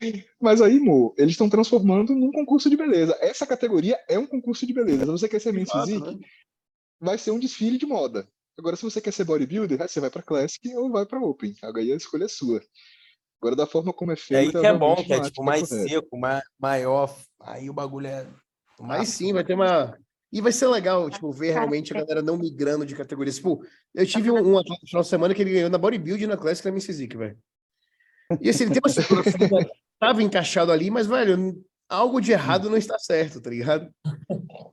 ter 0.00 0.26
Mas 0.40 0.60
aí, 0.60 0.78
Mo, 0.78 1.14
eles 1.16 1.32
estão 1.32 1.48
transformando 1.48 2.14
num 2.14 2.32
concurso 2.32 2.68
de 2.68 2.76
beleza. 2.76 3.16
Essa 3.20 3.46
categoria 3.46 3.98
é 4.08 4.18
um 4.18 4.26
concurso 4.26 4.66
de 4.66 4.72
beleza. 4.72 5.04
Se 5.04 5.10
você 5.10 5.28
quer 5.28 5.40
ser 5.40 5.52
men's 5.52 5.70
fato, 5.70 5.86
physique, 5.86 6.16
né? 6.16 6.28
vai 7.00 7.18
ser 7.18 7.30
um 7.30 7.38
desfile 7.38 7.78
de 7.78 7.86
moda. 7.86 8.28
Agora, 8.58 8.74
se 8.74 8.82
você 8.82 9.00
quer 9.00 9.12
ser 9.12 9.24
bodybuilder, 9.24 9.80
aí 9.80 9.88
você 9.88 10.00
vai 10.00 10.10
pra 10.10 10.22
Classic 10.22 10.74
ou 10.76 10.90
vai 10.90 11.04
pra 11.04 11.20
Open. 11.20 11.54
Aí 11.62 11.92
a 11.92 11.96
escolha 11.96 12.24
é 12.24 12.28
sua. 12.28 12.62
Agora, 13.40 13.54
da 13.54 13.66
forma 13.66 13.92
como 13.92 14.12
é 14.12 14.14
E 14.14 14.36
aí 14.36 14.44
feita, 14.44 14.60
que 14.60 14.66
é 14.66 14.72
bom, 14.72 14.96
que 14.96 15.12
é 15.12 15.20
tipo 15.20 15.42
é 15.42 15.44
mais 15.44 15.68
correto. 15.68 15.88
seco, 15.88 16.18
mais, 16.18 16.42
maior. 16.58 17.14
Aí 17.40 17.68
o 17.68 17.74
bagulho 17.74 18.06
é. 18.06 18.26
Aí 18.80 19.04
sim, 19.04 19.32
vai 19.32 19.44
ter 19.44 19.54
uma. 19.54 19.96
E 20.32 20.40
vai 20.40 20.52
ser 20.52 20.66
legal, 20.66 21.08
tipo, 21.08 21.30
ver 21.32 21.52
realmente 21.52 21.92
a 21.94 22.00
galera 22.00 22.20
não 22.20 22.36
migrando 22.36 22.84
de 22.84 22.94
categorias. 22.94 23.36
Tipo, 23.36 23.64
eu 23.94 24.06
tive 24.06 24.30
um, 24.30 24.34
um 24.34 24.58
atleta 24.58 24.80
no 24.82 24.88
final 24.88 25.02
de 25.02 25.08
semana 25.08 25.34
que 25.34 25.42
ele 25.42 25.52
ganhou 25.52 25.70
na 25.70 25.78
bodybuilding 25.78 26.24
e 26.24 26.26
na 26.26 26.36
Classic 26.36 26.64
da 26.64 26.72
Miss 26.72 26.84
Physique, 26.84 27.16
velho. 27.16 27.38
E 28.40 28.50
assim, 28.50 28.64
ele 28.64 28.74
tem 28.74 28.82
uma 28.84 29.22
fina, 29.22 29.70
tava 30.00 30.22
encaixado 30.22 30.72
ali, 30.72 30.90
mas, 30.90 31.06
velho, 31.06 31.64
algo 31.88 32.20
de 32.20 32.32
errado 32.32 32.68
não 32.68 32.76
está 32.76 32.98
certo, 32.98 33.40
tá 33.40 33.50
ligado? 33.50 33.88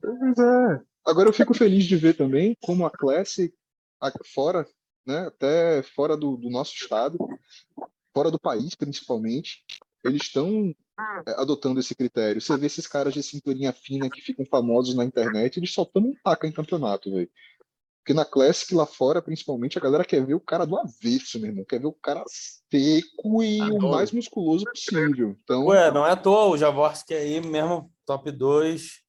Pois 0.01 0.37
é. 0.37 0.81
Agora 1.05 1.29
eu 1.29 1.33
fico 1.33 1.53
feliz 1.53 1.85
de 1.85 1.95
ver 1.97 2.15
também 2.15 2.55
como 2.61 2.85
a 2.85 2.91
Classic, 2.91 3.53
fora, 4.33 4.65
né, 5.05 5.27
até 5.27 5.83
fora 5.83 6.17
do, 6.17 6.37
do 6.37 6.49
nosso 6.49 6.73
estado, 6.73 7.17
fora 8.13 8.31
do 8.31 8.39
país 8.39 8.73
principalmente, 8.75 9.63
eles 10.03 10.23
estão 10.23 10.73
adotando 11.37 11.79
esse 11.79 11.95
critério. 11.95 12.41
Você 12.41 12.55
vê 12.57 12.67
esses 12.67 12.87
caras 12.87 13.13
de 13.13 13.23
cinturinha 13.23 13.73
fina 13.73 14.09
que 14.09 14.21
ficam 14.21 14.45
famosos 14.45 14.95
na 14.95 15.03
internet, 15.03 15.57
eles 15.57 15.73
só 15.73 15.83
tomam 15.85 16.13
taca 16.23 16.47
em 16.47 16.51
campeonato, 16.51 17.11
velho. 17.11 17.29
Porque 18.03 18.13
na 18.13 18.25
Classic 18.25 18.75
lá 18.75 18.85
fora, 18.85 19.21
principalmente, 19.21 19.77
a 19.77 19.81
galera 19.81 20.03
quer 20.03 20.25
ver 20.25 20.33
o 20.33 20.39
cara 20.39 20.65
do 20.65 20.77
avesso, 20.77 21.39
meu 21.39 21.51
irmão. 21.51 21.63
Quer 21.63 21.79
ver 21.79 21.87
o 21.87 21.93
cara 21.93 22.21
seco 22.27 23.41
e 23.41 23.61
o 23.61 23.63
Adoro. 23.63 23.91
mais 23.91 24.11
musculoso 24.11 24.65
possível. 24.65 25.37
Então, 25.41 25.67
Ué, 25.67 25.89
não 25.89 26.05
é 26.05 26.11
à 26.11 26.15
toa, 26.17 26.47
o 26.47 26.57
Javorski 26.57 27.13
aí 27.13 27.39
mesmo, 27.39 27.89
top 28.05 28.29
2. 28.29 29.01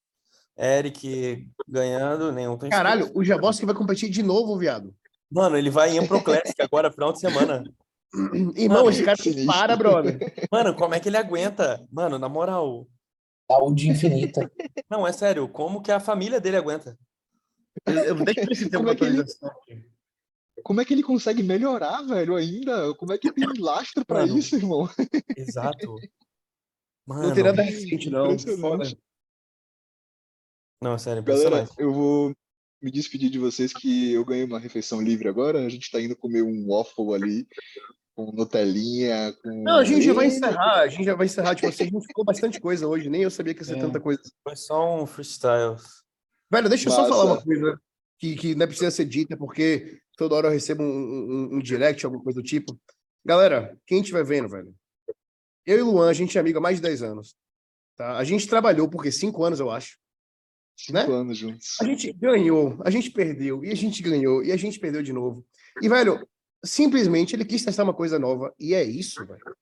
Eric 0.57 1.45
ganhando, 1.67 2.31
nenhum 2.31 2.57
tem 2.57 2.69
Caralho, 2.69 3.11
o 3.13 3.21
Javoski 3.25 3.65
vai 3.65 3.75
competir 3.75 4.09
de 4.09 4.23
novo, 4.23 4.57
viado. 4.57 4.95
Mano, 5.29 5.57
ele 5.57 5.69
vai 5.69 5.97
em 5.97 6.07
Pro 6.07 6.23
Classic 6.23 6.55
agora, 6.61 6.89
final 6.89 7.11
de 7.11 7.19
semana. 7.19 7.65
Irmão, 8.55 8.77
Mano, 8.85 8.89
esse 8.89 9.03
cara 9.03 9.17
sinistro. 9.17 9.45
para, 9.45 9.75
brother. 9.75 10.17
Mano, 10.51 10.75
como 10.75 10.95
é 10.95 10.99
que 10.99 11.09
ele 11.09 11.17
aguenta? 11.17 11.85
Mano, 11.91 12.17
na 12.17 12.29
moral. 12.29 12.87
Saúde 13.49 13.89
infinita. 13.89 14.51
Não, 14.89 15.05
é 15.05 15.11
sério, 15.11 15.47
como 15.47 15.81
que 15.81 15.91
a 15.91 15.99
família 15.99 16.39
dele 16.39 16.57
aguenta? 16.57 16.97
Eu, 17.85 17.93
eu, 17.93 18.15
eu 18.17 18.55
se 18.55 18.69
Como 18.69 18.83
uma 18.83 18.91
é 18.91 18.95
que 18.95 19.03
ele-. 19.03 19.23
Como 20.63 20.81
é 20.81 20.85
que 20.85 20.93
ele 20.93 21.03
consegue 21.03 21.43
melhorar, 21.43 22.01
velho, 22.03 22.35
ainda? 22.35 22.93
Como 22.95 23.13
é 23.13 23.17
que 23.17 23.31
tem 23.31 23.45
lastro 23.59 24.03
pra 24.05 24.21
Mano. 24.21 24.37
isso, 24.37 24.55
irmão? 24.55 24.89
Exato. 25.37 25.95
Não 27.07 27.17
Mano, 27.17 27.35
tem 27.35 27.43
nada 27.43 27.61
recente, 27.61 28.09
não. 28.09 28.35
não, 30.81 30.97
sério, 30.97 31.21
Galera, 31.21 31.67
eu 31.77 31.93
vou 31.93 32.33
me 32.81 32.89
despedir 32.89 33.29
de 33.29 33.37
vocês 33.37 33.73
que 33.73 34.13
eu 34.13 34.25
ganhei 34.25 34.45
uma 34.45 34.59
refeição 34.59 35.01
livre 35.01 35.27
agora. 35.27 35.63
A 35.63 35.69
gente 35.69 35.91
tá 35.91 36.01
indo 36.01 36.15
comer 36.15 36.41
um 36.41 36.67
waffle 36.67 37.13
ali 37.13 37.47
com 38.15 38.31
Nutelinha, 38.31 39.33
com... 39.43 39.63
Não, 39.63 39.77
a 39.79 39.83
gente 39.83 40.01
já 40.03 40.13
vai 40.13 40.27
encerrar. 40.27 40.79
A 40.81 40.87
gente 40.87 41.03
já 41.03 41.15
vai 41.15 41.25
encerrar. 41.25 41.53
Tipo 41.55 41.67
assim, 41.67 41.83
a 41.83 41.87
gente 41.87 42.07
ficou 42.07 42.23
bastante 42.23 42.59
coisa 42.61 42.87
hoje. 42.87 43.09
Nem 43.09 43.21
eu 43.23 43.29
sabia 43.29 43.53
que 43.53 43.59
ia 43.61 43.65
ser 43.65 43.77
É. 43.77 43.79
tanta 43.81 43.99
coisa. 43.99 44.21
Foi 44.43 44.55
só 44.55 45.01
um 45.01 45.05
freestyle. 45.05 45.75
Velho, 46.51 46.69
deixa 46.69 46.87
eu 46.87 46.93
só 46.93 47.07
falar 47.07 47.25
uma 47.25 47.41
coisa 47.43 47.79
que, 48.17 48.35
que 48.35 48.55
não 48.55 48.65
precisa 48.67 48.89
ser 48.89 49.05
dita, 49.05 49.35
porque 49.35 49.99
toda 50.17 50.35
hora 50.35 50.47
eu 50.47 50.51
recebo 50.51 50.81
um, 50.83 50.87
um, 50.87 51.55
um 51.55 51.59
direct, 51.59 52.05
alguma 52.05 52.23
coisa 52.23 52.41
do 52.41 52.45
tipo. 52.45 52.79
Galera, 53.25 53.77
quem 53.85 53.99
estiver 53.99 54.23
vendo, 54.23 54.47
velho. 54.47 54.73
Eu 55.65 55.79
e 55.79 55.81
Luan, 55.81 56.09
a 56.09 56.13
gente 56.13 56.37
é 56.37 56.41
amigo 56.41 56.59
há 56.59 56.61
mais 56.61 56.77
de 56.77 56.83
10 56.83 57.01
anos. 57.03 57.35
Tá? 57.97 58.17
A 58.17 58.23
gente 58.23 58.47
trabalhou, 58.47 58.87
porque 58.89 59.11
cinco 59.11 59.43
anos, 59.43 59.59
eu 59.59 59.69
acho. 59.71 59.97
né? 60.91 61.01
Cinco 61.01 61.13
anos 61.13 61.37
juntos. 61.37 61.75
A 61.81 61.85
gente 61.85 62.13
ganhou, 62.13 62.77
a 62.85 62.89
gente 62.89 63.09
perdeu, 63.09 63.65
e 63.65 63.71
a 63.71 63.75
gente 63.75 64.01
ganhou, 64.03 64.43
e 64.43 64.51
a 64.51 64.57
gente 64.57 64.79
perdeu 64.79 65.01
de 65.01 65.11
novo. 65.11 65.45
E, 65.81 65.89
velho, 65.89 66.25
simplesmente 66.63 67.35
ele 67.35 67.45
quis 67.45 67.63
testar 67.63 67.83
uma 67.83 67.93
coisa 67.93 68.19
nova, 68.19 68.53
e 68.59 68.73
é 68.73 68.83
isso, 68.83 69.25
velho. 69.25 69.55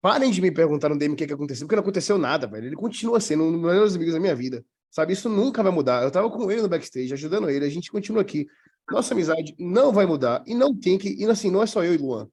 Parem 0.00 0.30
de 0.30 0.40
me 0.40 0.50
perguntar 0.50 0.88
no 0.88 0.98
DM 0.98 1.14
o 1.14 1.16
que, 1.16 1.26
que 1.26 1.32
aconteceu, 1.32 1.66
porque 1.66 1.76
não 1.76 1.82
aconteceu 1.82 2.18
nada, 2.18 2.46
velho. 2.46 2.66
Ele 2.66 2.76
continua 2.76 3.20
sendo 3.20 3.44
um 3.44 3.52
dos 3.52 3.60
melhores 3.60 3.96
amigos 3.96 4.14
da 4.14 4.20
minha 4.20 4.34
vida. 4.34 4.64
Sabe, 4.90 5.12
isso 5.12 5.28
nunca 5.28 5.62
vai 5.62 5.72
mudar. 5.72 6.02
Eu 6.02 6.10
tava 6.10 6.30
com 6.30 6.50
ele 6.50 6.62
no 6.62 6.68
backstage, 6.68 7.12
ajudando 7.12 7.50
ele, 7.50 7.64
a 7.64 7.68
gente 7.68 7.90
continua 7.90 8.22
aqui. 8.22 8.46
Nossa 8.90 9.14
amizade 9.14 9.54
não 9.58 9.92
vai 9.92 10.06
mudar, 10.06 10.44
e 10.46 10.54
não 10.54 10.74
tem 10.74 10.96
que, 10.96 11.08
e 11.08 11.24
assim, 11.26 11.50
não 11.50 11.62
é 11.62 11.66
só 11.66 11.84
eu 11.84 11.94
e 11.94 11.98
Luan. 11.98 12.28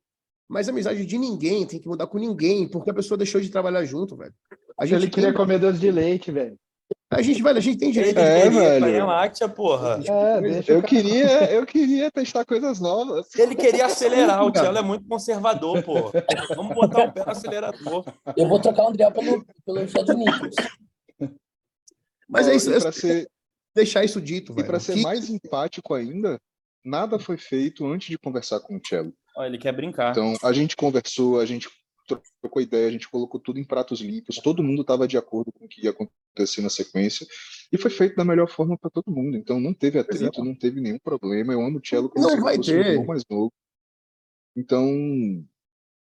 Mas 0.47 0.67
a 0.67 0.71
amizade 0.71 1.05
de 1.05 1.17
ninguém 1.17 1.65
tem 1.65 1.79
que 1.79 1.87
mudar 1.87 2.05
com 2.05 2.19
ninguém, 2.19 2.67
porque 2.67 2.91
a 2.91 2.93
pessoa 2.93 3.17
deixou 3.17 3.41
de 3.41 3.49
trabalhar 3.49 3.83
junto, 3.85 4.15
velho. 4.15 4.33
A 4.79 4.85
gente, 4.85 5.01
Ele 5.01 5.09
queria 5.09 5.29
tem, 5.29 5.37
comer 5.37 5.59
doce 5.59 5.79
de 5.79 5.91
leite, 5.91 6.31
velho. 6.31 6.57
A 7.15 7.21
gente, 7.21 7.41
velho, 7.43 7.57
a 7.57 7.61
gente 7.61 7.77
tem 7.77 7.91
direito 7.91 8.17
Ele 8.19 8.27
É, 8.27 8.49
velho. 8.49 8.79
farinha 8.81 9.05
láctea, 9.05 9.49
porra. 9.49 9.99
É, 10.05 10.63
Eu 10.71 10.81
queria, 10.83 11.51
eu 11.51 11.65
queria 11.65 12.11
testar 12.11 12.45
coisas 12.45 12.79
novas. 12.79 13.27
Ele 13.37 13.55
queria 13.55 13.85
acelerar, 13.85 14.43
o 14.45 14.51
Tchelo 14.51 14.77
é 14.77 14.81
muito 14.81 15.07
conservador, 15.07 15.81
pô. 15.83 16.11
Vamos 16.55 16.75
botar 16.75 17.05
o 17.05 17.11
pé 17.11 17.23
no 17.25 17.31
acelerador. 17.31 18.05
Eu 18.37 18.47
vou 18.47 18.59
trocar 18.59 18.83
o 18.85 18.89
André 18.89 19.09
pelo, 19.11 19.45
pelo 19.65 19.87
Chad 19.87 20.09
Nichols. 20.09 20.55
Mas 22.29 22.47
é 22.47 22.55
isso, 22.55 22.71
E 22.71 22.75
é 22.75 22.79
pra 22.79 22.91
ser, 22.91 23.29
deixar 23.75 24.03
isso 24.03 24.19
dito, 24.21 24.51
e 24.53 24.55
velho. 24.55 24.67
pra 24.67 24.79
ser 24.79 24.93
Que- 24.95 25.01
mais 25.01 25.29
empático 25.29 25.93
ainda, 25.93 26.39
nada 26.83 27.19
foi 27.19 27.37
feito 27.37 27.85
antes 27.85 28.09
de 28.09 28.17
conversar 28.17 28.59
com 28.59 28.75
o 28.77 28.81
Cello. 28.85 29.13
Ó, 29.35 29.43
ele 29.43 29.57
quer 29.57 29.71
brincar. 29.71 30.11
Então, 30.11 30.35
a 30.43 30.51
gente 30.53 30.75
conversou, 30.75 31.39
a 31.39 31.45
gente 31.45 31.67
trocou 32.41 32.61
ideia, 32.61 32.87
a 32.87 32.91
gente 32.91 33.09
colocou 33.09 33.39
tudo 33.39 33.59
em 33.59 33.63
pratos 33.63 34.01
limpos, 34.01 34.35
todo 34.37 34.61
mundo 34.63 34.81
estava 34.81 35.07
de 35.07 35.17
acordo 35.17 35.51
com 35.51 35.65
o 35.65 35.67
que 35.67 35.83
ia 35.83 35.91
acontecer 35.91 36.61
na 36.61 36.69
sequência, 36.69 37.25
e 37.71 37.77
foi 37.77 37.89
feito 37.89 38.15
da 38.15 38.25
melhor 38.25 38.49
forma 38.49 38.77
para 38.77 38.89
todo 38.89 39.11
mundo. 39.11 39.37
Então, 39.37 39.59
não 39.59 39.73
teve 39.73 39.97
atrito, 39.99 40.43
não 40.43 40.55
teve 40.55 40.79
nenhum 40.81 40.99
problema. 40.99 41.53
Eu 41.53 41.61
amo 41.65 41.79
o 41.79 41.85
Cello 41.85 42.09
como 42.09 42.27
Não 42.27 42.41
vai 42.41 42.57
ter. 42.59 42.85
irmão 42.85 43.05
mais 43.05 43.23
novo. 43.29 43.51
Então, 44.55 44.87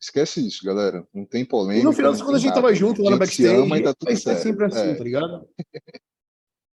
esquece 0.01 0.45
isso, 0.45 0.65
galera. 0.65 1.07
Não 1.13 1.25
tem 1.25 1.41
E 1.43 1.45
polêmica. 1.45 1.85
no 1.85 1.93
final 1.93 2.13
contas, 2.13 2.35
a 2.35 2.39
gente 2.39 2.49
tava 2.53 2.61
nada. 2.67 2.75
junto 2.75 3.01
lá 3.01 3.11
no 3.11 3.21
A 3.21 3.25
gente 3.25 3.35
se 3.35 3.43
backstage. 3.43 3.65
ama 3.65 3.77
e 3.77 3.83
tá 3.83 3.93
tudo 3.93 4.07
vai 4.07 4.15
ser 4.15 4.21
certo. 4.23 4.43
sempre 4.43 4.65
assim, 4.65 4.89
É. 4.89 4.95
tá 4.95 5.03
ligado? 5.03 5.47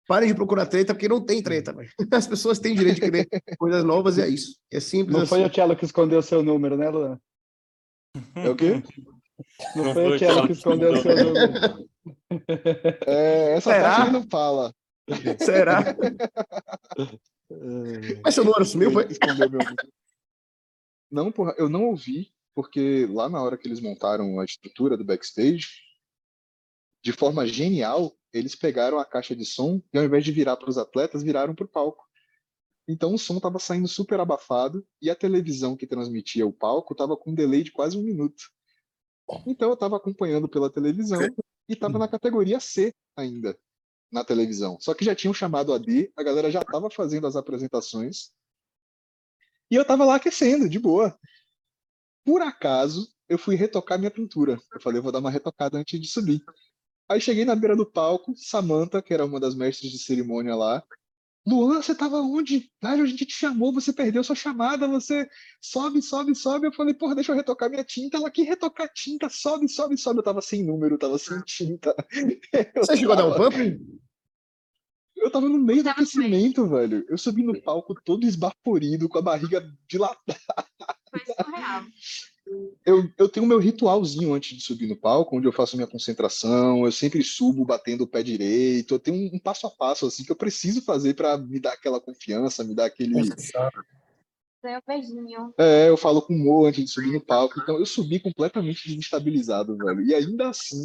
Parem 0.08 0.28
de 0.28 0.34
procurar 0.34 0.66
treta, 0.66 0.92
porque 0.94 1.06
não 1.08 1.20
tem 1.24 1.40
treta, 1.42 1.72
velho. 1.72 1.90
As 2.12 2.26
pessoas 2.26 2.58
têm 2.58 2.74
direito 2.74 2.96
de 2.96 3.00
querer 3.02 3.28
coisas 3.58 3.84
novas 3.84 4.18
e 4.18 4.22
é 4.22 4.28
isso. 4.28 4.56
É 4.72 4.80
simples 4.80 5.16
Não 5.16 5.26
foi 5.26 5.40
assim. 5.40 5.48
o 5.48 5.50
Tchelo 5.52 5.76
que 5.76 5.84
escondeu 5.84 6.20
seu 6.22 6.42
número, 6.42 6.76
né, 6.76 6.88
Luan? 6.90 7.20
É 8.34 8.48
o 8.48 8.56
quê? 8.56 8.82
Não, 9.74 9.84
Não 9.84 9.94
foi 9.94 10.04
foi 10.04 10.12
o 10.12 10.14
o 10.14 10.18
Tchelo 10.18 10.46
que 10.46 10.52
escondeu 10.52 10.94
escondeu. 10.94 11.02
seu 11.02 11.34
número. 11.34 11.88
É, 13.06 13.52
essa 13.56 13.72
Será? 13.72 13.96
parte 13.96 14.12
não 14.12 14.22
fala. 14.28 14.74
Será? 15.38 15.80
Mas 18.22 18.34
seu 18.34 18.44
número 18.44 18.64
sumiu, 18.64 18.90
foi? 18.92 19.06
Escondeu 19.06 19.48
meu. 19.50 19.60
Não, 21.10 21.32
porra, 21.32 21.54
eu 21.58 21.68
não 21.68 21.86
ouvi, 21.86 22.32
porque 22.54 23.06
lá 23.10 23.28
na 23.28 23.42
hora 23.42 23.56
que 23.56 23.66
eles 23.66 23.80
montaram 23.80 24.38
a 24.38 24.44
estrutura 24.44 24.96
do 24.96 25.04
backstage, 25.04 25.68
de 27.02 27.12
forma 27.12 27.46
genial, 27.46 28.14
eles 28.32 28.54
pegaram 28.54 28.98
a 28.98 29.04
caixa 29.04 29.34
de 29.34 29.44
som 29.44 29.82
e 29.92 29.98
ao 29.98 30.04
invés 30.04 30.22
de 30.24 30.32
virar 30.32 30.56
para 30.56 30.68
os 30.70 30.78
atletas, 30.78 31.22
viraram 31.22 31.54
para 31.54 31.64
o 31.64 31.68
palco. 31.68 32.04
Então 32.90 33.14
o 33.14 33.18
som 33.18 33.36
estava 33.36 33.58
saindo 33.60 33.86
super 33.86 34.18
abafado 34.18 34.84
e 35.00 35.08
a 35.08 35.14
televisão 35.14 35.76
que 35.76 35.86
transmitia 35.86 36.44
o 36.44 36.52
palco 36.52 36.92
estava 36.92 37.16
com 37.16 37.30
um 37.30 37.34
delay 37.34 37.62
de 37.62 37.70
quase 37.70 37.96
um 37.96 38.02
minuto. 38.02 38.50
Então 39.46 39.68
eu 39.68 39.74
estava 39.74 39.96
acompanhando 39.96 40.48
pela 40.48 40.68
televisão 40.68 41.22
e 41.68 41.72
estava 41.72 41.98
na 41.98 42.08
categoria 42.08 42.58
C 42.58 42.92
ainda 43.16 43.56
na 44.10 44.24
televisão. 44.24 44.76
Só 44.80 44.92
que 44.92 45.04
já 45.04 45.14
tinham 45.14 45.32
chamado 45.32 45.72
a 45.72 45.78
D, 45.78 46.12
a 46.16 46.22
galera 46.24 46.50
já 46.50 46.62
estava 46.62 46.90
fazendo 46.90 47.28
as 47.28 47.36
apresentações 47.36 48.32
e 49.70 49.76
eu 49.76 49.84
tava 49.84 50.04
lá 50.04 50.16
aquecendo, 50.16 50.68
de 50.68 50.80
boa. 50.80 51.16
Por 52.24 52.42
acaso, 52.42 53.08
eu 53.28 53.38
fui 53.38 53.54
retocar 53.54 54.00
minha 54.00 54.10
pintura. 54.10 54.60
Eu 54.74 54.80
falei, 54.80 54.98
eu 54.98 55.02
vou 55.02 55.12
dar 55.12 55.20
uma 55.20 55.30
retocada 55.30 55.78
antes 55.78 56.00
de 56.00 56.08
subir. 56.08 56.42
Aí 57.08 57.20
cheguei 57.20 57.44
na 57.44 57.54
beira 57.54 57.76
do 57.76 57.86
palco, 57.86 58.34
Samantha, 58.36 59.00
que 59.00 59.14
era 59.14 59.24
uma 59.24 59.38
das 59.38 59.54
mestres 59.54 59.92
de 59.92 59.98
cerimônia 60.00 60.56
lá. 60.56 60.82
Luan, 61.46 61.82
você 61.82 61.94
tava 61.94 62.20
onde? 62.20 62.70
Velho, 62.82 63.02
a 63.02 63.06
gente 63.06 63.24
te 63.24 63.34
chamou, 63.34 63.72
você 63.72 63.92
perdeu 63.92 64.22
sua 64.22 64.36
chamada, 64.36 64.86
você 64.86 65.28
sobe, 65.60 66.02
sobe, 66.02 66.34
sobe. 66.34 66.66
Eu 66.66 66.72
falei, 66.72 66.94
porra, 66.94 67.14
deixa 67.14 67.32
eu 67.32 67.36
retocar 67.36 67.70
minha 67.70 67.84
tinta. 67.84 68.18
Ela 68.18 68.28
aqui 68.28 68.42
retocar 68.42 68.90
tinta, 68.92 69.28
sobe, 69.28 69.68
sobe, 69.68 69.96
sobe. 69.96 70.18
Eu 70.18 70.24
tava 70.24 70.42
sem 70.42 70.62
número, 70.62 70.98
tava 70.98 71.18
sem 71.18 71.40
tinta. 71.42 71.94
Eu 72.74 72.84
Você 72.84 72.96
chegou 72.96 73.14
a 73.14 73.16
dar 73.16 73.26
um 73.26 73.34
pump? 73.34 73.56
Eu 75.16 75.30
tava 75.30 75.48
no 75.48 75.58
meio 75.58 75.82
do 75.82 75.88
aquecimento, 75.90 76.66
velho. 76.66 77.04
Eu 77.08 77.18
subi 77.18 77.42
no 77.42 77.60
palco 77.60 77.94
todo 78.02 78.24
esbaforido, 78.24 79.08
com 79.08 79.18
a 79.18 79.22
barriga 79.22 79.62
dilatada. 79.86 80.38
Foi 81.10 81.20
surreal. 81.20 81.84
Eu, 82.84 83.08
eu 83.16 83.28
tenho 83.28 83.46
meu 83.46 83.58
ritualzinho 83.58 84.34
antes 84.34 84.56
de 84.56 84.64
subir 84.64 84.88
no 84.88 84.96
palco, 84.96 85.36
onde 85.36 85.46
eu 85.46 85.52
faço 85.52 85.76
minha 85.76 85.86
concentração, 85.86 86.84
eu 86.84 86.90
sempre 86.90 87.22
subo 87.22 87.64
batendo 87.64 88.04
o 88.04 88.06
pé 88.06 88.22
direito, 88.22 88.94
eu 88.94 88.98
tenho 88.98 89.16
um, 89.16 89.36
um 89.36 89.38
passo 89.38 89.66
a 89.66 89.70
passo 89.70 90.06
assim 90.06 90.24
que 90.24 90.32
eu 90.32 90.36
preciso 90.36 90.82
fazer 90.82 91.14
para 91.14 91.36
me 91.38 91.60
dar 91.60 91.74
aquela 91.74 92.00
confiança, 92.00 92.64
me 92.64 92.74
dar 92.74 92.86
aquele. 92.86 93.14
Ganhou 94.62 94.78
um 94.78 94.82
beijinho. 94.86 95.54
É, 95.56 95.88
eu 95.88 95.96
falo 95.96 96.20
com 96.20 96.34
o 96.34 96.38
Mo 96.38 96.66
antes 96.66 96.84
de 96.84 96.90
subir 96.90 97.12
no 97.12 97.20
palco, 97.20 97.60
então 97.60 97.78
eu 97.78 97.86
subi 97.86 98.18
completamente 98.18 98.88
desestabilizado, 98.88 99.76
velho. 99.76 100.02
E 100.02 100.14
ainda 100.14 100.48
assim, 100.50 100.84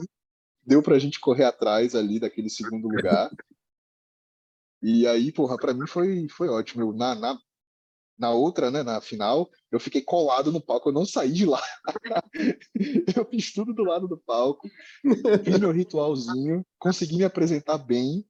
deu 0.66 0.82
pra 0.82 1.00
gente 1.00 1.20
correr 1.20 1.46
atrás 1.46 1.96
ali 1.96 2.20
daquele 2.20 2.50
segundo 2.50 2.88
lugar. 2.88 3.30
E 4.88 5.08
aí, 5.08 5.32
porra, 5.32 5.58
pra 5.58 5.74
mim 5.74 5.88
foi, 5.88 6.28
foi 6.30 6.48
ótimo. 6.48 6.84
Eu, 6.84 6.94
na, 6.94 7.16
na, 7.16 7.40
na 8.18 8.32
outra, 8.32 8.72
né, 8.72 8.82
na 8.82 9.02
final, 9.02 9.50
eu 9.72 9.80
fiquei 9.80 10.02
colado 10.02 10.52
no 10.52 10.62
palco, 10.62 10.90
eu 10.90 10.94
não 10.94 11.06
saí 11.06 11.32
de 11.32 11.46
lá. 11.46 11.62
eu 13.18 13.26
fiz 13.26 13.54
tudo 13.54 13.74
do 13.74 13.84
lado 13.84 14.08
do 14.08 14.18
palco, 14.18 14.70
fiz 15.44 15.60
meu 15.60 15.72
ritualzinho, 15.72 16.66
consegui 16.80 17.18
me 17.18 17.24
apresentar 17.24 17.78
bem. 17.78 18.26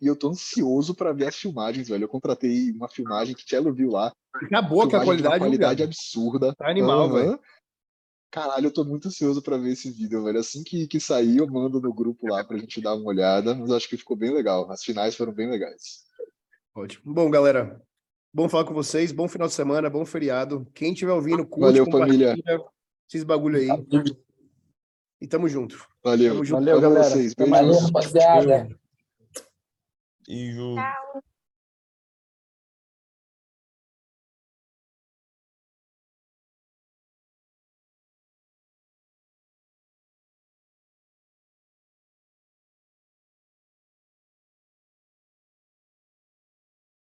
E 0.00 0.06
eu 0.06 0.16
tô 0.16 0.28
ansioso 0.28 0.94
pra 0.94 1.12
ver 1.12 1.26
as 1.26 1.36
filmagens, 1.36 1.88
velho. 1.88 2.04
Eu 2.04 2.08
contratei 2.08 2.72
uma 2.72 2.88
filmagem 2.88 3.34
que 3.34 3.44
Tchelo 3.44 3.72
viu 3.72 3.90
lá. 3.90 4.12
Acabou 4.34 4.86
que 4.86 4.96
a 4.96 5.02
qualidade, 5.02 5.38
qualidade 5.38 5.82
absurda. 5.82 6.54
Tá 6.54 6.68
animal, 6.68 7.06
Aham. 7.06 7.14
velho. 7.14 7.40
Caralho, 8.30 8.66
eu 8.66 8.72
tô 8.72 8.84
muito 8.84 9.08
ansioso 9.08 9.40
pra 9.40 9.56
ver 9.56 9.72
esse 9.72 9.90
vídeo, 9.90 10.24
velho. 10.24 10.40
Assim 10.40 10.62
que, 10.64 10.88
que 10.88 10.98
sair, 10.98 11.38
eu 11.38 11.46
mando 11.46 11.80
no 11.80 11.94
grupo 11.94 12.26
lá 12.26 12.44
pra 12.44 12.58
gente 12.58 12.80
dar 12.80 12.96
uma 12.96 13.06
olhada. 13.06 13.54
Mas 13.54 13.70
acho 13.70 13.88
que 13.88 13.96
ficou 13.96 14.16
bem 14.16 14.34
legal. 14.34 14.70
As 14.70 14.82
finais 14.82 15.14
foram 15.14 15.32
bem 15.32 15.48
legais. 15.48 16.04
Ótimo. 16.74 17.14
Bom, 17.14 17.30
galera, 17.30 17.80
bom 18.34 18.48
falar 18.48 18.64
com 18.64 18.74
vocês. 18.74 19.12
Bom 19.12 19.28
final 19.28 19.46
de 19.46 19.54
semana, 19.54 19.88
bom 19.88 20.04
feriado. 20.04 20.66
Quem 20.74 20.92
estiver 20.92 21.12
ouvindo, 21.12 21.46
curte, 21.46 21.78
Valeu, 21.78 21.84
compartilha. 21.84 22.28
família. 22.30 22.64
Esses 23.08 23.22
bagulho 23.22 23.58
aí. 23.58 23.68
E 25.20 25.26
tamo 25.28 25.48
junto. 25.48 25.86
Valeu. 26.02 26.32
Tamo 26.32 26.44
junto. 26.44 26.58
Valeu, 26.58 26.80
galera. 26.80 27.04
vocês. 27.04 27.32
Valeu, 27.38 27.78
rapaziada. 27.78 28.68
E 30.28 30.58
o... 30.58 30.74
Tchau. 30.74 31.22